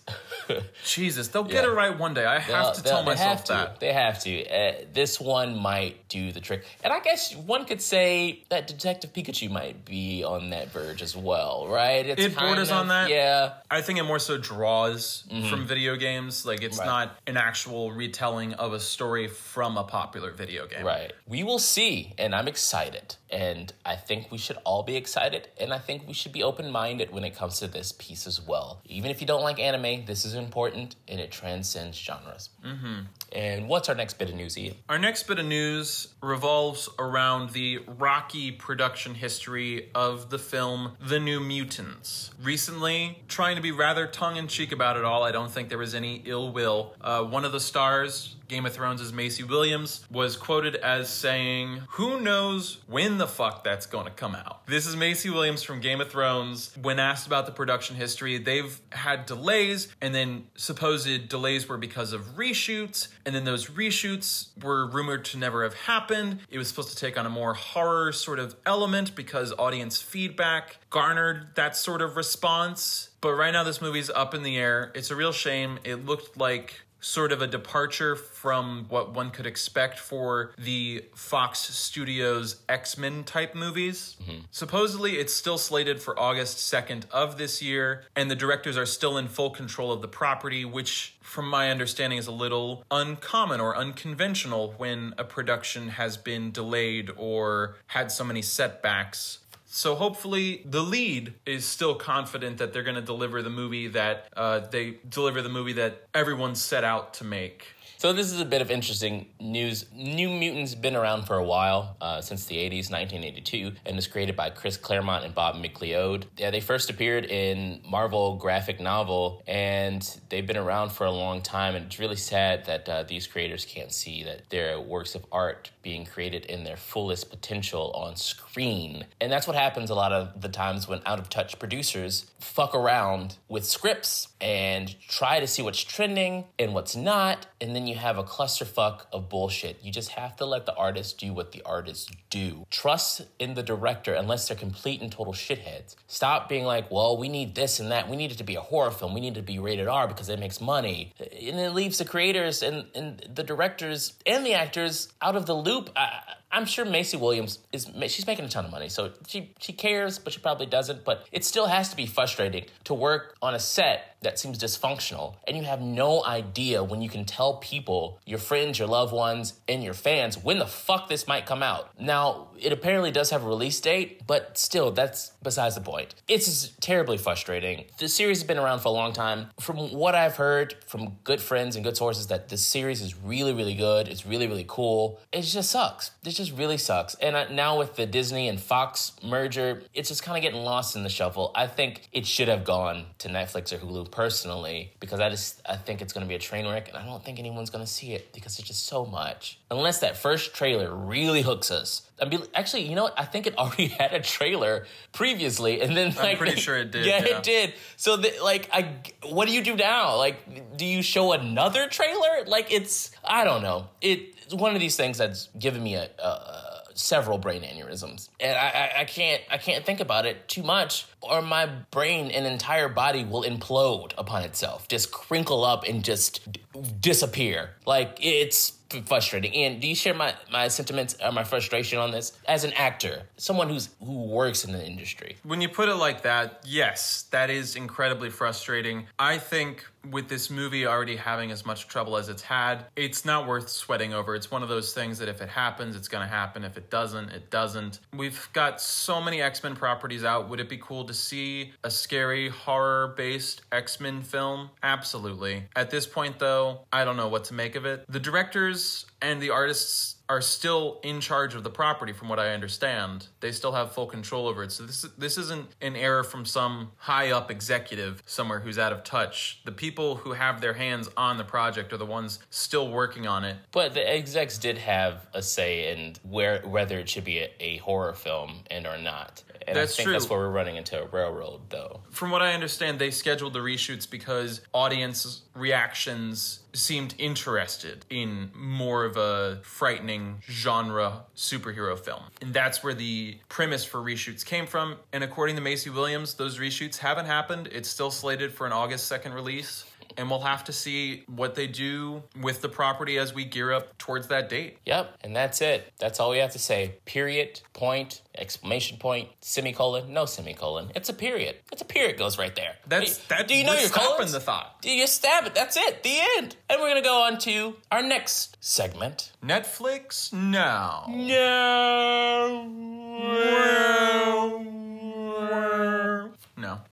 Jesus, 0.86 1.30
they'll 1.30 1.44
get 1.44 1.64
Yeah. 1.64 1.72
it 1.72 1.74
right 1.74 1.98
one 1.98 2.14
day. 2.14 2.24
I 2.26 2.38
have 2.38 2.66
They'll- 2.66 2.72
to 2.74 2.84
tell 2.84 3.04
myself 3.04 3.46
to. 3.46 3.54
that. 3.54 3.80
They 3.80 3.92
have 3.94 4.20
to. 4.24 4.48
Uh, 4.48 4.74
this 4.94 5.20
one 5.20 5.58
might 5.58 6.08
do 6.08 6.32
the 6.32 6.40
trick. 6.40 6.66
And 6.84 6.94
I 6.94 7.00
guess 7.00 7.36
one 7.36 7.66
could 7.66 7.82
say 7.82 8.44
that 8.50 8.68
Detective 8.68 9.12
Pikachu 9.12 9.50
might 9.50 9.84
be 9.84 10.24
on 10.24 10.52
that 10.52 10.72
verge 10.72 11.02
as 11.02 11.16
well, 11.18 11.68
right? 11.68 12.06
It's 12.06 12.22
It 12.22 12.38
borders 12.38 12.70
kind 12.70 12.82
on 12.82 12.88
that. 12.90 13.10
Yeah. 13.10 13.54
I 13.72 13.82
think 13.82 13.98
it 13.98 14.04
more 14.04 14.20
so 14.20 14.38
draws 14.38 15.24
from 15.50 15.66
video 15.66 15.96
games. 15.96 16.46
Like 16.46 16.62
it's 16.62 16.78
Mm-hmm. 16.78 16.88
Right. 16.88 17.06
not 17.06 17.16
an 17.26 17.38
actual 17.38 17.92
retelling 17.92 18.54
of 18.54 18.74
a 18.74 18.80
story 18.80 19.28
from 19.28 19.78
a 19.78 19.84
popular 19.84 20.30
video 20.32 20.68
game. 20.68 20.86
Right. 20.86 21.12
We 21.28 21.44
will 21.44 21.60
see, 21.60 22.14
and 22.20 22.36
I'm 22.36 22.48
excited. 22.48 23.16
And 23.32 23.72
I 23.86 23.96
think 23.96 24.30
we 24.32 24.38
should 24.38 24.58
all 24.66 24.84
be 24.84 24.98
excited, 24.98 25.48
and 25.60 25.71
I 25.74 25.80
think 25.80 26.08
we 26.08 26.14
should 26.14 26.32
be 26.32 26.44
open 26.44 26.72
minded 26.72 27.12
when 27.12 27.24
it 27.24 27.36
comes 27.36 27.60
to 27.60 27.68
this 27.68 27.92
piece 27.92 28.28
as 28.28 28.42
well. 28.42 28.82
Even 28.86 29.12
if 29.12 29.22
you 29.22 29.28
don't 29.28 29.44
like 29.44 29.60
anime, 29.60 30.06
this 30.06 30.26
is 30.26 30.34
important 30.34 30.96
and 31.08 31.20
it 31.20 31.32
transcends 31.32 31.98
genres. 31.98 32.50
Mm-hmm. 32.66 33.02
And 33.34 33.68
what's 33.70 33.88
our 33.88 33.96
next 33.96 34.16
bit 34.16 34.30
of 34.30 34.36
news, 34.36 34.58
Ian? 34.58 34.76
Our 34.90 35.00
next 35.00 35.24
bit 35.24 35.40
of 35.40 35.46
news 35.46 36.10
revolves 36.22 36.90
around 37.00 37.52
the 37.52 37.80
rocky 37.98 38.52
production 38.52 39.16
history 39.16 39.90
of 39.96 40.30
the 40.30 40.40
film 40.40 40.98
The 41.00 41.20
New 41.20 41.40
Mutants. 41.40 42.32
Recently, 42.42 43.20
trying 43.28 43.56
to 43.56 43.62
be 43.62 43.72
rather 43.72 44.06
tongue 44.06 44.36
in 44.36 44.48
cheek 44.48 44.72
about 44.72 44.98
it 44.98 45.06
all, 45.06 45.24
I 45.24 45.32
don't 45.32 45.50
think 45.50 45.70
there 45.70 45.78
was 45.78 45.96
any 45.96 46.22
ill 46.26 46.52
will. 46.52 46.94
Uh, 47.00 47.24
one 47.24 47.46
of 47.46 47.54
the 47.54 47.60
stars, 47.60 48.36
Game 48.52 48.66
of 48.66 48.74
Thrones' 48.74 49.14
Maisie 49.14 49.46
Williams, 49.46 50.06
was 50.12 50.36
quoted 50.36 50.76
as 50.76 51.08
saying, 51.08 51.84
Who 51.92 52.20
knows 52.20 52.80
when 52.86 53.18
the 53.18 53.26
fuck 53.26 53.64
that's 53.64 53.86
to 53.86 54.10
come 54.10 54.36
out? 54.36 54.68
This 54.68 54.86
is 54.86 54.98
Maisie 54.98 55.30
Williams 55.30 55.64
from 55.64 55.80
Game 55.80 56.02
of 56.02 56.12
Thrones. 56.12 56.76
When 56.82 57.00
asked 57.00 57.26
about 57.26 57.46
the 57.46 57.54
production 57.54 57.96
history, 57.96 58.38
they've 58.38 58.78
had 58.92 59.26
delays, 59.26 59.88
and 60.02 60.14
then 60.14 60.48
supposed 60.58 61.30
delays 61.30 61.70
were 61.70 61.78
because 61.78 62.12
of 62.12 62.36
reshoots, 62.36 63.08
and 63.26 63.34
then 63.34 63.46
those 63.46 63.68
reshoots 63.68 64.50
were 64.62 64.86
rumored 64.86 65.24
to 65.26 65.38
never 65.38 65.64
have 65.64 65.74
happened. 65.74 66.40
It 66.50 66.58
was 66.58 66.68
supposed 66.68 66.90
to 66.90 66.98
take 66.98 67.18
on 67.18 67.26
a 67.26 67.30
more 67.30 67.54
horror 67.54 68.12
sort 68.12 68.38
of 68.38 68.58
element 68.66 69.16
because 69.16 69.54
audience 69.58 70.02
feedback 70.02 70.76
garnered 70.90 71.56
that 71.56 71.78
sort 71.78 72.02
of 72.02 72.18
response. 72.18 73.12
But 73.22 73.34
right 73.36 73.52
now, 73.52 73.64
this 73.64 73.82
movie's 73.82 74.10
up 74.10 74.34
in 74.34 74.44
the 74.44 74.58
air. 74.58 74.92
It's 74.94 75.10
a 75.10 75.16
real 75.16 75.32
shame. 75.32 75.80
It 75.86 76.06
looked 76.06 76.36
like 76.36 76.82
sort 77.02 77.32
of 77.32 77.42
a 77.42 77.48
departure 77.48 78.16
from 78.16 78.86
what 78.88 79.14
one 79.14 79.32
could 79.32 79.46
expect 79.46 80.00
for 80.00 80.54
the 80.58 81.04
Fox 81.14 81.60
Studios 81.60 82.62
X 82.70 82.98
Men 82.98 83.24
type 83.24 83.56
movies. 83.56 84.16
Mm-hmm. 84.22 84.42
Supposedly, 84.52 85.14
it's 85.14 85.34
still 85.34 85.58
slated 85.58 86.02
for 86.02 86.18
August 86.18 86.58
2nd 86.72 87.10
of 87.12 87.38
this 87.38 87.62
year, 87.62 88.04
and 88.16 88.32
the 88.32 88.36
directors 88.36 88.78
are 88.78 88.86
still 88.86 89.18
in 89.18 89.28
full 89.28 89.50
control 89.50 89.92
of 89.92 90.02
the 90.02 90.08
property, 90.08 90.64
which, 90.64 91.16
from 91.22 91.50
my 91.50 91.70
understanding, 91.70 92.20
is 92.20 92.28
a 92.28 92.32
little 92.32 92.84
uncommon 92.90 93.60
or 93.60 93.76
unconventional 93.76 94.76
when 94.78 95.14
a 95.18 95.24
production 95.24 95.90
has 95.90 96.18
been 96.18 96.52
delayed 96.52 97.10
or 97.18 97.76
had 97.88 98.12
so 98.12 98.24
many 98.24 98.42
setbacks. 98.42 99.40
So 99.74 99.96
hopefully 99.96 100.64
the 100.66 100.82
lead 100.82 101.36
is 101.46 101.64
still 101.64 101.96
confident 101.96 102.58
that 102.58 102.74
they're 102.74 102.84
going 102.84 102.96
to 102.96 103.02
deliver 103.02 103.42
the 103.42 103.50
movie 103.50 103.88
that 103.88 104.28
uh, 104.36 104.60
they 104.60 104.98
deliver 105.08 105.42
the 105.42 105.48
movie 105.48 105.72
that 105.74 106.10
everyone 106.14 106.56
set 106.56 106.84
out 106.84 107.14
to 107.16 107.24
make. 107.24 107.68
So 108.02 108.12
this 108.12 108.32
is 108.34 108.42
a 108.42 108.46
bit 108.46 108.64
of 108.64 108.72
interesting 108.72 109.28
news. 109.40 109.86
New 109.94 110.28
Mutants 110.28 110.74
been 110.74 110.96
around 110.96 111.28
for 111.28 111.38
a 111.38 111.44
while, 111.44 111.96
uh, 112.02 112.20
since 112.20 112.46
the 112.46 112.56
80s, 112.56 112.90
1982, 112.92 113.74
and 113.86 113.96
was 113.96 114.08
created 114.08 114.36
by 114.36 114.50
Chris 114.50 114.76
Claremont 114.76 115.24
and 115.24 115.36
Bob 115.36 115.56
McLeod. 115.56 116.24
Yeah, 116.36 116.50
they 116.50 116.62
first 116.62 116.90
appeared 116.90 117.26
in 117.26 117.80
Marvel 117.88 118.38
graphic 118.38 118.80
novel, 118.82 119.44
and 119.46 120.02
they've 120.30 120.48
been 120.48 120.58
around 120.58 120.92
for 120.92 121.06
a 121.06 121.12
long 121.12 121.44
time. 121.44 121.76
And 121.76 121.86
it's 121.86 122.00
really 122.00 122.16
sad 122.16 122.66
that 122.66 122.90
uh, 122.90 123.04
these 123.04 123.28
creators 123.28 123.66
can't 123.66 123.94
see 123.94 124.24
that 124.24 124.50
their 124.50 124.82
works 124.82 125.14
of 125.14 125.24
art 125.32 125.70
being 125.82 126.06
created 126.06 126.46
in 126.46 126.64
their 126.64 126.78
fullest 126.78 127.30
potential 127.30 127.92
on 127.92 128.16
screen. 128.16 129.06
And 129.20 129.32
that's 129.32 129.48
what 129.48 129.56
happens 129.56 129.90
a 129.90 129.96
lot 129.96 130.12
of 130.12 130.42
the 130.42 130.50
times 130.50 130.88
when 130.88 131.02
out 131.06 131.20
of 131.20 131.30
touch 131.30 131.60
producers 131.60 132.32
fuck 132.40 132.76
around 132.76 133.38
with 133.48 133.66
scripts 133.66 134.28
and 134.40 135.00
try 135.08 135.40
to 135.40 135.48
see 135.48 135.62
what's 135.62 135.84
trending 135.84 136.46
and 136.58 136.74
what's 136.74 136.96
not, 136.96 137.46
and 137.60 137.76
then 137.76 137.88
you 137.88 137.96
have 137.96 138.18
a 138.18 138.24
clusterfuck 138.24 139.06
of 139.14 139.30
bullshit. 139.30 139.78
You 139.84 139.92
just 139.92 140.10
have 140.10 140.36
to 140.38 140.46
let 140.46 140.66
the 140.66 140.76
artist 140.76 141.20
do 141.20 141.34
what 141.34 141.52
the 141.52 141.62
artists 141.64 142.10
do. 142.30 142.66
Trust 142.70 143.22
in 143.40 143.54
the 143.54 143.64
director 143.64 144.14
unless 144.14 144.48
they're 144.48 144.58
complete 144.58 145.02
and 145.02 145.12
total 145.12 145.34
shitheads. 145.34 145.96
Stop 146.08 146.50
being 146.50 146.66
like, 146.66 146.90
well, 146.90 147.18
we 147.18 147.30
need 147.30 147.56
this 147.56 147.80
and 147.80 147.92
that. 147.92 148.10
We 148.10 148.16
need 148.16 148.32
it 148.32 148.38
to 148.40 148.44
be 148.44 148.56
a 148.56 148.62
horror 148.62 148.92
film. 148.92 149.14
We 149.14 149.22
need 149.22 149.34
it 149.34 149.42
to 149.42 149.42
be 149.44 149.60
rated 149.60 149.88
R 149.88 150.08
because 150.08 150.30
it 150.30 150.40
makes 150.40 150.60
money. 150.60 151.14
And 151.20 151.60
it 151.60 151.74
leaves 151.74 152.00
the 152.00 152.06
creators 152.06 152.64
and, 152.64 152.86
and 152.96 153.26
the 153.34 153.44
directors 153.44 154.14
and 154.26 154.46
the 154.46 154.54
actors 154.54 155.10
out 155.22 155.36
of 155.36 155.46
the 155.46 155.56
loop. 155.56 155.71
I, 155.96 156.22
I'm 156.52 156.66
sure 156.66 156.86
Maisie 156.86 157.18
Williams 157.18 157.60
is 157.72 157.90
she's 158.08 158.28
making 158.28 158.46
a 158.46 158.50
ton 158.50 158.66
of 158.66 158.72
money, 158.72 158.90
so 158.90 159.12
she 159.28 159.54
she 159.60 159.74
cares, 159.74 160.20
but 160.20 160.34
she 160.34 160.40
probably 160.40 160.66
doesn't. 160.66 161.04
But 161.04 161.26
it 161.32 161.46
still 161.46 161.68
has 161.68 161.90
to 161.90 161.96
be 161.96 162.06
frustrating 162.06 162.66
to 162.86 162.94
work 162.94 163.36
on 163.42 163.56
a 163.56 163.60
set 163.60 164.11
that 164.22 164.40
seems 164.40 164.58
dysfunctional, 164.58 165.36
and 165.48 165.58
you 165.58 165.64
have 165.64 165.82
no 165.82 166.24
idea 166.26 166.84
when 166.84 167.02
you 167.02 167.10
can 167.10 167.26
tell 167.26 167.56
people, 167.56 168.20
your 168.26 168.40
friends, 168.40 168.78
your 168.78 168.88
loved 168.88 169.14
ones, 169.14 169.54
and 169.68 169.84
your 169.84 169.94
fans 169.94 170.38
when 170.38 170.60
the 170.60 170.68
fuck 170.68 171.10
this 171.10 171.28
might 171.28 171.46
come 171.46 171.64
out. 171.64 171.90
Now, 172.00 172.50
it 172.60 172.72
apparently 172.72 173.12
does 173.12 173.32
have 173.32 173.44
a 173.44 173.48
release 173.48 173.80
date, 173.80 174.22
but 174.28 174.58
still, 174.58 174.92
that's 174.92 175.32
besides 175.42 175.76
the 175.76 175.82
point. 175.82 176.14
It's 176.28 176.70
terribly 176.80 177.18
frustrating. 177.18 177.86
The 177.98 178.08
series 178.08 178.40
has 178.40 178.48
been 178.48 178.60
around 178.60 178.80
for 178.80 178.90
a 178.90 178.92
long 178.92 179.14
time. 179.14 179.48
From 179.60 179.78
what 179.92 180.14
I've 180.14 180.36
heard 180.36 180.76
from 180.86 181.18
good 181.24 181.42
friends 181.42 181.76
and 181.76 181.84
good 181.84 181.98
sources, 181.98 182.28
that 182.28 182.50
this 182.50 182.64
series 182.64 183.02
is 183.02 183.16
really, 183.16 183.54
really 183.54 183.74
good. 183.74 184.08
It's 184.08 184.26
really, 184.26 184.48
really 184.48 184.66
cool. 184.68 185.20
It 185.32 185.42
just 185.42 185.72
sucks. 185.72 186.12
It 186.24 186.32
just 186.32 186.52
really 186.56 186.78
sucks. 186.78 187.16
And 187.16 187.56
now 187.56 187.80
with 187.80 187.96
the 187.96 188.06
Disney 188.06 188.48
and 188.48 188.60
Fox 188.60 189.14
merger, 189.24 189.82
it's 189.94 190.10
just 190.10 190.22
kind 190.24 190.38
of 190.38 190.44
getting 190.44 190.64
lost 190.64 190.96
in 190.96 191.04
the 191.04 191.10
shuffle. 191.10 191.52
I 191.56 191.66
think 191.66 192.08
it 192.12 192.28
should 192.28 192.48
have 192.48 192.64
gone 192.64 193.06
to 193.20 193.30
Netflix 193.30 193.74
or 193.74 193.78
Hulu 193.78 194.11
personally 194.12 194.92
because 195.00 195.20
I 195.20 195.30
just 195.30 195.62
I 195.68 195.76
think 195.76 196.02
it's 196.02 196.14
going 196.14 196.26
to 196.26 196.28
be 196.30 196.36
a 196.36 196.40
train 196.40 196.68
wreck, 196.68 196.90
and 196.90 196.98
I 196.98 197.06
don't 197.06 197.24
think 197.24 197.40
anyone's 197.40 197.70
going 197.70 197.84
to 197.84 197.90
see 197.90 198.14
it 198.14 198.34
because 198.34 198.60
it's 198.60 198.68
just 198.68 198.86
so 198.86 199.06
much. 199.06 199.60
Unless 199.70 200.00
that 200.00 200.18
first 200.18 200.54
trailer 200.54 200.94
really 200.96 201.42
hooks 201.42 201.72
us. 201.72 202.04
I 202.22 202.26
mean, 202.26 202.42
actually, 202.54 202.88
you 202.88 202.96
know 202.96 203.04
what? 203.04 203.20
I 203.20 203.26
think 203.26 203.48
it 203.48 203.58
already 203.58 203.88
had 203.88 204.14
a 204.14 204.20
trailer 204.20 204.86
previously, 205.12 205.82
and 205.82 205.96
then 205.98 206.10
like, 206.16 206.20
I'm 206.34 206.38
pretty 206.38 206.60
sure 206.60 206.78
it 206.78 206.92
did, 206.92 207.06
Yeah, 207.06 207.20
yeah. 207.26 207.38
it 207.38 207.44
did. 207.44 207.74
So, 207.98 208.18
the, 208.18 208.34
like, 208.44 208.70
I 208.72 208.94
what 209.30 209.48
do 209.48 209.54
you 209.54 209.64
do 209.64 209.76
now? 209.76 210.16
Like, 210.18 210.78
do 210.78 210.86
you 210.86 211.02
show 211.02 211.32
another 211.34 211.88
trailer? 211.88 212.46
Like, 212.46 212.72
it's 212.72 213.12
I 213.24 213.44
don't 213.44 213.62
know. 213.64 213.88
It, 214.02 214.36
it's 214.44 214.54
one 214.54 214.74
of 214.76 214.80
these 214.80 214.96
things 214.96 215.18
that's 215.18 215.50
given 215.58 215.82
me 215.84 215.96
a. 215.96 216.10
a 216.20 216.68
several 216.94 217.38
brain 217.38 217.62
aneurysms. 217.64 218.30
And 218.40 218.58
I, 218.58 218.92
I, 218.96 219.02
I 219.02 219.06
can't 219.06 219.42
i 219.50 219.58
can't 219.58 219.86
think 219.86 220.00
about 220.00 220.26
it 220.26 220.48
too 220.48 220.64
much 220.64 221.06
or 221.22 221.42
my 221.42 221.66
brain 221.66 222.32
and 222.32 222.46
entire 222.46 222.90
body 222.90 223.24
will 223.24 223.44
implode 223.44 224.14
upon 224.18 224.44
itself 224.44 224.88
just 224.88 225.12
crinkle 225.12 225.64
up 225.64 225.84
and 225.88 226.04
just 226.04 226.52
d- 226.52 226.62
disappear. 227.00 227.72
Like 227.86 228.18
it's 228.22 228.74
frustrating 229.06 229.54
and 229.56 229.82
do 229.82 229.88
you 229.88 229.96
share 229.96 230.14
my 230.14 230.34
my 230.52 230.68
sentiments 230.68 231.16
or 231.24 231.32
my 231.32 231.44
frustration 231.44 231.98
on 232.00 232.12
this 232.12 232.34
as 232.48 232.64
an 232.64 232.74
actor 232.74 233.24
someone 233.38 233.70
who's 233.70 233.90
who 234.04 234.24
works 234.26 234.66
in 234.66 234.72
the 234.72 234.86
industry 234.86 235.38
When 235.44 235.62
you 235.62 235.70
put 235.70 235.90
it 235.90 235.96
like 235.96 236.24
that, 236.24 236.62
yes, 236.66 237.24
that 237.32 237.50
is 237.50 237.76
incredibly 237.76 238.30
frustrating. 238.30 239.08
I 239.18 239.38
think 239.38 239.86
with 240.10 240.28
this 240.30 240.50
movie 240.50 240.88
already 240.88 241.16
having 241.16 241.52
as 241.52 241.66
much 241.66 241.88
trouble 241.88 242.18
as 242.18 242.28
it's 242.30 242.42
had, 242.42 242.86
it's 242.96 243.24
not 243.24 243.48
worth 243.48 243.70
sweating 243.70 244.14
over. 244.14 244.36
It's 244.36 244.50
one 244.50 244.64
of 244.64 244.70
those 244.70 244.94
things 244.94 245.20
that 245.20 245.30
if 245.30 245.42
it 245.42 245.50
happens, 245.50 245.96
it's 245.96 246.08
going 246.08 246.24
to 246.24 246.30
happen. 246.30 246.64
If 246.64 246.78
it 246.78 246.90
doesn't, 246.90 247.30
it 247.30 247.52
doesn't. 247.52 248.00
We've 248.16 248.50
got 248.54 248.82
so 248.82 249.22
many 249.22 249.42
X 249.42 249.64
Men 249.64 249.76
properties 249.76 250.24
out. 250.24 250.50
Would 250.50 250.60
it 250.60 250.70
be 250.70 250.78
cool 250.78 251.06
to 251.06 251.14
see 251.14 251.74
a 251.84 251.92
scary 251.92 252.50
horror 252.50 253.14
based 253.16 253.62
X 253.72 254.00
Men 254.00 254.22
film? 254.22 254.70
Absolutely. 254.82 255.64
At 255.76 255.92
this 255.92 256.08
point, 256.08 256.40
though, 256.40 256.82
I 256.92 257.06
don't 257.06 257.18
know 257.18 257.28
what 257.28 257.44
to 257.46 257.54
make 257.54 257.76
of 257.76 257.86
it. 257.86 258.06
The 258.10 258.20
directors 258.20 258.81
and 259.22 259.42
the 259.42 259.52
artists 259.52 260.16
are 260.32 260.42
still 260.42 261.00
in 261.04 261.20
charge 261.20 261.56
of 261.56 261.64
the 261.64 261.70
property 261.70 262.14
from 262.14 262.30
what 262.30 262.40
I 262.40 262.54
understand. 262.54 263.28
They 263.42 263.52
still 263.52 263.74
have 263.74 263.92
full 263.92 264.08
control 264.08 264.48
over 264.48 264.64
it. 264.64 264.72
So 264.72 264.84
this 264.84 265.06
this 265.18 265.38
isn't 265.38 265.68
an 265.82 265.96
error 265.96 266.24
from 266.24 266.46
some 266.46 266.92
high 266.98 267.32
up 267.32 267.52
executive 267.52 268.24
somewhere 268.26 268.62
who's 268.62 268.80
out 268.80 268.94
of 268.94 269.04
touch. 269.04 269.60
The 269.66 269.74
people 269.74 270.16
who 270.16 270.32
have 270.32 270.62
their 270.62 270.74
hands 270.74 271.10
on 271.18 271.38
the 271.38 271.44
project 271.44 271.92
are 271.92 271.98
the 271.98 272.06
ones 272.06 272.40
still 272.50 272.90
working 272.90 273.28
on 273.28 273.44
it. 273.44 273.58
But 273.72 273.94
the 273.94 274.10
execs 274.10 274.58
did 274.58 274.78
have 274.78 275.28
a 275.34 275.42
say 275.42 275.92
in 275.92 276.16
where 276.24 276.62
whether 276.62 276.98
it 276.98 277.10
should 277.10 277.26
be 277.26 277.40
a, 277.40 277.50
a 277.60 277.78
horror 277.78 278.14
film 278.14 278.64
and 278.72 278.88
or 278.88 278.98
not. 278.98 279.44
And 279.72 279.78
That's 279.80 279.94
I 279.94 279.96
think 279.96 280.06
true. 280.08 280.14
that's 280.14 280.30
where 280.30 280.40
we're 280.40 280.50
running 280.52 280.76
into 280.76 281.02
a 281.02 281.08
railroad, 281.08 281.62
though. 281.70 282.02
From 282.10 282.30
what 282.30 282.42
I 282.42 282.52
understand, 282.52 283.00
they 283.00 283.10
scheduled 283.10 283.54
the 283.54 283.60
reshoots 283.60 284.10
because 284.10 284.60
audience 284.74 285.44
reactions 285.56 286.60
seemed 286.74 287.16
interested 287.18 288.06
in 288.10 288.52
more 288.54 289.06
of 289.06 289.16
a 289.16 289.60
frightening 289.64 290.42
genre 290.50 291.24
superhero 291.38 291.98
film. 291.98 292.24
And 292.42 292.54
that's 292.54 292.84
where 292.84 292.94
the 292.94 293.38
premise 293.48 293.86
for 293.86 294.00
reshoots 294.00 294.46
came 294.46 294.68
from. 294.68 294.98
And 295.14 295.24
according 295.24 295.56
to 295.56 295.62
Maisie 295.62 295.90
Williams, 295.90 296.34
those 296.34 296.60
reshoots 296.60 296.98
haven't 296.98 297.28
happened. 297.28 297.70
It's 297.72 297.88
still 297.88 298.12
slated 298.12 298.52
for 298.54 298.68
an 298.68 298.74
August 298.74 299.10
2nd 299.10 299.34
release. 299.34 299.86
And 300.18 300.30
we'll 300.30 300.42
have 300.42 300.64
to 300.66 300.74
see 300.74 301.24
what 301.28 301.56
they 301.56 301.68
do 301.68 302.24
with 302.42 302.62
the 302.62 302.70
property 302.70 303.18
as 303.18 303.34
we 303.34 303.46
gear 303.46 303.72
up 303.72 303.98
towards 303.98 304.28
that 304.28 304.50
date. 304.50 304.78
Yep, 304.86 305.18
and 305.22 305.36
that's 305.36 305.62
it. 305.62 305.92
That's 306.00 306.20
all 306.20 306.32
we 306.32 306.38
have 306.40 306.52
to 306.52 306.60
say. 306.60 306.96
Period, 307.06 307.62
point, 307.74 308.22
exclamation 308.38 308.98
point, 308.98 309.30
semicolon, 309.42 310.14
no 310.14 310.26
semicolon. 310.26 310.92
It's 310.96 311.10
a 311.10 311.14
period. 311.14 311.56
It's 311.72 311.82
a 311.82 311.86
period 311.86 312.18
goes 312.18 312.38
right 312.38 312.56
there. 312.56 312.76
That's 312.88 313.18
that. 313.28 313.48
Do 313.48 313.56
you 313.56 313.64
know 313.64 313.74
your 313.74 313.90
colons? 313.90 314.32
the 314.32 314.40
thought? 314.40 314.82
Do 314.82 314.90
you 314.90 315.08
stab 315.08 315.46
it? 315.46 315.56
That's 315.56 315.78
it. 315.78 316.04
The 316.04 316.20
end. 316.38 316.56
And 316.70 316.82
we're 316.82 316.90
gonna 316.90 317.02
go 317.02 317.22
on 317.22 317.38
to 317.40 317.76
our 317.92 318.02
next 318.02 318.58
segment. 318.62 319.32
Netflix 319.44 320.32
now. 320.34 321.06
No. 321.10 322.68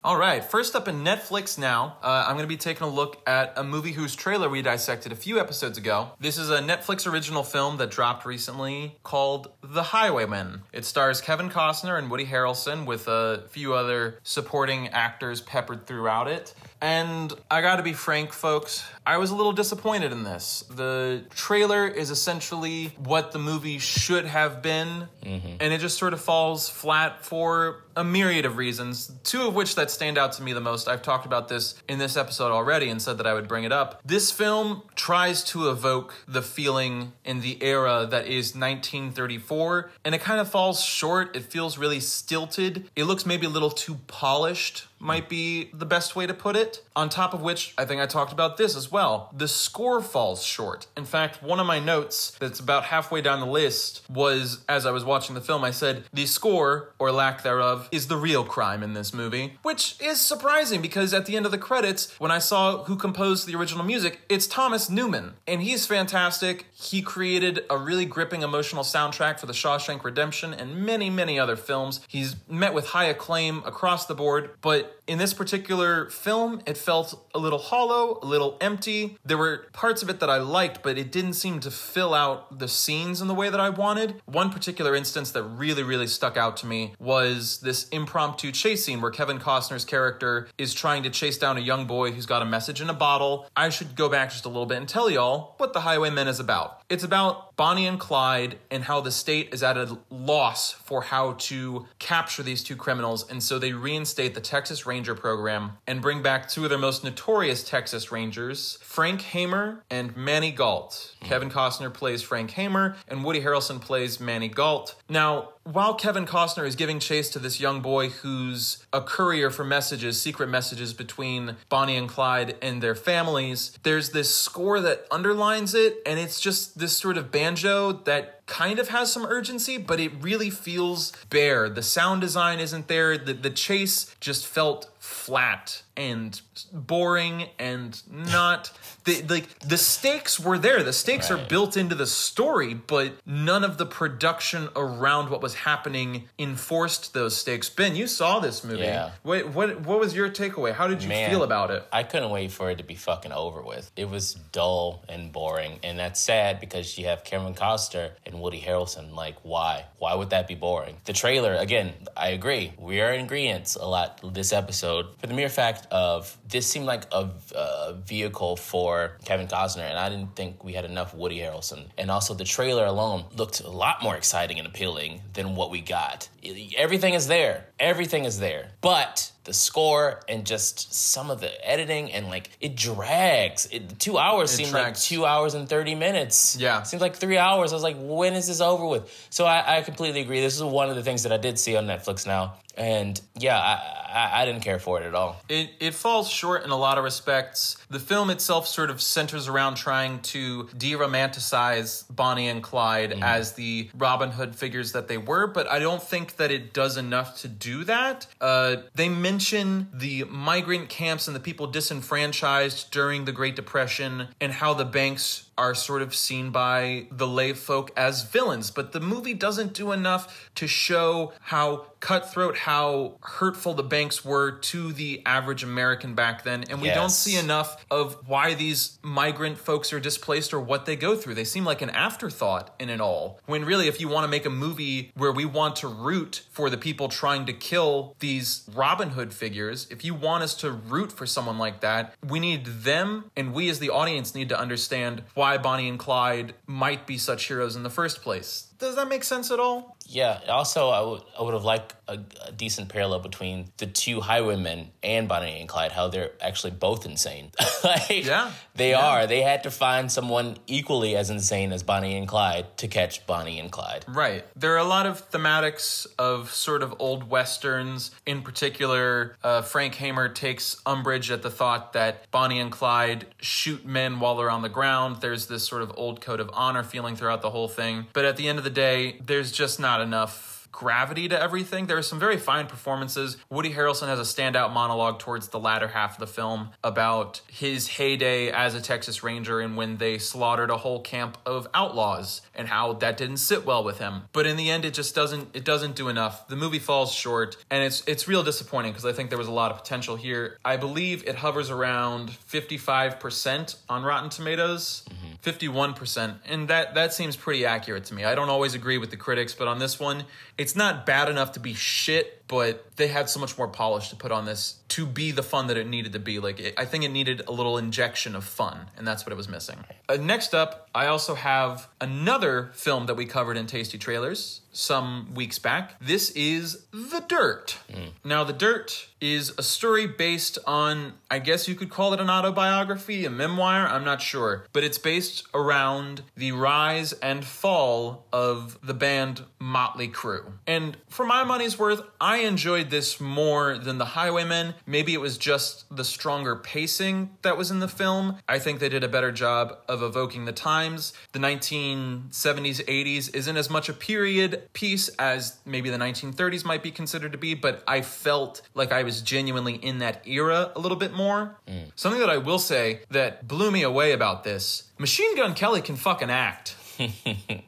All 0.07 0.17
right. 0.17 0.45
First 0.45 0.77
up 0.77 0.87
in 0.87 1.03
Netflix 1.03 1.59
now, 1.59 1.97
uh, 2.01 2.27
I'm 2.29 2.37
to 2.39 2.47
be 2.47 2.57
taking 2.57 2.87
a 2.87 2.89
look 2.89 3.21
at 3.27 3.53
a 3.57 3.65
movie 3.65 3.91
whose 3.91 4.15
trailer 4.15 4.49
we 4.49 4.63
dissected 4.63 5.11
a 5.11 5.17
few 5.17 5.41
episodes 5.41 5.79
ago. 5.79 6.13
This 6.21 6.39
is 6.39 6.49
a 6.49 6.61
Netflix 6.61 7.11
original 7.11 7.43
film 7.43 7.79
that 7.79 7.91
dropped 7.91 8.25
recently 8.25 8.95
called 9.03 9.51
The 9.65 9.83
Highwaymen. 9.83 10.63
It 10.73 10.85
stars 10.85 11.21
Kevin 11.21 11.51
Costner 11.51 11.99
and 11.99 12.09
Woody 12.09 12.27
Harrelson 12.27 12.87
with 12.87 13.09
a 13.09 13.47
few 13.49 13.75
other 13.75 14.21
supporting 14.23 14.87
actors 14.91 15.41
peppered 15.41 15.89
throughout 15.89 16.29
it. 16.29 16.55
And 16.87 17.33
I 17.51 17.63
gotta 17.63 17.83
be 17.83 17.95
frank, 17.95 18.33
folks, 18.33 18.89
I 19.05 19.17
was 19.19 19.33
a 19.33 19.35
little 19.35 19.51
disappointed 19.53 20.13
in 20.13 20.23
this. 20.23 20.63
The 20.71 21.25
trailer 21.31 21.89
is 21.89 22.11
essentially 22.11 22.93
what 22.97 23.33
the 23.33 23.41
movie 23.41 23.81
should 23.81 24.25
have 24.25 24.63
been, 24.63 25.09
mm-hmm. 25.21 25.57
and 25.59 25.73
it 25.73 25.81
just 25.81 25.99
sort 25.99 26.13
of 26.13 26.21
falls 26.21 26.69
flat 26.69 27.25
for 27.25 27.83
a 27.97 28.05
myriad 28.05 28.45
of 28.45 28.57
reasons, 28.57 29.11
two 29.25 29.49
of 29.49 29.55
which 29.57 29.75
that 29.75 29.91
stand 29.91 30.17
out 30.17 30.35
to 30.35 30.45
me 30.45 30.53
the 30.53 30.61
most. 30.61 30.87
I've 30.87 31.03
talked 31.03 31.27
about 31.27 31.49
this 31.49 31.75
in 31.89 31.99
this 31.99 32.17
episode 32.17 32.53
already 32.53 32.89
and 32.89 33.03
said 33.03 33.19
that 33.19 33.27
I 33.27 33.35
would 33.35 33.49
bring 33.49 33.65
it 33.65 33.73
up. 33.73 34.01
This 34.05 34.31
film 34.31 34.83
tries 34.97 35.45
to 35.45 35.71
evoke 35.71 36.15
the 36.27 36.43
feeling 36.43 37.13
in 37.25 37.41
the 37.41 37.63
era 37.63 38.07
that 38.11 38.27
is 38.27 38.55
1934, 38.55 39.91
and 40.05 40.15
it 40.15 40.21
kind 40.21 40.41
of 40.41 40.51
falls 40.51 40.83
short. 40.83 41.37
It 41.37 41.45
feels 41.45 41.79
really 41.79 42.01
stilted. 42.01 42.91
It 42.97 43.05
looks 43.05 43.27
maybe 43.27 43.47
a 43.47 43.51
little 43.51 43.71
too 43.71 43.99
polished 44.07 44.87
might 44.99 45.29
be 45.29 45.71
the 45.73 45.87
best 45.87 46.17
way 46.17 46.27
to 46.27 46.35
put 46.35 46.57
it. 46.57 46.83
On 46.95 47.09
top 47.09 47.35
of 47.35 47.43
which, 47.43 47.75
I 47.77 47.85
think 47.85 48.01
I 48.01 48.07
talked 48.07 48.33
about 48.33 48.57
this 48.57 48.77
as 48.77 48.91
well. 48.91 49.31
The 49.37 49.49
score 49.49 50.01
falls 50.01 50.43
short. 50.43 50.87
In 50.97 51.05
fact, 51.05 51.43
one 51.43 51.61
of 51.61 51.67
my 51.67 51.79
notes 51.79 52.37
that's 52.41 52.61
about 52.61 52.85
halfway 52.85 53.21
down 53.21 53.41
the 53.41 53.47
list 53.47 54.03
was 54.09 54.65
as 54.69 54.87
I 54.87 54.91
was 54.91 55.05
watching 55.05 55.35
the 55.35 55.41
film, 55.41 55.65
I 55.65 55.71
said, 55.71 56.05
the 56.13 56.27
score, 56.27 56.95
or 56.99 57.13
lack 57.13 57.43
thereof, 57.43 57.89
is 57.93 58.09
the 58.09 58.17
real 58.17 58.45
crime 58.45 58.83
in 58.83 58.95
this 58.95 59.13
movie. 59.13 59.59
Which 59.63 60.01
is 60.01 60.21
surprising 60.21 60.81
because 60.81 61.13
at 61.13 61.27
the 61.27 61.37
end 61.37 61.47
of 61.47 61.53
the 61.53 61.59
credits, 61.59 62.19
when 62.19 62.31
I 62.31 62.39
saw 62.39 62.85
who 62.85 62.97
composed 62.97 63.47
the 63.47 63.55
original 63.55 63.85
music, 63.85 64.21
it's 64.29 64.47
Thomas 64.47 64.86
Newman. 64.91 65.35
And 65.47 65.63
he's 65.63 65.87
fantastic. 65.87 66.67
He 66.73 67.03
created 67.03 67.65
a 67.71 67.79
really 67.79 68.05
gripping 68.05 68.43
emotional 68.43 68.83
soundtrack 68.83 69.39
for 69.41 69.47
The 69.47 69.53
Shawshank 69.53 70.05
Redemption 70.05 70.55
and 70.55 70.85
many, 70.85 71.11
many 71.11 71.39
other 71.39 71.57
films. 71.57 72.01
He's 72.09 72.37
met 72.49 72.75
with 72.75 72.89
high 72.89 73.07
acclaim 73.07 73.63
across 73.65 74.07
the 74.07 74.15
board, 74.15 74.51
but 74.61 75.01
in 75.07 75.19
this 75.19 75.33
particular 75.33 76.11
film, 76.11 76.61
it 76.67 76.77
felt 76.77 77.27
a 77.35 77.39
little 77.39 77.59
hollow, 77.59 78.19
a 78.23 78.27
little 78.27 78.57
empty. 78.61 79.19
There 79.25 79.39
were 79.39 79.67
parts 79.73 80.03
of 80.03 80.11
it 80.11 80.21
that 80.21 80.29
I 80.29 80.39
liked, 80.39 80.83
but 80.83 80.99
it 80.99 81.13
didn't 81.13 81.35
seem 81.35 81.61
to 81.61 81.71
fill 81.71 82.13
out 82.13 82.59
the 82.59 82.69
scenes 82.69 83.21
in 83.21 83.29
the 83.29 83.35
way 83.35 83.49
that 83.49 83.61
I 83.61 83.71
wanted. 83.71 84.21
One 84.25 84.51
particular 84.51 84.95
instance 84.95 85.31
that 85.33 85.43
really, 85.45 85.83
really 85.83 86.09
stuck 86.09 86.37
out 86.37 86.57
to 86.59 86.67
me 86.67 86.95
was 86.99 87.59
this 87.61 87.89
impromptu 87.91 88.51
chase 88.53 88.85
scene 88.85 89.01
where 89.01 89.11
Kevin 89.11 89.39
Costner's 89.39 89.85
character 89.85 90.49
is 90.59 90.75
trying 90.75 91.03
to 91.05 91.11
chase 91.11 91.39
down 91.39 91.57
a 91.57 91.61
young 91.61 91.87
boy 91.87 92.11
who's 92.11 92.27
got 92.27 92.43
a 92.43 92.47
message 92.47 92.81
in 92.81 92.91
a 92.91 92.95
bottle. 92.95 93.47
I 93.57 93.69
should 93.69 93.95
go 93.95 94.09
back 94.09 94.31
just 94.31 94.45
a 94.45 94.49
little 94.49 94.67
bit 94.67 94.76
and 94.77 94.89
tell 94.89 95.11
y'all 95.11 95.55
what 95.57 95.73
The 95.73 95.81
Highwaymen 95.81 96.29
is 96.29 96.39
about. 96.39 96.83
It's 96.89 97.03
about 97.03 97.57
Bonnie 97.57 97.87
and 97.87 97.99
Clyde 97.99 98.59
and 98.71 98.85
how 98.85 99.01
the 99.01 99.11
state 99.11 99.53
is 99.53 99.63
at 99.63 99.77
a 99.77 99.99
loss 100.11 100.73
for 100.73 101.03
how 101.03 101.33
to 101.33 101.87
capture 101.99 102.43
these 102.43 102.63
two 102.63 102.77
criminals, 102.77 103.29
and 103.29 103.43
so 103.43 103.59
they 103.59 103.73
reinstate 103.73 104.35
the 104.35 104.41
Texas 104.41 104.77
Texas 104.77 104.85
Ranger 104.85 105.15
program 105.15 105.79
and 105.87 106.03
bring 106.03 106.23
back 106.23 106.49
two 106.49 106.65
of 106.65 106.71
their 106.71 106.79
most 106.79 107.03
notorious 107.03 107.63
Texas 107.63 108.11
Rangers, 108.11 108.79
Frank 108.83 109.23
Hamer 109.23 109.85
and 109.89 110.15
Maney 110.17 110.51
Gault. 110.51 111.15
Hmm. 111.23 111.27
Kevin 111.29 111.51
Costner 111.51 111.95
plays 111.95 112.21
Frank 112.21 112.51
Hamer, 112.51 112.97
and 113.09 113.25
Woody 113.25 113.41
Harrelson 113.41 113.81
plays 113.81 114.19
Maney 114.21 114.49
Gault. 114.49 114.97
Now, 115.09 115.53
while 115.67 115.95
Kevin 115.95 116.27
Costner 116.27 116.65
is 116.65 116.77
giving 116.77 117.01
chase 117.01 117.29
to 117.31 117.41
this 117.41 117.59
young 117.59 117.81
boy 117.81 118.09
who's 118.09 118.85
a 118.93 119.01
courier 119.01 119.51
for 119.51 119.65
messages, 119.65 120.21
secret 120.21 120.49
messages 120.49 120.93
between 120.93 121.57
Bonnie 121.69 121.97
and 121.97 122.09
Clyde 122.09 122.57
and 122.63 122.81
their 122.81 122.95
families, 122.95 123.77
there's 123.83 124.11
this 124.11 124.33
score 124.33 124.81
that 124.81 125.07
underlines 125.11 125.75
it, 125.75 125.99
and 126.07 126.21
it's 126.21 126.41
just 126.41 126.79
this 126.79 126.97
sort 126.97 127.17
of 127.17 127.33
banjo 127.33 127.93
that 127.93 128.36
kind 128.47 128.79
of 128.79 128.89
has 128.89 129.13
some 129.13 129.27
urgency, 129.27 129.77
but 129.77 129.99
it 130.01 130.13
really 130.21 130.51
feels 130.51 131.13
bare. 131.31 131.69
The 131.69 131.83
sound 131.83 132.21
design 132.21 132.61
isn't 132.61 132.89
there. 132.89 133.19
The, 133.19 133.33
the 133.35 133.51
chase 133.51 134.15
just 134.21 134.47
felt 134.47 134.91
flat 134.99 135.83
and 135.97 136.41
boring 136.73 137.47
and 137.59 138.03
not 138.11 138.71
the 139.05 139.23
like 139.29 139.59
the 139.61 139.79
stakes 139.79 140.39
were 140.39 140.59
there 140.59 140.83
the 140.83 140.93
stakes 140.93 141.31
are 141.31 141.39
built 141.39 141.77
into 141.77 141.95
the 141.95 142.07
story 142.07 142.75
but 142.75 143.13
none 143.25 143.63
of 143.63 143.79
the 143.79 143.87
production 143.87 144.69
around 144.75 145.31
what 145.31 145.41
was 145.41 145.55
happening 145.55 146.25
enforced 146.41 147.15
those 147.15 147.37
stakes 147.37 147.71
ben 147.71 147.95
you 147.95 148.07
saw 148.09 148.41
this 148.41 148.65
movie 148.65 148.81
Yeah. 148.83 149.13
what 149.23 149.49
what 149.55 149.81
what 149.83 150.01
was 150.01 150.15
your 150.15 150.29
takeaway 150.29 150.75
how 150.75 150.89
did 150.89 151.03
you 151.03 151.09
Man, 151.09 151.31
feel 151.31 151.45
about 151.45 151.71
it 151.71 151.87
I 151.93 152.03
couldn't 152.03 152.31
wait 152.31 152.51
for 152.51 152.69
it 152.71 152.79
to 152.79 152.85
be 152.85 152.97
fucking 152.97 153.33
over 153.33 153.63
with. 153.63 153.91
It 153.97 154.11
was 154.11 154.35
dull 154.53 155.03
and 155.09 155.33
boring, 155.33 155.79
and 155.83 155.99
that's 155.99 156.21
sad 156.21 156.61
because 156.61 156.99
you 156.99 157.07
have 157.07 157.25
Kevin 157.25 157.55
Costner 157.55 158.11
and 158.27 158.36
Woody 158.41 158.61
Harrelson. 158.61 159.15
Like, 159.15 159.37
why? 159.43 159.85
Why 159.99 160.15
would 160.15 160.31
that 160.31 160.47
be 160.49 160.55
boring? 160.55 160.97
The 161.05 161.13
trailer, 161.13 161.55
again, 161.55 161.93
I 162.17 162.29
agree. 162.29 162.73
We 162.79 163.01
are 163.01 163.13
ingredients 163.13 163.77
a 163.77 163.87
lot 163.87 164.21
this 164.35 164.53
episode 164.53 165.07
for 165.19 165.27
the 165.27 165.35
mere 165.35 165.49
fact 165.49 165.87
of 165.91 166.37
this 166.49 166.67
seemed 166.67 166.87
like 166.87 167.05
a, 167.13 167.31
a 167.55 167.95
vehicle 167.95 168.57
for 168.57 169.17
Kevin 169.25 169.47
Costner, 169.47 169.89
and 169.89 169.99
I 169.99 170.09
didn't 170.09 170.37
think 170.37 170.65
we 170.65 170.73
had 170.73 170.85
enough 170.85 171.15
Woody 171.15 171.39
Harrelson. 171.39 171.87
And 171.99 172.11
also, 172.11 172.35
the 172.35 172.45
trailer 172.45 172.87
alone 172.87 173.25
looked 173.37 173.61
a 173.61 173.71
lot 173.71 174.03
more 174.03 174.17
exciting 174.17 174.59
and 174.59 174.67
appealing 174.67 175.23
than 175.35 175.55
what 175.55 175.71
we 175.71 175.81
got. 175.81 176.29
Everything 176.77 177.15
is 177.15 177.27
there. 177.27 177.67
Everything 177.79 178.25
is 178.25 178.39
there, 178.39 178.71
but 178.81 179.31
the 179.45 179.53
score 179.53 180.21
and 180.29 180.45
just 180.45 180.93
some 180.93 181.31
of 181.31 181.41
the 181.41 181.69
editing 181.69 182.13
and 182.13 182.27
like 182.27 182.51
it 182.61 182.77
drags. 182.77 183.67
It, 183.71 183.99
two 183.99 184.19
hours 184.19 184.51
seemed 184.51 184.73
like 184.73 184.99
two 184.99 185.25
hours 185.25 185.55
and 185.55 185.69
thirty 185.69 185.95
minutes. 185.95 186.57
Yeah. 186.59 186.83
seems 186.83 187.01
like 187.01 187.17
three 187.17 187.39
hours. 187.39 187.73
I 187.73 187.77
was 187.77 187.83
like, 187.83 187.97
when 187.99 188.35
is 188.35 188.49
this 188.49 188.61
over 188.61 188.87
with? 188.87 189.27
So 189.31 189.47
I, 189.47 189.79
I 189.79 189.83
completely 189.83 190.21
agree. 190.21 190.41
This 190.41 190.57
is 190.57 190.63
one 190.63 190.91
of 190.91 190.97
the 190.97 191.03
things 191.03 191.23
that 191.23 191.33
I 191.33 191.37
did 191.37 191.59
see 191.59 191.77
on 191.77 191.87
Netflix 191.87 192.27
now, 192.27 192.55
and 192.77 193.21
yeah, 193.39 193.57
I, 193.57 194.06
I, 194.17 194.43
I 194.43 194.45
didn't 194.47 194.63
care 194.63 194.79
for 194.79 195.01
it 195.01 195.07
at 195.07 195.15
all. 195.15 195.43
It 195.49 195.71
it 195.79 195.95
falls 195.95 196.31
short 196.31 196.65
in 196.65 196.71
a 196.71 196.77
lot 196.77 196.97
of 196.97 197.05
respects. 197.05 197.77
The 197.91 198.01
film 198.01 198.31
itself 198.31 198.67
sort 198.67 198.91
of 198.91 199.01
centers 199.03 199.47
around 199.47 199.77
trying 199.77 200.21
to 200.21 200.69
de-romanticize 200.77 202.05
Bonnie 202.11 202.49
and 202.49 202.63
Clyde 202.63 203.19
as 203.23 203.53
the 203.53 203.91
Robin 203.95 204.31
Hood 204.31 204.57
figures 204.57 204.93
that 204.93 205.09
they 205.09 205.19
were, 205.19 205.47
but 205.47 205.69
I 205.69 205.79
don't 205.79 206.03
think 206.03 206.37
that 206.37 206.51
it 206.51 206.73
does 206.73 206.97
enough 206.97 207.39
to 207.43 207.49
do 207.49 207.85
that. 207.85 208.27
Uh, 208.41 208.77
they 208.95 209.09
mention 209.09 209.89
the 209.93 210.25
migrant 210.25 210.89
camps 210.89 211.27
and 211.27 211.37
the 211.37 211.41
people 211.41 211.67
disenfranchised 211.67 212.91
during 212.91 213.27
the 213.27 213.33
Great 213.33 213.55
Depression 213.55 214.29
and 214.41 214.53
how 214.53 214.73
the 214.73 214.85
banks 214.85 215.51
are 215.59 215.75
sort 215.75 216.03
of 216.03 216.15
seen 216.15 216.51
by 216.51 217.07
the 217.11 217.27
lay 217.27 217.53
folk 217.53 217.91
as 217.97 218.25
villains, 218.25 218.71
but 218.71 218.93
the 218.93 219.01
movie 219.01 219.35
doesn't 219.35 219.73
do 219.73 219.91
enough 219.91 220.51
to 220.55 220.67
show 220.67 221.33
how 221.41 221.87
cutthroat, 222.01 222.59
how 222.59 223.17
hurtful 223.21 223.75
the 223.75 223.83
banks 223.83 224.06
were 224.25 224.53
to 224.53 224.93
the 224.93 225.23
average 225.27 225.63
American 225.63 226.15
back 226.15 226.45
then. 226.45 226.65
And 226.71 226.81
we 226.81 226.89
don't 226.89 227.11
see 227.11 227.37
enough 227.37 227.85
of 227.91 228.27
why 228.27 228.55
these 228.55 228.99
migrant 229.03 229.59
folks 229.59 229.93
are 229.93 230.01
displaced 230.01 230.53
or 230.53 230.61
what 230.61 230.87
they 230.87 230.97
go 230.97 231.17
through. 231.17 231.35
They 231.35 231.45
seem 231.45 231.65
like 231.65 231.83
an 231.83 231.91
afterthought 231.91 232.75
in 232.79 232.89
it 232.89 233.01
all. 233.01 233.41
When 233.47 233.65
really, 233.65 233.89
if 233.89 234.01
you 234.01 234.09
want 234.09 234.25
to 234.25 234.29
make 234.29 234.47
a 234.47 234.51
movie 234.51 235.13
where 235.15 235.33
we 235.33 235.45
want 235.45 235.77
to 235.77 235.89
root 235.89 236.47
for 236.51 236.71
the 236.71 236.77
people 236.77 237.09
trying 237.09 237.47
to 237.47 237.53
kill 237.53 238.15
these 238.19 238.69
Robin 238.73 239.11
Hood 239.11 239.33
figures, 239.33 239.87
if 239.91 240.05
you 240.05 240.15
want 240.15 240.43
us 240.43 240.55
to 240.57 240.71
root 240.71 241.13
for 241.13 241.27
someone 241.27 241.59
like 241.59 241.81
that, 241.81 242.15
we 242.27 242.41
need 242.41 242.67
them, 242.67 243.31
and 243.37 243.53
we 243.53 243.69
as 243.69 243.79
the 243.79 243.91
audience 243.91 244.35
need 244.35 244.49
to 244.49 244.59
understand 244.59 245.23
why 245.35 245.59
Bonnie 245.59 245.89
and 245.89 245.99
Clyde 245.99 246.55
might 246.67 247.07
be 247.07 247.19
such 247.19 247.47
heroes 247.49 247.77
in 247.77 247.83
the 247.83 247.91
first 247.91 248.23
place. 248.23 248.69
Does 248.79 248.97
that 248.97 249.09
make 249.09 249.25
sense 249.25 249.51
at 249.51 249.59
all? 249.59 249.96
Yeah. 250.09 250.41
Also, 250.49 250.89
I 250.89 251.01
would 251.03 251.23
I 251.39 251.43
would 251.43 251.55
have 251.55 251.65
liked 251.65 251.95
a, 252.09 252.19
a 252.47 252.53
decent 252.53 252.89
parallel 252.89 253.19
between 253.21 253.73
the 253.79 253.87
two 253.87 254.21
highwaymen 254.21 254.91
and 255.03 255.27
Bonnie 255.29 255.59
and 255.61 255.69
Clyde. 255.69 255.93
How 255.93 256.09
they're 256.09 256.31
actually 256.41 256.71
both 256.71 257.05
insane. 257.05 257.51
like, 257.85 258.25
Yeah. 258.25 258.53
they 258.77 258.91
Yeah. 258.91 259.05
are. 259.07 259.27
They 259.27 259.43
had 259.43 259.65
to 259.65 259.71
find 259.71 260.11
someone 260.13 260.57
equally 260.69 261.17
as 261.17 261.31
insane 261.31 261.73
as 261.73 261.83
Bonnie 261.83 262.17
and 262.17 262.29
Clyde 262.29 262.77
to 262.79 262.87
catch 262.89 263.27
Bonnie 263.27 263.59
and 263.59 263.71
Clyde. 263.73 264.05
Right. 264.07 264.45
There 264.55 264.73
are 264.75 264.79
a 264.79 264.85
lot 264.85 265.07
of 265.07 265.29
thematics 265.33 266.07
of 266.19 266.53
sort 266.53 266.83
of 266.85 266.95
old 267.01 267.29
westerns. 267.29 268.13
In 268.25 268.43
particular, 268.43 269.37
uh, 269.43 269.63
Frank 269.63 269.97
Hamer 269.97 270.29
takes 270.29 270.77
umbrage 270.87 271.31
at 271.31 271.43
the 271.43 271.51
thought 271.51 271.93
that 271.95 272.31
Bonnie 272.31 272.61
and 272.61 272.71
Clyde 272.71 273.27
shoot 273.41 273.85
men 273.85 274.21
while 274.21 274.37
they're 274.37 274.51
on 274.51 274.63
the 274.63 274.69
ground. 274.69 275.17
There's 275.21 275.47
this 275.47 275.65
sort 275.67 275.83
of 275.83 275.93
old 275.97 276.21
code 276.21 276.39
of 276.41 276.51
honor 276.53 276.83
feeling 276.85 277.17
throughout 277.17 277.43
the 277.43 277.51
whole 277.51 277.69
thing. 277.69 278.07
But 278.13 278.25
at 278.25 278.37
the 278.37 278.49
end 278.49 278.59
of 278.59 278.65
the 278.65 278.71
day, 278.71 279.19
there's 279.25 279.51
just 279.51 279.81
not 279.81 279.96
enough 280.01 280.57
gravity 280.77 281.27
to 281.27 281.41
everything. 281.41 281.87
There 281.87 281.97
are 281.97 282.03
some 282.03 282.21
very 282.21 282.37
fine 282.37 282.67
performances. 282.67 283.39
Woody 283.49 283.73
Harrelson 283.73 284.09
has 284.09 284.19
a 284.19 284.23
standout 284.23 284.75
monologue 284.75 285.19
towards 285.19 285.49
the 285.49 285.59
latter 285.59 285.89
half 285.89 286.15
of 286.15 286.21
the 286.21 286.27
film 286.27 286.69
about 286.85 287.41
his 287.51 287.89
heyday 287.89 288.51
as 288.51 288.75
a 288.75 288.83
Texas 288.83 289.23
Ranger 289.23 289.61
and 289.61 289.77
when 289.79 289.97
they 289.97 290.19
slaughtered 290.19 290.69
a 290.69 290.77
whole 290.77 291.01
camp 291.01 291.39
of 291.47 291.67
outlaws 291.73 292.43
and 292.57 292.69
how 292.69 292.95
that 292.95 293.17
didn't 293.17 293.37
sit 293.37 293.65
well 293.65 293.85
with 293.85 293.99
him. 293.99 294.23
But 294.33 294.47
in 294.47 294.57
the 294.57 294.71
end 294.71 294.85
it 294.85 294.95
just 294.95 295.15
doesn't 295.15 295.55
it 295.55 295.65
doesn't 295.65 295.95
do 295.95 296.09
enough. 296.09 296.49
The 296.49 296.57
movie 296.57 296.79
falls 296.79 297.13
short 297.13 297.57
and 297.71 297.83
it's 297.85 298.03
it's 298.07 298.27
real 298.27 298.43
disappointing 298.43 298.93
because 298.93 299.07
I 299.07 299.13
think 299.13 299.31
there 299.31 299.39
was 299.39 299.49
a 299.49 299.53
lot 299.53 299.71
of 299.71 299.79
potential 299.79 300.17
here. 300.17 300.59
I 300.65 300.77
believe 300.77 301.27
it 301.27 301.37
hovers 301.37 301.71
around 301.71 302.31
55% 302.31 303.77
on 303.89 304.03
Rotten 304.03 304.31
Tomatoes. 304.31 305.05
Mm-hmm. 305.09 305.27
51% 305.43 306.35
and 306.47 306.69
that 306.69 306.95
that 306.95 307.15
seems 307.15 307.37
pretty 307.37 307.65
accurate 307.65 308.05
to 308.05 308.15
me 308.15 308.25
i 308.25 308.35
don't 308.35 308.49
always 308.49 308.75
agree 308.75 308.99
with 308.99 309.11
the 309.11 309.17
critics 309.17 309.55
but 309.55 309.69
on 309.69 309.79
this 309.79 310.01
one 310.01 310.25
it's 310.59 310.75
not 310.75 311.07
bad 311.07 311.29
enough 311.29 311.53
to 311.53 311.61
be 311.61 311.73
shit 311.73 312.46
but 312.49 312.97
they 312.97 313.09
had 313.09 313.29
so 313.29 313.41
much 313.41 313.59
more 313.59 313.69
polish 313.69 314.11
to 314.11 314.17
put 314.17 314.31
on 314.33 314.45
this 314.45 314.77
to 314.89 315.05
be 315.07 315.31
the 315.33 315.43
fun 315.43 315.67
that 315.67 315.77
it 315.77 315.87
needed 315.87 316.13
to 316.13 316.19
be. 316.19 316.39
Like 316.39 316.61
it, 316.61 316.75
i 316.77 316.85
think 316.85 317.05
it 317.05 317.11
needed 317.11 317.43
a 317.47 317.53
little 317.53 317.79
injection 317.79 318.35
of 318.37 318.45
fun 318.45 318.91
and 318.97 319.07
that's 319.07 319.25
what 319.25 319.33
it 319.33 319.37
was 319.37 319.49
missing. 319.49 319.79
Uh, 320.09 320.17
next 320.17 320.55
up 320.55 320.89
i 320.95 321.07
also 321.07 321.35
have 321.35 321.89
another 322.01 322.71
film 322.75 323.07
that 323.07 323.15
we 323.15 323.27
covered 323.27 323.57
in 323.57 323.67
tasty 323.67 323.99
trailers 323.99 324.61
some 324.77 325.35
weeks 325.35 325.59
back. 325.59 325.99
This 326.01 326.31
is 326.31 326.85
the 326.93 327.25
dirt. 327.27 327.79
Mm. 327.91 328.11
Now 328.25 328.45
the 328.45 328.53
dirt 328.53 329.09
is 329.21 329.53
a 329.57 329.63
story 329.63 330.07
based 330.07 330.59
on 330.67 331.15
i 331.31 331.39
guess 331.39 331.67
you 331.67 331.75
could 331.75 331.89
call 331.89 332.13
it 332.13 332.21
an 332.21 332.29
autobiography 332.29 333.25
a 333.25 333.31
memoir 333.31 333.87
i'm 333.87 334.05
not 334.05 334.21
sure. 334.21 334.67
But 334.73 334.85
it's 334.85 334.99
based 334.99 335.45
around 335.55 336.23
the 336.37 336.53
rise 336.53 337.13
and 337.15 337.45
fall 337.45 338.27
of 338.33 338.79
the 338.83 338.95
band 338.95 339.43
Mötley 339.61 340.13
Crüe. 340.13 340.53
And 340.67 340.97
for 341.09 341.25
my 341.25 341.45
money's 341.45 341.79
worth 341.79 342.03
i 342.21 342.39
enjoyed 342.39 342.91
this 342.91 343.21
more 343.21 343.79
than 343.79 343.99
the 343.99 344.05
highwaymen. 344.05 344.75
Maybe 344.87 345.15
it 345.15 345.21
was 345.21 345.39
just 345.39 345.85
the 345.95 346.05
stronger 346.05 346.57
pacing 346.57 347.31
that 347.43 347.57
was 347.57 347.71
in 347.71 347.81
the 347.81 347.89
film. 347.89 348.37
I 348.49 348.59
think 348.59 348.81
they 348.81 348.89
did 348.89 349.05
a 349.05 349.09
better 349.09 349.33
job 349.33 349.79
of 349.89 350.03
evoking 350.03 350.45
the 350.45 350.53
times. 350.53 351.13
The 351.33 351.39
1970s 351.39 352.85
80s 352.85 353.35
isn't 353.35 353.57
as 353.57 353.71
much 353.71 353.89
a 353.89 353.93
period 353.93 354.66
piece 354.73 355.09
as 355.19 355.59
maybe 355.65 355.91
the 355.91 355.99
1930s 355.99 356.65
might 356.65 356.83
be 356.83 356.91
considered 356.91 357.33
to 357.33 357.39
be 357.39 357.55
but 357.55 357.83
i 357.87 358.01
felt 358.01 358.63
like 358.75 358.93
i 358.93 359.03
was 359.03 359.23
genuinely 359.23 359.75
in 359.75 359.99
that 359.99 360.27
era 360.27 360.73
a 360.77 360.79
little 360.79 360.97
bit 360.99 361.13
more 361.13 361.57
something 361.95 362.21
that 362.21 362.31
i 362.31 362.37
will 362.37 362.59
say 362.59 363.01
that 363.11 363.47
blew 363.47 363.71
me 363.71 363.83
away 363.83 364.13
about 364.13 364.45
this 364.45 364.85
machine 364.99 365.37
gun 365.37 365.55
kelly 365.55 365.81
can 365.81 365.97
fucking 365.97 366.31
act 366.31 366.77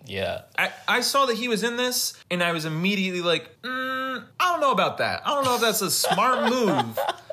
Yeah. 0.07 0.43
I, 0.57 0.73
I 0.89 1.01
saw 1.03 1.27
that 1.27 1.37
he 1.37 1.49
was 1.49 1.62
in 1.62 1.77
this 1.77 2.15
and 2.31 2.43
I 2.43 2.53
was 2.53 2.65
immediately 2.65 3.20
like, 3.20 3.61
mm, 3.62 4.25
I 4.41 4.53
don't 4.53 4.61
know 4.61 4.73
about 4.73 4.99
that. 4.99 5.20
I 5.27 5.35
don't 5.35 5.45
know 5.45 5.57
if 5.57 5.61
that's 5.61 5.83
a 5.83 5.91
smart 5.91 6.51
move. 6.51 6.99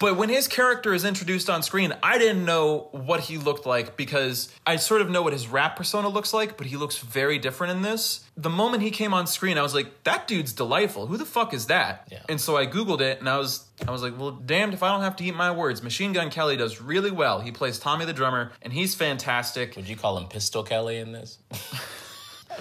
But 0.00 0.16
when 0.16 0.30
his 0.30 0.48
character 0.48 0.94
is 0.94 1.04
introduced 1.04 1.50
on 1.50 1.62
screen, 1.62 1.92
I 2.02 2.16
didn't 2.16 2.44
know 2.46 2.88
what 2.92 3.20
he 3.20 3.36
looked 3.36 3.66
like 3.66 3.96
because 3.98 4.50
I 4.66 4.76
sort 4.76 5.02
of 5.02 5.10
know 5.10 5.20
what 5.20 5.34
his 5.34 5.46
rap 5.46 5.76
persona 5.76 6.08
looks 6.08 6.32
like, 6.32 6.56
but 6.56 6.66
he 6.66 6.76
looks 6.78 6.96
very 6.98 7.38
different 7.38 7.72
in 7.72 7.82
this. 7.82 8.24
The 8.34 8.48
moment 8.48 8.82
he 8.82 8.90
came 8.90 9.12
on 9.12 9.26
screen, 9.26 9.58
I 9.58 9.62
was 9.62 9.74
like, 9.74 10.02
that 10.04 10.26
dude's 10.26 10.54
delightful. 10.54 11.06
Who 11.06 11.18
the 11.18 11.26
fuck 11.26 11.52
is 11.52 11.66
that? 11.66 12.08
Yeah. 12.10 12.22
And 12.30 12.40
so 12.40 12.56
I 12.56 12.66
Googled 12.66 13.02
it 13.02 13.20
and 13.20 13.28
I 13.28 13.36
was 13.36 13.66
I 13.86 13.90
was 13.90 14.02
like, 14.02 14.18
well, 14.18 14.30
damned 14.30 14.72
if 14.72 14.82
I 14.82 14.90
don't 14.90 15.02
have 15.02 15.16
to 15.16 15.24
eat 15.24 15.34
my 15.34 15.50
words. 15.50 15.82
Machine 15.82 16.14
Gun 16.14 16.30
Kelly 16.30 16.56
does 16.56 16.80
really 16.80 17.10
well. 17.10 17.40
He 17.40 17.52
plays 17.52 17.78
Tommy 17.78 18.06
the 18.06 18.14
drummer 18.14 18.52
and 18.62 18.72
he's 18.72 18.94
fantastic. 18.94 19.76
Would 19.76 19.86
you 19.88 19.96
call 19.96 20.16
him 20.16 20.28
Pistol 20.28 20.62
Kelly 20.62 20.96
in 20.96 21.12
this? 21.12 21.36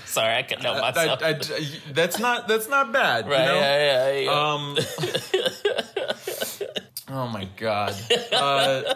Sorry, 0.05 0.35
I 0.35 0.43
couldn't 0.43 0.63
help 0.63 0.77
I- 0.77 0.91
myself. 0.91 1.19
I- 1.23 1.29
I- 1.29 1.91
that's 1.93 2.19
not 2.19 2.47
that's 2.49 2.67
not 2.67 2.91
bad. 2.91 3.27
right? 3.29 3.39
You 3.39 3.45
know? 3.45 3.55
yeah, 3.55 4.11
yeah, 4.11 4.19
yeah. 4.19 4.53
Um, 4.53 4.77
Oh 7.09 7.27
my 7.27 7.47
god. 7.57 7.95
Uh, 8.31 8.93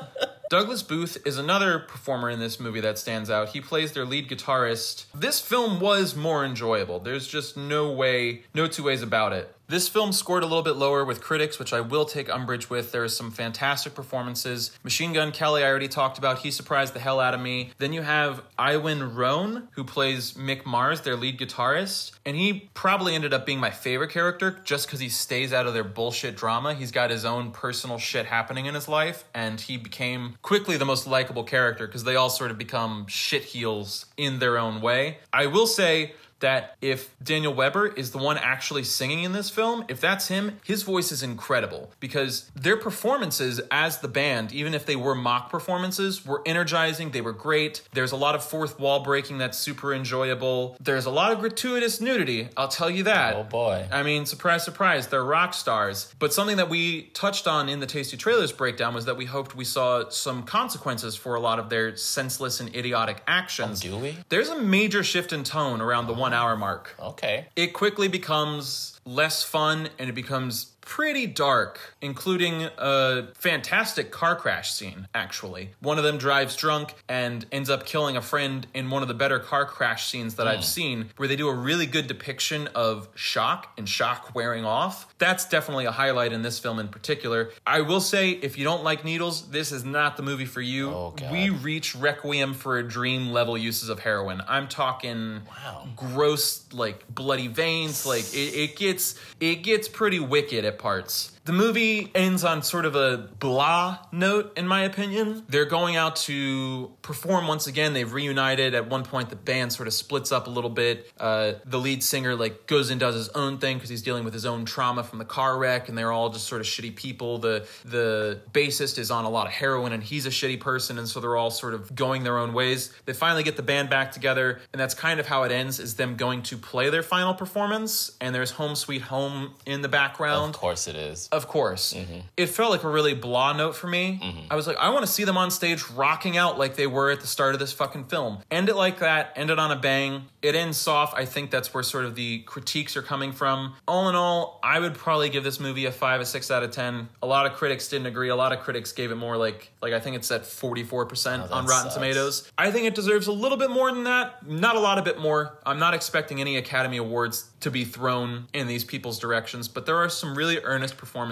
Douglas 0.49 0.83
Booth 0.83 1.17
is 1.25 1.37
another 1.37 1.79
performer 1.79 2.29
in 2.29 2.39
this 2.39 2.59
movie 2.59 2.81
that 2.81 2.99
stands 2.99 3.29
out. 3.29 3.49
He 3.49 3.61
plays 3.61 3.93
their 3.93 4.05
lead 4.05 4.29
guitarist. 4.29 5.05
This 5.15 5.39
film 5.39 5.79
was 5.79 6.15
more 6.15 6.45
enjoyable. 6.45 6.99
There's 6.99 7.27
just 7.27 7.57
no 7.57 7.91
way, 7.91 8.43
no 8.53 8.67
two 8.67 8.83
ways 8.83 9.01
about 9.01 9.33
it. 9.33 9.53
This 9.73 9.87
film 9.87 10.13
scored 10.13 10.43
a 10.43 10.45
little 10.45 10.61
bit 10.61 10.75
lower 10.75 11.03
with 11.03 11.19
critics, 11.19 11.57
which 11.57 11.73
I 11.73 11.81
will 11.81 12.05
take 12.05 12.29
umbrage 12.29 12.69
with. 12.69 12.91
There 12.91 13.03
are 13.03 13.09
some 13.09 13.31
fantastic 13.31 13.95
performances. 13.95 14.69
Machine 14.83 15.13
Gun 15.13 15.31
Kelly, 15.31 15.63
I 15.63 15.67
already 15.67 15.87
talked 15.87 16.19
about. 16.19 16.37
He 16.37 16.51
surprised 16.51 16.93
the 16.93 16.99
hell 16.99 17.19
out 17.19 17.33
of 17.33 17.39
me. 17.39 17.71
Then 17.79 17.91
you 17.91 18.03
have 18.03 18.43
Iwan 18.59 19.15
Rheon, 19.15 19.69
who 19.71 19.83
plays 19.83 20.33
Mick 20.33 20.63
Mars, 20.67 21.01
their 21.01 21.15
lead 21.15 21.39
guitarist. 21.39 22.11
And 22.23 22.37
he 22.37 22.69
probably 22.75 23.15
ended 23.15 23.33
up 23.33 23.47
being 23.47 23.59
my 23.59 23.71
favorite 23.71 24.11
character 24.11 24.59
just 24.63 24.85
because 24.85 24.99
he 24.99 25.09
stays 25.09 25.51
out 25.51 25.65
of 25.65 25.73
their 25.73 25.83
bullshit 25.83 26.35
drama. 26.35 26.75
He's 26.75 26.91
got 26.91 27.09
his 27.09 27.25
own 27.25 27.49
personal 27.49 27.97
shit 27.97 28.27
happening 28.27 28.67
in 28.67 28.75
his 28.75 28.87
life. 28.87 29.23
And 29.33 29.59
he 29.59 29.77
became 29.77 30.35
quickly 30.43 30.77
the 30.77 30.85
most 30.85 31.07
likable 31.07 31.45
character 31.45 31.87
because 31.87 32.03
they 32.03 32.15
all 32.15 32.29
sort 32.29 32.51
of 32.51 32.59
become 32.59 33.07
shit 33.07 33.41
heels 33.41 34.05
in 34.17 34.37
their 34.37 34.59
own 34.59 34.81
way. 34.81 35.17
I 35.33 35.47
will 35.47 35.65
say, 35.65 36.13
that 36.43 36.75
if 36.81 37.15
Daniel 37.23 37.53
Webber 37.53 37.87
is 37.87 38.11
the 38.11 38.17
one 38.17 38.37
actually 38.37 38.83
singing 38.83 39.23
in 39.23 39.31
this 39.31 39.49
film, 39.49 39.85
if 39.87 39.99
that's 39.99 40.27
him, 40.27 40.59
his 40.63 40.83
voice 40.83 41.11
is 41.11 41.23
incredible 41.23 41.91
because 42.01 42.51
their 42.53 42.75
performances 42.75 43.61
as 43.71 43.99
the 43.99 44.09
band, 44.09 44.51
even 44.51 44.73
if 44.73 44.85
they 44.85 44.97
were 44.97 45.15
mock 45.15 45.49
performances, 45.49 46.25
were 46.25 46.41
energizing. 46.45 47.11
They 47.11 47.21
were 47.21 47.31
great. 47.31 47.81
There's 47.93 48.11
a 48.11 48.17
lot 48.17 48.35
of 48.35 48.43
fourth 48.43 48.77
wall 48.77 48.99
breaking 48.99 49.37
that's 49.37 49.57
super 49.57 49.93
enjoyable. 49.93 50.75
There's 50.81 51.05
a 51.05 51.09
lot 51.09 51.31
of 51.31 51.39
gratuitous 51.39 52.01
nudity, 52.01 52.49
I'll 52.57 52.67
tell 52.67 52.89
you 52.89 53.03
that. 53.03 53.35
Oh 53.35 53.43
boy. 53.43 53.87
I 53.91 54.03
mean, 54.03 54.25
surprise, 54.25 54.63
surprise, 54.63 55.07
they're 55.07 55.23
rock 55.23 55.53
stars. 55.53 56.13
But 56.19 56.33
something 56.33 56.57
that 56.57 56.69
we 56.69 57.03
touched 57.13 57.47
on 57.47 57.69
in 57.69 57.79
the 57.79 57.87
Tasty 57.87 58.17
Trailers 58.17 58.51
breakdown 58.51 58.93
was 58.93 59.05
that 59.05 59.15
we 59.15 59.25
hoped 59.25 59.55
we 59.55 59.65
saw 59.65 60.09
some 60.09 60.43
consequences 60.43 61.15
for 61.15 61.35
a 61.35 61.39
lot 61.39 61.57
of 61.57 61.69
their 61.69 61.95
senseless 61.95 62.59
and 62.59 62.75
idiotic 62.75 63.23
actions. 63.27 63.81
Oh, 63.85 63.91
do 63.91 63.97
we? 63.97 64.17
There's 64.27 64.49
a 64.49 64.59
major 64.59 65.03
shift 65.03 65.31
in 65.31 65.45
tone 65.45 65.79
around 65.79 66.07
the 66.07 66.13
one 66.13 66.32
hour 66.33 66.55
mark. 66.55 66.95
Okay. 66.99 67.47
It 67.55 67.73
quickly 67.73 68.07
becomes 68.07 68.99
less 69.05 69.43
fun 69.43 69.89
and 69.99 70.09
it 70.09 70.13
becomes 70.13 70.72
pretty 70.85 71.27
dark, 71.27 71.79
including 72.01 72.69
a 72.77 73.27
fantastic 73.35 74.11
car 74.11 74.35
crash 74.35 74.73
scene, 74.73 75.07
actually. 75.13 75.71
One 75.79 75.97
of 75.97 76.03
them 76.03 76.17
drives 76.17 76.55
drunk 76.55 76.93
and 77.07 77.45
ends 77.51 77.69
up 77.69 77.85
killing 77.85 78.17
a 78.17 78.21
friend 78.21 78.67
in 78.73 78.89
one 78.89 79.01
of 79.01 79.07
the 79.07 79.13
better 79.13 79.39
car 79.39 79.65
crash 79.65 80.07
scenes 80.07 80.35
that 80.35 80.47
I've 80.47 80.57
hmm. 80.57 80.63
seen, 80.63 81.09
where 81.17 81.27
they 81.27 81.35
do 81.35 81.47
a 81.47 81.53
really 81.53 81.85
good 81.85 82.07
depiction 82.07 82.67
of 82.75 83.07
shock 83.15 83.73
and 83.77 83.87
shock 83.87 84.35
wearing 84.35 84.65
off. 84.65 85.13
That's 85.17 85.45
definitely 85.45 85.85
a 85.85 85.91
highlight 85.91 86.33
in 86.33 86.41
this 86.41 86.59
film 86.59 86.79
in 86.79 86.87
particular. 86.87 87.51
I 87.65 87.81
will 87.81 88.01
say, 88.01 88.31
if 88.31 88.57
you 88.57 88.63
don't 88.63 88.83
like 88.83 89.05
needles, 89.05 89.49
this 89.49 89.71
is 89.71 89.83
not 89.85 90.17
the 90.17 90.23
movie 90.23 90.45
for 90.45 90.61
you. 90.61 90.89
Oh, 90.89 91.15
we 91.31 91.49
reach 91.49 91.95
Requiem 91.95 92.53
for 92.53 92.77
a 92.77 92.83
Dream 92.87 93.31
level 93.31 93.57
uses 93.57 93.89
of 93.89 93.99
heroin. 93.99 94.41
I'm 94.47 94.67
talking 94.67 95.41
Wow. 95.47 95.87
gross, 95.95 96.71
like 96.73 97.03
bloody 97.13 97.47
veins. 97.47 98.05
Like 98.05 98.33
it, 98.33 98.55
it 98.55 98.75
gets 98.75 99.15
it 99.39 99.57
gets 99.63 99.87
pretty 99.87 100.19
wicked 100.19 100.65
parts. 100.77 101.32
The 101.45 101.51
movie 101.51 102.09
ends 102.15 102.45
on 102.45 102.63
sort 102.63 102.85
of 102.85 102.95
a 102.95 103.17
blah 103.39 103.97
note, 104.13 104.53
in 104.57 104.65
my 104.65 104.83
opinion. 104.83 105.43
They're 105.49 105.65
going 105.65 105.97
out 105.97 106.15
to 106.17 106.91
perform 107.01 107.47
once 107.47 107.67
again. 107.67 107.91
They've 107.91 108.11
reunited. 108.11 108.73
At 108.73 108.89
one 108.89 109.03
point, 109.03 109.29
the 109.29 109.35
band 109.35 109.73
sort 109.73 109.87
of 109.87 109.93
splits 109.93 110.31
up 110.31 110.47
a 110.47 110.49
little 110.49 110.69
bit. 110.69 111.11
Uh, 111.19 111.53
the 111.65 111.79
lead 111.79 112.01
singer 112.01 112.35
like 112.35 112.65
goes 112.65 112.89
and 112.91 112.99
does 112.99 113.15
his 113.15 113.27
own 113.29 113.57
thing 113.57 113.75
because 113.75 113.89
he's 113.89 114.01
dealing 114.01 114.23
with 114.23 114.33
his 114.33 114.45
own 114.45 114.63
trauma 114.63 115.03
from 115.03 115.19
the 115.19 115.25
car 115.25 115.57
wreck, 115.57 115.89
and 115.89 115.97
they're 115.97 116.13
all 116.13 116.29
just 116.29 116.47
sort 116.47 116.61
of 116.61 116.67
shitty 116.67 116.95
people. 116.95 117.39
The 117.39 117.67
the 117.83 118.39
bassist 118.53 118.97
is 118.97 119.11
on 119.11 119.25
a 119.25 119.29
lot 119.29 119.45
of 119.45 119.51
heroin, 119.51 119.91
and 119.91 120.01
he's 120.01 120.25
a 120.25 120.29
shitty 120.29 120.61
person, 120.61 120.97
and 120.97 121.09
so 121.09 121.19
they're 121.19 121.35
all 121.35 121.51
sort 121.51 121.73
of 121.73 121.93
going 121.93 122.23
their 122.23 122.37
own 122.37 122.53
ways. 122.53 122.93
They 123.05 123.13
finally 123.13 123.43
get 123.43 123.57
the 123.57 123.63
band 123.63 123.89
back 123.89 124.13
together, 124.13 124.61
and 124.71 124.79
that's 124.79 124.93
kind 124.93 125.19
of 125.19 125.27
how 125.27 125.43
it 125.43 125.51
ends. 125.51 125.79
Is 125.79 125.95
them 125.95 126.15
going 126.15 126.43
to 126.43 126.57
play 126.57 126.89
their 126.89 127.03
final 127.03 127.33
performance, 127.33 128.15
and 128.21 128.33
there's 128.33 128.51
"Home 128.51 128.75
Sweet 128.75 129.01
Home" 129.01 129.55
in 129.65 129.81
the 129.81 129.89
background. 129.89 130.55
Of 130.55 130.61
course 130.61 130.87
it 130.87 130.95
is. 130.95 131.27
Of 131.33 131.47
course. 131.47 131.93
Mm-hmm. 131.93 132.19
It 132.37 132.47
felt 132.47 132.69
like 132.69 132.83
a 132.83 132.89
really 132.89 133.15
blah 133.15 133.53
note 133.53 133.75
for 133.75 133.87
me. 133.87 134.19
Mm-hmm. 134.21 134.47
I 134.51 134.55
was 134.55 134.67
like, 134.67 134.77
I 134.77 134.89
want 134.89 135.03
to 135.03 135.11
see 135.11 135.23
them 135.23 135.35
on 135.35 135.49
stage 135.49 135.89
rocking 135.89 136.37
out 136.37 136.59
like 136.59 136.75
they 136.75 136.85
were 136.85 137.09
at 137.09 137.21
the 137.21 137.27
start 137.27 137.55
of 137.55 137.59
this 137.59 137.73
fucking 137.73 138.05
film. 138.05 138.37
End 138.51 138.69
it 138.69 138.75
like 138.75 138.99
that, 138.99 139.33
end 139.35 139.49
it 139.49 139.57
on 139.57 139.71
a 139.71 139.75
bang. 139.75 140.25
It 140.43 140.53
ends 140.55 140.77
soft. 140.77 141.17
I 141.17 141.25
think 141.25 141.49
that's 141.49 141.73
where 141.73 141.81
sort 141.83 142.05
of 142.05 142.15
the 142.15 142.39
critiques 142.39 142.95
are 142.95 143.01
coming 143.01 143.31
from. 143.31 143.73
All 143.87 144.09
in 144.09 144.15
all, 144.15 144.59
I 144.61 144.79
would 144.79 144.93
probably 144.93 145.29
give 145.29 145.43
this 145.43 145.59
movie 145.59 145.85
a 145.85 145.91
five, 145.91 146.21
a 146.21 146.25
six 146.25 146.51
out 146.51 146.63
of 146.63 146.71
ten. 146.71 147.09
A 147.21 147.27
lot 147.27 147.45
of 147.45 147.53
critics 147.53 147.87
didn't 147.87 148.07
agree. 148.07 148.29
A 148.29 148.35
lot 148.35 148.51
of 148.51 148.59
critics 148.59 148.91
gave 148.91 149.11
it 149.11 149.15
more 149.15 149.37
like 149.37 149.71
like 149.81 149.93
I 149.93 149.99
think 149.99 150.15
it's 150.17 150.29
at 150.31 150.43
44% 150.43 151.23
that 151.23 151.51
on 151.51 151.65
Rotten 151.65 151.83
sucks. 151.83 151.95
Tomatoes. 151.95 152.51
I 152.57 152.71
think 152.71 152.85
it 152.85 152.93
deserves 152.93 153.27
a 153.27 153.31
little 153.31 153.57
bit 153.57 153.69
more 153.69 153.91
than 153.91 154.03
that. 154.03 154.47
Not 154.47 154.75
a 154.75 154.79
lot 154.79 154.97
a 154.97 155.01
bit 155.01 155.17
more. 155.17 155.57
I'm 155.65 155.79
not 155.79 155.93
expecting 155.93 156.41
any 156.41 156.57
Academy 156.57 156.97
Awards 156.97 157.49
to 157.61 157.71
be 157.71 157.85
thrown 157.85 158.47
in 158.53 158.67
these 158.67 158.83
people's 158.83 159.19
directions, 159.19 159.69
but 159.69 159.85
there 159.85 159.95
are 159.95 160.09
some 160.09 160.37
really 160.37 160.59
earnest 160.59 160.97
performances, 160.97 161.22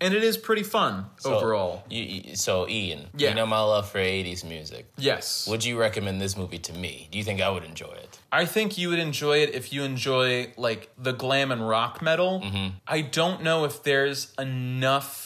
and 0.00 0.14
it 0.14 0.22
is 0.24 0.36
pretty 0.36 0.62
fun 0.62 1.06
So, 1.18 1.34
overall. 1.36 1.84
You- 1.90 2.36
so 2.36 2.68
Ian, 2.68 3.08
Yeah. 3.16 3.28
you 3.30 3.34
know 3.34 3.46
my 3.46 3.60
love 3.60 3.88
for 3.90 3.98
'80s 3.98 4.44
music. 4.44 4.86
Yes. 4.96 5.46
Would 5.48 5.64
you 5.64 5.78
recommend 5.78 6.20
this 6.20 6.36
movie 6.36 6.58
to 6.58 6.72
me? 6.72 7.08
Do 7.10 7.18
you 7.18 7.24
think 7.24 7.40
I 7.40 7.48
would 7.48 7.64
enjoy 7.64 7.92
it? 7.92 8.18
I 8.32 8.46
think 8.46 8.76
you 8.78 8.88
would 8.90 8.98
enjoy 8.98 9.38
it 9.38 9.54
if 9.54 9.72
you 9.72 9.84
enjoy 9.84 10.52
like 10.56 10.90
the 10.98 11.12
glam 11.12 11.52
and 11.52 11.68
rock 11.68 12.02
metal. 12.02 12.40
Mm-hmm. 12.44 12.68
I 12.86 13.00
don't 13.02 13.42
know 13.42 13.64
if 13.64 13.82
there's 13.82 14.32
enough 14.38 15.23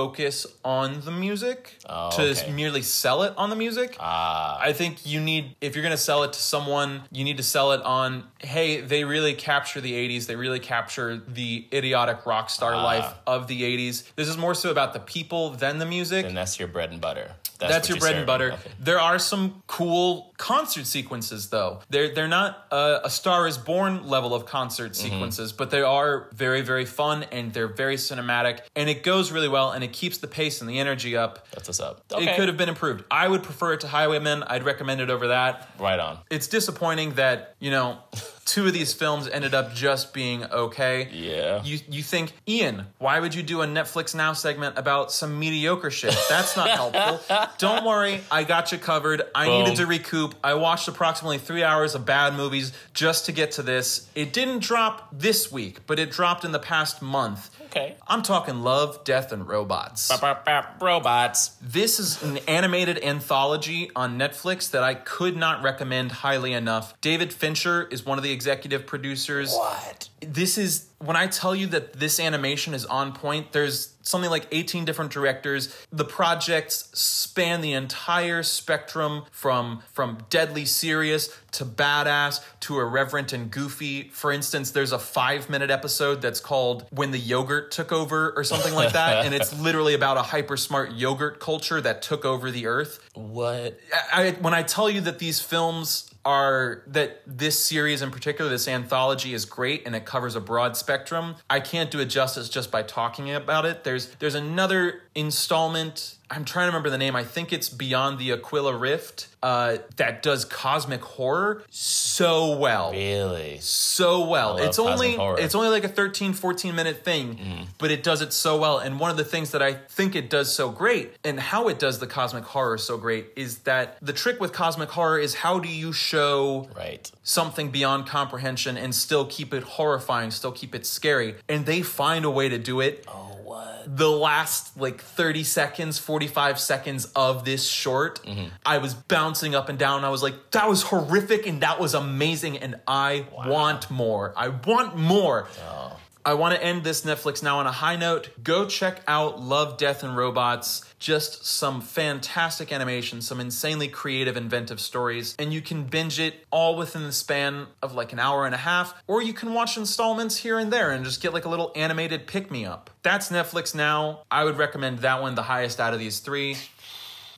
focus 0.00 0.46
on 0.62 1.00
the 1.06 1.10
music 1.10 1.78
Oh, 1.88 2.10
to 2.16 2.22
okay. 2.32 2.52
merely 2.52 2.82
sell 2.82 3.22
it 3.22 3.32
on 3.38 3.48
the 3.48 3.56
music. 3.56 3.96
Ah, 3.98 4.58
I 4.60 4.74
think 4.74 5.06
you 5.06 5.20
need, 5.20 5.56
if 5.62 5.74
you're 5.74 5.82
going 5.82 5.92
to 5.96 6.04
sell 6.10 6.22
it 6.24 6.34
to 6.34 6.38
someone, 6.38 7.04
you 7.10 7.24
need 7.24 7.38
to 7.38 7.42
sell 7.42 7.72
it 7.72 7.80
on, 7.82 8.24
hey, 8.40 8.82
they 8.82 9.04
really 9.04 9.32
capture 9.32 9.80
the 9.80 9.94
80s. 9.94 10.26
They 10.26 10.36
really 10.36 10.60
capture 10.60 11.16
the 11.16 11.66
idiotic 11.72 12.26
rock 12.26 12.50
star 12.50 12.74
Ah. 12.74 12.84
life 12.84 13.14
of 13.26 13.46
the 13.46 13.62
80s. 13.62 14.02
This 14.16 14.28
is 14.28 14.36
more 14.36 14.54
so 14.54 14.70
about 14.70 14.92
the 14.92 15.00
people 15.00 15.50
than 15.50 15.78
the 15.78 15.86
music. 15.86 16.26
and 16.26 16.36
that's 16.36 16.58
your 16.58 16.68
bread 16.68 16.90
and 16.92 17.00
butter. 17.00 17.30
That's, 17.58 17.72
what 17.72 17.88
your 17.88 17.98
bread 18.00 18.10
serve 18.10 18.18
and 18.18 18.26
butter. 18.26 18.52
Okay. 18.52 18.70
There 18.78 19.00
are 19.00 19.18
some 19.18 19.62
cool 19.66 20.34
concert 20.36 20.84
sequences, 20.86 21.48
though. 21.48 21.80
They're 21.88 22.10
they're 22.14 22.28
not 22.28 22.66
uh, 22.70 22.98
a 23.02 23.08
Star 23.08 23.46
Is 23.48 23.56
Born 23.56 24.06
level 24.06 24.34
of 24.34 24.44
concert 24.44 24.92
Mm-hmm. 24.92 25.08
sequences, 25.08 25.48
but 25.54 25.70
they 25.70 25.80
are 25.80 26.28
very 26.34 26.60
very 26.60 26.84
fun 26.84 27.22
and 27.32 27.54
they're 27.54 27.74
very 27.84 27.96
cinematic, 27.96 28.56
and 28.78 28.90
it 28.90 29.02
goes 29.02 29.32
really 29.32 29.48
well, 29.48 29.68
and 29.72 29.82
it 29.86 29.92
keeps 29.92 30.18
the 30.18 30.26
pace 30.26 30.60
and 30.60 30.68
the 30.68 30.78
energy 30.78 31.16
up. 31.16 31.46
That's 31.52 31.68
what's 31.68 31.80
up. 31.80 32.04
It 32.18 32.36
could 32.36 32.48
have 32.48 32.56
been 32.56 32.68
improved. 32.68 33.04
I 33.10 33.28
would 33.28 33.42
prefer 33.42 33.72
it 33.74 33.80
to 33.80 33.88
Highwaymen. 33.88 34.42
I'd 34.42 34.64
recommend 34.64 35.00
it 35.00 35.10
over 35.10 35.28
that. 35.28 35.70
right 35.78 35.98
on. 35.98 36.18
It's 36.30 36.48
disappointing 36.48 37.14
that 37.14 37.54
you 37.60 37.70
know 37.70 37.98
two 38.46 38.66
of 38.66 38.72
these 38.72 38.94
films 38.94 39.28
ended 39.28 39.52
up 39.52 39.74
just 39.74 40.14
being 40.14 40.44
okay. 40.44 41.08
Yeah. 41.12 41.62
You 41.62 41.78
you 41.90 42.02
think 42.02 42.32
Ian, 42.48 42.86
why 42.98 43.20
would 43.20 43.34
you 43.34 43.42
do 43.42 43.60
a 43.60 43.66
Netflix 43.66 44.14
Now 44.14 44.32
segment 44.32 44.78
about 44.78 45.12
some 45.12 45.38
mediocre 45.38 45.90
shit? 45.90 46.16
That's 46.30 46.56
not 46.56 46.70
helpful. 46.70 47.20
Don't 47.58 47.84
worry, 47.84 48.20
I 48.30 48.44
got 48.44 48.72
you 48.72 48.78
covered. 48.78 49.22
I 49.34 49.46
Boom. 49.46 49.64
needed 49.64 49.76
to 49.76 49.86
recoup. 49.86 50.34
I 50.42 50.54
watched 50.54 50.88
approximately 50.88 51.38
three 51.38 51.62
hours 51.62 51.94
of 51.94 52.06
bad 52.06 52.34
movies 52.34 52.72
just 52.94 53.26
to 53.26 53.32
get 53.32 53.52
to 53.52 53.62
this. 53.62 54.08
It 54.14 54.32
didn't 54.32 54.60
drop 54.60 55.08
this 55.12 55.52
week, 55.52 55.86
but 55.86 55.98
it 55.98 56.10
dropped 56.10 56.44
in 56.44 56.52
the 56.52 56.58
past 56.58 57.02
month. 57.02 57.50
Okay. 57.66 57.96
I'm 58.06 58.22
talking 58.22 58.60
Love, 58.60 59.04
Death, 59.04 59.32
and 59.32 59.46
Robots. 59.46 60.08
Bop, 60.08 60.20
bop, 60.20 60.44
bop, 60.46 60.80
Robots. 60.80 61.56
This 61.60 61.98
is 62.00 62.22
an 62.22 62.38
animated 62.48 63.02
anthology 63.04 63.90
on 63.94 64.18
Netflix 64.18 64.70
that 64.70 64.82
I 64.82 64.94
could 64.94 65.36
not 65.36 65.62
recommend 65.62 66.10
highly 66.10 66.52
enough. 66.54 66.98
David 67.02 67.34
Fincher 67.34 67.86
is 67.90 68.06
one 68.06 68.16
of 68.18 68.24
the 68.24 68.32
executive 68.36 68.86
producers. 68.86 69.54
What? 69.54 70.10
This 70.20 70.56
is 70.56 70.88
when 70.98 71.16
I 71.16 71.26
tell 71.26 71.54
you 71.54 71.66
that 71.68 71.94
this 71.94 72.18
animation 72.18 72.72
is 72.72 72.86
on 72.86 73.12
point, 73.12 73.52
there's 73.52 73.94
something 74.00 74.30
like 74.30 74.46
18 74.50 74.86
different 74.86 75.12
directors. 75.12 75.76
The 75.92 76.04
projects 76.04 76.88
span 76.94 77.60
the 77.60 77.72
entire 77.72 78.42
spectrum 78.42 79.24
from 79.30 79.82
from 79.92 80.18
deadly 80.30 80.64
serious 80.64 81.36
to 81.52 81.66
badass 81.66 82.42
to 82.60 82.80
irreverent 82.80 83.32
and 83.32 83.50
goofy. 83.50 84.08
For 84.08 84.32
instance, 84.32 84.70
there's 84.70 84.92
a 84.92 84.98
5-minute 84.98 85.70
episode 85.70 86.22
that's 86.22 86.40
called 86.40 86.86
When 86.90 87.10
the 87.10 87.18
Yogurt 87.18 87.70
Took 87.70 87.92
Over 87.92 88.32
or 88.34 88.44
something 88.44 88.74
like 88.74 88.94
that, 88.94 89.26
and 89.26 89.34
it's 89.34 89.58
literally 89.60 89.94
about 89.94 90.16
a 90.16 90.22
hyper 90.22 90.56
smart 90.56 90.92
yogurt 90.92 91.40
culture 91.40 91.80
that 91.80 92.00
took 92.00 92.24
over 92.24 92.50
the 92.50 92.66
earth. 92.66 93.00
What? 93.14 93.78
I, 94.12 94.30
when 94.40 94.54
I 94.54 94.62
tell 94.62 94.88
you 94.88 95.02
that 95.02 95.18
these 95.18 95.40
films 95.40 96.10
are 96.26 96.82
that 96.88 97.22
this 97.24 97.56
series 97.56 98.02
in 98.02 98.10
particular, 98.10 98.50
this 98.50 98.66
anthology 98.66 99.32
is 99.32 99.44
great 99.44 99.86
and 99.86 99.94
it 99.94 100.04
covers 100.06 100.36
a 100.36 100.40
broad 100.40 100.76
spectrum. 100.76 101.36
I 101.50 101.60
can't 101.60 101.90
do 101.90 102.00
it 102.00 102.06
justice 102.06 102.48
just 102.48 102.70
by 102.70 102.82
talking 102.82 103.32
about 103.32 103.66
it. 103.66 103.84
There's 103.84 104.08
there's 104.16 104.34
another 104.34 105.02
installment. 105.16 106.12
I'm 106.28 106.44
trying 106.44 106.64
to 106.64 106.70
remember 106.70 106.90
the 106.90 106.98
name. 106.98 107.14
I 107.14 107.22
think 107.22 107.52
it's 107.52 107.68
Beyond 107.68 108.18
the 108.18 108.32
Aquila 108.32 108.76
Rift. 108.76 109.28
Uh, 109.44 109.76
that 109.94 110.24
does 110.24 110.44
cosmic 110.44 111.00
horror. 111.00 111.62
so 111.70 112.56
well. 112.56 112.90
Really? 112.90 113.58
so 113.60 114.26
well. 114.26 114.56
It's 114.56 114.80
only 114.80 115.14
horror. 115.14 115.38
it's 115.38 115.54
only 115.54 115.68
like 115.68 115.84
a 115.84 115.88
13 115.88 116.32
14 116.32 116.74
minute 116.74 117.04
thing, 117.04 117.36
Mm-hmm. 117.36 117.64
but 117.78 117.92
it 117.92 118.02
does 118.02 118.22
it 118.22 118.32
so 118.32 118.56
well. 118.58 118.78
And 118.78 118.98
one 118.98 119.12
of 119.12 119.16
the 119.16 119.24
things 119.24 119.52
that 119.52 119.62
I 119.62 119.74
think 119.74 120.16
it 120.16 120.28
does 120.28 120.52
so 120.52 120.68
great 120.70 121.12
and 121.22 121.38
how 121.38 121.68
it 121.68 121.78
does 121.78 122.00
the 122.00 122.08
cosmic 122.08 122.42
horror 122.42 122.76
so 122.78 122.96
great 122.98 123.26
is 123.36 123.58
that 123.60 123.96
the 124.02 124.12
trick 124.12 124.40
with 124.40 124.52
cosmic 124.52 124.88
horror 124.90 125.20
is 125.20 125.34
how 125.36 125.60
do 125.60 125.68
you 125.68 125.92
show 125.92 126.68
Right. 126.76 127.08
something 127.22 127.70
beyond 127.70 128.08
comprehension 128.08 128.76
and 128.76 128.92
still 128.92 129.26
keep 129.26 129.54
it 129.54 129.62
horrifying, 129.62 130.32
still 130.32 130.52
keep 130.52 130.74
it 130.74 130.84
scary. 130.86 131.36
And 131.48 131.66
they 131.66 131.82
find 131.82 132.24
a 132.24 132.30
way 132.30 132.48
to 132.48 132.58
do 132.58 132.80
it. 132.80 133.04
Oh, 133.06 133.38
what? 133.46 133.96
The 133.96 134.10
last 134.10 134.76
like 134.76 135.00
30 135.00 135.44
seconds, 135.44 135.98
45 135.98 136.58
seconds 136.58 137.06
of 137.14 137.44
this 137.44 137.66
short, 137.68 138.22
Mm-hmm. 138.24 138.48
I 138.64 138.78
was 138.78 138.94
bouncing 138.94 139.54
up 139.54 139.68
and 139.68 139.78
down. 139.78 140.04
I 140.04 140.08
was 140.08 140.22
like, 140.22 140.50
that 140.50 140.68
was 140.68 140.82
horrific 140.82 141.46
and 141.46 141.60
that 141.62 141.78
was 141.78 141.94
amazing. 141.94 142.58
And 142.58 142.76
I 142.88 143.26
want 143.32 143.90
more. 143.90 144.32
I 144.36 144.48
want 144.48 144.96
more. 144.96 145.46
Oh. 145.68 145.96
I 146.26 146.34
want 146.34 146.56
to 146.56 146.60
end 146.60 146.82
this 146.82 147.02
Netflix 147.02 147.40
now 147.40 147.60
on 147.60 147.68
a 147.68 147.72
high 147.72 147.94
note. 147.94 148.30
Go 148.42 148.66
check 148.66 149.00
out 149.06 149.40
Love, 149.40 149.76
Death, 149.76 150.02
and 150.02 150.16
Robots. 150.16 150.84
Just 150.98 151.46
some 151.46 151.80
fantastic 151.80 152.72
animation, 152.72 153.22
some 153.22 153.38
insanely 153.38 153.86
creative, 153.86 154.36
inventive 154.36 154.80
stories. 154.80 155.36
And 155.38 155.54
you 155.54 155.60
can 155.62 155.84
binge 155.84 156.18
it 156.18 156.44
all 156.50 156.76
within 156.76 157.04
the 157.04 157.12
span 157.12 157.68
of 157.80 157.94
like 157.94 158.12
an 158.12 158.18
hour 158.18 158.44
and 158.44 158.56
a 158.56 158.58
half, 158.58 159.00
or 159.06 159.22
you 159.22 159.32
can 159.32 159.54
watch 159.54 159.76
installments 159.76 160.38
here 160.38 160.58
and 160.58 160.72
there 160.72 160.90
and 160.90 161.04
just 161.04 161.22
get 161.22 161.32
like 161.32 161.44
a 161.44 161.48
little 161.48 161.70
animated 161.76 162.26
pick 162.26 162.50
me 162.50 162.66
up. 162.66 162.90
That's 163.04 163.30
Netflix 163.30 163.72
now. 163.72 164.22
I 164.28 164.42
would 164.42 164.56
recommend 164.56 164.98
that 164.98 165.22
one 165.22 165.36
the 165.36 165.42
highest 165.42 165.78
out 165.78 165.94
of 165.94 166.00
these 166.00 166.18
three. 166.18 166.56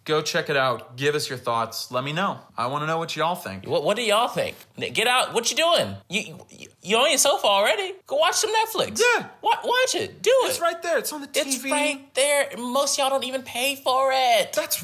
Go 0.06 0.23
check 0.23 0.48
it 0.48 0.56
out. 0.56 0.97
Give 0.97 1.15
us 1.15 1.28
your 1.28 1.36
thoughts. 1.36 1.90
Let 1.90 2.02
me 2.02 2.15
know. 2.15 2.39
I 2.56 2.69
want 2.69 2.81
to 2.81 2.86
know 2.86 2.97
what 2.97 3.15
y'all 3.15 3.35
think. 3.35 3.66
What, 3.66 3.85
what 3.85 3.94
do 3.94 4.02
y'all 4.02 4.28
think? 4.28 4.56
Get 4.78 5.06
out. 5.06 5.34
What 5.34 5.50
you 5.50 5.56
doing? 5.56 5.96
You, 6.09 6.38
you 6.50 6.68
you 6.82 6.96
on 6.96 7.09
your 7.10 7.18
sofa 7.18 7.46
already? 7.46 7.92
Go 8.06 8.16
watch 8.16 8.36
some 8.36 8.50
Netflix. 8.50 9.00
Yeah. 9.00 9.26
Wa- 9.42 9.59
watch 9.64 9.94
it. 9.94 10.22
Do 10.22 10.30
it. 10.44 10.50
It's 10.50 10.60
right 10.60 10.80
there. 10.82 10.98
It's 10.98 11.12
on 11.12 11.20
the 11.20 11.26
TV. 11.26 11.46
It's 11.46 11.64
right 11.64 12.14
there. 12.14 12.48
Most 12.56 12.96
y'all 12.98 13.10
don't 13.10 13.24
even 13.24 13.42
pay 13.42 13.76
for 13.76 14.10
it. 14.14 14.52
That's 14.52 14.80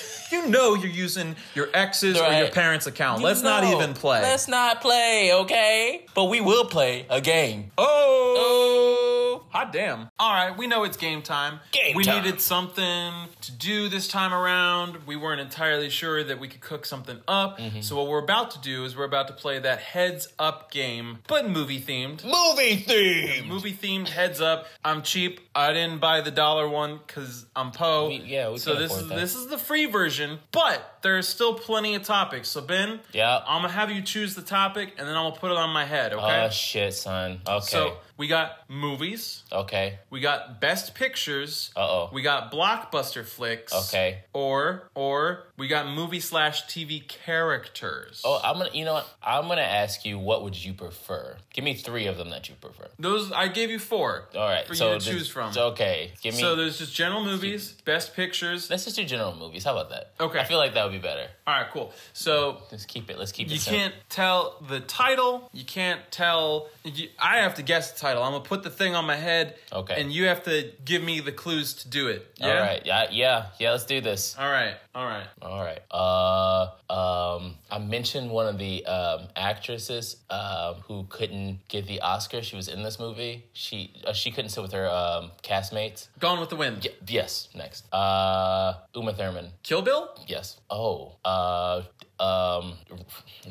you 0.32 0.46
know 0.48 0.74
you're 0.74 0.90
using 0.92 1.34
your 1.54 1.68
ex's 1.74 2.18
or 2.20 2.30
your 2.32 2.48
parents' 2.50 2.86
account. 2.86 3.22
Let's 3.22 3.42
not 3.42 3.64
even 3.64 3.94
play. 3.94 4.20
Let's 4.22 4.46
not 4.48 4.80
play, 4.80 5.32
okay? 5.32 6.04
But 6.14 6.24
we 6.24 6.40
will 6.40 6.66
play 6.66 7.06
a 7.08 7.20
game. 7.20 7.70
oh, 7.78 8.36
Oh. 8.38 9.44
hot 9.50 9.72
damn! 9.72 10.08
All 10.18 10.32
right, 10.32 10.56
we 10.56 10.66
know 10.66 10.84
it's 10.84 10.96
game 10.96 11.22
time. 11.22 11.60
Game 11.72 11.88
time. 11.92 11.96
we 11.96 12.04
time. 12.04 12.22
needed 12.22 12.40
something 12.40 13.12
to 13.40 13.52
do 13.52 13.88
this 13.88 14.06
time 14.06 14.32
around. 14.32 15.06
We 15.06 15.16
weren't 15.16 15.40
entirely 15.40 15.88
sure 15.90 16.22
that 16.22 16.38
we 16.38 16.46
could 16.48 16.60
cook 16.60 16.84
something 16.86 17.18
up. 17.26 17.58
Mm-hmm. 17.58 17.80
So 17.80 17.96
what 17.96 18.06
we're 18.08 18.22
about 18.22 18.50
to 18.52 18.60
do 18.60 18.84
is 18.84 18.96
we're 18.96 19.04
about 19.04 19.26
to 19.30 19.36
play 19.40 19.58
that 19.58 19.78
heads 19.80 20.28
up 20.38 20.70
game, 20.70 21.18
but 21.28 21.48
movie 21.48 21.80
themed. 21.80 22.24
Movie 22.24 22.82
themed! 22.82 23.46
Movie 23.46 23.72
themed 23.72 24.08
heads 24.08 24.40
up. 24.40 24.66
I'm 24.84 25.02
cheap. 25.02 25.40
I 25.54 25.72
didn't 25.72 25.98
buy 26.00 26.20
the 26.20 26.30
dollar 26.30 26.68
one 26.68 27.00
because 27.06 27.46
I'm 27.56 27.70
Poe. 27.72 28.08
We- 28.08 28.16
yeah, 28.26 28.50
we 28.50 28.58
so 28.58 28.74
this 28.74 28.96
is 28.96 29.08
that. 29.08 29.14
this 29.16 29.34
is 29.34 29.46
the 29.48 29.58
free 29.58 29.86
version, 29.86 30.38
but 30.52 30.98
there's 31.02 31.28
still 31.28 31.54
plenty 31.54 31.94
of 31.94 32.02
topics. 32.02 32.48
So 32.48 32.60
Ben, 32.60 33.00
Yeah. 33.12 33.40
I'm 33.46 33.62
gonna 33.62 33.72
have 33.72 33.90
you 33.90 34.02
choose 34.02 34.34
the 34.34 34.42
topic, 34.42 34.94
and 34.98 35.06
then 35.08 35.16
I'm 35.16 35.30
gonna 35.30 35.40
put 35.40 35.50
it 35.50 35.56
on 35.56 35.70
my 35.70 35.84
head. 35.84 36.12
Okay. 36.12 36.44
Oh 36.46 36.50
shit, 36.50 36.94
son. 36.94 37.40
Okay. 37.46 37.66
so 37.66 37.96
we 38.16 38.26
got 38.26 38.59
movies. 38.70 39.42
okay. 39.52 39.98
We 40.10 40.20
got 40.20 40.60
best 40.60 40.94
pictures. 40.94 41.70
Uh-oh. 41.76 42.08
We 42.12 42.22
got 42.22 42.52
blockbuster 42.52 43.24
flicks. 43.26 43.74
Okay. 43.88 44.20
Or 44.32 44.88
or 44.94 45.44
we 45.58 45.66
got 45.68 45.88
movie 45.88 46.20
slash 46.20 46.64
TV 46.66 47.06
characters. 47.06 48.22
Oh, 48.24 48.40
I'm 48.42 48.56
gonna. 48.58 48.70
You 48.72 48.84
know 48.84 48.94
what? 48.94 49.08
I'm 49.22 49.48
gonna 49.48 49.60
ask 49.62 50.04
you. 50.04 50.18
What 50.18 50.42
would 50.44 50.62
you 50.64 50.72
prefer? 50.72 51.36
Give 51.52 51.64
me 51.64 51.74
three 51.74 52.06
of 52.06 52.16
them 52.16 52.30
that 52.30 52.48
you 52.48 52.54
prefer. 52.54 52.86
those 52.98 53.32
I 53.32 53.48
gave 53.48 53.70
you 53.70 53.78
four. 53.78 54.28
All 54.36 54.48
right. 54.48 54.66
For 54.66 54.74
so 54.74 54.94
you 54.94 54.98
to 55.00 55.04
this- 55.04 55.14
choose 55.14 55.28
from. 55.28 55.52
so, 55.52 55.68
Okay. 55.70 56.12
Give 56.22 56.34
me. 56.34 56.40
So 56.40 56.54
there's 56.56 56.78
just 56.78 56.94
general 56.94 57.24
movies, 57.24 57.72
best 57.84 58.14
pictures. 58.14 58.70
let's 58.70 58.84
just 58.84 58.96
do 58.96 59.04
general 59.04 59.34
movies. 59.36 59.64
How 59.64 59.72
about 59.72 59.90
that? 59.90 60.12
Okay. 60.20 60.38
I 60.38 60.44
feel 60.44 60.58
like 60.58 60.74
that 60.74 60.84
would 60.84 60.92
be 60.92 60.98
better. 60.98 61.26
All 61.46 61.54
right, 61.60 61.70
cool. 61.72 61.92
So 62.12 62.62
Let's 62.70 62.86
keep 62.86 63.10
it. 63.10 63.18
Let's 63.18 63.32
keep 63.32 63.48
it. 63.48 63.52
you 63.52 63.58
simple. 63.58 63.80
can't 63.80 63.94
tell 64.08 64.56
the 64.68 64.80
title. 64.80 65.50
You 65.52 65.64
can't 65.64 66.00
tell. 66.12 66.68
You, 66.84 67.08
I 67.18 67.38
have 67.38 67.56
to 67.56 67.62
guess 67.62 67.92
the 67.92 67.98
title. 67.98 68.22
I'm 68.22 68.32
gonna 68.32 68.44
put 68.44 68.59
the 68.62 68.70
thing 68.70 68.94
on 68.94 69.04
my 69.06 69.16
head. 69.16 69.56
Okay. 69.72 70.00
And 70.00 70.12
you 70.12 70.26
have 70.26 70.42
to 70.44 70.70
give 70.84 71.02
me 71.02 71.20
the 71.20 71.32
clues 71.32 71.74
to 71.74 71.88
do 71.88 72.08
it. 72.08 72.26
Yeah. 72.36 72.48
All 72.48 72.60
right. 72.60 72.82
Yeah. 72.84 73.06
Yeah. 73.10 73.46
Yeah. 73.58 73.70
Let's 73.72 73.84
do 73.84 74.00
this. 74.00 74.36
All 74.38 74.50
right. 74.50 74.74
All 74.94 75.06
right. 75.06 75.26
All 75.42 75.62
right. 75.62 75.80
Uh, 75.90 76.70
um, 76.92 77.54
I 77.70 77.78
mentioned 77.78 78.30
one 78.30 78.46
of 78.46 78.58
the 78.58 78.84
um, 78.86 79.28
actresses 79.36 80.16
um, 80.30 80.76
who 80.86 81.04
couldn't 81.08 81.60
get 81.68 81.86
the 81.86 82.00
Oscar. 82.00 82.42
She 82.42 82.56
was 82.56 82.68
in 82.68 82.82
this 82.82 82.98
movie. 82.98 83.44
She 83.52 83.92
uh, 84.06 84.12
she 84.12 84.30
couldn't 84.30 84.50
sit 84.50 84.62
with 84.62 84.72
her 84.72 84.88
um, 84.88 85.30
castmates. 85.42 86.08
Gone 86.18 86.40
with 86.40 86.48
the 86.50 86.56
Wind. 86.56 86.78
Y- 86.84 86.94
yes. 87.06 87.48
Next. 87.54 87.92
Uh, 87.92 88.74
Uma 88.94 89.12
Thurman. 89.14 89.50
Kill 89.62 89.82
Bill. 89.82 90.08
Yes. 90.26 90.58
Oh. 90.70 91.16
Uh, 91.24 91.82
um, 92.20 92.74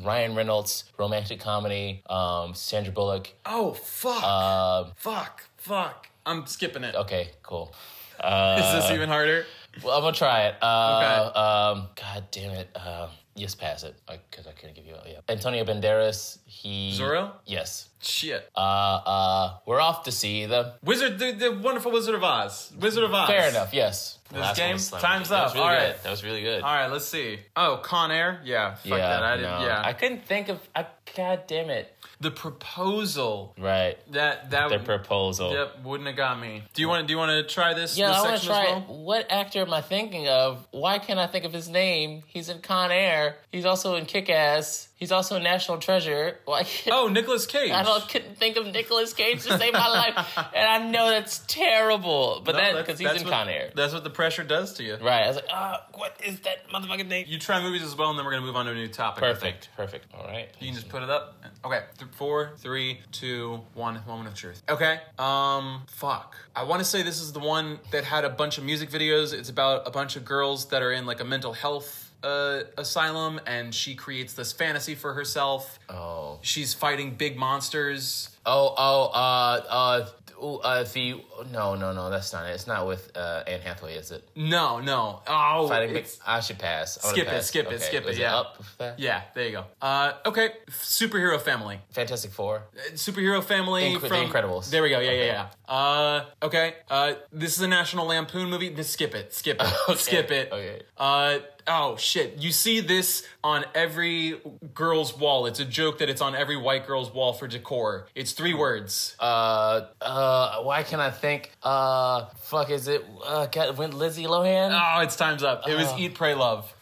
Ryan 0.02 0.34
Reynolds, 0.34 0.84
romantic 0.98 1.40
comedy. 1.40 2.02
Um, 2.08 2.54
Sandra 2.54 2.92
Bullock. 2.92 3.28
Oh 3.44 3.72
fuck. 3.72 4.22
Um, 4.22 4.92
fuck. 4.96 5.44
Fuck. 5.56 6.08
I'm 6.24 6.46
skipping 6.46 6.84
it. 6.84 6.94
okay. 6.94 7.30
Cool. 7.42 7.74
Uh, 8.18 8.60
Is 8.60 8.84
this 8.84 8.90
even 8.92 9.08
harder? 9.08 9.46
Well, 9.82 9.96
I'm 9.96 10.02
gonna 10.02 10.14
try 10.14 10.46
it. 10.46 10.56
Uh, 10.62 11.72
um, 11.74 11.88
God 11.96 12.24
damn 12.30 12.52
it. 12.52 12.68
Uh, 12.74 13.08
yes, 13.34 13.54
pass 13.54 13.82
it. 13.82 13.94
Because 14.06 14.46
I, 14.46 14.52
couldn't 14.52 14.74
give 14.74 14.84
you. 14.84 14.94
Yeah. 15.06 15.20
Antonio 15.28 15.64
Banderas. 15.64 16.38
He. 16.44 16.92
Zorro? 16.92 17.32
Yes. 17.46 17.88
Shit. 18.00 18.48
Uh, 18.54 18.60
uh, 18.60 19.58
we're 19.66 19.80
off 19.80 20.04
to 20.04 20.12
see 20.12 20.46
the. 20.46 20.74
Wizard, 20.84 21.18
the, 21.18 21.32
the 21.32 21.52
wonderful 21.52 21.92
Wizard 21.92 22.14
of 22.14 22.22
Oz. 22.22 22.72
Wizard 22.78 23.04
of 23.04 23.14
Oz. 23.14 23.28
Fair 23.28 23.48
enough. 23.48 23.72
Yes. 23.72 24.18
This 24.30 24.38
Last 24.40 24.56
game? 24.56 25.00
Time's 25.00 25.30
up. 25.32 25.54
really 25.54 25.66
All 25.66 25.70
good. 25.74 25.76
right. 25.76 26.02
That 26.04 26.10
was 26.10 26.22
really 26.24 26.40
good. 26.42 26.62
All 26.62 26.72
right, 26.74 26.86
let's 26.86 27.06
see. 27.06 27.40
Oh, 27.56 27.80
Con 27.82 28.10
Air. 28.12 28.40
Yeah. 28.44 28.74
Fuck 28.76 28.86
yeah. 28.86 28.96
that. 28.98 29.22
I 29.24 29.36
didn't. 29.36 29.50
no. 29.50 29.66
Yeah. 29.66 29.82
I 29.84 29.92
couldn't 29.92 30.24
think 30.24 30.48
of. 30.48 30.60
I, 30.74 30.86
God 31.16 31.42
damn 31.48 31.70
it. 31.70 31.92
the 32.20 32.30
proposal. 32.30 33.54
Right. 33.58 33.96
That 34.12 34.50
that. 34.50 34.68
Their 34.70 34.78
proposal. 34.78 35.52
Yep, 35.52 35.82
wouldn't 35.84 36.06
have 36.06 36.16
got 36.16 36.40
me. 36.40 36.62
Do 36.74 36.82
you 36.82 36.88
want 36.88 37.02
to? 37.02 37.06
Do 37.06 37.12
you 37.12 37.18
want 37.18 37.30
to 37.46 37.52
try 37.52 37.74
this? 37.74 37.98
Yeah, 37.98 38.08
this 38.08 38.16
I 38.16 38.22
want 38.28 38.40
to 38.40 38.46
try 38.46 38.64
well? 38.64 38.80
What 39.04 39.26
actor 39.30 39.60
am 39.62 39.72
I 39.74 39.80
thinking 39.80 40.28
of? 40.28 40.66
Why 40.70 40.98
can't 41.00 41.18
I 41.18 41.26
think 41.26 41.44
of 41.44 41.52
his 41.52 41.68
name? 41.68 42.22
He's 42.28 42.48
in 42.48 42.60
Con 42.60 42.92
Air. 42.92 43.36
He's 43.50 43.64
also 43.64 43.96
in 43.96 44.06
Kick 44.06 44.30
Ass. 44.30 44.86
He's 44.94 45.10
also 45.12 45.36
in 45.36 45.42
National 45.42 45.78
Treasure. 45.78 46.38
Why 46.44 46.62
can't 46.62 46.94
Oh, 46.94 47.08
Nicolas 47.08 47.46
Cage. 47.46 47.70
I 47.72 47.82
don't 47.82 48.06
couldn't 48.06 48.36
think 48.36 48.56
of 48.58 48.66
Nicolas 48.66 49.14
Cage 49.14 49.42
to 49.44 49.56
save 49.58 49.72
my 49.72 49.88
life, 49.88 50.38
and 50.54 50.66
I 50.66 50.90
know 50.90 51.08
that's 51.08 51.38
terrible. 51.48 52.42
But 52.44 52.52
No, 52.52 52.58
that 52.58 52.64
that's- 52.74 52.86
because 52.86 52.98
he's 53.00 53.22
in 53.22 53.26
what- 53.26 53.32
Con 53.32 53.48
Air, 53.48 53.70
That's 53.74 53.94
what 53.94 54.04
the 54.04 54.10
pressure 54.20 54.44
does 54.44 54.74
to 54.74 54.82
you. 54.84 54.98
right? 55.00 55.22
I 55.24 55.28
was 55.28 55.36
like, 55.36 55.46
ah, 55.50 55.86
what 55.94 56.14
is 56.22 56.40
that 56.40 56.68
motherfucking 56.68 57.08
name? 57.08 57.24
You 57.26 57.38
try 57.38 57.62
movies 57.62 57.82
as 57.82 57.96
well, 57.96 58.10
and 58.10 58.18
then 58.18 58.26
we're 58.26 58.32
gonna 58.32 58.44
move 58.44 58.54
on 58.54 58.66
to 58.66 58.72
a 58.72 58.74
new 58.74 58.86
topic. 58.86 59.22
Perfect, 59.22 59.70
perfect. 59.74 60.06
All 60.14 60.26
right. 60.26 60.50
You 60.60 60.66
can 60.66 60.74
just 60.74 60.90
put 60.90 61.02
it 61.02 61.08
up. 61.08 61.42
Okay. 61.64 61.80
Th- 61.98 62.10
four, 62.12 62.52
three, 62.58 63.00
two, 63.12 63.60
one. 63.72 63.98
Moment 64.06 64.28
of 64.28 64.34
truth. 64.34 64.62
Okay. 64.68 64.98
Um. 65.18 65.84
Fuck. 65.88 66.36
I 66.54 66.64
want 66.64 66.80
to 66.80 66.84
say 66.84 67.02
this 67.02 67.22
is 67.22 67.32
the 67.32 67.40
one 67.40 67.78
that 67.92 68.04
had 68.04 68.26
a 68.26 68.30
bunch 68.30 68.58
of 68.58 68.64
music 68.64 68.90
videos. 68.90 69.32
It's 69.32 69.48
about 69.48 69.88
a 69.88 69.90
bunch 69.90 70.16
of 70.16 70.24
girls 70.26 70.66
that 70.68 70.82
are 70.82 70.92
in 70.92 71.06
like 71.06 71.20
a 71.20 71.24
mental 71.24 71.54
health 71.54 72.12
uh, 72.22 72.64
asylum, 72.76 73.40
and 73.46 73.74
she 73.74 73.94
creates 73.94 74.34
this 74.34 74.52
fantasy 74.52 74.94
for 74.94 75.14
herself. 75.14 75.78
Oh, 75.88 76.38
She's 76.42 76.74
fighting 76.74 77.14
big 77.14 77.36
monsters. 77.38 78.36
oh, 78.44 78.74
oh. 78.76 79.04
Uh, 79.14 79.62
uh. 79.68 80.08
Uh, 80.40 80.82
the 80.84 81.20
no, 81.52 81.74
no, 81.74 81.92
no, 81.92 82.08
that's 82.10 82.32
not 82.32 82.46
it. 82.48 82.52
It's 82.54 82.66
not 82.66 82.86
with 82.86 83.10
uh, 83.16 83.42
Anne 83.46 83.60
Hathaway, 83.60 83.94
is 83.96 84.10
it? 84.10 84.26
No, 84.34 84.80
no. 84.80 85.20
Oh, 85.26 85.68
Fighting. 85.68 86.04
I 86.26 86.40
should 86.40 86.58
pass. 86.58 86.98
I 87.04 87.10
Skip 87.12 87.26
it, 87.26 87.30
pass. 87.30 87.46
skip 87.46 87.66
it, 87.66 87.74
Okay, 87.74 87.78
skip 87.84 88.02
it, 88.04 88.06
was 88.08 88.18
yeah. 88.18 88.36
up 88.36 88.58
with 88.58 88.94
yeah. 88.98 89.22
There 89.34 89.44
you 89.46 89.52
go. 89.52 89.64
Uh. 89.82 90.12
Okay. 90.26 90.50
Superhero 90.70 91.40
family. 91.40 91.80
Fantastic 91.90 92.30
Four. 92.32 92.62
superhero 92.94 93.42
family 93.42 93.82
Inc- 93.94 94.00
The 94.00 94.08
Incredibles. 94.08 94.70
There 94.70 94.82
we 94.82 94.90
go. 94.90 95.00
Yeah, 95.00 95.12
yeah, 95.12 95.24
yeah. 95.68 95.74
Uh, 95.74 96.24
okay. 96.42 96.74
Uh, 96.88 97.14
this 97.32 97.56
is 97.56 97.62
a 97.62 97.68
National 97.68 98.06
Lampoon 98.06 98.48
movie. 98.50 98.70
Just 98.70 98.92
skip 98.92 99.14
it. 99.14 99.34
Skip 99.34 99.58
it. 99.60 99.66
Okay, 99.88 99.98
Skip 99.98 100.30
it. 100.30 100.52
okay. 100.52 100.82
Uh, 100.96 101.38
oh 101.66 101.96
shit. 101.96 102.36
You 102.38 102.52
see 102.52 102.80
this 102.80 103.26
on 103.42 103.64
every 103.74 104.40
girl's 104.74 105.16
wall. 105.16 105.46
It's 105.46 105.60
a 105.60 105.64
joke 105.64 105.98
that 105.98 106.08
it's 106.08 106.20
on 106.20 106.34
every 106.34 106.56
white 106.56 106.86
girl's 106.86 107.12
wall 107.12 107.32
for 107.32 107.46
decor. 107.46 108.06
It's 108.14 108.32
three 108.32 108.54
words. 108.54 109.16
Uh, 109.18 109.86
uh, 110.00 110.62
why 110.62 110.82
can 110.82 111.00
I 111.00 111.10
think? 111.10 111.50
Uh, 111.62 112.26
fuck, 112.40 112.70
is 112.70 112.88
it? 112.88 113.04
Uh, 113.24 113.46
God, 113.46 113.76
when 113.78 113.92
Lizzie 113.92 114.24
Lohan? 114.24 114.70
Oh, 114.72 115.00
it's 115.02 115.16
time's 115.16 115.42
up. 115.42 115.68
It 115.68 115.74
was 115.76 115.88
Oh. 115.88 115.98
Eat, 115.98 116.14
Pray, 116.14 116.34
Love. 116.34 116.72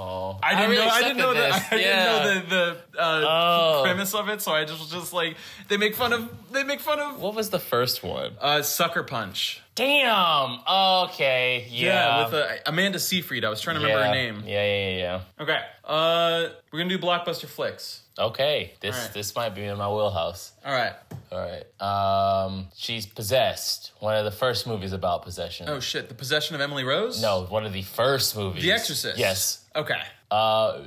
Oh, 0.00 0.38
I 0.42 0.54
didn't 0.54 0.70
really 0.70 0.84
know. 0.86 0.90
I 0.92 1.02
didn't 1.02 1.16
know 1.16 1.34
this. 1.34 1.56
that. 1.56 1.72
I 1.72 1.76
Yeah. 1.76 2.22
didn't 2.24 2.48
know 2.50 2.70
the 2.70 2.76
the 2.92 3.02
uh, 3.02 3.24
Oh. 3.26 3.80
premise 3.84 4.14
of 4.14 4.28
it. 4.28 4.40
So 4.40 4.52
I 4.52 4.64
just 4.64 4.78
was 4.80 4.90
just 4.90 5.12
like 5.12 5.36
they 5.68 5.76
make 5.76 5.94
fun 5.96 6.12
of 6.12 6.28
they 6.52 6.62
make 6.62 6.80
fun 6.80 7.00
of 7.00 7.20
What 7.20 7.34
was 7.34 7.50
the 7.50 7.58
first 7.58 8.02
one? 8.04 8.32
uh, 8.40 8.62
Sucker 8.62 9.02
Punch. 9.02 9.60
Damn. 9.74 10.58
Okay. 10.68 11.66
Yeah. 11.70 11.88
Yeah, 11.88 12.24
with 12.26 12.34
uh, 12.34 12.48
Amanda 12.66 12.98
Seyfried. 12.98 13.44
I 13.44 13.48
was 13.48 13.60
trying 13.60 13.76
to 13.76 13.82
remember 13.82 14.02
yeah. 14.04 14.08
her 14.08 14.14
name. 14.14 14.42
Yeah, 14.46 14.64
yeah, 14.64 14.96
yeah, 14.96 15.20
Okay. 15.40 15.60
Uh, 15.84 16.48
we're 16.72 16.78
gonna 16.80 16.90
do 16.90 16.98
blockbuster 16.98 17.46
flicks. 17.46 18.02
Okay. 18.18 18.72
This 18.80 18.96
All 18.96 19.02
right. 19.02 19.14
this 19.14 19.34
might 19.36 19.54
be 19.54 19.64
in 19.64 19.78
my 19.78 19.88
wheelhouse. 19.88 20.52
All 20.64 20.72
right. 20.72 20.92
All 21.30 21.38
right. 21.38 21.64
Um, 21.80 22.68
she's 22.74 23.06
possessed. 23.06 23.92
One 24.00 24.16
of 24.16 24.24
the 24.24 24.30
first 24.32 24.66
movies 24.66 24.92
about 24.92 25.22
possession. 25.22 25.68
Oh 25.68 25.78
shit! 25.80 26.08
The 26.08 26.14
Possession 26.14 26.54
of 26.56 26.60
Emily 26.60 26.84
Rose. 26.84 27.20
No, 27.22 27.44
one 27.44 27.64
of 27.66 27.72
the 27.72 27.82
first 27.82 28.34
movies. 28.36 28.62
The 28.62 28.72
Exorcist. 28.72 29.18
Yes. 29.18 29.64
Okay. 29.78 30.00
Uh, 30.30 30.80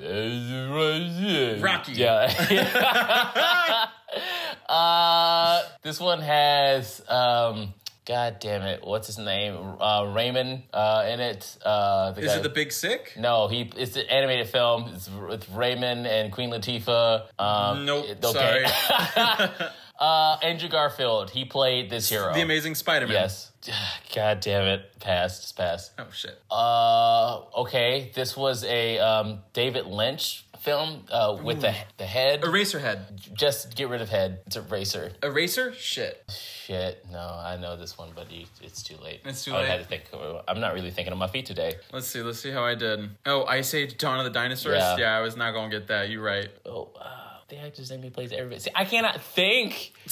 Rocky. 1.62 1.94
Yeah. 1.94 3.88
uh, 4.70 5.64
this 5.82 6.00
one 6.00 6.20
has 6.20 7.02
um, 7.08 7.74
God 8.06 8.38
damn 8.42 8.64
it, 8.64 8.84
what's 8.84 9.08
his 9.08 9.18
name? 9.18 9.56
Uh, 9.80 10.12
Raymond 10.14 10.64
uh, 10.74 11.06
in 11.08 11.22
it. 11.22 11.58
Uh, 11.64 12.12
the 12.12 12.22
Is 12.22 12.28
guy- 12.28 12.38
it 12.38 12.44
the 12.44 12.50
Big 12.50 12.74
Sick? 12.74 13.14
No, 13.18 13.48
he. 13.48 13.72
It's 13.78 13.96
an 13.96 14.08
animated 14.10 14.50
film. 14.50 14.92
It's 14.94 15.10
with 15.10 15.48
Raymond 15.50 16.06
and 16.06 16.32
Queen 16.32 16.50
Latifah. 16.50 17.24
Um, 17.40 17.86
Nope. 17.86 18.06
okay. 18.26 18.66
uh, 20.02 20.38
Andrew 20.42 20.68
Garfield. 20.68 21.30
He 21.30 21.46
played 21.46 21.90
this 21.90 22.10
hero. 22.10 22.34
The 22.34 22.42
Amazing 22.42 22.76
Spider-Man. 22.76 23.14
Yes. 23.14 23.52
God 24.16 24.40
damn 24.42 24.68
it. 24.68 25.00
Pass. 25.00 25.42
Just 25.42 25.56
pass. 25.56 25.92
Oh 25.98 26.08
shit. 26.12 26.38
Uh, 26.50 27.42
okay. 27.62 28.12
This 28.14 28.36
was 28.36 28.64
a 28.66 28.98
um, 29.00 29.40
David 29.54 29.86
Lynch 29.86 30.46
film 30.60 31.04
uh, 31.12 31.38
with 31.44 31.62
the 31.62 31.74
the 31.98 32.06
head. 32.06 32.42
Eraserhead. 32.42 33.34
Just 33.34 33.76
get 33.76 33.90
rid 33.90 34.02
of 34.02 34.10
head. 34.10 34.40
It's 34.48 34.56
a 34.56 34.62
racer. 34.64 35.12
Eraser. 35.24 35.74
Shit. 35.74 36.24
Shit. 36.30 37.06
No, 37.12 37.20
I 37.20 37.58
know 37.58 37.78
this 37.78 37.98
one, 37.98 38.10
but 38.16 38.32
you, 38.32 38.46
it's 38.62 38.82
too 38.84 38.98
late. 39.04 39.22
It's 39.26 39.44
too 39.44 39.54
I 39.54 39.60
late. 39.62 39.68
have 39.70 39.82
to 39.82 39.86
think. 39.86 40.04
I'm 40.48 40.60
not 40.60 40.74
really 40.74 40.92
thinking 40.92 41.14
on 41.14 41.20
my 41.20 41.28
feet 41.28 41.46
today. 41.46 41.76
Let's 41.94 42.08
see. 42.08 42.22
Let's 42.22 42.40
see 42.40 42.52
how 42.52 42.64
I 42.64 42.76
did. 42.76 43.10
Oh, 43.26 43.46
Ice 43.46 43.74
Age: 43.74 43.98
Dawn 43.98 44.20
of 44.20 44.26
the 44.26 44.32
Dinosaurs. 44.32 44.78
Yeah. 44.78 44.98
Yeah, 44.98 45.18
I 45.18 45.22
was 45.22 45.36
not 45.38 45.54
gonna 45.54 45.70
get 45.70 45.88
that. 45.88 46.10
You're 46.10 46.24
right. 46.24 46.50
Oh, 46.66 46.90
uh, 47.00 47.31
the 47.52 47.60
actor's 47.60 47.92
name 47.92 48.02
he 48.02 48.10
plays 48.10 48.32
everybody. 48.32 48.60
See, 48.60 48.72
I 48.74 48.86
cannot 48.86 49.22
think 49.22 49.94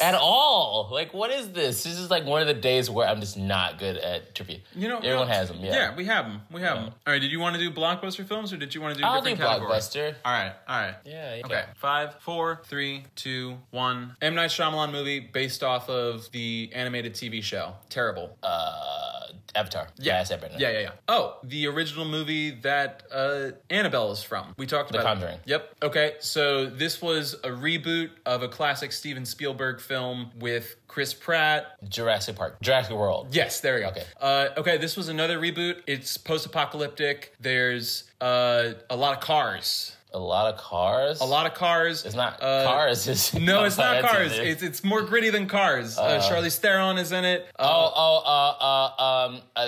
at 0.00 0.14
all. 0.14 0.88
Like, 0.90 1.12
what 1.14 1.30
is 1.30 1.52
this? 1.52 1.84
This 1.84 1.98
is 1.98 2.10
like 2.10 2.24
one 2.24 2.40
of 2.40 2.46
the 2.46 2.54
days 2.54 2.90
where 2.90 3.08
I'm 3.08 3.20
just 3.20 3.36
not 3.36 3.78
good 3.78 3.96
at 3.96 4.34
trivia. 4.34 4.58
You 4.74 4.88
know, 4.88 4.98
everyone 4.98 5.20
well, 5.20 5.26
has 5.28 5.48
them. 5.48 5.58
Yeah. 5.60 5.74
Yeah, 5.74 5.96
we 5.96 6.04
have 6.06 6.26
them. 6.26 6.40
We 6.50 6.60
have 6.62 6.76
them. 6.76 6.92
All 7.06 7.12
right. 7.12 7.20
Did 7.20 7.30
you 7.32 7.40
want 7.40 7.56
to 7.56 7.60
do 7.60 7.70
blockbuster 7.70 8.26
films 8.26 8.52
or 8.52 8.56
did 8.56 8.74
you 8.74 8.80
want 8.80 8.94
to 8.94 9.00
do 9.00 9.06
I'll 9.06 9.22
do 9.22 9.34
categories? 9.36 9.88
blockbuster. 9.88 10.14
All 10.24 10.32
right. 10.32 10.52
All 10.68 10.80
right. 10.80 10.94
Yeah. 11.04 11.36
yeah. 11.36 11.46
Okay. 11.46 11.64
Five, 11.76 12.16
four, 12.20 12.60
three, 12.64 13.04
two, 13.16 13.58
one. 13.70 14.16
M 14.22 14.34
Night 14.34 14.50
Shyamalan 14.50 14.92
movie 14.92 15.20
based 15.20 15.62
off 15.62 15.88
of 15.88 16.30
the 16.32 16.70
animated 16.74 17.14
TV 17.14 17.42
show. 17.42 17.74
Terrible. 17.88 18.36
Uh, 18.42 19.08
Avatar. 19.54 19.88
Yeah, 19.98 20.20
Avatar. 20.20 20.50
Yeah, 20.58 20.70
yeah, 20.70 20.80
yeah. 20.80 20.90
Oh, 21.08 21.38
the 21.42 21.66
original 21.66 22.04
movie 22.04 22.50
that 22.62 23.02
uh, 23.12 23.50
Annabelle 23.70 24.12
is 24.12 24.22
from. 24.22 24.54
We 24.56 24.66
talked 24.66 24.90
about. 24.90 25.00
it. 25.00 25.04
Conjuring. 25.04 25.38
Yep. 25.46 25.74
Okay, 25.82 26.14
so 26.20 26.66
this 26.66 27.00
was 27.00 27.34
a 27.34 27.48
reboot 27.48 28.10
of 28.26 28.42
a 28.42 28.48
classic 28.48 28.92
Steven 28.92 29.24
Spielberg 29.24 29.80
film 29.88 30.30
with 30.38 30.76
Chris 30.86 31.14
Pratt. 31.14 31.64
Jurassic 31.88 32.36
Park. 32.36 32.60
Jurassic 32.60 32.94
World. 32.94 33.28
Yes, 33.32 33.60
there 33.60 33.74
we 33.76 33.80
go. 33.80 33.88
Okay. 33.88 34.04
Uh, 34.20 34.48
okay, 34.58 34.76
this 34.76 34.96
was 34.96 35.08
another 35.08 35.38
reboot. 35.40 35.76
It's 35.86 36.16
post-apocalyptic. 36.18 37.34
There's 37.40 38.04
uh, 38.20 38.74
a 38.90 38.96
lot 38.96 39.14
of 39.16 39.20
cars. 39.20 39.94
A 40.14 40.18
lot 40.18 40.52
of 40.54 40.58
cars. 40.58 41.20
A 41.20 41.24
lot 41.26 41.44
of 41.44 41.52
cars. 41.52 42.06
It's 42.06 42.14
not 42.14 42.42
Uh, 42.42 42.64
cars. 42.64 43.06
It's 43.06 43.34
No, 43.34 43.64
it's 43.64 43.76
not 43.76 44.02
cars. 44.10 44.30
there. 44.32 44.46
It's 44.46 44.62
it's 44.62 44.82
more 44.82 45.02
gritty 45.02 45.28
than 45.28 45.46
cars. 45.48 45.98
Uh, 45.98 46.18
Charlize 46.26 46.56
Theron 46.58 46.96
is 46.96 47.12
in 47.12 47.26
it. 47.26 47.46
Uh, 47.58 47.62
Oh, 47.68 47.92
oh, 47.94 48.22
uh, 48.24 49.02
uh, 49.02 49.26
um, 49.26 49.40
uh, 49.54 49.66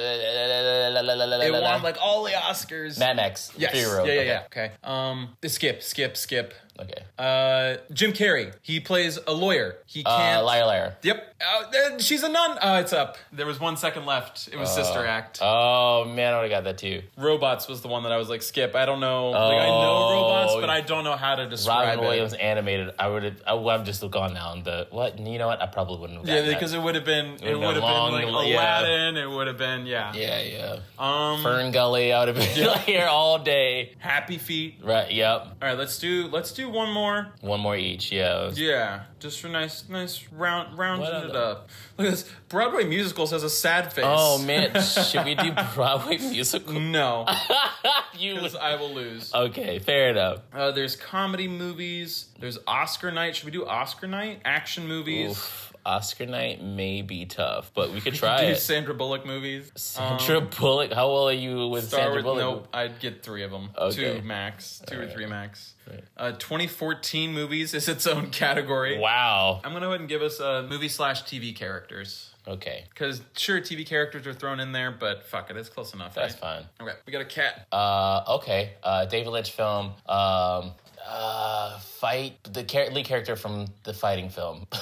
it 1.43 1.53
won 1.53 1.83
like 1.83 1.99
all 2.01 2.25
the 2.25 2.31
Oscars. 2.31 2.99
Mad 2.99 3.17
Max. 3.17 3.53
Yes. 3.57 3.75
Yeah, 3.75 3.83
yeah, 3.83 4.01
okay. 4.01 4.27
yeah. 4.27 4.43
Okay. 4.47 4.71
Um, 4.83 5.37
skip, 5.47 5.83
skip, 5.83 6.17
skip. 6.17 6.55
Okay. 6.79 7.03
Uh, 7.19 7.77
Jim 7.93 8.13
Carrey. 8.13 8.55
He 8.63 8.81
plays 8.81 9.19
a 9.27 9.33
lawyer. 9.33 9.77
He 9.87 10.03
Uh, 10.05 10.17
can't. 10.17 10.45
liar, 10.47 10.65
liar. 10.65 10.97
Yep. 11.03 11.35
Uh, 11.41 11.65
uh, 11.95 11.99
she's 11.99 12.23
a 12.23 12.29
nun. 12.29 12.59
Oh, 12.63 12.77
it's 12.77 12.93
up. 12.93 13.17
There 13.33 13.45
was 13.47 13.59
one 13.61 13.77
second 13.77 14.07
left. 14.07 14.49
It 14.53 14.57
was 14.59 14.73
Sister 14.75 15.05
Act. 15.07 15.41
Oh 15.43 16.05
man, 16.07 16.33
I 16.33 16.41
would 16.41 16.51
have 16.51 16.63
got 16.63 16.65
that 16.65 16.79
too. 16.79 17.03
robots 17.19 17.69
was 17.69 17.81
the 17.83 17.89
one 17.89 18.05
that 18.05 18.13
I 18.13 18.17
was 18.17 18.29
like, 18.31 18.43
skip. 18.43 18.75
I 18.75 18.87
don't 18.87 19.01
know. 19.01 19.31
like 19.31 19.41
I 19.61 19.67
know 19.67 19.91
Oh. 19.91 20.13
robots, 20.15 20.55
but 20.61 20.71
I 20.71 20.81
don't 20.81 21.05
know 21.05 21.17
how 21.17 21.35
to 21.35 21.49
describe 21.49 21.89
Robin 21.89 22.05
it. 22.05 22.07
Williams 22.07 22.33
animated. 22.35 22.91
I 22.99 23.09
would 23.09 23.25
have. 23.25 23.43
I 23.47 23.55
would 23.55 23.71
have 23.73 23.85
just 23.85 24.09
gone 24.11 24.33
down 24.35 24.63
the 24.63 24.87
what? 24.91 25.19
You 25.19 25.39
know 25.39 25.49
what? 25.49 25.61
I 25.61 25.67
probably 25.67 25.99
wouldn't 25.99 26.19
have. 26.21 26.29
Yeah, 26.29 26.35
gotten 26.37 26.49
that. 26.51 26.55
because 26.57 26.73
it 26.73 26.81
would 26.83 26.95
have 26.95 27.05
been 27.05 27.37
it 27.43 27.59
would 27.59 27.75
have 27.75 27.83
long, 27.83 28.13
been 28.21 28.31
like 28.33 28.49
yeah. 28.49 28.81
Aladdin. 28.81 29.17
It 29.17 29.29
would 29.31 29.47
have 29.49 29.59
been 29.59 29.85
yeah. 29.87 30.13
Yeah, 30.15 30.41
yeah. 30.43 30.77
Um, 30.99 31.43
Fern 31.43 31.73
Gully. 31.73 32.13
I 32.13 32.25
would 32.25 32.29
have 32.29 32.37
been 32.37 32.79
here 32.87 33.07
all 33.07 33.39
day. 33.39 33.93
Happy 33.99 34.39
Feet. 34.39 34.77
Right. 34.83 35.11
Yep. 35.13 35.41
All 35.41 35.69
right, 35.69 35.77
let's 35.79 35.99
do 35.99 36.29
let's 36.29 36.53
do 36.53 36.70
one 36.73 36.91
more. 36.91 37.33
One 37.41 37.61
more 37.61 37.77
each. 37.77 38.11
Yeah. 38.13 38.51
Yeah, 38.55 39.03
just 39.19 39.41
for 39.41 39.49
nice 39.49 39.89
nice 39.89 40.27
round 40.33 40.77
rounding 40.79 41.13
What 41.13 41.25
it 41.25 41.37
up. 41.37 41.69
Look 41.99 42.07
at 42.07 42.11
this. 42.11 42.31
Broadway 42.49 42.85
musicals 42.85 43.31
has 43.31 43.43
a 43.43 43.51
sad 43.51 43.93
face. 43.93 44.05
Oh 44.07 44.39
man, 44.47 44.81
should 44.83 45.25
we 45.25 45.35
do 45.35 45.53
Broadway 45.75 46.19
musical? 46.19 46.79
no, 46.81 47.27
you 48.19 48.35
because. 48.35 48.57
I 48.57 48.77
will 48.77 48.93
lose. 48.93 49.33
Okay, 49.35 49.79
fair 49.79 50.11
enough. 50.11 50.41
Uh, 50.53 50.71
there's 50.71 50.97
comedy 50.97 51.49
movies. 51.49 52.27
There's 52.39 52.59
Oscar 52.67 53.11
night. 53.11 53.37
Should 53.37 53.47
we 53.47 53.53
do 53.53 53.67
Oscar 53.67 54.07
night? 54.07 54.41
Action 54.45 54.87
movies. 54.87 55.31
Oof. 55.31 55.70
Oscar 55.87 56.27
night 56.27 56.63
may 56.63 57.03
be 57.03 57.27
tough, 57.27 57.71
but 57.75 57.93
we 57.93 58.01
could 58.01 58.13
Do 58.15 58.19
try 58.21 58.43
it. 58.43 58.57
Sandra 58.57 58.95
Bullock 58.95 59.25
movies. 59.27 59.71
Sandra 59.77 60.39
Um, 60.39 60.49
Bullock. 60.59 60.93
How 60.93 61.07
old 61.07 61.31
are 61.31 61.35
you 61.35 61.69
with 61.69 61.89
Star 61.89 62.01
Sandra 62.01 62.23
Wars. 62.23 62.25
Bullock? 62.43 62.57
Nope, 62.63 62.69
I'd 62.73 62.99
get 63.01 63.23
three 63.23 63.43
of 63.43 63.51
them. 63.51 63.71
Okay. 63.77 64.21
Two 64.21 64.27
max. 64.27 64.83
Two 64.87 65.01
or 65.01 65.07
three 65.09 65.27
max. 65.27 65.75
Right. 65.89 66.05
Uh, 66.17 66.33
2014 66.33 67.33
movies 67.33 67.75
is 67.75 67.89
its 67.89 68.07
own 68.07 68.31
category. 68.31 68.99
Wow. 68.99 69.61
I'm 69.65 69.73
gonna 69.73 69.87
go 69.87 69.91
ahead 69.91 70.01
and 70.01 70.09
give 70.09 70.23
us 70.23 70.41
uh, 70.41 70.67
movie 70.69 70.89
slash 70.89 71.23
TV 71.25 71.55
characters. 71.55 72.27
Okay, 72.49 72.85
Because 72.89 73.21
sure, 73.37 73.61
TV 73.61 73.87
characters 73.87 74.27
are 74.27 74.33
thrown 74.33 74.61
in 74.61 74.73
there, 74.73 74.91
but 74.91 75.25
fuck 75.27 75.51
it, 75.51 75.57
it's 75.59 75.69
close 75.69 75.93
enough, 75.93 76.15
that's 76.15 76.33
right? 76.43 76.65
fine. 76.81 76.89
Okay, 76.89 76.97
we 77.07 77.13
got 77.13 77.21
a 77.21 77.27
cat. 77.27 77.67
Uh, 77.71 78.25
okay. 78.39 78.73
Uh, 78.83 79.05
David 79.05 79.29
Lynch 79.31 79.53
film. 79.53 79.93
Um, 80.09 80.73
uh, 81.07 81.79
fight 81.79 82.43
the 82.45 82.65
char- 82.65 82.91
lead 82.91 83.05
character 83.05 83.37
from 83.37 83.67
the 83.85 83.93
fighting 83.93 84.31
film. 84.31 84.67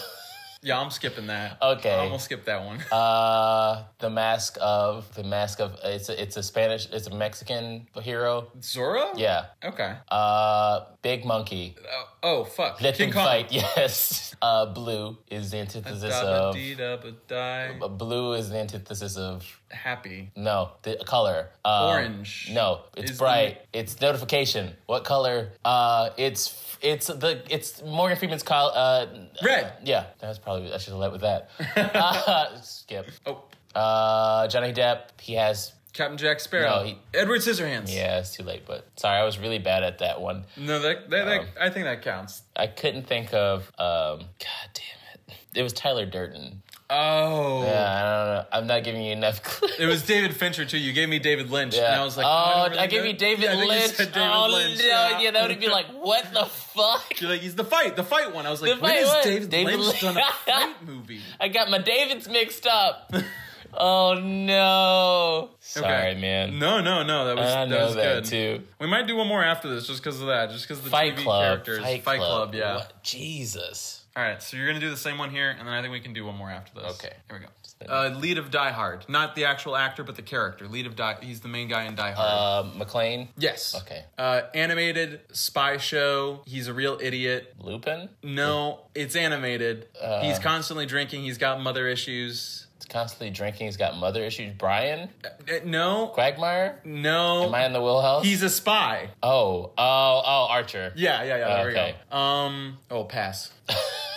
Yeah, 0.63 0.81
I'm 0.81 0.91
skipping 0.91 1.27
that. 1.29 1.59
Okay. 1.63 1.95
I'm 1.95 2.09
gonna 2.09 2.19
skip 2.19 2.45
that 2.47 2.65
one. 2.65 2.81
uh, 2.93 3.85
the 3.99 4.11
mask 4.11 4.59
of 4.61 5.13
the 5.15 5.23
mask 5.25 5.61
of 5.61 5.79
it's 5.85 6.09
a, 6.09 6.21
it's 6.21 6.37
a 6.37 6.43
Spanish 6.43 6.89
it's 6.93 7.07
a 7.07 7.15
Mexican 7.15 7.87
hero. 8.03 8.49
Zorro? 8.61 9.13
Yeah. 9.17 9.47
Okay. 9.65 9.95
Uh, 10.11 10.81
big 11.03 11.25
monkey. 11.25 11.77
Oh, 11.91 12.05
oh 12.23 12.45
fuck. 12.45 12.81
Let 12.81 12.97
King 12.97 13.11
them 13.11 13.15
Kong. 13.15 13.25
fight. 13.27 13.53
Yes. 13.59 14.35
Uh, 14.41 14.67
blue 14.67 15.19
is 15.31 15.51
the 15.51 15.59
antithesis 15.59 16.15
of. 16.15 16.55
Da-ba-dee-da-ba-die. 16.55 17.79
Blue 17.89 18.35
is 18.35 18.51
the 18.51 18.59
antithesis 18.59 19.17
of 19.17 19.45
Happy. 19.71 20.31
No, 20.35 20.71
the 20.83 20.97
color. 21.05 21.51
Um, 21.65 21.85
Orange 21.85 22.51
No, 22.53 22.81
it's 22.97 23.13
bright. 23.13 23.61
It's 23.73 24.01
notification. 24.01 24.75
What 24.87 25.05
color? 25.05 25.51
Uh, 25.65 26.11
it's 26.17 26.49
it's 26.83 27.07
the 27.09 27.43
it's 27.51 27.83
Morgan 27.83 28.17
Freeman's 28.19 28.43
col 28.43 28.71
Uh, 28.75 29.07
Red. 29.43 29.73
yeah, 29.85 30.07
that's 30.21 30.39
probably 30.39 30.73
I 30.73 30.79
should 30.79 30.93
have 30.93 31.01
led 31.01 31.13
with 31.13 31.21
that. 31.23 31.51
uh, 31.77 32.61
skip. 32.61 33.09
Oh, 33.27 33.43
Uh, 33.75 34.49
Johnny 34.49 34.73
Depp. 34.73 35.21
He 35.21 35.35
has. 35.35 35.73
Captain 35.95 36.19
Jack 36.19 36.39
Sparrow. 36.39 36.81
No, 36.81 36.85
he- 36.85 36.99
Edward 37.13 37.41
Scissorhands. 37.41 37.93
Yeah, 37.93 38.19
it's 38.21 38.35
too 38.37 38.45
late. 38.45 38.63
But 38.67 38.87
sorry, 38.97 39.19
I 39.21 39.25
was 39.25 39.39
really 39.39 39.59
bad 39.59 39.83
at 39.83 39.99
that 39.99 40.21
one. 40.21 40.45
No, 40.57 40.79
that, 40.81 41.11
that, 41.11 41.25
that 41.25 41.41
Um, 41.41 41.47
I 41.61 41.71
think 41.71 41.87
that 41.87 42.03
counts. 42.03 42.43
I 42.55 42.69
couldn't 42.69 43.07
think 43.09 43.35
of. 43.35 43.63
Um, 43.79 44.19
God 44.19 44.69
damn 44.75 44.85
it! 45.29 45.35
It 45.55 45.63
was 45.63 45.73
Tyler 45.73 46.07
Durden. 46.07 46.63
Oh. 46.91 47.63
Yeah, 47.65 47.71
I 47.71 48.03
don't 48.25 48.35
know. 48.35 48.45
I'm 48.53 48.67
not 48.67 48.83
giving 48.85 49.03
you 49.03 49.13
enough. 49.13 49.43
clues. 49.45 49.73
It 49.79 49.85
was 49.87 50.03
David 50.07 50.35
Fincher 50.35 50.65
too. 50.65 50.79
You 50.79 50.93
gave 50.95 51.09
me 51.09 51.19
David 51.19 51.51
Lynch, 51.51 51.77
Yeah. 51.77 51.93
and 51.93 52.01
I 52.01 52.05
was 52.05 52.17
like, 52.17 52.25
oh, 52.27 52.31
I, 52.31 52.69
didn't 52.69 52.79
oh, 52.81 52.83
I 52.83 52.87
gave 52.87 53.05
you 53.05 53.13
David 53.13 53.45
Yeah, 53.45 53.61
you 53.63 53.69
Lynch. 53.69 53.93
said 53.93 54.13
David 54.13 54.31
oh, 54.33 54.49
Lynch. 54.51 54.79
no, 54.79 54.85
yeah. 54.87 55.21
yeah, 55.21 55.31
that 55.33 55.49
would 55.49 55.61
be 55.61 55.69
like, 55.69 55.87
what 55.89 56.33
the 56.33 56.47
fuck? 56.47 57.21
You're 57.21 57.31
like, 57.31 57.41
he's 57.43 57.55
the 57.57 57.65
fight, 57.65 57.95
the 57.97 58.05
fight 58.05 58.35
one. 58.35 58.47
I 58.47 58.51
was 58.51 58.63
like, 58.63 58.77
The 58.77 58.81
when 58.81 59.07
one. 59.07 59.23
David, 59.25 59.51
David 59.51 59.79
Lynch 59.81 60.01
done 60.01 60.17
a 60.17 60.23
fight 60.47 60.83
movie? 60.87 61.21
I 61.39 61.49
got 61.49 61.71
my 61.71 61.79
Davids 61.79 62.27
mixed 62.27 62.67
up. 62.67 63.13
oh 63.75 64.15
no! 64.15 65.51
Sorry, 65.61 65.87
Okay. 66.13 66.21
man. 66.21 66.59
No, 66.59 66.81
no, 66.81 67.03
no. 67.03 67.27
That 67.27 67.37
was 67.37 67.53
I 67.53 67.67
that 67.67 67.85
was 67.85 67.95
that 67.97 68.15
good. 68.23 68.25
too. 68.25 68.63
We 68.81 68.87
might 68.87 69.07
do 69.07 69.15
one 69.17 69.29
more 69.29 69.45
after 69.45 69.69
this, 69.69 69.87
just 69.87 70.03
because 70.03 70.23
of 70.23 70.29
that, 70.29 70.51
just 70.51 70.67
because 70.67 70.83
the 70.83 70.89
Fight 70.89 71.17
TV 71.17 71.23
Club. 71.25 71.43
characters. 71.45 71.81
Fight, 71.81 72.03
Fight 72.03 72.19
Club. 72.21 72.55
yeah. 72.55 72.77
What? 72.77 73.03
Jesus. 73.03 73.98
All 74.19 74.25
right, 74.25 74.43
so 74.43 74.57
you're 74.57 74.67
gonna 74.67 74.81
do 74.81 74.91
the 74.91 74.97
same 74.97 75.17
one 75.17 75.31
here, 75.31 75.49
and 75.57 75.61
then 75.61 75.69
I 75.73 75.81
think 75.81 75.93
we 75.93 76.01
can 76.01 76.13
do 76.13 76.25
one 76.27 76.35
more 76.35 76.51
after 76.51 76.75
this. 76.81 76.91
Okay. 76.95 77.13
here 77.31 77.39
we 77.39 77.87
go. 77.87 77.93
Uh, 77.95 78.09
lead 78.19 78.37
of 78.37 78.51
Die 78.51 78.71
Hard, 78.73 79.05
not 79.09 79.37
the 79.37 79.45
actual 79.45 79.77
actor, 79.77 80.03
but 80.03 80.17
the 80.17 80.23
character. 80.23 80.67
Lead 80.67 80.87
of 80.89 80.97
Die. 80.97 81.19
He's 81.23 81.41
the 81.41 81.47
main 81.47 81.69
guy 81.69 81.85
in 81.85 81.95
Die 81.95 82.11
Hard. 82.11 82.67
Uh, 82.67 82.71
McClane. 82.85 83.29
yes. 83.37 83.77
okay. 83.83 84.03
Uh, 84.19 84.41
animated 84.55 85.21
spy 85.31 85.77
show. 85.77 86.41
He's 86.47 86.67
a 86.67 86.75
real 86.75 86.99
idiot. 87.01 87.55
Lupin. 87.61 88.09
No, 88.25 88.81
it's 88.93 89.15
animated. 89.15 89.87
Uh. 90.03 90.23
he's 90.23 90.41
constantly 90.41 90.85
drinking. 90.87 91.23
He's 91.23 91.39
got 91.39 91.61
mother 91.61 91.87
issues. 91.87 92.67
He's 92.79 92.87
constantly 92.87 93.31
drinking. 93.31 93.67
He's 93.69 93.77
got 93.77 93.97
mother 93.97 94.25
issues. 94.25 94.53
Brian 94.59 95.11
Uh, 95.25 95.61
no, 95.65 96.09
Quagmire. 96.09 96.81
no. 96.85 97.45
Am 97.47 97.55
I 97.55 97.67
in 97.67 97.73
the 97.73 97.81
wheelhouse? 97.81 98.25
He's 98.25 98.43
a 98.43 98.51
spy. 98.51 99.11
oh, 99.23 99.71
oh, 99.79 100.23
oh, 100.27 100.47
Archer. 100.51 100.93
Yeah, 100.97 101.23
yeah, 101.23 101.37
yeah. 101.37 101.49
There 101.63 101.71
Okay. 101.71 101.95
we 101.95 102.11
go. 102.11 102.17
Um. 102.19 102.79
Oh, 102.91 103.05
pass. 103.05 103.53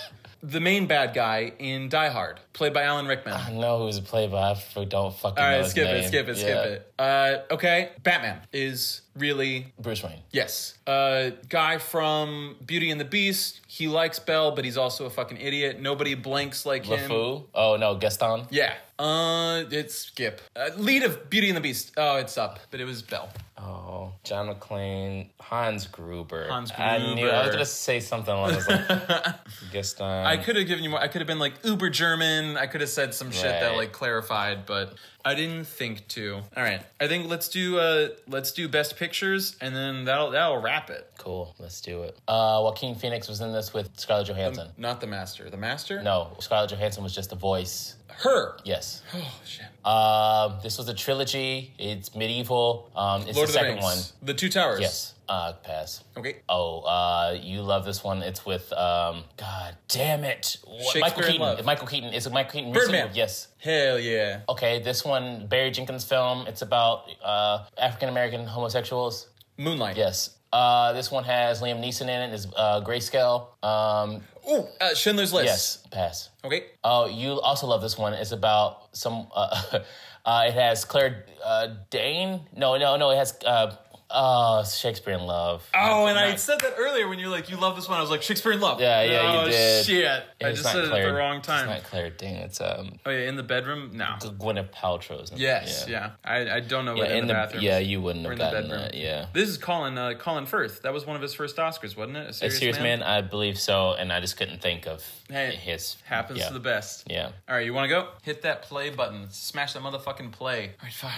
the 0.44 0.60
main 0.60 0.88
bad 0.88 1.14
guy 1.14 1.52
in 1.60 1.90
Die 1.90 2.10
Hard, 2.10 2.40
played 2.54 2.74
by 2.74 2.84
Alan 2.84 3.06
Rickman. 3.08 3.34
I 3.34 3.52
know 3.54 3.80
who's 3.86 4.00
played 4.00 4.32
by. 4.32 4.52
I 4.76 4.84
don't 4.86 5.14
fucking 5.16 5.38
All 5.44 5.50
know 5.50 5.56
right, 5.58 5.64
his 5.64 5.72
skip 5.72 5.86
name. 5.86 5.96
it, 5.98 6.08
skip 6.08 6.28
it, 6.28 6.38
Yeah. 6.38 6.44
skip 6.62 6.66
it. 6.72 6.94
Uh, 6.98 7.38
okay, 7.54 7.90
Batman 8.04 8.40
is 8.52 9.02
really 9.16 9.74
Bruce 9.80 10.04
Wayne. 10.04 10.20
yes. 10.32 10.78
Uh, 10.88 11.32
guy 11.50 11.78
from 11.78 12.56
Beauty 12.66 12.90
and 12.92 13.00
the 13.00 13.06
Beast. 13.06 13.62
He 13.68 13.88
likes 13.88 14.20
Belle, 14.20 14.52
but 14.52 14.66
he's 14.66 14.78
also 14.78 15.06
a 15.06 15.10
fucking 15.10 15.38
idiot. 15.38 15.80
Nobody 15.80 16.16
blinks 16.16 16.66
like 16.66 16.86
him. 16.86 17.10
LeFou. 17.10 17.46
Oh 17.54 17.78
no, 17.78 17.96
Gaston. 17.96 18.48
Yeah. 18.50 18.74
Uh, 19.00 19.64
it's 19.72 19.96
Skip. 19.96 20.42
Uh, 20.56 20.70
lead 20.78 21.04
of 21.04 21.30
Beauty 21.30 21.48
and 21.50 21.58
the 21.58 21.62
Beast. 21.62 21.92
Oh, 21.98 22.18
it's 22.18 22.38
up, 22.38 22.60
but 22.70 22.80
it 22.80 22.86
was 22.86 23.02
Belle. 23.02 23.30
Oh, 23.64 24.14
John 24.24 24.48
McClane, 24.48 25.30
Hans 25.40 25.86
Gruber. 25.86 26.48
Hans 26.50 26.72
I 26.76 27.14
knew 27.14 27.30
I 27.30 27.46
was 27.46 27.52
gonna 27.52 27.66
say 27.66 28.00
something 28.00 28.34
along 28.34 28.54
those 28.54 28.68
lines. 28.68 28.88
Gaston. 29.72 30.26
I 30.26 30.38
could 30.38 30.56
have 30.56 30.66
given 30.68 30.84
you 30.84 30.90
more. 30.90 31.00
I 31.00 31.08
could 31.08 31.22
have 31.22 31.28
been 31.28 31.40
like 31.40 31.54
uber 31.64 31.90
German. 31.92 32.58
I 32.58 32.66
could 32.66 32.82
have 32.82 32.90
said 32.90 33.14
some 33.14 33.32
shit 33.32 33.44
that 33.44 33.76
like 33.76 33.92
clarified, 33.92 34.66
but 34.66 34.96
I 35.24 35.36
didn't 35.36 35.66
think 35.66 36.08
to. 36.10 36.42
All 36.56 36.64
right, 36.64 36.82
I 37.00 37.08
think 37.08 37.30
let's 37.30 37.48
do 37.50 37.78
uh 37.80 38.10
let's 38.28 38.52
do 38.52 38.68
best 38.68 38.98
pictures, 38.98 39.56
and 39.62 39.76
then 39.76 40.06
that'll 40.06 40.32
that'll 40.32 40.58
wrap 40.62 40.90
it. 40.90 41.10
Cool. 41.18 41.56
Let's 41.60 41.82
do 41.82 42.04
it. 42.04 42.18
Uh, 42.28 42.60
Joaquin 42.64 42.96
Phoenix 42.96 43.28
was 43.28 43.42
in 43.42 43.52
this 43.54 43.74
with 43.74 43.90
Scarlett 44.00 44.28
Johansson. 44.28 44.70
Not 44.78 45.02
the 45.02 45.08
master. 45.08 45.50
The 45.50 45.58
master. 45.58 46.02
No, 46.02 46.36
Scarlett 46.40 46.72
Johansson 46.72 47.04
was 47.04 47.14
just 47.14 47.32
a 47.32 47.36
voice. 47.36 47.96
her. 48.24 48.58
Yes. 48.66 49.02
Oh 49.14 49.40
shit. 49.46 49.66
Um, 49.86 50.60
this 50.64 50.78
was 50.78 50.88
a 50.90 50.94
trilogy. 50.94 51.74
It's 51.78 52.16
medieval. 52.16 52.92
Um, 52.96 53.22
it's 53.28 53.36
Lord 53.36 53.50
the 53.50 53.52
of 53.52 53.54
the 53.54 53.60
second 53.60 53.74
Rings. 53.76 53.84
one. 53.84 54.28
The 54.28 54.34
Two 54.34 54.50
Towers. 54.50 54.80
Yes. 54.82 55.14
Uh, 55.32 55.54
pass. 55.64 56.04
Okay. 56.18 56.42
Oh, 56.50 56.82
uh, 56.82 57.38
you 57.42 57.62
love 57.62 57.86
this 57.86 58.04
one. 58.04 58.22
It's 58.22 58.46
with 58.46 58.74
um, 58.74 59.24
God 59.38 59.78
damn 59.88 60.26
it, 60.26 60.58
What- 60.66 61.00
Michael 61.00 61.24
Keaton. 61.24 61.40
Love. 61.40 61.64
Michael 61.64 61.88
Keaton. 61.88 62.14
It's 62.14 62.26
a 62.26 62.30
Michael 62.30 62.52
Keaton. 62.52 62.74
Birdman. 62.74 62.92
musical. 62.92 63.18
Yes. 63.18 63.48
Hell 63.60 63.98
yeah. 63.98 64.42
Okay, 64.50 64.82
this 64.82 65.06
one, 65.06 65.48
Barry 65.48 65.72
Jenkins 65.72 66.04
film. 66.04 66.48
It's 66.48 66.62
about 66.62 67.06
uh, 67.24 67.64
African 67.78 68.10
American 68.10 68.46
homosexuals. 68.46 69.30
Moonlight. 69.58 69.96
Yes. 69.96 70.32
Uh, 70.52 70.92
this 70.92 71.10
one 71.10 71.24
has 71.24 71.62
Liam 71.62 71.80
Neeson 71.82 72.02
in 72.02 72.10
it. 72.10 72.34
Is 72.34 72.48
uh, 72.58 72.82
Grayscale. 72.82 73.48
Um, 73.64 74.22
Ooh, 74.52 74.66
uh, 74.82 74.94
Schindler's 74.94 75.32
List. 75.32 75.46
yes. 75.46 75.78
Pass. 75.92 76.30
Okay. 76.44 76.66
Oh, 76.84 77.08
you 77.08 77.40
also 77.40 77.68
love 77.68 77.82
this 77.82 77.98
one. 77.98 78.12
It's 78.12 78.34
about 78.34 78.94
some. 78.94 79.28
Uh, 79.34 79.80
uh, 80.26 80.44
it 80.48 80.54
has 80.56 80.84
Claire 80.84 81.24
uh, 81.42 81.68
Dane. 81.90 82.42
No, 82.54 82.76
no, 82.76 82.98
no. 82.98 83.12
It 83.12 83.16
has 83.16 83.34
uh, 83.46 83.78
uh, 84.12 84.64
Shakespeare 84.64 85.14
in 85.14 85.22
Love. 85.22 85.68
Oh, 85.76 86.06
and 86.08 86.18
I 86.18 86.36
said 86.36 86.60
that 86.62 86.74
earlier 86.78 87.08
when 87.08 87.20
you're 87.20 87.30
like, 87.30 87.50
you 87.50 87.58
love 87.58 87.76
this 87.76 87.88
one. 87.88 87.98
I 87.98 88.02
was 88.02 88.10
like, 88.10 88.22
Shakespeare 88.22 88.52
in 88.52 88.60
Love. 88.60 88.80
Yeah, 88.80 89.02
yeah, 89.04 89.34
you 89.34 89.40
oh, 89.40 89.46
did. 89.50 89.86
shit. 89.86 90.24
I 90.44 90.52
just 90.52 90.64
said 90.64 90.86
it 90.86 90.92
at 90.92 91.04
the 91.08 91.14
wrong 91.14 91.42
time. 91.42 91.70
It's 91.70 91.84
not 91.84 91.90
Claire 91.90 92.10
Dane. 92.10 92.36
It's 92.38 92.62
um, 92.62 93.00
Oh 93.06 93.10
yeah, 93.12 93.30
in 93.30 93.36
the 93.36 93.44
bedroom? 93.44 93.92
No. 93.94 94.16
Gwyneth 94.20 94.72
Paltrow's. 94.72 95.32
in. 95.32 95.38
Yes, 95.38 95.86
yeah. 95.88 96.12
I, 96.24 96.50
I 96.50 96.60
don't 96.60 96.86
know 96.86 96.96
Yeah, 96.96 97.02
what 97.04 97.12
in, 97.12 97.18
in 97.18 97.28
the, 97.28 97.34
the, 97.34 97.34
bathroom. 97.34 97.64
yeah, 97.64 97.78
you 97.80 98.02
wouldn't 98.02 98.26
have 98.26 98.38
gotten 98.38 98.70
that. 98.70 98.94
Yeah. 98.94 99.28
This 99.34 99.50
is 99.50 99.58
Colin 99.58 99.98
uh, 99.98 100.14
Colin 100.16 100.46
Firth. 100.46 100.82
That 100.84 100.94
was 100.94 101.06
one 101.06 101.16
of 101.16 101.22
his 101.22 101.34
first 101.34 101.58
Oscars, 101.58 101.96
wasn't 101.96 102.18
it? 102.18 102.30
A 102.30 102.34
Serious, 102.34 102.38
A 102.38 102.40
serious, 102.40 102.58
serious 102.60 102.80
man? 102.80 103.04
I 103.04 103.22
believe 103.22 103.60
so, 103.60 103.94
and 103.94 104.12
I 104.12 104.20
just 104.20 104.38
couldn't 104.38 104.62
think 104.62 104.88
of 104.88 105.04
Hey, 105.30 105.56
his. 105.56 105.96
Happens 106.06 106.40
yeah. 106.40 106.48
to 106.48 106.54
the 106.54 106.60
best. 106.60 107.06
Yeah. 107.10 107.32
All 107.48 107.56
right, 107.56 107.66
you 107.66 107.74
want 107.74 107.86
to 107.90 107.96
go? 107.96 108.08
Hit 108.24 108.42
that 108.42 108.64
play 108.64 108.90
button. 108.90 109.28
Smash 109.30 109.74
that 109.74 109.82
motherfucking 109.82 110.32
play. 110.32 110.72
All 110.80 110.84
right, 110.84 110.94
five, 110.94 111.12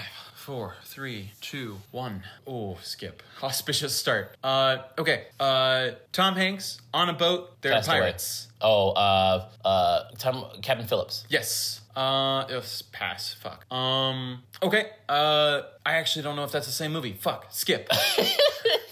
four, 0.44 0.76
three, 0.84 1.32
two, 1.40 1.78
one. 1.92 2.22
Oh, 2.46 2.78
skip. 2.82 3.24
Auspicious 3.44 3.96
start. 3.96 4.36
Uh, 4.44 4.80
okay. 4.98 5.28
Uh, 5.40 5.92
Tom 6.12 6.36
Hanks 6.36 6.82
on 6.94 7.08
a 7.08 7.14
boat. 7.14 7.62
They're 7.62 7.72
Castaway. 7.72 8.00
pirates. 8.00 8.50
Oh, 8.60 8.90
uh, 8.92 9.48
uh, 9.64 10.04
Tom, 10.18 10.46
Captain 10.62 10.86
Phillips. 10.86 11.24
Yes. 11.30 11.80
Uh, 11.96 12.46
it 12.50 12.56
was 12.56 12.82
pass. 12.92 13.34
Fuck. 13.36 13.72
Um. 13.72 14.44
Okay. 14.62 14.88
Uh, 15.08 15.62
I 15.86 15.94
actually 15.94 16.24
don't 16.24 16.36
know 16.36 16.44
if 16.44 16.52
that's 16.52 16.66
the 16.66 16.74
same 16.74 16.92
movie. 16.92 17.14
Fuck. 17.14 17.46
Skip. 17.52 17.90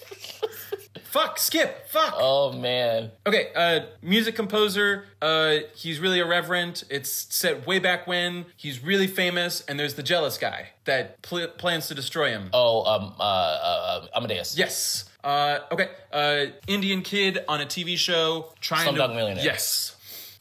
Fuck. 1.12 1.40
Skip. 1.40 1.90
Fuck. 1.90 2.14
Oh 2.18 2.54
man. 2.54 3.12
Okay, 3.28 3.50
uh, 3.54 3.82
music 4.02 4.34
composer. 4.34 5.04
Uh, 5.22 5.58
he's 5.76 6.00
really 6.00 6.20
irreverent. 6.20 6.86
It's 6.90 7.10
set 7.12 7.68
way 7.68 7.80
back 7.80 8.08
when. 8.08 8.46
He's 8.56 8.82
really 8.82 9.08
famous, 9.08 9.60
and 9.68 9.78
there's 9.78 9.96
the 9.96 10.04
jealous 10.04 10.38
guy 10.38 10.70
that 10.86 11.22
pl- 11.22 11.50
plans 11.50 11.88
to 11.90 11.96
destroy 11.96 12.30
him. 12.30 12.50
Oh, 12.54 12.86
um, 12.86 13.14
uh, 13.20 13.24
uh, 13.24 14.08
Amadeus. 14.16 14.58
Yes. 14.58 15.10
Uh, 15.22 15.60
okay. 15.72 15.90
Uh, 16.14 16.46
Indian 16.68 17.02
kid 17.02 17.40
on 17.48 17.60
a 17.60 17.66
TV 17.66 17.98
show 17.98 18.54
trying 18.62 18.96
to. 18.96 19.00
Slumdog 19.02 19.14
Millionaire. 19.14 19.44
Yes. 19.44 19.98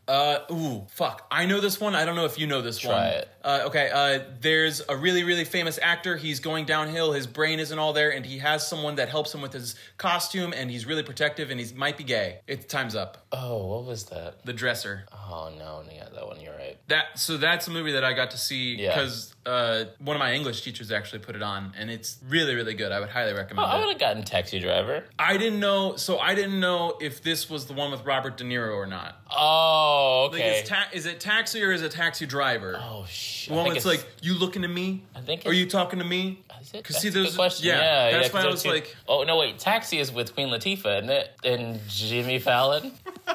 Uh, 0.09 0.41
ooh, 0.51 0.87
fuck. 0.91 1.27
I 1.31 1.47
know 1.47 1.61
this 1.61 1.81
one. 1.81 1.95
I 1.95 2.05
don't 2.05 2.17
know 2.17 2.25
if 2.25 2.37
you 2.39 2.47
know 2.49 2.63
this 2.63 2.85
one. 2.85 2.95
Try 2.95 3.09
it. 3.11 3.29
Uh, 3.45 3.61
okay, 3.67 3.91
uh, 3.93 4.25
there's 4.41 4.83
a 4.89 4.97
really, 4.97 5.23
really 5.23 5.45
famous 5.45 5.79
actor. 5.81 6.17
He's 6.17 6.41
going 6.41 6.65
downhill. 6.65 7.13
His 7.13 7.29
brain 7.29 7.61
isn't 7.61 7.79
all 7.79 7.93
there, 7.93 8.11
and 8.11 8.27
he 8.27 8.39
has 8.39 8.67
someone 8.67 8.97
that 8.97 9.09
helps 9.09 9.33
him 9.33 9.41
with 9.41 9.53
his 9.53 9.77
costume, 9.99 10.53
and 10.53 10.69
he's 10.71 10.85
really 10.85 11.05
protective, 11.05 11.51
and 11.51 11.61
he 11.61 11.73
might 11.75 11.97
be 11.97 12.03
gay. 12.05 12.41
It's 12.49 12.67
time's 12.67 12.97
up. 12.97 13.25
Oh, 13.31 13.67
what 13.69 13.85
was 13.85 14.05
that? 14.07 14.45
The 14.45 14.53
dresser. 14.53 15.05
Oh 15.13 15.53
no, 15.57 15.85
yeah, 15.95 16.09
that 16.13 16.27
one. 16.27 16.41
You're 16.41 16.57
right. 16.57 16.77
That 16.89 17.17
so 17.19 17.37
that's 17.37 17.69
a 17.69 17.71
movie 17.71 17.93
that 17.93 18.03
I 18.05 18.13
got 18.13 18.33
to 18.33 18.39
see 18.39 18.75
Yeah. 18.77 18.89
because 18.89 19.33
uh, 19.47 19.85
one 19.99 20.15
of 20.17 20.21
my 20.21 20.35
English 20.35 20.63
teachers 20.63 20.93
actually 20.93 21.21
put 21.21 21.35
it 21.35 21.43
on, 21.43 21.73
and 21.79 21.91
it's 21.91 22.19
really 22.29 22.55
really 22.55 22.75
good. 22.75 22.93
I 22.93 23.01
would 23.01 23.09
highly 23.09 23.33
recommend. 23.33 23.67
Oh, 23.67 23.71
I 23.71 23.79
would 23.81 23.89
have 23.89 23.99
gotten 23.99 24.23
Taxi 24.23 24.61
Driver. 24.61 25.05
I 25.19 25.37
didn't 25.39 25.61
know, 25.61 25.97
so 25.97 26.19
I 26.19 26.35
didn't 26.35 26.61
know 26.61 26.97
if 27.01 27.23
this 27.23 27.49
was 27.49 27.67
the 27.67 27.73
one 27.73 27.91
with 27.91 28.05
Robert 28.05 28.37
De 28.37 28.45
Niro 28.45 28.75
or 28.75 28.87
not. 28.87 29.17
Oh, 29.35 30.29
Like, 30.33 30.41
okay. 30.41 30.61
is, 30.61 30.69
ta- 30.69 30.89
is 30.93 31.07
it 31.07 31.21
Taxi 31.21 31.63
or 31.63 31.73
is 31.73 31.83
it 31.83 31.93
Taxi 31.93 32.27
Driver? 32.27 32.79
oh 32.81 33.07
shit. 33.09 33.49
the 33.51 33.55
one 33.55 33.73
that's 33.73 33.87
it's- 33.87 34.05
like 34.05 34.13
you 34.23 34.35
looking 34.35 34.65
at 34.65 34.71
me. 34.71 35.05
I 35.15 35.21
think 35.21 35.47
Are 35.47 35.53
you 35.53 35.67
talking 35.67 35.99
to 36.01 36.05
me? 36.05 36.41
Is 36.61 36.69
it? 36.75 36.83
Because 36.83 36.99
see, 36.99 37.11
good 37.11 37.35
question. 37.35 37.69
yeah, 37.69 38.11
Yeah, 38.11 38.19
that's 38.19 38.35
yeah, 38.35 38.41
why 38.43 38.47
I 38.47 38.51
was 38.51 38.67
like, 38.67 38.95
oh 39.09 39.23
no, 39.23 39.39
wait, 39.39 39.59
Taxi 39.59 39.99
is 39.99 40.13
with 40.13 40.35
Queen 40.35 40.49
Latifah, 40.49 40.99
isn't 40.99 41.11
it? 41.11 41.31
And 41.43 41.81
Jimmy 41.89 42.39
Fallon. 42.39 42.93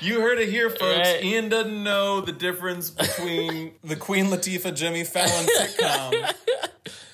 you 0.00 0.20
heard 0.20 0.38
it 0.38 0.48
here, 0.48 0.70
folks. 0.70 0.82
Right. 0.98 1.22
Ian 1.24 1.48
doesn't 1.48 1.82
know 1.82 2.20
the 2.20 2.32
difference 2.32 2.90
between 2.90 3.72
the 3.84 3.96
Queen 3.96 4.26
Latifah 4.26 4.74
Jimmy 4.74 5.04
Fallon 5.04 5.46
sitcom 5.46 6.34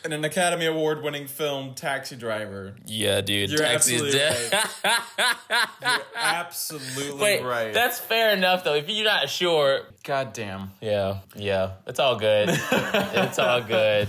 and 0.05 0.13
an 0.13 0.25
Academy 0.25 0.67
Award 0.67 1.03
winning 1.03 1.27
film, 1.27 1.75
Taxi 1.75 2.15
Driver. 2.17 2.75
yeah, 2.87 3.21
dude. 3.23 3.51
You're 3.51 3.61
Taxi's 3.61 4.03
absolutely 4.03 4.19
dead. 4.19 4.65
You're 5.83 6.01
absolutely 6.15 7.23
Wait, 7.23 7.43
right. 7.43 7.73
that's 7.73 7.99
fair 7.99 8.33
enough 8.35 8.65
though. 8.65 8.75
If 8.75 8.89
you're 8.89 9.05
not 9.05 9.29
sure, 9.31 9.81
God 10.03 10.33
damn. 10.33 10.71
yeah, 10.81 11.21
yeah, 11.35 11.73
it's 11.87 11.99
all 11.99 12.17
good. 12.17 12.49
it's 12.73 13.39
all 13.39 13.63
good. 13.63 14.09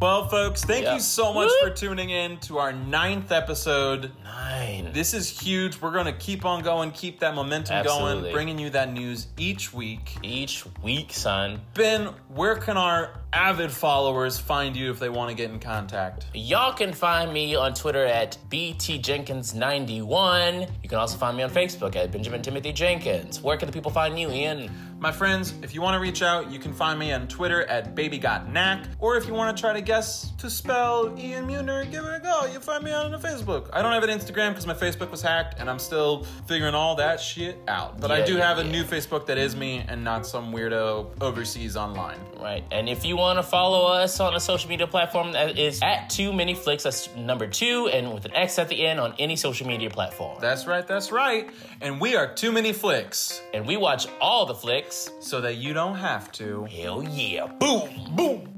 Well, 0.00 0.28
folks, 0.28 0.64
thank 0.64 0.84
Yeah. 0.84 0.94
you 0.94 1.00
so 1.00 1.32
much 1.32 1.48
Woo! 1.62 1.68
for 1.68 1.74
tuning 1.74 2.10
in 2.10 2.36
to 2.40 2.58
our 2.58 2.72
ninth 2.74 3.32
episode. 3.32 4.10
Nine. 4.22 4.90
This 4.92 5.14
is 5.14 5.40
huge. 5.40 5.80
We're 5.80 5.92
going 5.92 6.04
to 6.06 6.12
keep 6.12 6.44
on 6.44 6.62
going, 6.62 6.90
keep 6.90 7.20
that 7.20 7.34
momentum 7.34 7.76
Absolutely. 7.76 8.20
going, 8.22 8.32
bringing 8.34 8.58
you 8.58 8.68
that 8.70 8.92
news 8.92 9.28
each 9.38 9.72
week. 9.72 10.16
Each 10.22 10.64
week, 10.82 11.12
son. 11.14 11.60
Ben, 11.72 12.10
where 12.28 12.56
can 12.56 12.76
our 12.76 13.20
avid 13.32 13.70
followers 13.70 14.38
find 14.38 14.76
you 14.76 14.90
if 14.90 14.98
they 14.98 15.08
want 15.08 15.30
to 15.30 15.34
get 15.36 15.50
in 15.50 15.58
contact? 15.58 16.26
Y'all 16.34 16.74
can 16.74 16.92
find 16.92 17.32
me 17.32 17.54
on 17.54 17.72
Twitter 17.72 18.04
at 18.04 18.36
BTJenkins91. 18.50 20.68
You 20.82 20.88
can 20.88 20.98
also 20.98 21.16
find 21.16 21.34
me 21.36 21.42
on 21.44 21.50
Facebook 21.50 21.96
at 21.96 22.12
Benjamin 22.12 22.42
Timothy 22.42 22.72
Jenkins. 22.72 23.40
Where 23.40 23.56
can 23.56 23.66
the 23.66 23.72
people 23.72 23.90
find 23.90 24.18
you, 24.18 24.30
Ian? 24.30 24.70
My 25.04 25.12
friends, 25.12 25.52
if 25.60 25.74
you 25.74 25.82
want 25.82 25.96
to 25.96 26.00
reach 26.00 26.22
out, 26.22 26.50
you 26.50 26.58
can 26.58 26.72
find 26.72 26.98
me 26.98 27.12
on 27.12 27.28
Twitter 27.28 27.64
at 27.64 27.94
BabyGotKnack. 27.94 28.86
Or 29.00 29.18
if 29.18 29.26
you 29.26 29.34
want 29.34 29.54
to 29.54 29.60
try 29.60 29.74
to 29.74 29.82
guess 29.82 30.32
to 30.38 30.48
spell 30.48 31.14
Ian 31.18 31.46
Muner, 31.46 31.84
give 31.84 32.06
it 32.06 32.14
a 32.14 32.20
go. 32.20 32.46
You 32.46 32.58
find 32.58 32.82
me 32.82 32.90
on 32.90 33.10
the 33.10 33.18
Facebook. 33.18 33.68
I 33.74 33.82
don't 33.82 33.92
have 33.92 34.02
an 34.02 34.08
Instagram 34.08 34.52
because 34.52 34.66
my 34.66 34.72
Facebook 34.72 35.10
was 35.10 35.20
hacked 35.20 35.60
and 35.60 35.68
I'm 35.68 35.78
still 35.78 36.24
figuring 36.46 36.74
all 36.74 36.94
that 36.94 37.20
shit 37.20 37.58
out. 37.68 38.00
But 38.00 38.12
I 38.12 38.24
do 38.24 38.38
yeah, 38.38 38.48
have 38.48 38.56
a 38.56 38.64
yeah. 38.64 38.72
new 38.72 38.82
Facebook 38.82 39.26
that 39.26 39.36
is 39.36 39.54
me 39.54 39.84
and 39.88 40.02
not 40.02 40.26
some 40.26 40.50
weirdo 40.54 41.10
overseas 41.20 41.76
online. 41.76 42.18
Right. 42.40 42.64
And 42.72 42.88
if 42.88 43.04
you 43.04 43.18
want 43.18 43.38
to 43.38 43.42
follow 43.42 43.86
us 43.86 44.20
on 44.20 44.34
a 44.34 44.40
social 44.40 44.70
media 44.70 44.86
platform, 44.86 45.32
that 45.32 45.58
is 45.58 45.82
at 45.82 46.08
Too 46.08 46.32
Many 46.32 46.54
Flicks. 46.54 46.84
That's 46.84 47.14
number 47.14 47.46
two, 47.46 47.88
and 47.88 48.14
with 48.14 48.24
an 48.24 48.34
X 48.34 48.58
at 48.58 48.68
the 48.68 48.86
end 48.86 49.00
on 49.00 49.14
any 49.18 49.36
social 49.36 49.66
media 49.66 49.90
platform. 49.90 50.38
That's 50.40 50.66
right, 50.66 50.86
that's 50.86 51.12
right. 51.12 51.50
And 51.82 52.00
we 52.00 52.16
are 52.16 52.32
too 52.32 52.52
many 52.52 52.72
flicks 52.72 53.42
and 53.52 53.66
we 53.66 53.76
watch 53.76 54.06
all 54.20 54.46
the 54.46 54.54
flicks. 54.54 54.93
So 55.20 55.40
that 55.40 55.56
you 55.56 55.74
don't 55.74 55.96
have 55.96 56.30
to. 56.32 56.64
Hell 56.64 57.02
yeah. 57.02 57.46
Boom, 57.46 57.88
boom. 58.16 58.53